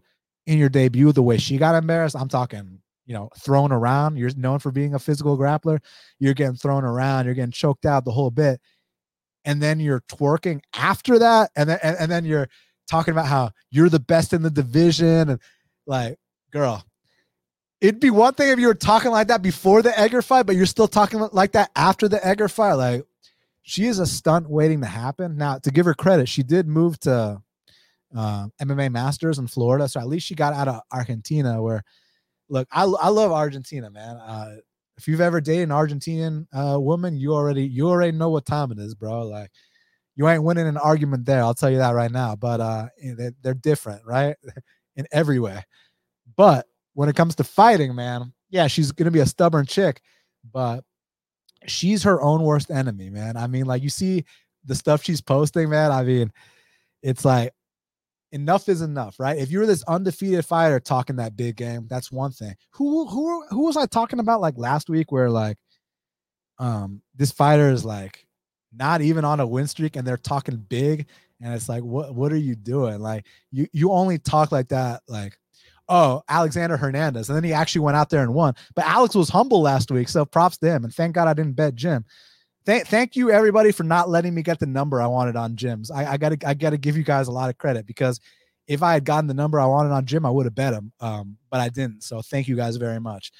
in 0.46 0.58
your 0.58 0.68
debut 0.68 1.12
the 1.12 1.22
way 1.22 1.38
she 1.38 1.58
got 1.58 1.74
embarrassed, 1.74 2.16
I'm 2.16 2.28
talking, 2.28 2.80
you 3.06 3.14
know, 3.14 3.30
thrown 3.38 3.72
around. 3.72 4.16
You're 4.16 4.30
known 4.36 4.58
for 4.58 4.70
being 4.70 4.94
a 4.94 4.98
physical 4.98 5.36
grappler. 5.36 5.80
You're 6.18 6.34
getting 6.34 6.56
thrown 6.56 6.84
around, 6.84 7.26
you're 7.26 7.34
getting 7.34 7.52
choked 7.52 7.86
out 7.86 8.04
the 8.04 8.12
whole 8.12 8.30
bit. 8.30 8.60
And 9.44 9.62
then 9.62 9.80
you're 9.80 10.02
twerking 10.02 10.60
after 10.74 11.18
that. 11.18 11.50
And 11.56 11.70
then 11.70 11.78
and, 11.82 11.96
and 11.98 12.10
then 12.10 12.24
you're 12.26 12.48
talking 12.88 13.12
about 13.12 13.26
how 13.26 13.52
you're 13.70 13.88
the 13.88 14.00
best 14.00 14.32
in 14.32 14.42
the 14.42 14.50
division. 14.50 15.30
And 15.30 15.40
like, 15.86 16.18
girl, 16.50 16.84
it'd 17.80 18.00
be 18.00 18.10
one 18.10 18.34
thing 18.34 18.50
if 18.50 18.58
you 18.58 18.66
were 18.66 18.74
talking 18.74 19.10
like 19.10 19.28
that 19.28 19.42
before 19.42 19.82
the 19.82 19.98
Egger 19.98 20.22
fight, 20.22 20.44
but 20.44 20.56
you're 20.56 20.66
still 20.66 20.88
talking 20.88 21.26
like 21.32 21.52
that 21.52 21.70
after 21.74 22.08
the 22.08 22.24
Egger 22.26 22.48
fight. 22.48 22.74
Like, 22.74 23.04
she 23.70 23.86
is 23.86 24.00
a 24.00 24.06
stunt 24.06 24.50
waiting 24.50 24.80
to 24.80 24.86
happen. 24.88 25.36
Now, 25.36 25.58
to 25.58 25.70
give 25.70 25.86
her 25.86 25.94
credit, 25.94 26.28
she 26.28 26.42
did 26.42 26.66
move 26.66 26.98
to 27.00 27.40
uh, 28.16 28.46
MMA 28.60 28.90
Masters 28.90 29.38
in 29.38 29.46
Florida. 29.46 29.88
So 29.88 30.00
at 30.00 30.08
least 30.08 30.26
she 30.26 30.34
got 30.34 30.54
out 30.54 30.66
of 30.66 30.80
Argentina. 30.90 31.62
Where, 31.62 31.84
look, 32.48 32.66
I 32.72 32.82
I 32.82 33.08
love 33.08 33.30
Argentina, 33.30 33.88
man. 33.88 34.16
Uh, 34.16 34.56
if 34.98 35.06
you've 35.06 35.20
ever 35.20 35.40
dated 35.40 35.70
an 35.70 35.74
Argentinian 35.74 36.46
uh, 36.52 36.80
woman, 36.80 37.16
you 37.16 37.32
already 37.32 37.62
you 37.62 37.88
already 37.88 38.10
know 38.10 38.28
what 38.28 38.44
time 38.44 38.72
it 38.72 38.80
is, 38.80 38.96
bro. 38.96 39.22
Like, 39.22 39.52
you 40.16 40.28
ain't 40.28 40.42
winning 40.42 40.66
an 40.66 40.76
argument 40.76 41.24
there. 41.24 41.40
I'll 41.40 41.54
tell 41.54 41.70
you 41.70 41.78
that 41.78 41.94
right 41.94 42.10
now. 42.10 42.34
But 42.34 42.60
uh, 42.60 42.88
they're, 43.16 43.32
they're 43.40 43.54
different, 43.54 44.04
right, 44.04 44.34
in 44.96 45.06
every 45.12 45.38
way. 45.38 45.64
But 46.36 46.66
when 46.94 47.08
it 47.08 47.14
comes 47.14 47.36
to 47.36 47.44
fighting, 47.44 47.94
man, 47.94 48.32
yeah, 48.48 48.66
she's 48.66 48.90
gonna 48.90 49.12
be 49.12 49.20
a 49.20 49.26
stubborn 49.26 49.64
chick, 49.64 50.02
but 50.52 50.82
she's 51.70 52.02
her 52.02 52.20
own 52.20 52.42
worst 52.42 52.70
enemy, 52.70 53.10
man. 53.10 53.36
I 53.36 53.46
mean, 53.46 53.66
like 53.66 53.82
you 53.82 53.90
see 53.90 54.24
the 54.64 54.74
stuff 54.74 55.02
she's 55.02 55.20
posting, 55.20 55.70
man. 55.70 55.90
I 55.92 56.02
mean, 56.02 56.32
it's 57.02 57.24
like 57.24 57.52
enough 58.32 58.68
is 58.68 58.82
enough, 58.82 59.18
right? 59.18 59.38
If 59.38 59.50
you're 59.50 59.66
this 59.66 59.82
undefeated 59.84 60.44
fighter 60.44 60.80
talking 60.80 61.16
that 61.16 61.36
big 61.36 61.56
game, 61.56 61.86
that's 61.88 62.12
one 62.12 62.32
thing. 62.32 62.54
Who 62.72 63.06
who 63.06 63.46
who 63.48 63.64
was 63.64 63.76
I 63.76 63.86
talking 63.86 64.18
about 64.18 64.40
like 64.40 64.56
last 64.56 64.88
week 64.88 65.12
where 65.12 65.30
like 65.30 65.56
um 66.58 67.02
this 67.16 67.32
fighter 67.32 67.70
is 67.70 67.84
like 67.84 68.26
not 68.72 69.00
even 69.00 69.24
on 69.24 69.40
a 69.40 69.46
win 69.46 69.66
streak 69.66 69.96
and 69.96 70.06
they're 70.06 70.16
talking 70.16 70.56
big 70.56 71.06
and 71.40 71.54
it's 71.54 71.68
like 71.68 71.82
what 71.82 72.14
what 72.14 72.32
are 72.32 72.36
you 72.36 72.54
doing? 72.54 73.00
Like 73.00 73.26
you 73.50 73.66
you 73.72 73.92
only 73.92 74.18
talk 74.18 74.52
like 74.52 74.68
that 74.68 75.02
like 75.08 75.38
oh, 75.90 76.22
Alexander 76.28 76.76
Hernandez. 76.76 77.28
And 77.28 77.36
then 77.36 77.44
he 77.44 77.52
actually 77.52 77.82
went 77.82 77.96
out 77.96 78.08
there 78.08 78.22
and 78.22 78.32
won. 78.32 78.54
But 78.74 78.86
Alex 78.86 79.14
was 79.14 79.28
humble 79.28 79.60
last 79.60 79.90
week. 79.90 80.08
So 80.08 80.24
props 80.24 80.56
to 80.58 80.66
him. 80.66 80.84
And 80.84 80.94
thank 80.94 81.14
God 81.14 81.28
I 81.28 81.34
didn't 81.34 81.56
bet 81.56 81.74
Jim. 81.74 82.04
Thank, 82.64 82.86
thank 82.86 83.16
you 83.16 83.30
everybody 83.30 83.72
for 83.72 83.82
not 83.82 84.08
letting 84.08 84.34
me 84.34 84.42
get 84.42 84.60
the 84.60 84.66
number 84.66 85.02
I 85.02 85.06
wanted 85.06 85.34
on 85.34 85.56
Jim's. 85.56 85.90
I, 85.90 86.12
I 86.12 86.16
gotta 86.16 86.38
I 86.46 86.54
gotta 86.54 86.78
give 86.78 86.96
you 86.96 87.02
guys 87.02 87.28
a 87.28 87.32
lot 87.32 87.50
of 87.50 87.58
credit 87.58 87.86
because 87.86 88.20
if 88.68 88.82
I 88.82 88.92
had 88.92 89.04
gotten 89.04 89.26
the 89.26 89.34
number 89.34 89.58
I 89.58 89.66
wanted 89.66 89.90
on 89.90 90.06
Jim, 90.06 90.24
I 90.24 90.30
would 90.30 90.46
have 90.46 90.54
bet 90.54 90.74
him. 90.74 90.92
Um, 91.00 91.36
but 91.50 91.60
I 91.60 91.68
didn't. 91.70 92.04
So 92.04 92.22
thank 92.22 92.46
you 92.46 92.56
guys 92.56 92.76
very 92.76 93.00
much. 93.00 93.32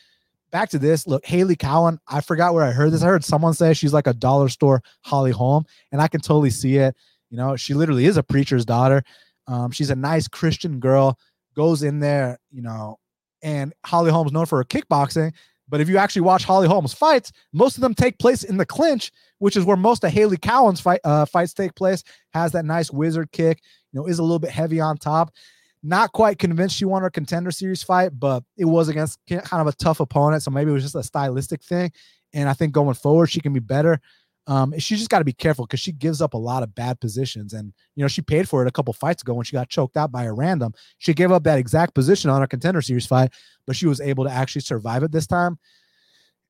Back 0.51 0.71
to 0.71 0.79
this. 0.79 1.07
Look, 1.07 1.25
Hailey 1.25 1.55
Cowan. 1.55 2.01
I 2.09 2.21
forgot 2.21 2.55
where 2.55 2.65
I 2.65 2.73
heard 2.73 2.93
this. 2.93 3.03
I 3.03 3.07
heard 3.07 3.25
someone 3.25 3.55
say 3.55 3.73
she's 3.73 3.93
like 3.93 4.09
a 4.09 4.15
dollar 4.15 4.49
store 4.49 4.83
Holly 5.03 5.31
Holm, 5.31 5.65
and 5.93 6.03
I 6.03 6.09
can 6.09 6.21
totally 6.21 6.51
see 6.51 6.79
it. 6.79 6.97
You 7.31 7.37
know, 7.37 7.55
she 7.55 7.75
literally 7.75 8.07
is 8.07 8.17
a 8.17 8.23
preacher's 8.25 8.65
daughter. 8.65 9.05
Um, 9.47 9.71
she's 9.71 9.91
a 9.91 9.97
nice 9.97 10.27
Christian 10.27 10.81
girl, 10.81 11.19
goes 11.61 11.83
in 11.83 12.01
there, 12.01 12.39
you 12.51 12.63
know, 12.63 12.97
and 13.43 13.75
Holly 13.85 14.11
Holm's 14.11 14.33
known 14.33 14.47
for 14.47 14.57
her 14.57 14.65
kickboxing, 14.65 15.35
but 15.69 15.83
if 15.83 15.91
you 15.91 15.99
actually 15.99 16.23
watch 16.23 16.43
Holly 16.43 16.67
Holm's 16.67 16.95
fights, 16.95 17.33
most 17.53 17.77
of 17.77 17.83
them 17.83 17.93
take 17.93 18.19
place 18.19 18.43
in 18.43 18.57
the 18.57 18.65
clinch, 18.65 19.13
which 19.41 19.59
is 19.59 19.67
where 19.67 19.77
most 19.77 20.03
of 20.03 20.11
Hailey 20.11 20.39
Cowan's 20.39 20.81
fight 20.81 21.01
uh, 21.05 21.27
fights 21.27 21.53
take 21.53 21.75
place. 21.75 22.03
Has 22.33 22.53
that 22.53 22.65
nice 22.65 22.91
wizard 22.91 23.31
kick, 23.31 23.61
you 23.93 24.01
know, 24.01 24.07
is 24.07 24.19
a 24.19 24.23
little 24.23 24.39
bit 24.39 24.51
heavy 24.51 24.81
on 24.81 24.97
top. 24.97 25.35
Not 25.83 26.13
quite 26.13 26.39
convinced 26.39 26.77
she 26.77 26.87
won 26.87 27.03
her 27.03 27.11
contender 27.11 27.51
series 27.51 27.83
fight, 27.83 28.19
but 28.19 28.43
it 28.57 28.65
was 28.65 28.89
against 28.89 29.19
kind 29.29 29.61
of 29.61 29.67
a 29.67 29.73
tough 29.73 30.01
opponent, 30.01 30.43
so 30.43 30.51
maybe 30.51 30.71
it 30.71 30.75
was 30.75 30.83
just 30.83 30.95
a 30.95 31.03
stylistic 31.03 31.63
thing. 31.63 31.93
And 32.33 32.49
I 32.49 32.55
think 32.55 32.73
going 32.73 32.95
forward, 32.95 33.27
she 33.27 33.41
can 33.41 33.53
be 33.53 33.61
better. 33.61 34.01
Um, 34.47 34.77
she 34.79 34.97
just 34.97 35.11
got 35.11 35.19
to 35.21 35.25
be 35.25 35.33
careful 35.33 35.67
because 35.67 35.81
she 35.81 35.93
gives 35.93 36.21
up 36.21 36.35
a 36.35 36.39
lot 36.39 36.63
of 36.63 36.75
bad 36.75 37.01
positions. 37.01 37.53
And, 37.53 37.73
you 37.95 38.03
know, 38.03 38.09
she 38.09 38.23
paid 38.23 38.49
for 38.49 38.63
it 38.63 38.69
a 38.69 38.73
couple 38.73 38.93
fights 38.93 39.23
ago 39.23 39.35
when 39.35 39.45
she 39.45 39.53
got 39.53 39.69
choked 39.69 39.97
out 39.97 40.11
by 40.11 40.25
a 40.25 40.33
random. 40.33 40.75
She 40.99 41.15
gave 41.15 41.31
up 41.31 41.45
that 41.45 41.59
exact 41.59 41.95
position 41.95 42.31
on 42.31 42.41
her 42.41 42.47
contender 42.47 42.83
series 42.83 43.07
fight, 43.07 43.33
but 43.67 43.77
she 43.77 43.87
was 43.87 44.01
able 44.01 44.25
to 44.25 44.31
actually 44.31 44.63
survive 44.63 45.03
it 45.03 45.13
this 45.13 45.27
time. 45.27 45.59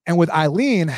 And 0.07 0.17
with 0.17 0.31
Ailin, 0.31 0.95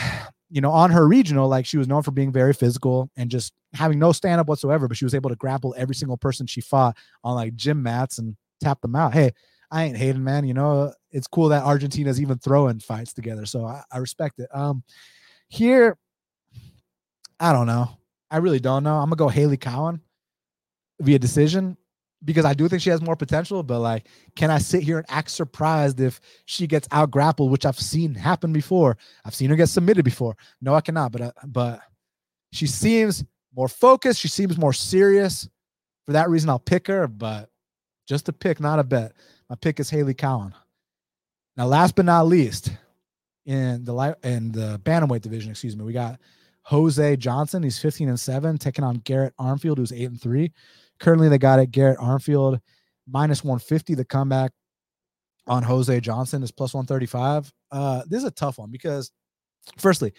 you 0.51 0.61
know, 0.61 0.71
on 0.71 0.91
her 0.91 1.09
regional, 1.09 1.49
like 1.49 1.67
she 1.67 1.79
was 1.79 1.89
known 1.89 2.03
for 2.03 2.11
being 2.13 2.31
very 2.31 2.53
physical 2.53 3.11
and 3.17 3.31
just 3.31 3.53
having 3.73 3.99
no 3.99 4.13
stand 4.13 4.41
up 4.41 4.47
whatsoever, 4.47 4.87
but 4.87 4.97
she 4.97 5.05
was 5.05 5.15
able 5.15 5.31
to 5.31 5.37
grapple 5.37 5.75
every 5.77 5.95
single 5.95 6.19
person 6.19 6.47
she 6.47 6.61
fought 6.61 6.97
on 7.25 7.35
like 7.35 7.57
gym 7.57 7.83
mats 7.83 8.19
and 8.19 8.37
tap 8.61 8.81
them 8.81 8.95
out. 8.95 9.15
Hey, 9.15 9.33
I 9.71 9.85
ain't 9.85 9.97
hating, 9.97 10.23
man. 10.23 10.47
You 10.47 10.55
know, 10.55 10.93
it's 11.11 11.27
cool 11.27 11.49
that 11.49 11.65
Argentina's 11.65 12.21
even 12.21 12.39
throwing 12.39 12.79
fights 12.81 13.15
together. 13.15 13.47
So 13.47 13.65
I, 13.65 13.83
I 13.91 13.99
respect 13.99 14.39
it. 14.39 14.49
Um, 14.55 14.85
here, 15.49 15.97
I 17.43 17.53
don't 17.53 17.67
know. 17.67 17.99
I 18.31 18.37
really 18.37 18.61
don't 18.61 18.85
know. 18.85 18.95
I'm 18.97 19.07
gonna 19.07 19.17
go 19.17 19.29
Hailey 19.29 19.57
Cowan 19.57 20.01
via 21.01 21.19
decision 21.19 21.77
because 22.25 22.45
I 22.45 22.55
do 22.55 22.69
think 22.69 22.81
she 22.81 22.91
has 22.91 23.03
more 23.03 23.17
potential. 23.17 23.65
But 23.65 23.81
like, 23.81 24.07
can 24.37 24.49
I 24.49 24.59
sit 24.59 24.85
here 24.85 24.99
and 24.99 25.07
act 25.09 25.29
surprised 25.29 25.99
if 25.99 26.21
she 26.47 26.69
gets 26.69 26.87
out 26.93 27.11
grappled, 27.11 27.51
which 27.51 27.67
I've 27.67 27.79
seen 27.79 28.15
happen 28.15 28.53
before? 28.53 28.97
I've 29.25 29.35
seen 29.35 29.51
her 29.51 29.57
get 29.57 29.69
submitted 29.69 30.05
before. 30.05 30.37
No, 30.61 30.73
I 30.73 30.81
cannot. 30.81 31.11
But 31.11 31.21
uh, 31.21 31.33
but 31.45 31.81
she 32.53 32.69
seems 32.69 33.25
more 33.57 33.69
focused. 33.69 34.21
She 34.21 34.29
seems 34.29 34.57
more 34.57 34.73
serious. 34.73 35.49
For 36.07 36.13
that 36.13 36.31
reason, 36.31 36.49
I'll 36.49 36.61
pick 36.61 36.87
her. 36.87 37.09
But 37.09 37.51
just 38.07 38.29
a 38.29 38.33
pick, 38.33 38.61
not 38.61 38.79
a 38.79 38.85
bet. 38.85 39.15
My 39.51 39.57
pick 39.57 39.81
is 39.81 39.91
Hailey 39.91 40.15
Cowan. 40.15 40.55
Now, 41.57 41.67
last 41.67 41.97
but 41.97 42.05
not 42.05 42.29
least, 42.29 42.71
in 43.47 43.85
the 43.85 43.93
light 43.93 44.15
in 44.23 44.53
the 44.53 44.81
bantamweight 44.85 45.23
division, 45.23 45.51
excuse 45.51 45.77
me, 45.77 45.85
we 45.85 45.93
got 45.93 46.21
Jose 46.65 47.17
Johnson. 47.17 47.63
He's 47.63 47.79
15 47.79 48.09
and 48.09 48.21
7, 48.21 48.59
taking 48.59 48.85
on 48.85 48.97
Garrett 48.99 49.35
Armfield, 49.39 49.79
who's 49.79 49.93
8 49.93 50.05
and 50.05 50.21
3. 50.21 50.53
Currently, 51.01 51.29
they 51.29 51.39
got 51.39 51.59
it. 51.59 51.71
Garrett 51.71 51.99
Armfield 51.99 52.61
minus 53.09 53.43
150. 53.43 53.95
The 53.95 54.05
comeback 54.05 54.53
on 55.47 55.63
Jose 55.63 56.01
Johnson 56.01 56.43
is 56.43 56.53
plus 56.53 56.75
135. 56.75 57.53
Uh, 57.71 58.03
this 58.07 58.19
is 58.19 58.25
a 58.25 58.31
tough 58.31 58.59
one 58.59 58.71
because, 58.71 59.11
firstly, 59.79 60.13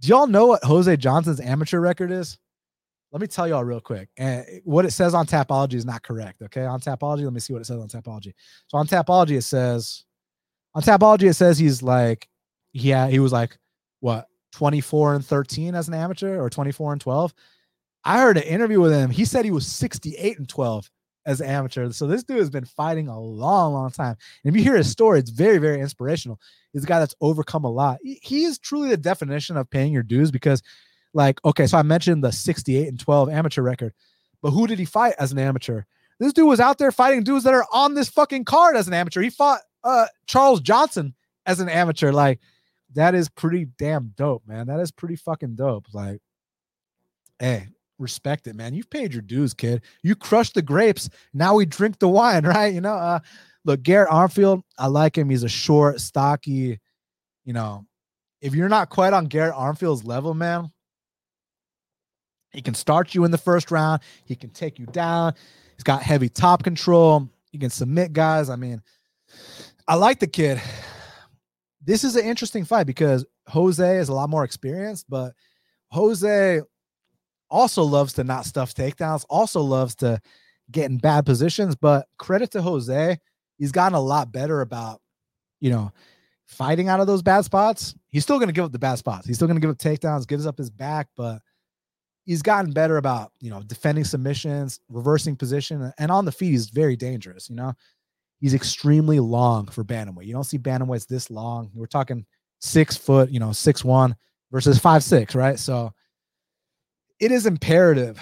do 0.00 0.08
y'all 0.08 0.26
know 0.26 0.46
what 0.46 0.64
Jose 0.64 0.96
Johnson's 0.96 1.40
amateur 1.40 1.80
record 1.80 2.10
is? 2.10 2.38
Let 3.12 3.20
me 3.20 3.28
tell 3.28 3.46
y'all 3.48 3.64
real 3.64 3.80
quick. 3.80 4.08
And 4.18 4.44
what 4.64 4.84
it 4.84 4.90
says 4.90 5.14
on 5.14 5.26
Tapology 5.26 5.74
is 5.74 5.86
not 5.86 6.02
correct. 6.02 6.42
Okay. 6.42 6.64
On 6.64 6.80
Tapology, 6.80 7.24
let 7.24 7.32
me 7.32 7.40
see 7.40 7.52
what 7.52 7.62
it 7.62 7.66
says 7.66 7.80
on 7.80 7.88
Tapology. 7.88 8.34
So 8.66 8.78
on 8.78 8.86
Tapology, 8.86 9.38
it 9.38 9.42
says, 9.42 10.04
on 10.74 10.82
Tapology, 10.82 11.30
it 11.30 11.34
says 11.34 11.58
he's 11.58 11.82
like, 11.82 12.28
yeah, 12.72 13.08
he 13.08 13.20
was 13.20 13.32
like, 13.32 13.56
what, 14.00 14.28
24 14.56 15.16
and 15.16 15.24
13 15.24 15.74
as 15.74 15.86
an 15.86 15.92
amateur 15.92 16.40
or 16.40 16.48
24 16.48 16.92
and 16.92 17.00
12. 17.00 17.34
I 18.04 18.20
heard 18.20 18.38
an 18.38 18.44
interview 18.44 18.80
with 18.80 18.92
him. 18.92 19.10
He 19.10 19.26
said 19.26 19.44
he 19.44 19.50
was 19.50 19.66
68 19.66 20.38
and 20.38 20.48
12 20.48 20.90
as 21.26 21.42
an 21.42 21.50
amateur. 21.50 21.90
So 21.90 22.06
this 22.06 22.24
dude 22.24 22.38
has 22.38 22.48
been 22.48 22.64
fighting 22.64 23.08
a 23.08 23.20
long, 23.20 23.74
long 23.74 23.90
time. 23.90 24.16
And 24.42 24.54
if 24.54 24.56
you 24.56 24.64
hear 24.64 24.76
his 24.76 24.90
story, 24.90 25.18
it's 25.18 25.28
very, 25.28 25.58
very 25.58 25.80
inspirational. 25.80 26.40
He's 26.72 26.84
a 26.84 26.86
guy 26.86 27.00
that's 27.00 27.14
overcome 27.20 27.64
a 27.64 27.70
lot. 27.70 27.98
He 28.02 28.44
is 28.44 28.58
truly 28.58 28.88
the 28.88 28.96
definition 28.96 29.58
of 29.58 29.68
paying 29.68 29.92
your 29.92 30.02
dues 30.02 30.30
because, 30.30 30.62
like, 31.12 31.38
okay, 31.44 31.66
so 31.66 31.76
I 31.76 31.82
mentioned 31.82 32.24
the 32.24 32.32
68 32.32 32.88
and 32.88 32.98
12 32.98 33.28
amateur 33.28 33.60
record, 33.60 33.92
but 34.40 34.52
who 34.52 34.66
did 34.66 34.78
he 34.78 34.86
fight 34.86 35.14
as 35.18 35.32
an 35.32 35.38
amateur? 35.38 35.82
This 36.18 36.32
dude 36.32 36.48
was 36.48 36.60
out 36.60 36.78
there 36.78 36.92
fighting 36.92 37.24
dudes 37.24 37.44
that 37.44 37.52
are 37.52 37.66
on 37.72 37.92
this 37.92 38.08
fucking 38.08 38.46
card 38.46 38.74
as 38.74 38.88
an 38.88 38.94
amateur. 38.94 39.20
He 39.20 39.28
fought 39.28 39.60
uh 39.84 40.06
Charles 40.26 40.60
Johnson 40.60 41.14
as 41.44 41.60
an 41.60 41.68
amateur. 41.68 42.10
Like, 42.10 42.40
that 42.94 43.14
is 43.14 43.28
pretty 43.28 43.66
damn 43.78 44.12
dope, 44.16 44.42
man. 44.46 44.66
That 44.66 44.80
is 44.80 44.90
pretty 44.90 45.16
fucking 45.16 45.56
dope. 45.56 45.86
Like, 45.92 46.20
hey, 47.38 47.68
respect 47.98 48.46
it, 48.46 48.56
man. 48.56 48.74
You've 48.74 48.90
paid 48.90 49.12
your 49.12 49.22
dues, 49.22 49.54
kid. 49.54 49.82
You 50.02 50.14
crushed 50.14 50.54
the 50.54 50.62
grapes. 50.62 51.08
Now 51.34 51.54
we 51.54 51.66
drink 51.66 51.98
the 51.98 52.08
wine, 52.08 52.46
right? 52.46 52.72
You 52.72 52.80
know, 52.80 52.94
uh, 52.94 53.20
look, 53.64 53.82
Garrett 53.82 54.10
Armfield, 54.10 54.62
I 54.78 54.86
like 54.86 55.16
him. 55.16 55.30
He's 55.30 55.42
a 55.42 55.48
short, 55.48 56.00
stocky, 56.00 56.80
you 57.44 57.52
know, 57.52 57.86
if 58.40 58.54
you're 58.54 58.68
not 58.68 58.90
quite 58.90 59.12
on 59.12 59.26
Garrett 59.26 59.54
Armfield's 59.54 60.04
level, 60.04 60.34
man, 60.34 60.70
he 62.52 62.60
can 62.60 62.74
start 62.74 63.14
you 63.14 63.24
in 63.24 63.30
the 63.30 63.38
first 63.38 63.70
round. 63.70 64.02
He 64.24 64.34
can 64.34 64.50
take 64.50 64.78
you 64.78 64.86
down. 64.86 65.34
He's 65.74 65.84
got 65.84 66.02
heavy 66.02 66.28
top 66.28 66.62
control. 66.62 67.28
He 67.50 67.58
can 67.58 67.70
submit 67.70 68.12
guys. 68.12 68.50
I 68.50 68.56
mean, 68.56 68.82
I 69.88 69.94
like 69.94 70.20
the 70.20 70.26
kid. 70.26 70.60
This 71.86 72.04
is 72.04 72.16
an 72.16 72.24
interesting 72.24 72.64
fight 72.64 72.86
because 72.86 73.24
Jose 73.46 73.96
is 73.96 74.08
a 74.08 74.14
lot 74.14 74.28
more 74.28 74.44
experienced, 74.44 75.06
but 75.08 75.32
Jose 75.90 76.60
also 77.48 77.82
loves 77.84 78.12
to 78.14 78.24
not 78.24 78.44
stuff 78.44 78.74
takedowns, 78.74 79.24
also 79.30 79.60
loves 79.60 79.94
to 79.96 80.20
get 80.70 80.90
in 80.90 80.98
bad 80.98 81.24
positions. 81.24 81.76
But 81.76 82.06
credit 82.18 82.50
to 82.50 82.62
Jose, 82.62 83.18
he's 83.56 83.72
gotten 83.72 83.94
a 83.94 84.00
lot 84.00 84.32
better 84.32 84.62
about, 84.62 85.00
you 85.60 85.70
know, 85.70 85.92
fighting 86.46 86.88
out 86.88 87.00
of 87.00 87.06
those 87.06 87.22
bad 87.22 87.44
spots. 87.44 87.94
He's 88.08 88.24
still 88.24 88.38
going 88.38 88.48
to 88.48 88.52
give 88.52 88.64
up 88.64 88.72
the 88.72 88.78
bad 88.80 88.96
spots. 88.96 89.26
He's 89.26 89.36
still 89.36 89.48
going 89.48 89.60
to 89.60 89.60
give 89.60 89.70
up 89.70 89.78
takedowns, 89.78 90.26
gives 90.26 90.46
up 90.46 90.58
his 90.58 90.70
back, 90.70 91.08
but 91.16 91.40
he's 92.24 92.42
gotten 92.42 92.72
better 92.72 92.96
about, 92.96 93.32
you 93.40 93.50
know, 93.50 93.62
defending 93.62 94.04
submissions, 94.04 94.80
reversing 94.88 95.36
position, 95.36 95.92
and 95.98 96.10
on 96.10 96.24
the 96.24 96.32
feet, 96.32 96.50
he's 96.50 96.70
very 96.70 96.96
dangerous. 96.96 97.48
You 97.48 97.56
know, 97.56 97.74
he's 98.40 98.54
extremely 98.54 99.20
long 99.20 99.66
for 99.66 99.84
bantamweight. 99.84 100.26
You 100.26 100.32
don't 100.32 100.44
see 100.44 100.58
bantamweights 100.58 101.06
this 101.06 101.30
long. 101.30 101.70
We're 101.74 101.86
talking 101.86 102.24
six 102.60 102.96
foot, 102.96 103.30
you 103.30 103.40
know, 103.40 103.52
six 103.52 103.84
one 103.84 104.16
versus 104.52 104.78
five 104.78 105.02
six, 105.02 105.34
right? 105.34 105.58
So 105.58 105.92
it 107.20 107.32
is 107.32 107.46
imperative 107.46 108.20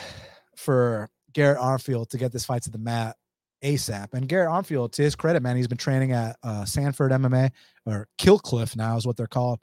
for 0.56 1.10
Garrett 1.32 1.58
Armfield 1.58 2.08
to 2.10 2.18
get 2.18 2.32
this 2.32 2.44
fight 2.44 2.62
to 2.62 2.70
the 2.70 2.78
mat 2.78 3.16
ASAP. 3.62 4.12
And 4.12 4.28
Garrett 4.28 4.50
Armfield, 4.50 4.92
to 4.92 5.02
his 5.02 5.16
credit, 5.16 5.42
man, 5.42 5.56
he's 5.56 5.66
been 5.66 5.78
training 5.78 6.12
at 6.12 6.36
uh, 6.42 6.64
Sanford 6.64 7.12
MMA 7.12 7.50
or 7.86 8.06
Killcliff 8.18 8.76
now 8.76 8.96
is 8.96 9.06
what 9.06 9.16
they're 9.16 9.26
called. 9.26 9.60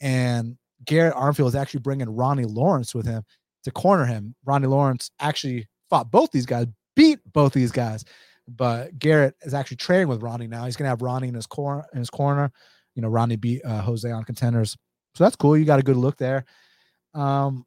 And 0.00 0.56
Garrett 0.84 1.14
Armfield 1.14 1.48
is 1.48 1.54
actually 1.54 1.80
bringing 1.80 2.08
Ronnie 2.08 2.44
Lawrence 2.44 2.94
with 2.94 3.06
him 3.06 3.22
to 3.64 3.70
corner 3.70 4.04
him. 4.04 4.34
Ronnie 4.44 4.68
Lawrence 4.68 5.10
actually 5.20 5.68
fought 5.90 6.10
both 6.10 6.30
these 6.30 6.46
guys, 6.46 6.66
beat 6.96 7.18
both 7.32 7.52
these 7.52 7.72
guys. 7.72 8.04
But 8.48 8.98
Garrett 8.98 9.36
is 9.42 9.54
actually 9.54 9.78
training 9.78 10.08
with 10.08 10.22
Ronnie 10.22 10.48
now. 10.48 10.64
He's 10.64 10.76
gonna 10.76 10.90
have 10.90 11.02
Ronnie 11.02 11.28
in 11.28 11.34
his 11.34 11.46
corner. 11.46 11.84
In 11.92 11.98
his 11.98 12.10
corner, 12.10 12.52
you 12.94 13.02
know, 13.02 13.08
Ronnie 13.08 13.36
beat 13.36 13.64
uh, 13.64 13.80
Jose 13.82 14.10
on 14.10 14.24
contenders, 14.24 14.76
so 15.14 15.24
that's 15.24 15.36
cool. 15.36 15.56
You 15.56 15.64
got 15.64 15.78
a 15.78 15.84
good 15.84 15.96
look 15.96 16.16
there. 16.16 16.44
Um, 17.14 17.64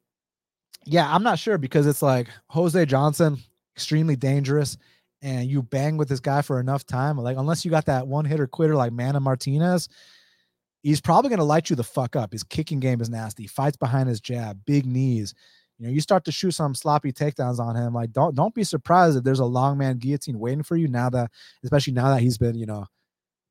yeah, 0.84 1.12
I'm 1.12 1.22
not 1.22 1.38
sure 1.38 1.58
because 1.58 1.86
it's 1.86 2.02
like 2.02 2.28
Jose 2.48 2.84
Johnson, 2.86 3.38
extremely 3.74 4.16
dangerous, 4.16 4.76
and 5.22 5.48
you 5.48 5.62
bang 5.62 5.96
with 5.96 6.08
this 6.08 6.20
guy 6.20 6.42
for 6.42 6.60
enough 6.60 6.86
time. 6.86 7.18
Like, 7.18 7.36
unless 7.36 7.64
you 7.64 7.70
got 7.70 7.86
that 7.86 8.06
one 8.06 8.24
hitter 8.24 8.46
quitter 8.46 8.76
like 8.76 8.92
Mana 8.92 9.18
Martinez, 9.20 9.88
he's 10.82 11.00
probably 11.00 11.28
going 11.28 11.38
to 11.38 11.44
light 11.44 11.70
you 11.70 11.76
the 11.76 11.82
fuck 11.84 12.14
up. 12.14 12.32
His 12.32 12.44
kicking 12.44 12.78
game 12.78 13.00
is 13.00 13.10
nasty. 13.10 13.46
Fights 13.48 13.76
behind 13.76 14.08
his 14.08 14.20
jab, 14.20 14.60
big 14.64 14.86
knees. 14.86 15.34
You 15.78 15.86
know, 15.86 15.92
you 15.92 16.00
start 16.00 16.24
to 16.24 16.32
shoot 16.32 16.52
some 16.52 16.74
sloppy 16.74 17.12
takedowns 17.12 17.58
on 17.58 17.76
him. 17.76 17.92
Like, 17.92 18.12
don't 18.12 18.34
don't 18.34 18.54
be 18.54 18.64
surprised 18.64 19.16
if 19.16 19.24
there's 19.24 19.40
a 19.40 19.44
long 19.44 19.76
man 19.78 19.98
guillotine 19.98 20.38
waiting 20.38 20.62
for 20.62 20.76
you 20.76 20.88
now 20.88 21.10
that, 21.10 21.30
especially 21.62 21.92
now 21.92 22.08
that 22.08 22.22
he's 22.22 22.38
been, 22.38 22.56
you 22.56 22.66
know, 22.66 22.86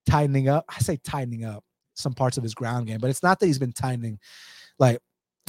tightening 0.09 0.49
up. 0.49 0.65
I 0.69 0.79
say 0.79 0.97
tightening 0.97 1.45
up 1.45 1.63
some 1.93 2.13
parts 2.13 2.37
of 2.37 2.43
his 2.43 2.55
ground 2.55 2.87
game, 2.87 2.99
but 2.99 3.09
it's 3.09 3.23
not 3.23 3.39
that 3.39 3.45
he's 3.45 3.59
been 3.59 3.73
tightening. 3.73 4.19
Like, 4.79 4.99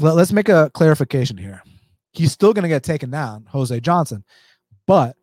let's 0.01 0.33
make 0.33 0.49
a 0.49 0.71
clarification 0.75 1.37
here 1.37 1.63
he's 2.17 2.33
still 2.33 2.53
going 2.53 2.63
to 2.63 2.69
get 2.69 2.83
taken 2.83 3.11
down, 3.11 3.47
Jose 3.51 3.79
Johnson, 3.81 4.25
but 4.87 5.17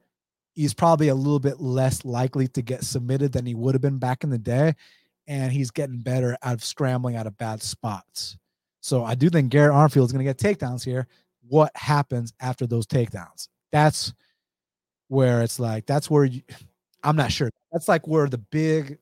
he's 0.54 0.74
probably 0.74 1.08
a 1.08 1.16
little 1.16 1.40
bit 1.40 1.60
less 1.60 2.06
likely 2.06 2.48
to 2.50 2.62
get 2.62 2.84
submitted 2.84 3.32
than 3.32 3.46
he 3.46 3.56
would 3.56 3.74
have 3.74 3.82
been 3.82 3.98
back 3.98 4.24
in 4.24 4.30
the 4.30 4.38
day. 4.38 4.76
And 5.26 5.52
he's 5.52 5.72
getting 5.72 6.02
better 6.02 6.38
out 6.44 6.54
of 6.54 6.64
scrambling 6.64 7.16
out 7.16 7.28
of 7.28 7.38
bad 7.38 7.62
spots. 7.64 8.38
So 8.82 9.06
I 9.06 9.16
do 9.16 9.30
think 9.30 9.50
Garrett 9.50 9.74
Armfield 9.74 10.06
is 10.06 10.12
going 10.12 10.26
to 10.26 10.34
get 10.34 10.38
takedowns 10.38 10.84
here. 10.84 11.08
What 11.48 11.72
happens 11.76 12.34
after 12.40 12.66
those 12.66 12.86
takedowns? 12.86 13.48
That's 13.72 14.14
where 15.08 15.42
it's 15.42 15.60
like, 15.60 15.86
that's 15.86 16.10
where 16.10 16.26
you, 16.26 16.42
I'm 17.04 17.16
not 17.16 17.32
sure. 17.32 17.50
That's 17.72 17.88
like 17.88 18.08
where 18.08 18.28
the 18.28 18.38
big, 18.38 18.98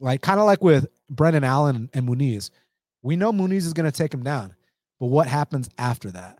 like 0.00 0.22
kind 0.22 0.40
of 0.40 0.46
like 0.46 0.62
with 0.62 0.86
Brendan 1.10 1.44
Allen 1.44 1.90
and 1.92 2.08
Muniz. 2.08 2.50
We 3.02 3.16
know 3.16 3.32
Muniz 3.32 3.58
is 3.58 3.72
going 3.72 3.90
to 3.90 3.96
take 3.96 4.14
him 4.14 4.22
down, 4.22 4.54
but 5.00 5.06
what 5.06 5.26
happens 5.26 5.68
after 5.78 6.10
that? 6.12 6.38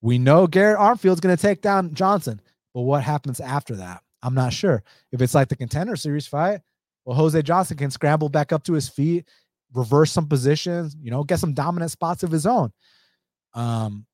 We 0.00 0.18
know 0.18 0.46
Garrett 0.46 0.78
Armfield's 0.78 1.20
going 1.20 1.34
to 1.34 1.40
take 1.40 1.62
down 1.62 1.94
Johnson, 1.94 2.40
but 2.72 2.82
what 2.82 3.02
happens 3.02 3.40
after 3.40 3.74
that? 3.76 4.02
I'm 4.22 4.34
not 4.34 4.52
sure. 4.52 4.82
If 5.12 5.20
it's 5.20 5.34
like 5.34 5.48
the 5.48 5.56
contender 5.56 5.96
series 5.96 6.26
fight, 6.26 6.60
well, 7.04 7.16
Jose 7.16 7.40
Johnson 7.42 7.76
can 7.76 7.90
scramble 7.90 8.28
back 8.28 8.52
up 8.52 8.64
to 8.64 8.72
his 8.72 8.88
feet, 8.88 9.28
reverse 9.74 10.12
some 10.12 10.26
positions, 10.26 10.96
you 11.00 11.10
know, 11.10 11.24
get 11.24 11.40
some 11.40 11.52
dominant 11.52 11.90
spots 11.90 12.22
of 12.22 12.30
his 12.30 12.46
own. 12.46 12.72
Um, 13.54 14.06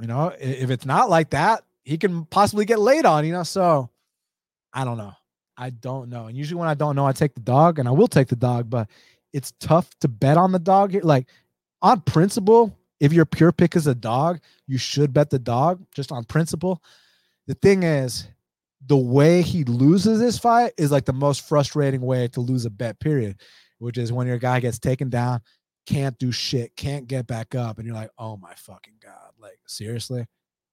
you 0.00 0.06
know, 0.06 0.32
if 0.40 0.70
it's 0.70 0.86
not 0.86 1.10
like 1.10 1.30
that, 1.30 1.62
he 1.84 1.98
can 1.98 2.24
possibly 2.26 2.64
get 2.64 2.78
laid 2.78 3.04
on, 3.04 3.24
you 3.26 3.32
know. 3.32 3.42
So 3.42 3.90
I 4.72 4.84
don't 4.84 4.98
know. 4.98 5.12
I 5.56 5.70
don't 5.70 6.08
know. 6.08 6.26
And 6.26 6.36
usually 6.36 6.58
when 6.58 6.68
I 6.68 6.74
don't 6.74 6.96
know, 6.96 7.06
I 7.06 7.12
take 7.12 7.34
the 7.34 7.40
dog 7.40 7.78
and 7.78 7.86
I 7.86 7.92
will 7.92 8.08
take 8.08 8.28
the 8.28 8.36
dog, 8.36 8.70
but 8.70 8.88
it's 9.32 9.52
tough 9.60 9.90
to 10.00 10.08
bet 10.08 10.36
on 10.36 10.52
the 10.52 10.58
dog 10.58 10.92
here. 10.92 11.02
Like 11.02 11.26
on 11.82 12.00
principle, 12.00 12.76
if 12.98 13.12
your 13.12 13.26
pure 13.26 13.52
pick 13.52 13.76
is 13.76 13.86
a 13.86 13.94
dog, 13.94 14.40
you 14.66 14.78
should 14.78 15.12
bet 15.12 15.30
the 15.30 15.38
dog 15.38 15.84
just 15.94 16.12
on 16.12 16.24
principle. 16.24 16.82
The 17.46 17.54
thing 17.54 17.82
is, 17.82 18.28
the 18.86 18.96
way 18.96 19.42
he 19.42 19.64
loses 19.64 20.18
this 20.18 20.38
fight 20.38 20.72
is 20.78 20.90
like 20.90 21.04
the 21.04 21.12
most 21.12 21.46
frustrating 21.46 22.00
way 22.00 22.28
to 22.28 22.40
lose 22.40 22.64
a 22.64 22.70
bet, 22.70 22.98
period, 22.98 23.36
which 23.78 23.98
is 23.98 24.12
when 24.12 24.26
your 24.26 24.38
guy 24.38 24.60
gets 24.60 24.78
taken 24.78 25.10
down, 25.10 25.40
can't 25.90 26.18
do 26.18 26.30
shit, 26.30 26.76
can't 26.76 27.08
get 27.08 27.26
back 27.26 27.54
up. 27.54 27.78
And 27.78 27.86
you're 27.86 27.96
like, 27.96 28.10
oh 28.16 28.36
my 28.36 28.54
fucking 28.54 28.94
God. 29.02 29.32
Like, 29.40 29.58
seriously? 29.66 30.24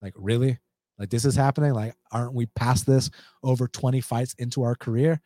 Like, 0.02 0.14
really? 0.16 0.60
Like, 1.00 1.10
this 1.10 1.26
is 1.26 1.36
happening? 1.36 1.74
Like, 1.74 1.96
aren't 2.12 2.34
we 2.34 2.46
past 2.46 2.86
this 2.86 3.10
over 3.44 3.68
20 3.68 4.00
fights 4.02 4.36
into 4.38 4.62
our 4.62 4.76
career? 4.76 5.20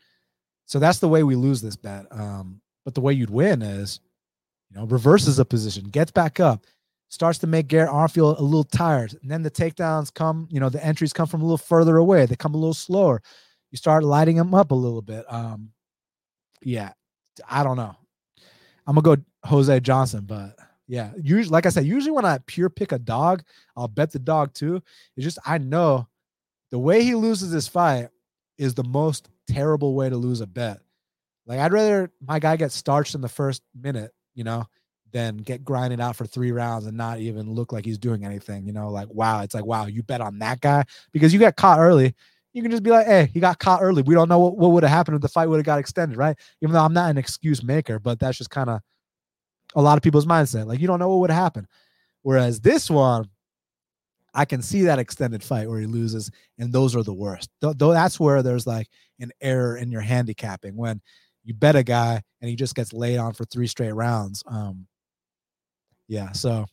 So 0.65 0.79
that's 0.79 0.99
the 0.99 1.09
way 1.09 1.23
we 1.23 1.35
lose 1.35 1.61
this 1.61 1.75
bet. 1.75 2.05
Um, 2.09 2.61
but 2.85 2.95
the 2.95 3.01
way 3.01 3.11
you'd 3.11 3.29
win 3.29 3.61
is, 3.61 3.99
you 4.69 4.77
know, 4.77 4.85
reverses 4.85 5.39
a 5.39 5.45
position, 5.45 5.89
gets 5.89 6.11
back 6.11 6.39
up, 6.39 6.65
starts 7.09 7.39
to 7.39 7.47
make 7.47 7.67
Garrett 7.67 7.91
Armfield 7.91 8.39
a 8.39 8.43
little 8.43 8.63
tired. 8.63 9.13
And 9.21 9.29
then 9.29 9.43
the 9.43 9.51
takedowns 9.51 10.13
come, 10.13 10.47
you 10.49 10.61
know, 10.61 10.69
the 10.69 10.83
entries 10.83 11.11
come 11.11 11.27
from 11.27 11.41
a 11.41 11.43
little 11.43 11.57
further 11.57 11.97
away. 11.97 12.25
They 12.25 12.37
come 12.37 12.53
a 12.53 12.57
little 12.57 12.73
slower. 12.73 13.21
You 13.71 13.77
start 13.77 14.05
lighting 14.05 14.37
them 14.37 14.53
up 14.53 14.71
a 14.71 14.75
little 14.75 15.01
bit. 15.01 15.25
Um, 15.27 15.71
yeah, 16.61 16.93
I 17.49 17.63
don't 17.65 17.77
know. 17.77 17.95
I'm 18.87 18.95
gonna 18.95 19.17
go 19.17 19.23
Jose 19.43 19.79
Johnson, 19.79 20.25
but 20.25 20.55
yeah, 20.87 21.11
usually, 21.21 21.53
like 21.53 21.65
I 21.65 21.69
said, 21.69 21.85
usually 21.85 22.11
when 22.11 22.25
I 22.25 22.39
pure 22.45 22.69
pick 22.69 22.91
a 22.91 22.99
dog, 22.99 23.43
I'll 23.77 23.87
bet 23.87 24.11
the 24.11 24.19
dog 24.19 24.53
too. 24.53 24.81
It's 25.15 25.23
just 25.23 25.39
I 25.45 25.57
know 25.57 26.07
the 26.69 26.79
way 26.79 27.03
he 27.03 27.15
loses 27.15 27.51
this 27.51 27.67
fight 27.67 28.09
is 28.57 28.73
the 28.73 28.83
most 28.83 29.29
terrible 29.47 29.95
way 29.95 30.09
to 30.09 30.17
lose 30.17 30.41
a 30.41 30.47
bet. 30.47 30.81
Like 31.45 31.59
I'd 31.59 31.73
rather 31.73 32.11
my 32.25 32.39
guy 32.39 32.55
get 32.55 32.71
starched 32.71 33.15
in 33.15 33.21
the 33.21 33.29
first 33.29 33.61
minute, 33.73 34.11
you 34.35 34.43
know, 34.43 34.65
than 35.11 35.37
get 35.37 35.63
grinded 35.63 35.99
out 35.99 36.15
for 36.15 36.25
three 36.25 36.51
rounds 36.51 36.85
and 36.85 36.97
not 36.97 37.19
even 37.19 37.53
look 37.53 37.71
like 37.71 37.85
he's 37.85 37.97
doing 37.97 38.25
anything. 38.25 38.65
You 38.65 38.73
know, 38.73 38.89
like 38.89 39.07
wow, 39.09 39.41
it's 39.41 39.55
like 39.55 39.65
wow, 39.65 39.85
you 39.85 40.03
bet 40.03 40.21
on 40.21 40.39
that 40.39 40.61
guy 40.61 40.83
because 41.11 41.33
you 41.33 41.39
got 41.39 41.55
caught 41.55 41.79
early. 41.79 42.13
You 42.53 42.61
can 42.61 42.71
just 42.71 42.83
be 42.83 42.89
like, 42.91 43.05
hey, 43.05 43.29
he 43.33 43.39
got 43.39 43.59
caught 43.59 43.81
early. 43.81 44.01
We 44.01 44.13
don't 44.13 44.27
know 44.27 44.39
what, 44.39 44.57
what 44.57 44.71
would 44.71 44.83
have 44.83 44.91
happened 44.91 45.15
if 45.15 45.21
the 45.21 45.29
fight 45.29 45.47
would 45.47 45.55
have 45.55 45.65
got 45.65 45.79
extended, 45.79 46.17
right? 46.17 46.37
Even 46.61 46.73
though 46.73 46.83
I'm 46.83 46.93
not 46.93 47.09
an 47.09 47.17
excuse 47.17 47.63
maker, 47.63 47.97
but 47.97 48.19
that's 48.19 48.37
just 48.37 48.49
kind 48.49 48.69
of 48.69 48.81
a 49.75 49.81
lot 49.81 49.97
of 49.97 50.03
people's 50.03 50.25
mindset. 50.25 50.65
Like 50.67 50.79
you 50.79 50.87
don't 50.87 50.99
know 50.99 51.09
what 51.09 51.19
would 51.19 51.31
happen. 51.31 51.67
Whereas 52.23 52.59
this 52.59 52.89
one, 52.89 53.29
I 54.33 54.45
can 54.45 54.61
see 54.61 54.83
that 54.83 54.99
extended 54.99 55.43
fight 55.43 55.67
where 55.69 55.79
he 55.79 55.87
loses, 55.87 56.31
and 56.57 56.71
those 56.71 56.95
are 56.95 57.03
the 57.03 57.13
worst. 57.13 57.49
Though 57.61 57.73
that's 57.73 58.19
where 58.19 58.41
there's 58.43 58.67
like 58.67 58.87
an 59.19 59.31
error 59.41 59.77
in 59.77 59.91
your 59.91 60.01
handicapping 60.01 60.75
when 60.75 61.01
you 61.43 61.53
bet 61.53 61.75
a 61.75 61.83
guy 61.83 62.21
and 62.39 62.49
he 62.49 62.55
just 62.55 62.75
gets 62.75 62.93
laid 62.93 63.17
on 63.17 63.33
for 63.33 63.45
three 63.45 63.67
straight 63.67 63.93
rounds. 63.93 64.43
Um, 64.45 64.87
yeah, 66.07 66.31
so 66.31 66.51
I'm 66.51 66.65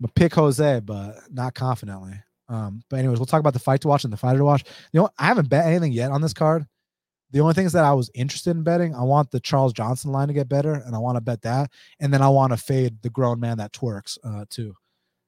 gonna 0.00 0.12
pick 0.14 0.34
Jose, 0.34 0.80
but 0.80 1.16
not 1.30 1.54
confidently. 1.54 2.14
Um, 2.48 2.82
but 2.90 2.98
anyways, 2.98 3.18
we'll 3.18 3.26
talk 3.26 3.40
about 3.40 3.52
the 3.52 3.58
fight 3.60 3.80
to 3.82 3.88
watch 3.88 4.04
and 4.04 4.12
the 4.12 4.16
fighter 4.16 4.38
to 4.38 4.44
watch. 4.44 4.64
You 4.92 5.00
know, 5.00 5.10
I 5.18 5.26
haven't 5.26 5.48
bet 5.48 5.66
anything 5.66 5.92
yet 5.92 6.10
on 6.10 6.20
this 6.20 6.32
card. 6.32 6.66
The 7.32 7.40
only 7.40 7.54
things 7.54 7.72
that 7.72 7.84
I 7.84 7.92
was 7.92 8.10
interested 8.14 8.50
in 8.50 8.62
betting, 8.62 8.94
I 8.94 9.02
want 9.02 9.30
the 9.30 9.40
Charles 9.40 9.72
Johnson 9.72 10.10
line 10.10 10.28
to 10.28 10.34
get 10.34 10.48
better, 10.48 10.74
and 10.74 10.94
I 10.94 10.98
want 10.98 11.16
to 11.16 11.20
bet 11.20 11.42
that, 11.42 11.70
and 12.00 12.12
then 12.12 12.22
I 12.22 12.28
want 12.28 12.52
to 12.52 12.56
fade 12.56 13.00
the 13.02 13.10
grown 13.10 13.38
man 13.38 13.58
that 13.58 13.72
twerks 13.72 14.18
uh, 14.24 14.44
too. 14.50 14.74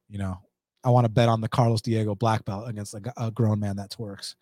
You 0.09 0.19
know, 0.19 0.39
I 0.85 0.91
want 0.91 1.05
to 1.05 1.09
bet 1.09 1.29
on 1.29 1.41
the 1.41 1.49
Carlos 1.49 1.81
Diego 1.81 2.15
black 2.15 2.45
belt 2.45 2.69
against 2.69 2.95
a, 2.95 3.01
a 3.16 3.31
grown 3.31 3.61
man 3.61 3.77
that 3.77 3.91
twerks. 3.91 4.35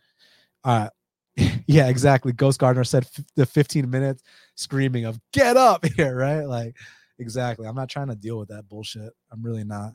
Uh, 0.65 0.89
yeah, 1.67 1.89
exactly. 1.89 2.33
Ghost 2.33 2.59
Gardner 2.59 2.85
said 2.85 3.05
f- 3.05 3.25
the 3.37 3.47
15 3.47 3.89
minutes 3.89 4.23
screaming 4.55 5.05
of 5.05 5.21
"Get 5.33 5.57
up 5.57 5.85
here!" 5.97 6.17
Right? 6.17 6.45
Like, 6.45 6.77
exactly. 7.19 7.67
I'm 7.67 7.75
not 7.75 7.89
trying 7.89 8.09
to 8.09 8.17
deal 8.17 8.39
with 8.39 8.49
that 8.49 8.69
bullshit. 8.69 9.13
I'm 9.31 9.43
really 9.43 9.65
not. 9.65 9.93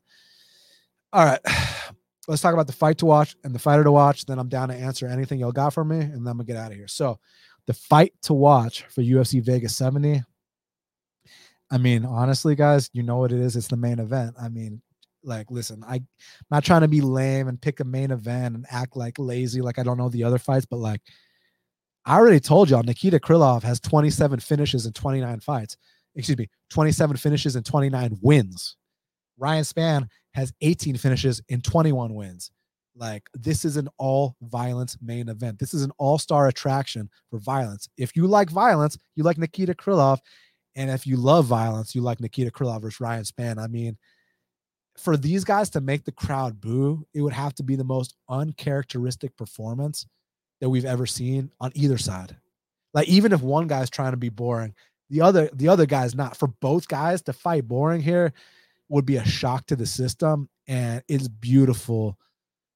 All 1.13 1.25
right, 1.25 1.39
let's 2.27 2.41
talk 2.41 2.53
about 2.53 2.67
the 2.67 2.73
fight 2.73 2.97
to 2.99 3.05
watch 3.05 3.35
and 3.43 3.53
the 3.53 3.59
fighter 3.59 3.83
to 3.83 3.91
watch. 3.91 4.25
Then 4.25 4.39
I'm 4.39 4.49
down 4.49 4.69
to 4.69 4.75
answer 4.75 5.07
anything 5.07 5.39
y'all 5.39 5.51
got 5.51 5.73
for 5.73 5.83
me, 5.83 5.99
and 5.99 6.25
then 6.25 6.31
I'm 6.31 6.37
gonna 6.37 6.45
get 6.45 6.57
out 6.57 6.71
of 6.71 6.77
here. 6.77 6.87
So, 6.87 7.19
the 7.67 7.73
fight 7.73 8.13
to 8.23 8.33
watch 8.33 8.83
for 8.89 9.01
UFC 9.01 9.43
Vegas 9.43 9.75
70. 9.75 10.23
I 11.71 11.77
mean, 11.77 12.05
honestly, 12.05 12.55
guys, 12.55 12.89
you 12.93 13.03
know 13.03 13.17
what 13.17 13.31
it 13.31 13.39
is. 13.39 13.55
It's 13.55 13.67
the 13.67 13.77
main 13.77 13.99
event. 13.99 14.35
I 14.39 14.49
mean, 14.49 14.81
like, 15.23 15.49
listen, 15.49 15.83
I, 15.87 15.95
am 15.95 16.07
not 16.51 16.63
trying 16.63 16.81
to 16.81 16.87
be 16.87 17.01
lame 17.01 17.47
and 17.47 17.59
pick 17.59 17.79
a 17.79 17.83
main 17.83 18.11
event 18.11 18.55
and 18.55 18.65
act 18.69 18.95
like 18.95 19.17
lazy, 19.17 19.61
like 19.61 19.79
I 19.79 19.83
don't 19.83 19.97
know 19.97 20.09
the 20.09 20.23
other 20.23 20.37
fights, 20.37 20.65
but 20.65 20.77
like, 20.77 21.01
I 22.05 22.17
already 22.17 22.39
told 22.39 22.69
y'all, 22.69 22.83
Nikita 22.83 23.19
Krylov 23.19 23.63
has 23.63 23.79
27 23.79 24.39
finishes 24.39 24.85
and 24.85 24.93
29 24.93 25.39
fights. 25.39 25.75
Excuse 26.15 26.37
me, 26.37 26.49
27 26.69 27.17
finishes 27.17 27.55
and 27.55 27.65
29 27.65 28.19
wins. 28.21 28.77
Ryan 29.37 29.63
Spann 29.63 30.07
has 30.33 30.53
18 30.61 30.97
finishes 30.97 31.41
and 31.49 31.63
21 31.63 32.13
wins. 32.13 32.51
Like 32.95 33.29
this 33.33 33.65
is 33.65 33.77
an 33.77 33.89
all 33.97 34.35
violence 34.41 34.97
main 35.01 35.27
event. 35.29 35.59
This 35.59 35.73
is 35.73 35.83
an 35.83 35.91
all 35.97 36.17
star 36.17 36.47
attraction 36.47 37.09
for 37.29 37.39
violence. 37.39 37.89
If 37.97 38.15
you 38.15 38.25
like 38.27 38.49
violence, 38.49 38.97
you 39.15 39.23
like 39.23 39.37
Nikita 39.37 39.73
Krylov, 39.73 40.19
and 40.75 40.89
if 40.89 41.05
you 41.05 41.17
love 41.17 41.45
violence, 41.45 41.93
you 41.93 42.01
like 42.01 42.19
Nikita 42.19 42.51
Krylov 42.51 42.81
versus 42.81 43.01
Ryan 43.01 43.23
Spann. 43.23 43.57
I 43.61 43.67
mean, 43.67 43.97
for 44.97 45.17
these 45.17 45.43
guys 45.43 45.69
to 45.71 45.81
make 45.81 46.05
the 46.05 46.11
crowd 46.11 46.61
boo, 46.61 47.05
it 47.13 47.21
would 47.21 47.33
have 47.33 47.53
to 47.55 47.63
be 47.63 47.75
the 47.75 47.83
most 47.83 48.15
uncharacteristic 48.29 49.35
performance 49.35 50.05
that 50.61 50.69
we've 50.69 50.85
ever 50.85 51.05
seen 51.05 51.51
on 51.59 51.71
either 51.75 51.97
side. 51.97 52.35
Like 52.93 53.09
even 53.09 53.33
if 53.33 53.41
one 53.41 53.67
guy's 53.67 53.89
trying 53.89 54.11
to 54.11 54.17
be 54.17 54.29
boring, 54.29 54.73
the 55.09 55.21
other 55.21 55.49
the 55.53 55.67
other 55.67 55.85
guy's 55.85 56.15
not. 56.15 56.37
For 56.37 56.47
both 56.47 56.87
guys 56.87 57.21
to 57.23 57.33
fight 57.33 57.67
boring 57.67 58.01
here 58.01 58.33
would 58.87 59.05
be 59.05 59.17
a 59.17 59.25
shock 59.25 59.65
to 59.67 59.75
the 59.75 59.85
system, 59.85 60.49
and 60.67 61.03
it's 61.09 61.27
beautiful 61.27 62.17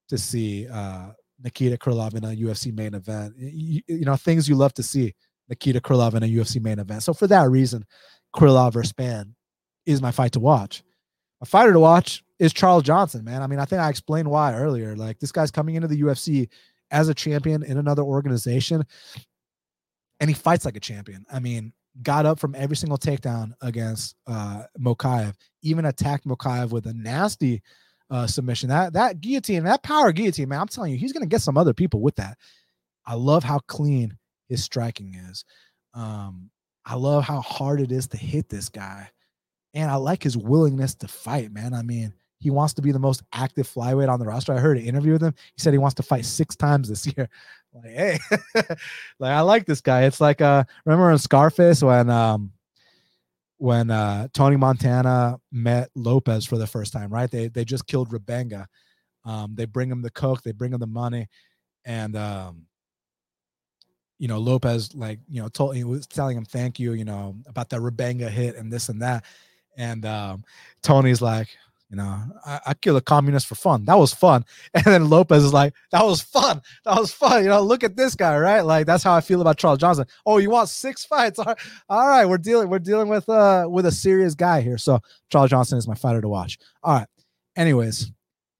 to 0.09 0.17
see 0.17 0.67
uh, 0.67 1.09
Nikita 1.41 1.77
Krylov 1.77 2.15
in 2.15 2.23
a 2.23 2.35
UFC 2.35 2.75
main 2.75 2.93
event. 2.93 3.33
You, 3.37 3.81
you, 3.87 4.05
know 4.05 4.15
things 4.15 4.49
you 4.49 4.55
love 4.55 4.73
to 4.73 4.83
see 4.83 5.15
Nikita 5.47 5.79
Krylov 5.79 6.15
in 6.15 6.23
a 6.23 6.27
UFC 6.27 6.61
main 6.61 6.79
event. 6.79 7.03
So 7.03 7.13
for 7.13 7.27
that 7.27 7.49
reason, 7.49 7.85
Krylov 8.35 8.73
versus 8.73 8.93
Spann 8.93 9.33
is 9.85 10.01
my 10.01 10.11
fight 10.11 10.33
to 10.33 10.39
watch. 10.39 10.83
A 11.41 11.45
fighter 11.45 11.73
to 11.73 11.79
watch 11.79 12.23
is 12.37 12.51
Charles 12.53 12.83
Johnson, 12.83 13.23
man. 13.23 13.41
I 13.41 13.47
mean, 13.47 13.59
I 13.59 13.65
think 13.65 13.81
I 13.81 13.89
explained 13.89 14.29
why 14.29 14.53
earlier. 14.53 14.95
Like 14.95 15.19
this 15.19 15.31
guy's 15.31 15.51
coming 15.51 15.75
into 15.75 15.87
the 15.87 16.01
UFC 16.01 16.49
as 16.91 17.07
a 17.07 17.13
champion 17.13 17.63
in 17.63 17.77
another 17.77 18.03
organization, 18.03 18.83
and 20.19 20.29
he 20.29 20.33
fights 20.33 20.65
like 20.65 20.75
a 20.75 20.81
champion. 20.81 21.25
I 21.31 21.39
mean, 21.39 21.71
got 22.01 22.25
up 22.25 22.39
from 22.39 22.55
every 22.55 22.75
single 22.75 22.97
takedown 22.97 23.53
against 23.61 24.15
uh 24.27 24.63
Mokaev, 24.79 25.33
even 25.61 25.85
attacked 25.85 26.27
Mokaev 26.27 26.71
with 26.71 26.87
a 26.87 26.93
nasty 26.93 27.61
uh 28.09 28.27
submission. 28.27 28.69
That 28.69 28.93
that 28.93 29.21
guillotine, 29.21 29.63
that 29.63 29.83
power 29.83 30.11
guillotine, 30.11 30.49
man, 30.49 30.61
I'm 30.61 30.67
telling 30.67 30.91
you, 30.91 30.97
he's 30.97 31.13
gonna 31.13 31.25
get 31.25 31.41
some 31.41 31.57
other 31.57 31.73
people 31.73 32.01
with 32.01 32.15
that. 32.15 32.37
I 33.05 33.15
love 33.15 33.43
how 33.43 33.59
clean 33.59 34.17
his 34.47 34.63
striking 34.63 35.15
is. 35.15 35.45
Um, 35.93 36.49
I 36.85 36.95
love 36.95 37.23
how 37.23 37.41
hard 37.41 37.81
it 37.81 37.91
is 37.91 38.07
to 38.09 38.17
hit 38.17 38.49
this 38.49 38.69
guy. 38.69 39.09
And 39.73 39.91
I 39.91 39.95
like 39.95 40.23
his 40.23 40.35
willingness 40.35 40.95
to 40.95 41.07
fight, 41.07 41.51
man. 41.51 41.73
I 41.73 41.83
mean, 41.83 42.13
he 42.39 42.49
wants 42.49 42.73
to 42.75 42.81
be 42.81 42.91
the 42.91 42.99
most 42.99 43.21
active 43.33 43.67
flyweight 43.67 44.09
on 44.09 44.19
the 44.19 44.25
roster. 44.25 44.53
I 44.53 44.59
heard 44.59 44.77
an 44.77 44.85
interview 44.85 45.13
with 45.13 45.23
him. 45.23 45.33
He 45.55 45.61
said 45.61 45.73
he 45.73 45.77
wants 45.77 45.95
to 45.95 46.03
fight 46.03 46.25
six 46.25 46.55
times 46.55 46.89
this 46.89 47.05
year. 47.17 47.29
Like, 47.73 47.91
hey, 47.93 48.19
like 49.19 49.31
I 49.31 49.41
like 49.41 49.65
this 49.65 49.81
guy. 49.81 50.03
It's 50.03 50.21
like 50.21 50.41
uh 50.41 50.63
remember 50.85 51.11
in 51.11 51.17
Scarface 51.19 51.83
when 51.83 52.09
um 52.09 52.51
when 53.59 53.91
uh 53.91 54.27
Tony 54.33 54.55
Montana 54.55 55.37
met 55.51 55.89
Lopez 55.93 56.45
for 56.45 56.57
the 56.57 56.65
first 56.65 56.91
time, 56.93 57.13
right? 57.13 57.29
They 57.29 57.49
they 57.49 57.65
just 57.65 57.85
killed 57.85 58.09
Rebenga. 58.09 58.65
Um, 59.25 59.53
they 59.53 59.65
bring 59.65 59.91
him 59.91 60.01
the 60.01 60.09
coke, 60.09 60.41
they 60.41 60.53
bring 60.53 60.73
him 60.73 60.79
the 60.79 60.87
money, 60.87 61.27
and 61.85 62.15
um 62.15 62.65
you 64.17 64.27
know, 64.27 64.37
Lopez 64.37 64.93
like, 64.95 65.19
you 65.29 65.41
know, 65.41 65.47
told 65.47 65.75
he 65.75 65.83
was 65.85 66.05
telling 66.07 66.35
him 66.37 66.43
thank 66.43 66.77
you, 66.79 66.93
you 66.93 67.05
know, 67.05 67.35
about 67.47 67.69
that 67.69 67.79
Rebenga 67.79 68.29
hit 68.29 68.55
and 68.55 68.71
this 68.71 68.89
and 68.89 69.01
that. 69.01 69.25
And 69.77 70.05
um 70.05 70.43
Tony's 70.81 71.21
like, 71.21 71.49
you 71.89 71.95
know, 71.95 72.21
I, 72.45 72.59
I 72.67 72.73
kill 72.75 72.95
a 72.97 73.01
communist 73.01 73.47
for 73.47 73.55
fun. 73.55 73.85
That 73.85 73.97
was 73.97 74.13
fun. 74.13 74.45
And 74.73 74.85
then 74.85 75.09
Lopez 75.09 75.43
is 75.43 75.53
like, 75.53 75.73
that 75.91 76.05
was 76.05 76.21
fun. 76.21 76.61
That 76.85 76.99
was 76.99 77.11
fun. 77.11 77.43
You 77.43 77.49
know, 77.49 77.61
look 77.61 77.83
at 77.83 77.95
this 77.95 78.15
guy, 78.15 78.37
right? 78.37 78.61
Like 78.61 78.85
that's 78.85 79.03
how 79.03 79.13
I 79.13 79.21
feel 79.21 79.41
about 79.41 79.57
Charles 79.57 79.79
Johnson. 79.79 80.05
Oh, 80.25 80.37
you 80.37 80.51
want 80.51 80.69
six 80.69 81.03
fights? 81.03 81.39
All 81.39 81.45
right, 81.45 81.57
All 81.89 82.07
right 82.07 82.25
we're 82.25 82.37
dealing, 82.37 82.69
we're 82.69 82.79
dealing 82.79 83.07
with 83.09 83.27
uh 83.27 83.67
with 83.69 83.85
a 83.85 83.91
serious 83.91 84.35
guy 84.35 84.61
here. 84.61 84.77
So 84.77 84.99
Charles 85.31 85.49
Johnson 85.49 85.77
is 85.77 85.87
my 85.87 85.95
fighter 85.95 86.21
to 86.21 86.29
watch. 86.29 86.59
All 86.83 86.93
right. 86.93 87.07
Anyways, 87.55 88.11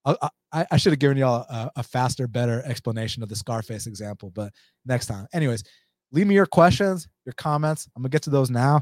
I, 0.06 0.30
I, 0.52 0.66
I 0.72 0.78
should 0.78 0.92
have 0.94 1.00
given 1.00 1.18
y'all 1.18 1.46
a, 1.48 1.72
a 1.78 1.84
faster, 1.84 2.28
better 2.28 2.64
explanation 2.66 3.22
of 3.22 3.30
the 3.30 3.36
Scarface 3.36 3.86
example, 3.86 4.32
but 4.32 4.52
next 4.86 5.06
time. 5.06 5.28
Anyways, 5.34 5.64
leave 6.12 6.26
me 6.26 6.34
your 6.34 6.48
questions, 6.48 7.08
your 7.26 7.34
comments. 7.34 7.88
I'm 7.96 8.02
gonna 8.02 8.10
get 8.10 8.24
to 8.24 8.32
those 8.32 8.50
now, 8.50 8.82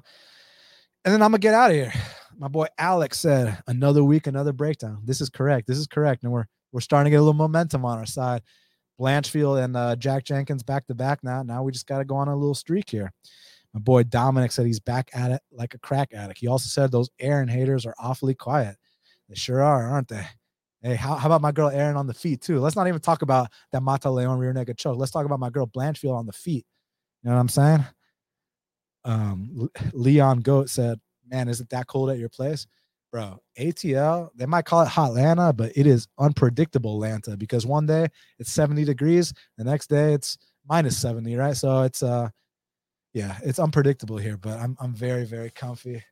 and 1.04 1.14
then 1.14 1.22
I'm 1.22 1.32
gonna 1.32 1.40
get 1.40 1.54
out 1.54 1.72
of 1.72 1.76
here 1.76 1.94
my 2.38 2.48
boy 2.48 2.68
Alex 2.78 3.20
said, 3.20 3.62
another 3.68 4.04
week, 4.04 4.28
another 4.28 4.54
breakdown. 4.54 5.02
This 5.04 5.22
is 5.22 5.30
correct. 5.30 5.68
This 5.68 5.78
is 5.78 5.88
correct. 5.88 6.24
And 6.24 6.32
we're 6.32 6.46
we're 6.72 6.82
starting 6.82 7.06
to 7.06 7.12
get 7.12 7.18
a 7.18 7.22
little 7.22 7.34
momentum 7.34 7.86
on 7.86 7.98
our 7.98 8.06
side. 8.06 8.42
Blanchfield 9.00 9.64
and 9.64 9.78
uh, 9.78 9.96
Jack 9.96 10.26
Jenkins 10.26 10.64
back 10.64 10.88
to 10.88 10.96
back 10.96 11.24
now. 11.24 11.44
Now 11.44 11.64
we 11.64 11.72
just 11.72 11.88
got 11.88 12.00
to 12.00 12.06
go 12.06 12.16
on 12.16 12.28
a 12.28 12.36
little 12.36 12.56
streak 12.56 12.90
here. 12.90 13.12
My 13.74 13.80
boy 13.80 14.04
Dominic 14.04 14.52
said 14.52 14.66
he's 14.66 14.80
back 14.80 15.10
at 15.14 15.32
it 15.32 15.42
like 15.52 15.76
a 15.76 15.80
crack 15.80 16.10
addict. 16.14 16.40
He 16.40 16.48
also 16.48 16.68
said 16.68 16.92
those 16.92 17.10
Erin 17.20 17.48
haters 17.48 17.86
are 17.86 17.96
awfully 18.00 18.34
quiet. 18.34 18.76
They 19.30 19.36
sure 19.36 19.62
are, 19.62 19.88
aren't 19.88 20.08
they? 20.08 20.26
Hey, 20.82 20.96
how, 20.96 21.16
how 21.16 21.28
about 21.28 21.42
my 21.42 21.52
girl 21.52 21.70
Erin 21.70 21.96
on 21.96 22.08
the 22.08 22.14
feet 22.14 22.42
too? 22.42 22.60
Let's 22.60 22.76
not 22.76 22.88
even 22.88 23.02
talk 23.02 23.22
about 23.22 23.50
that 23.72 23.84
Mata 23.84 24.10
Leon 24.10 24.40
rear 24.40 24.54
naked 24.54 24.78
choke. 24.78 24.98
Let's 24.98 25.12
talk 25.12 25.26
about 25.26 25.40
my 25.40 25.50
girl 25.50 25.68
Blanchfield 25.68 26.16
on 26.16 26.26
the 26.26 26.34
feet. 26.34 26.66
You 27.24 27.30
know 27.30 27.36
what 27.36 27.42
I'm 27.42 27.50
saying? 27.50 27.86
Um, 29.06 29.70
Leon 29.94 30.42
Goat 30.42 30.70
said 30.70 31.00
man, 31.30 31.48
is 31.48 31.62
it 31.62 31.70
that 31.70 31.88
cold 31.88 32.10
at 32.10 32.18
your 32.18 32.30
place? 32.30 32.68
Bro, 33.12 33.40
ATL, 33.58 34.30
they 34.36 34.46
might 34.46 34.66
call 34.66 34.82
it 34.82 34.88
hot 34.88 35.10
Atlanta, 35.10 35.54
but 35.54 35.72
it 35.76 35.88
is 35.88 36.08
unpredictable 36.20 37.00
Lanta 37.00 37.38
because 37.38 37.66
one 37.66 37.86
day 37.86 38.08
it's 38.38 38.52
70 38.52 38.84
degrees, 38.84 39.34
the 39.58 39.64
next 39.64 39.88
day 39.88 40.14
it's 40.14 40.38
minus 40.68 40.98
70, 40.98 41.36
right? 41.36 41.56
So 41.56 41.84
it's 41.84 42.04
uh 42.04 42.30
yeah, 43.14 43.38
it's 43.44 43.60
unpredictable 43.60 44.18
here, 44.18 44.38
but 44.38 44.60
I'm 44.60 44.78
I'm 44.80 44.94
very, 44.94 45.26
very 45.26 45.50
comfy 45.50 46.04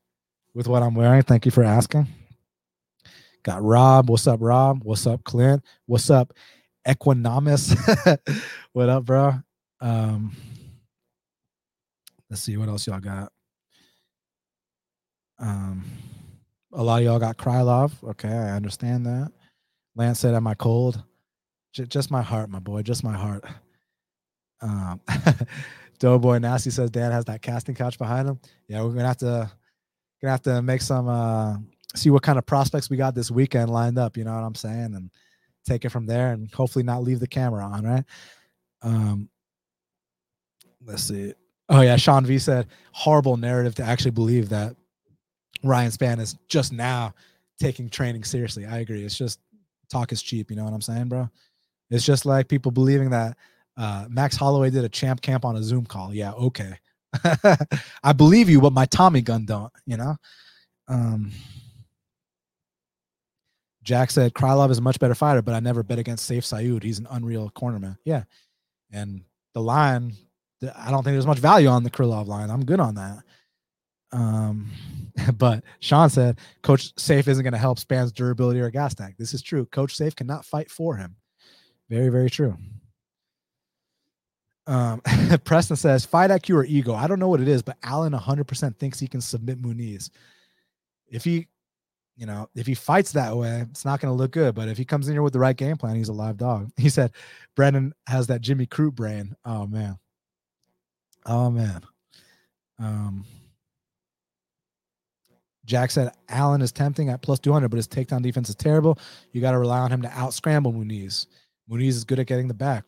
with 0.54 0.68
what 0.68 0.82
I'm 0.82 0.96
wearing. 0.96 1.22
Thank 1.22 1.46
you 1.46 1.52
for 1.52 1.64
asking. 1.64 2.08
Got 3.44 3.62
Rob. 3.62 4.10
What's 4.10 4.26
up, 4.26 4.40
Rob? 4.42 4.84
What's 4.84 5.06
up, 5.06 5.24
Clint? 5.24 5.64
What's 5.86 6.10
up, 6.10 6.34
Equinomus? 6.88 7.78
what 8.74 8.90
up, 8.90 9.06
bro? 9.06 9.34
Um, 9.80 10.36
let's 12.28 12.42
see 12.42 12.58
what 12.58 12.70
else 12.70 12.88
y'all 12.88 13.00
got. 13.00 13.32
Um, 15.40 15.84
a 16.74 16.84
lot 16.84 17.00
of 17.00 17.06
y'all 17.06 17.20
got 17.20 17.38
Krylov. 17.38 17.92
Okay, 18.04 18.30
I 18.30 18.52
understand 18.56 19.06
that. 19.06 19.32
Lance 19.96 20.20
said, 20.20 20.34
"Am 20.36 20.48
I 20.48 20.56
cold?" 20.56 21.04
J- 21.74 21.86
just 21.86 22.12
my 22.12 22.22
heart, 22.22 22.50
my 22.50 22.60
boy. 22.60 22.82
Just 22.82 23.04
my 23.04 23.14
heart. 23.14 23.44
Um, 24.62 25.02
Doughboy 26.00 26.40
Nasty 26.40 26.70
says 26.70 26.90
"Dad 26.90 27.12
has 27.12 27.26
that 27.26 27.42
casting 27.42 27.76
couch 27.76 27.98
behind 27.98 28.28
him. 28.28 28.40
Yeah, 28.68 28.84
we're 28.84 28.90
gonna 28.90 29.08
have 29.08 29.18
to 29.18 29.52
gonna 30.22 30.32
have 30.32 30.42
to 30.44 30.62
make 30.62 30.82
some 30.82 31.08
uh 31.08 31.58
see 31.96 32.10
what 32.10 32.24
kind 32.24 32.38
of 32.38 32.46
prospects 32.46 32.90
we 32.90 32.98
got 32.98 33.16
this 33.16 33.32
weekend 33.32 33.70
lined 33.70 33.98
up, 33.98 34.18
you 34.18 34.24
know 34.24 34.34
what 34.34 34.44
I'm 34.44 34.56
saying? 34.56 34.96
And 34.96 35.10
take 35.66 35.86
it 35.86 35.90
from 35.90 36.06
there 36.06 36.34
and 36.34 36.52
hopefully 36.52 36.84
not 36.84 37.04
leave 37.04 37.20
the 37.20 37.28
camera 37.28 37.64
on, 37.64 37.86
right? 37.86 38.04
Um 38.82 39.30
let's 40.86 41.04
see. 41.04 41.34
Oh 41.70 41.82
yeah, 41.82 41.96
Sean 41.96 42.26
V 42.26 42.38
said 42.38 42.68
horrible 42.92 43.38
narrative 43.38 43.76
to 43.76 43.84
actually 43.84 44.12
believe 44.12 44.50
that 44.50 44.76
Ryan 45.64 45.92
Spann 45.92 46.20
is 46.20 46.36
just 46.48 46.72
now 46.72 47.14
taking 47.60 47.90
training 47.90 48.24
seriously. 48.24 48.66
I 48.66 48.80
agree. 48.80 49.04
It's 49.04 49.18
just 49.18 49.40
talk 49.90 50.12
is 50.12 50.22
cheap, 50.22 50.50
you 50.50 50.58
know 50.58 50.64
what 50.64 50.74
I'm 50.74 50.82
saying, 50.82 51.10
bro? 51.10 51.30
It's 51.90 52.06
just 52.06 52.26
like 52.26 52.48
people 52.48 52.72
believing 52.72 53.12
that 53.12 53.38
uh, 53.78 54.06
Max 54.10 54.36
Holloway 54.36 54.70
did 54.70 54.84
a 54.84 54.90
champ 54.90 55.22
camp 55.22 55.46
on 55.46 55.56
a 55.56 55.64
Zoom 55.64 55.86
call. 55.86 56.14
Yeah, 56.14 56.32
okay. 56.34 56.80
I 58.04 58.14
believe 58.14 58.50
you, 58.50 58.62
but 58.62 58.74
my 58.74 58.86
Tommy 58.86 59.22
gun 59.22 59.46
don't, 59.46 59.72
you 59.86 59.98
know? 59.98 60.16
Um, 60.88 61.32
Jack 63.84 64.12
said 64.12 64.34
Krylov 64.34 64.72
is 64.72 64.80
a 64.80 64.82
much 64.82 65.00
better 65.00 65.16
fighter, 65.16 65.42
but 65.42 65.54
I 65.54 65.60
never 65.60 65.84
bet 65.84 66.00
against 66.00 66.30
Sayif 66.30 66.40
Saud. 66.40 66.84
He's 66.84 67.00
an 67.00 67.08
unreal 67.12 67.52
cornerman. 67.56 67.98
Yeah. 68.04 68.24
And 68.92 69.22
the 69.54 69.62
line, 69.62 70.14
I 70.76 70.90
don't 70.90 71.04
think 71.04 71.14
there's 71.14 71.28
much 71.28 71.40
value 71.40 71.68
on 71.68 71.84
the 71.84 71.92
Krylov 71.92 72.26
line. 72.26 72.50
I'm 72.50 72.66
good 72.66 72.80
on 72.80 72.96
that. 72.96 73.20
Um, 74.12 74.72
but 75.38 75.64
Sean 75.80 76.10
said 76.10 76.40
Coach 76.62 76.96
Sayif 76.96 77.28
isn't 77.28 77.44
going 77.44 77.54
to 77.54 77.60
help 77.60 77.80
Spann's 77.80 78.12
durability 78.12 78.60
or 78.60 78.70
gas 78.70 78.94
tank. 78.94 79.16
This 79.18 79.34
is 79.34 79.42
true. 79.42 79.66
Coach 79.66 79.98
Sayif 79.98 80.16
cannot 80.16 80.46
fight 80.46 80.70
for 80.70 80.96
him. 80.96 81.16
Very, 81.90 82.10
very 82.10 82.30
true. 82.30 82.58
Um, 84.68 85.02
Preston 85.44 85.76
says 85.76 86.06
fight 86.06 86.32
IQ 86.32 86.56
or 86.56 86.66
ego. 86.66 86.94
I 86.94 87.08
don't 87.08 87.20
know 87.20 87.28
what 87.28 87.42
it 87.42 87.48
is, 87.48 87.62
but 87.62 87.78
Allen 87.84 88.14
100% 88.14 88.78
thinks 88.78 89.00
he 89.00 89.08
can 89.08 89.22
submit 89.22 89.62
Muniz. 89.62 90.10
If 91.08 91.24
he, 91.24 91.48
you 92.18 92.26
know, 92.26 92.50
if 92.56 92.66
he 92.66 92.74
fights 92.74 93.12
that 93.12 93.36
way, 93.36 93.66
it's 93.70 93.86
not 93.86 94.00
going 94.00 94.12
to 94.12 94.18
look 94.18 94.32
good. 94.32 94.56
But 94.56 94.70
if 94.70 94.78
he 94.78 94.86
comes 94.86 95.08
in 95.08 95.14
here 95.14 95.22
with 95.22 95.34
the 95.34 95.40
right 95.40 95.56
game 95.56 95.78
plan, 95.78 95.96
he's 95.96 96.10
a 96.10 96.14
live 96.14 96.38
dog. 96.38 96.72
He 96.78 96.90
said 96.90 97.12
Brendan 97.56 97.94
has 98.08 98.28
that 98.28 98.42
Jimmy 98.42 98.66
Crute 98.66 98.96
brain. 98.96 99.36
Oh 99.46 99.68
man. 99.68 100.00
Oh 101.26 101.52
man. 101.52 101.82
Um, 102.80 103.26
Jack 105.66 105.92
said 105.92 106.12
Allen 106.30 106.62
is 106.62 106.72
tempting 106.72 107.10
at 107.10 107.22
plus 107.22 107.40
200, 107.40 107.70
but 107.70 107.78
his 107.78 107.88
takedown 107.88 108.22
defense 108.22 108.50
is 108.50 108.56
terrible. 108.56 109.00
You 109.32 109.42
got 109.42 109.52
to 109.52 109.60
rely 109.60 109.80
on 109.80 109.92
him 109.92 110.02
to 110.04 110.10
out 110.10 110.34
scramble 110.34 110.72
Muniz. 110.72 111.26
Muniz 111.70 111.90
is 111.90 112.04
good 112.04 112.20
at 112.20 112.28
getting 112.28 112.48
the 112.48 112.54
back. 112.54 112.86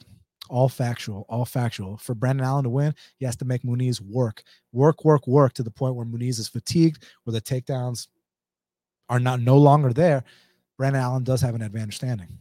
All 0.50 0.70
factual, 0.70 1.26
all 1.28 1.44
factual. 1.44 1.98
For 1.98 2.16
Brendan 2.16 2.46
Allen 2.46 2.64
to 2.64 2.70
win, 2.70 2.94
he 3.18 3.26
has 3.26 3.36
to 3.38 3.46
make 3.46 3.64
Muniz 3.64 4.00
work, 4.00 4.44
work, 4.72 5.04
work, 5.04 5.28
work 5.28 5.54
to 5.54 5.64
the 5.64 5.72
point 5.72 5.96
where 5.96 6.06
Muniz 6.06 6.40
is 6.40 6.48
fatigued, 6.48 7.04
where 7.24 7.34
the 7.34 7.42
takedowns 7.42 8.08
are 9.10 9.20
not 9.20 9.42
no 9.42 9.58
longer 9.58 9.92
there. 9.92 10.24
Brendan 10.78 11.02
Allen 11.02 11.24
does 11.24 11.42
have 11.42 11.56
an 11.56 11.64
advantage 11.64 11.96
standing. 11.96 12.38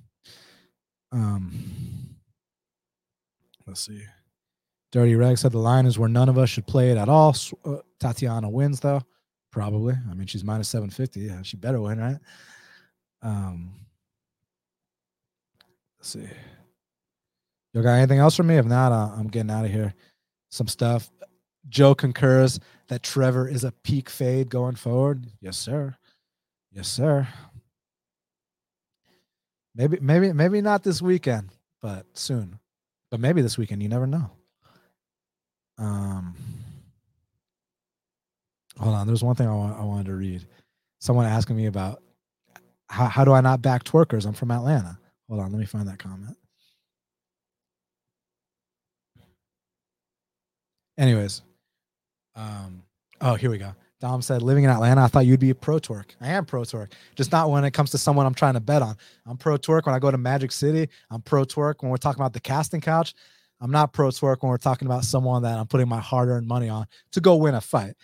Um, 1.11 2.17
let's 3.67 3.81
see. 3.81 4.03
Dirty 4.93 5.15
Reg 5.15 5.39
said 5.39 5.53
the 5.53 5.59
line 5.59 5.87
is 5.87 5.99
where 5.99 6.09
none 6.09 6.29
of 6.29 6.39
us 6.39 6.49
should 6.49 6.67
play 6.67 6.91
it 6.91 6.97
at 6.97 7.09
all. 7.09 7.35
Uh, 7.65 7.77
Tatiana 7.99 8.49
wins 8.49 8.81
though, 8.81 9.03
probably. 9.57 9.95
I 10.11 10.13
mean, 10.13 10.27
she's 10.27 10.45
minus 10.45 10.69
seven 10.69 10.91
fifty. 10.91 11.21
Yeah, 11.21 11.41
she 11.41 11.57
better 11.57 11.81
win, 11.81 11.99
right? 11.99 12.19
Um, 13.23 13.73
let's 15.99 16.11
see. 16.11 16.29
You 17.73 17.83
got 17.83 17.95
anything 17.95 18.19
else 18.19 18.37
for 18.37 18.43
me? 18.43 18.59
If 18.59 18.67
not, 18.67 18.93
I'm 18.93 19.29
getting 19.29 19.51
out 19.51 19.65
of 19.65 19.71
here. 19.71 19.95
Some 20.51 20.69
stuff. 20.69 21.11
Joe 21.71 21.95
concurs 21.95 22.61
that 22.89 23.03
Trevor 23.03 23.49
is 23.49 23.65
a 23.65 23.73
peak 23.73 24.11
fade 24.11 24.51
going 24.51 24.75
forward. 24.75 25.27
Yes, 25.41 25.57
sir. 25.57 25.97
Yes, 26.71 26.87
sir. 26.87 27.27
Maybe, 29.75 29.99
maybe, 30.03 30.35
maybe 30.35 30.61
not 30.61 30.83
this 30.83 31.01
weekend, 31.01 31.49
but 31.81 32.05
soon. 32.13 32.59
But 33.11 33.21
maybe 33.21 33.41
this 33.41 33.57
weekend. 33.57 33.83
You 33.83 33.89
never 33.89 34.07
know. 34.07 34.31
Um, 35.79 36.37
hold 38.79 38.95
on. 38.95 39.07
There's 39.07 39.25
one 39.25 39.35
thing 39.35 39.49
I, 39.49 39.55
want, 39.55 39.79
I 39.79 39.85
wanted 39.85 40.07
to 40.07 40.15
read. 40.15 40.47
Someone 40.99 41.27
asking 41.27 41.57
me 41.57 41.67
about 41.67 42.03
how, 42.89 43.07
how 43.07 43.25
do 43.25 43.33
I 43.33 43.41
not 43.41 43.63
back 43.63 43.85
twerkers? 43.85 44.27
I'm 44.27 44.33
from 44.33 44.51
Atlanta. 44.51 44.99
Hold 45.29 45.41
on. 45.41 45.53
Let 45.53 45.59
me 45.59 45.67
find 45.67 45.89
that 45.89 45.99
comment. 45.99 46.37
Anyways, 50.99 51.43
um, 52.35 52.83
oh, 53.21 53.35
here 53.35 53.51
we 53.51 53.59
go. 53.59 53.75
Dom 54.01 54.21
said, 54.21 54.43
living 54.43 54.65
in 54.65 54.71
Atlanta, 54.71 55.03
I 55.03 55.07
thought 55.07 55.27
you'd 55.27 55.41
be 55.41 55.51
a 55.51 55.55
pro 55.55 55.79
twerk. 55.79 56.11
I 56.21 56.29
am 56.29 56.45
pro 56.45 56.63
twerk, 56.63 56.93
just 57.15 57.33
not 57.33 57.51
when 57.51 57.65
it 57.65 57.73
comes 57.73 57.91
to 57.91 57.99
someone 57.99 58.27
I'm 58.27 58.35
trying 58.35 58.55
to 58.55 58.61
bet 58.61 58.83
on. 58.83 58.97
I'm 59.27 59.39
pro 59.39 59.57
twerk 59.57 59.87
when 59.87 59.95
I 59.95 59.99
go 59.99 60.11
to 60.11 60.19
Magic 60.19 60.53
City. 60.53 60.89
I'm 61.11 61.23
pro 61.23 61.45
twerk 61.45 61.77
when 61.81 61.91
we're 61.91 61.97
talking 61.97 62.21
about 62.21 62.35
the 62.35 62.41
casting 62.41 62.81
couch. 62.81 63.15
I'm 63.61 63.71
not 63.71 63.95
pro 63.95 64.09
twerk 64.09 64.39
when 64.43 64.51
we're 64.51 64.59
talking 64.59 64.87
about 64.87 65.05
someone 65.05 65.43
that 65.43 65.59
I'm 65.59 65.67
putting 65.67 65.89
my 65.89 66.01
hard 66.01 66.29
earned 66.29 66.47
money 66.47 66.69
on 66.69 66.87
to 67.13 67.21
go 67.23 67.37
win 67.37 67.55
a 67.55 67.61
fight. 67.61 67.95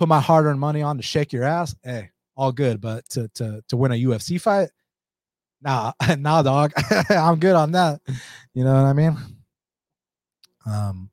Put 0.00 0.08
my 0.08 0.18
hard 0.18 0.46
earned 0.46 0.58
money 0.58 0.80
on 0.80 0.96
to 0.96 1.02
shake 1.02 1.30
your 1.30 1.44
ass. 1.44 1.76
Hey, 1.84 2.08
all 2.34 2.52
good. 2.52 2.80
But 2.80 3.06
to 3.10 3.28
to 3.34 3.62
to 3.68 3.76
win 3.76 3.92
a 3.92 3.96
UFC 3.96 4.40
fight, 4.40 4.70
nah, 5.60 5.92
nah, 6.18 6.40
dog. 6.40 6.72
I'm 7.10 7.38
good 7.38 7.54
on 7.54 7.72
that. 7.72 8.00
You 8.54 8.64
know 8.64 8.72
what 8.72 8.86
I 8.86 8.94
mean? 8.94 9.18
Um, 10.64 11.10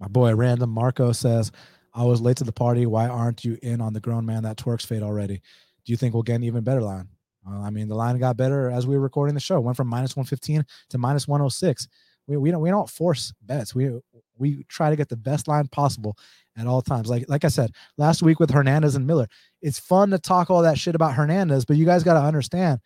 my 0.00 0.08
boy 0.08 0.34
Random 0.34 0.70
Marco 0.70 1.12
says, 1.12 1.52
I 1.92 2.04
was 2.04 2.22
late 2.22 2.38
to 2.38 2.44
the 2.44 2.50
party. 2.52 2.86
Why 2.86 3.08
aren't 3.08 3.44
you 3.44 3.58
in 3.62 3.82
on 3.82 3.92
the 3.92 4.00
grown 4.00 4.24
man 4.24 4.44
that 4.44 4.56
twerks 4.56 4.86
fade 4.86 5.02
already? 5.02 5.42
Do 5.84 5.92
you 5.92 5.98
think 5.98 6.14
we'll 6.14 6.22
get 6.22 6.36
an 6.36 6.44
even 6.44 6.64
better 6.64 6.80
line? 6.80 7.08
I 7.46 7.68
mean, 7.68 7.88
the 7.88 7.94
line 7.94 8.18
got 8.18 8.38
better 8.38 8.70
as 8.70 8.86
we 8.86 8.94
were 8.94 9.02
recording 9.02 9.34
the 9.34 9.40
show. 9.40 9.60
Went 9.60 9.76
from 9.76 9.88
minus 9.88 10.16
115 10.16 10.64
to 10.88 10.98
minus 10.98 11.28
106. 11.28 11.88
We, 12.26 12.38
we 12.38 12.50
don't 12.50 12.62
we 12.62 12.70
don't 12.70 12.88
force 12.88 13.34
bets. 13.42 13.74
We 13.74 14.00
we 14.38 14.64
try 14.68 14.88
to 14.88 14.96
get 14.96 15.10
the 15.10 15.16
best 15.16 15.46
line 15.46 15.68
possible 15.68 16.16
at 16.56 16.66
all 16.66 16.82
times. 16.82 17.08
Like 17.08 17.24
like 17.28 17.44
I 17.44 17.48
said 17.48 17.72
last 17.98 18.22
week 18.22 18.40
with 18.40 18.50
Hernandez 18.50 18.94
and 18.94 19.06
Miller, 19.06 19.28
it's 19.60 19.78
fun 19.78 20.10
to 20.10 20.18
talk 20.18 20.50
all 20.50 20.62
that 20.62 20.78
shit 20.78 20.94
about 20.94 21.14
Hernandez, 21.14 21.64
but 21.64 21.76
you 21.76 21.84
guys 21.84 22.04
got 22.04 22.14
to 22.14 22.26
understand, 22.26 22.80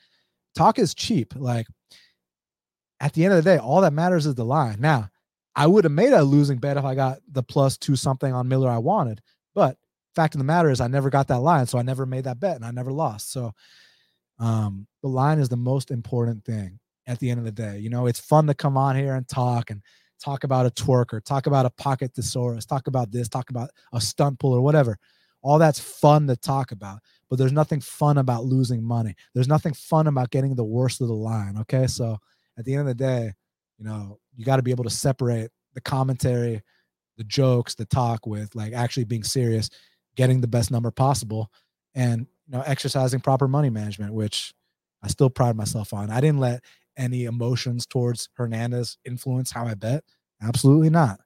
talk 0.54 0.78
is 0.78 0.94
cheap. 0.94 1.34
Like 1.36 1.66
at 3.00 3.12
the 3.12 3.24
end 3.24 3.34
of 3.34 3.42
the 3.42 3.50
day, 3.50 3.58
all 3.58 3.80
that 3.82 3.92
matters 3.92 4.26
is 4.26 4.34
the 4.34 4.44
line. 4.44 4.76
Now, 4.80 5.08
I 5.54 5.66
would 5.66 5.84
have 5.84 5.92
made 5.92 6.12
a 6.12 6.22
losing 6.22 6.58
bet 6.58 6.76
if 6.76 6.84
I 6.84 6.94
got 6.94 7.18
the 7.30 7.42
plus 7.42 7.76
two 7.76 7.96
something 7.96 8.32
on 8.32 8.48
Miller 8.48 8.70
I 8.70 8.78
wanted. 8.78 9.20
But 9.54 9.76
fact 10.14 10.34
of 10.34 10.38
the 10.38 10.44
matter 10.44 10.70
is 10.70 10.80
I 10.80 10.88
never 10.88 11.10
got 11.10 11.28
that 11.28 11.40
line. 11.40 11.66
So 11.66 11.78
I 11.78 11.82
never 11.82 12.06
made 12.06 12.24
that 12.24 12.40
bet 12.40 12.56
and 12.56 12.64
I 12.64 12.70
never 12.70 12.92
lost. 12.92 13.32
So 13.32 13.52
um, 14.38 14.86
the 15.02 15.08
line 15.08 15.38
is 15.38 15.48
the 15.48 15.56
most 15.56 15.90
important 15.90 16.44
thing 16.44 16.78
at 17.06 17.18
the 17.18 17.30
end 17.30 17.38
of 17.38 17.44
the 17.44 17.52
day. 17.52 17.78
You 17.78 17.90
know, 17.90 18.06
it's 18.06 18.20
fun 18.20 18.46
to 18.48 18.54
come 18.54 18.76
on 18.76 18.96
here 18.96 19.14
and 19.14 19.26
talk 19.28 19.70
and 19.70 19.82
talk 20.26 20.42
about 20.42 20.66
a 20.66 20.70
twerker, 20.70 21.22
talk 21.22 21.46
about 21.46 21.66
a 21.66 21.70
pocket 21.70 22.12
thesaurus, 22.12 22.66
talk 22.66 22.88
about 22.88 23.12
this, 23.12 23.28
talk 23.28 23.50
about 23.50 23.70
a 23.92 24.00
stunt 24.00 24.40
pull 24.40 24.52
or 24.52 24.60
whatever. 24.60 24.98
All 25.40 25.58
that's 25.60 25.78
fun 25.78 26.26
to 26.26 26.36
talk 26.36 26.72
about, 26.72 26.98
but 27.30 27.38
there's 27.38 27.52
nothing 27.52 27.80
fun 27.80 28.18
about 28.18 28.44
losing 28.44 28.82
money. 28.82 29.14
There's 29.34 29.46
nothing 29.46 29.72
fun 29.72 30.08
about 30.08 30.30
getting 30.30 30.56
the 30.56 30.64
worst 30.64 31.00
of 31.00 31.06
the 31.06 31.14
line. 31.14 31.56
Okay. 31.60 31.86
So 31.86 32.18
at 32.58 32.64
the 32.64 32.72
end 32.72 32.80
of 32.80 32.86
the 32.88 32.94
day, 32.94 33.34
you 33.78 33.84
know, 33.84 34.18
you 34.34 34.44
got 34.44 34.56
to 34.56 34.62
be 34.62 34.72
able 34.72 34.82
to 34.82 34.90
separate 34.90 35.50
the 35.74 35.80
commentary, 35.80 36.62
the 37.16 37.24
jokes, 37.24 37.76
the 37.76 37.84
talk 37.84 38.26
with 38.26 38.56
like 38.56 38.72
actually 38.72 39.04
being 39.04 39.22
serious, 39.22 39.70
getting 40.16 40.40
the 40.40 40.48
best 40.48 40.72
number 40.72 40.90
possible, 40.90 41.52
and 41.94 42.26
you 42.48 42.56
know, 42.56 42.64
exercising 42.66 43.20
proper 43.20 43.46
money 43.46 43.70
management, 43.70 44.12
which 44.12 44.52
I 45.02 45.08
still 45.08 45.30
pride 45.30 45.54
myself 45.54 45.92
on. 45.92 46.10
I 46.10 46.20
didn't 46.20 46.40
let 46.40 46.64
any 46.96 47.26
emotions 47.26 47.86
towards 47.86 48.28
Hernandez 48.34 48.98
influence 49.04 49.52
how 49.52 49.66
I 49.66 49.74
bet. 49.74 50.02
Absolutely 50.42 50.90
not. 50.90 51.20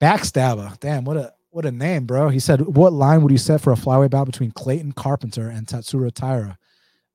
Backstabber. 0.00 0.78
Damn, 0.80 1.04
what 1.04 1.16
a 1.16 1.32
what 1.50 1.66
a 1.66 1.72
name, 1.72 2.06
bro. 2.06 2.28
He 2.28 2.38
said, 2.38 2.60
"What 2.60 2.92
line 2.92 3.22
would 3.22 3.32
you 3.32 3.38
set 3.38 3.60
for 3.60 3.72
a 3.72 3.76
flyweight 3.76 4.10
bout 4.10 4.26
between 4.26 4.52
Clayton 4.52 4.92
Carpenter 4.92 5.48
and 5.48 5.66
Tatsuro 5.66 6.12
Taira?" 6.12 6.58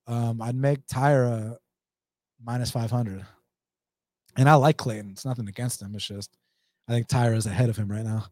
Um, 0.08 0.42
I'd 0.42 0.56
make 0.56 0.86
Taira 0.88 1.58
minus 2.44 2.72
five 2.72 2.92
hundred. 2.92 3.26
And 4.38 4.50
I 4.50 4.56
like 4.56 4.78
Clayton. 4.78 5.12
It's 5.12 5.26
nothing 5.26 5.48
against 5.48 5.82
him. 5.82 5.96
It's 5.96 6.06
just 6.06 6.36
I 6.88 6.92
think 6.92 7.08
Taira 7.08 7.38
is 7.38 7.46
ahead 7.46 7.70
of 7.70 7.78
him 7.78 7.90
right 7.90 8.04
now. 8.04 8.26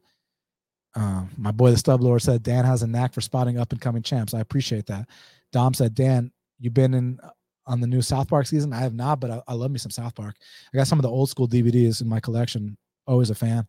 Um, 0.95 1.29
my 1.37 1.51
boy 1.51 1.71
the 1.71 1.77
Stub 1.77 2.01
Lord 2.01 2.21
said 2.21 2.43
Dan 2.43 2.65
has 2.65 2.83
a 2.83 2.87
knack 2.87 3.13
for 3.13 3.21
spotting 3.21 3.57
up 3.57 3.71
and 3.71 3.81
coming 3.81 4.03
champs. 4.03 4.33
I 4.33 4.41
appreciate 4.41 4.85
that. 4.87 5.07
Dom 5.51 5.73
said, 5.73 5.95
Dan, 5.95 6.31
you've 6.59 6.73
been 6.73 6.93
in 6.93 7.19
on 7.65 7.81
the 7.81 7.87
new 7.87 8.01
South 8.01 8.27
Park 8.27 8.47
season. 8.47 8.73
I 8.73 8.79
have 8.79 8.93
not, 8.93 9.19
but 9.19 9.31
I, 9.31 9.41
I 9.47 9.53
love 9.53 9.71
me 9.71 9.79
some 9.79 9.91
South 9.91 10.15
Park. 10.15 10.35
I 10.73 10.77
got 10.77 10.87
some 10.87 10.99
of 10.99 11.03
the 11.03 11.09
old 11.09 11.29
school 11.29 11.47
DVDs 11.47 12.01
in 12.01 12.07
my 12.07 12.19
collection. 12.19 12.77
Always 13.07 13.29
a 13.29 13.35
fan. 13.35 13.67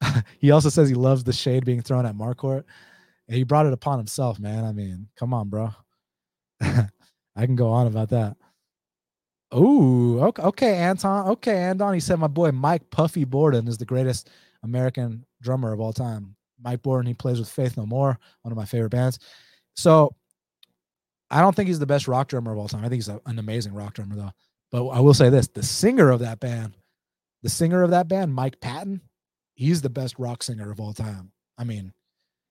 he 0.38 0.50
also 0.50 0.68
says 0.68 0.88
he 0.88 0.94
loves 0.94 1.24
the 1.24 1.32
shade 1.32 1.64
being 1.64 1.82
thrown 1.82 2.06
at 2.06 2.14
Marquardt. 2.16 2.64
And 3.28 3.36
he 3.36 3.44
brought 3.44 3.66
it 3.66 3.72
upon 3.72 3.98
himself, 3.98 4.38
man. 4.38 4.64
I 4.64 4.72
mean, 4.72 5.08
come 5.16 5.32
on, 5.32 5.48
bro. 5.48 5.70
I 6.60 7.46
can 7.46 7.56
go 7.56 7.70
on 7.70 7.86
about 7.86 8.10
that. 8.10 8.36
Oh, 9.50 10.18
okay, 10.20 10.42
okay, 10.42 10.74
Anton. 10.76 11.28
Okay, 11.28 11.56
Anton. 11.56 11.94
He 11.94 12.00
said 12.00 12.18
my 12.18 12.26
boy 12.26 12.52
Mike 12.52 12.90
Puffy 12.90 13.24
Bordin 13.24 13.68
is 13.68 13.78
the 13.78 13.84
greatest 13.84 14.30
American 14.62 15.24
drummer 15.42 15.72
of 15.72 15.80
all 15.80 15.92
time. 15.92 16.36
Mike 16.62 16.82
Bordin, 16.82 17.06
he 17.06 17.14
plays 17.14 17.38
with 17.38 17.48
Faith 17.48 17.76
No 17.76 17.84
More, 17.84 18.18
one 18.42 18.52
of 18.52 18.56
my 18.56 18.64
favorite 18.64 18.90
bands. 18.90 19.18
So 19.74 20.14
I 21.32 21.40
don't 21.40 21.56
think 21.56 21.68
he's 21.68 21.78
the 21.78 21.86
best 21.86 22.06
rock 22.06 22.28
drummer 22.28 22.52
of 22.52 22.58
all 22.58 22.68
time. 22.68 22.80
I 22.80 22.88
think 22.88 22.94
he's 22.98 23.08
a, 23.08 23.20
an 23.26 23.38
amazing 23.38 23.72
rock 23.72 23.94
drummer 23.94 24.14
though. 24.14 24.32
But 24.70 24.88
I 24.88 25.00
will 25.00 25.14
say 25.14 25.30
this: 25.30 25.48
the 25.48 25.62
singer 25.62 26.10
of 26.10 26.20
that 26.20 26.40
band, 26.40 26.76
the 27.42 27.48
singer 27.48 27.82
of 27.82 27.90
that 27.90 28.06
band, 28.06 28.34
Mike 28.34 28.60
Patton, 28.60 29.00
he's 29.54 29.82
the 29.82 29.90
best 29.90 30.18
rock 30.18 30.42
singer 30.42 30.70
of 30.70 30.78
all 30.78 30.92
time. 30.92 31.32
I 31.56 31.64
mean, 31.64 31.92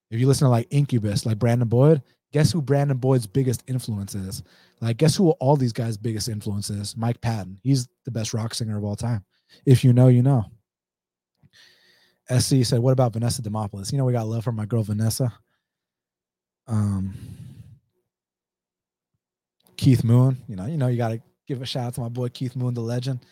if 0.10 0.20
you 0.20 0.28
listen 0.28 0.46
to 0.46 0.50
like 0.50 0.68
Incubus, 0.72 1.26
like 1.26 1.40
Brandon 1.40 1.68
Boyd, 1.68 2.02
guess 2.34 2.52
who 2.52 2.62
Brandon 2.62 2.98
Boyd's 2.98 3.28
biggest 3.28 3.64
influence 3.68 4.16
is? 4.16 4.44
Like, 4.82 4.98
guess 4.98 5.16
who 5.16 5.32
all 5.32 5.56
these 5.56 5.74
guys' 5.74 5.98
biggest 5.98 6.28
influence 6.28 6.70
is? 6.70 6.98
Mike 6.98 7.22
Patton. 7.22 7.60
He's 7.62 7.88
the 8.06 8.12
best 8.12 8.34
rock 8.34 8.54
singer 8.54 8.78
of 8.78 8.84
all 8.84 8.96
time. 8.96 9.24
If 9.66 9.84
you 9.84 9.94
know, 9.94 10.08
you 10.08 10.24
know. 10.24 10.46
SC 12.30 12.64
said, 12.64 12.80
"What 12.80 12.94
about 12.94 13.14
Vanessa 13.14 13.42
Demopoulos? 13.42 13.92
You 13.92 13.98
know, 13.98 14.06
we 14.06 14.14
got 14.14 14.28
love 14.28 14.44
for 14.44 14.52
my 14.52 14.66
girl 14.66 14.84
Vanessa." 14.84 15.34
Um, 16.68 17.14
Keith 19.82 20.04
Moon, 20.04 20.38
you 20.48 20.56
know, 20.56 20.68
you 20.68 20.78
know, 20.78 20.86
you 20.86 20.98
got 20.98 21.08
to 21.10 21.20
give 21.48 21.60
a 21.64 21.66
shout 21.66 21.88
out 21.88 21.96
to 21.96 22.02
my 22.02 22.10
boy 22.10 22.30
Keith 22.30 22.56
Moon, 22.56 22.76
the 22.76 22.82
legend. 22.82 23.26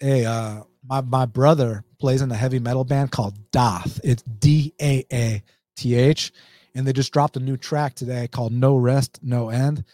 Hey, 0.00 0.24
uh, 0.24 0.64
my 0.84 1.00
my 1.00 1.26
brother 1.26 1.84
plays 2.00 2.22
in 2.22 2.32
a 2.32 2.34
heavy 2.34 2.58
metal 2.58 2.82
band 2.82 3.12
called 3.12 3.38
Daath. 3.52 4.00
It's 4.02 4.24
D 4.24 4.74
A 4.82 5.04
A 5.12 5.44
T 5.76 5.94
H, 5.94 6.32
and 6.74 6.84
they 6.84 6.92
just 6.92 7.12
dropped 7.12 7.36
a 7.36 7.40
new 7.40 7.56
track 7.56 7.94
today 7.94 8.26
called 8.26 8.52
No 8.52 8.76
Rest, 8.76 9.20
No 9.22 9.50
End, 9.50 9.84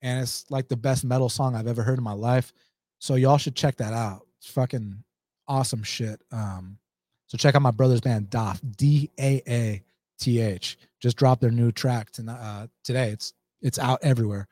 and 0.00 0.22
it's 0.22 0.50
like 0.50 0.68
the 0.68 0.78
best 0.78 1.04
metal 1.04 1.28
song 1.28 1.54
I've 1.54 1.66
ever 1.66 1.82
heard 1.82 1.98
in 1.98 2.04
my 2.04 2.14
life. 2.14 2.54
So 2.98 3.14
y'all 3.14 3.36
should 3.36 3.54
check 3.54 3.76
that 3.76 3.92
out. 3.92 4.22
It's 4.38 4.50
fucking 4.50 5.04
awesome 5.46 5.82
shit. 5.82 6.22
Um, 6.32 6.78
so 7.26 7.36
check 7.36 7.54
out 7.54 7.60
my 7.60 7.70
brother's 7.70 8.00
band 8.00 8.30
Daath. 8.30 8.60
D 8.78 9.10
A 9.20 9.42
A 9.46 9.82
T 10.18 10.40
H. 10.40 10.78
Just 11.00 11.18
dropped 11.18 11.42
their 11.42 11.50
new 11.50 11.70
track 11.70 12.12
tonight, 12.12 12.40
uh, 12.40 12.66
today. 12.82 13.10
It's 13.10 13.34
it's 13.60 13.78
out 13.78 13.98
everywhere. 14.00 14.48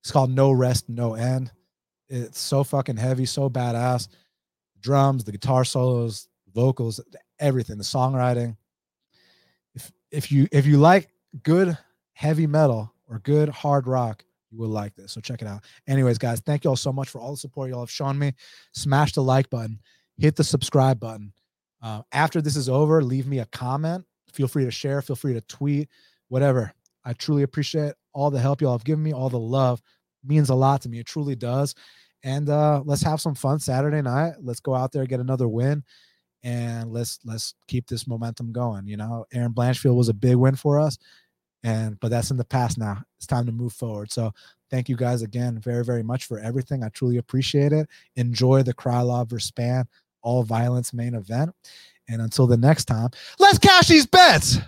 It's 0.00 0.10
called 0.10 0.30
No 0.30 0.52
Rest, 0.52 0.88
No 0.88 1.14
End. 1.14 1.50
It's 2.08 2.40
so 2.40 2.64
fucking 2.64 2.96
heavy, 2.96 3.26
so 3.26 3.48
badass. 3.48 4.08
Drums, 4.80 5.24
the 5.24 5.32
guitar 5.32 5.64
solos, 5.64 6.28
vocals, 6.52 7.00
everything, 7.38 7.78
the 7.78 7.84
songwriting. 7.84 8.56
If 9.74 9.92
if 10.10 10.32
you 10.32 10.48
if 10.50 10.66
you 10.66 10.78
like 10.78 11.10
good 11.42 11.76
heavy 12.12 12.46
metal 12.46 12.92
or 13.08 13.20
good 13.20 13.48
hard 13.48 13.86
rock, 13.86 14.24
you 14.50 14.58
will 14.58 14.68
like 14.68 14.94
this. 14.96 15.12
So 15.12 15.20
check 15.20 15.42
it 15.42 15.48
out. 15.48 15.64
Anyways, 15.86 16.18
guys, 16.18 16.40
thank 16.40 16.64
you 16.64 16.70
all 16.70 16.76
so 16.76 16.92
much 16.92 17.08
for 17.08 17.20
all 17.20 17.32
the 17.32 17.36
support 17.36 17.70
y'all 17.70 17.80
have 17.80 17.90
shown 17.90 18.18
me. 18.18 18.32
Smash 18.72 19.12
the 19.12 19.22
like 19.22 19.48
button, 19.50 19.78
hit 20.18 20.34
the 20.34 20.44
subscribe 20.44 20.98
button. 20.98 21.32
Uh, 21.82 22.02
after 22.12 22.42
this 22.42 22.56
is 22.56 22.68
over, 22.68 23.02
leave 23.02 23.26
me 23.26 23.38
a 23.38 23.46
comment. 23.46 24.04
Feel 24.32 24.48
free 24.48 24.64
to 24.64 24.70
share, 24.70 25.02
feel 25.02 25.16
free 25.16 25.34
to 25.34 25.40
tweet, 25.42 25.88
whatever. 26.28 26.72
I 27.04 27.12
truly 27.14 27.42
appreciate 27.42 27.94
all 28.12 28.30
the 28.30 28.40
help 28.40 28.60
y'all 28.60 28.72
have 28.72 28.84
given 28.84 29.02
me, 29.02 29.12
all 29.12 29.28
the 29.28 29.38
love 29.38 29.82
means 30.24 30.50
a 30.50 30.54
lot 30.54 30.82
to 30.82 30.88
me. 30.88 30.98
It 30.98 31.06
truly 31.06 31.36
does. 31.36 31.74
And 32.22 32.48
uh, 32.48 32.82
let's 32.84 33.02
have 33.02 33.20
some 33.20 33.34
fun 33.34 33.58
Saturday 33.60 34.02
night. 34.02 34.34
Let's 34.40 34.60
go 34.60 34.74
out 34.74 34.92
there 34.92 35.06
get 35.06 35.20
another 35.20 35.48
win, 35.48 35.82
and 36.42 36.92
let's 36.92 37.18
let's 37.24 37.54
keep 37.66 37.86
this 37.86 38.06
momentum 38.06 38.52
going. 38.52 38.86
You 38.86 38.98
know, 38.98 39.24
Erin 39.32 39.54
Blanchfield 39.54 39.96
was 39.96 40.10
a 40.10 40.14
big 40.14 40.36
win 40.36 40.54
for 40.54 40.78
us, 40.78 40.98
and 41.62 41.98
but 42.00 42.10
that's 42.10 42.30
in 42.30 42.36
the 42.36 42.44
past 42.44 42.76
now. 42.76 43.02
It's 43.16 43.26
time 43.26 43.46
to 43.46 43.52
move 43.52 43.72
forward. 43.72 44.12
So 44.12 44.32
thank 44.70 44.90
you 44.90 44.96
guys 44.96 45.22
again 45.22 45.58
very 45.58 45.82
very 45.82 46.02
much 46.02 46.26
for 46.26 46.38
everything. 46.38 46.84
I 46.84 46.90
truly 46.90 47.16
appreciate 47.16 47.72
it. 47.72 47.88
Enjoy 48.16 48.62
the 48.62 48.74
Krylov 48.74 49.28
Spann 49.28 49.86
all 50.22 50.42
violence 50.42 50.92
main 50.92 51.14
event. 51.14 51.54
And 52.08 52.20
until 52.20 52.46
the 52.46 52.56
next 52.56 52.86
time, 52.86 53.10
let's 53.38 53.58
cash 53.58 53.88
these 53.88 54.06
bets. 54.06 54.58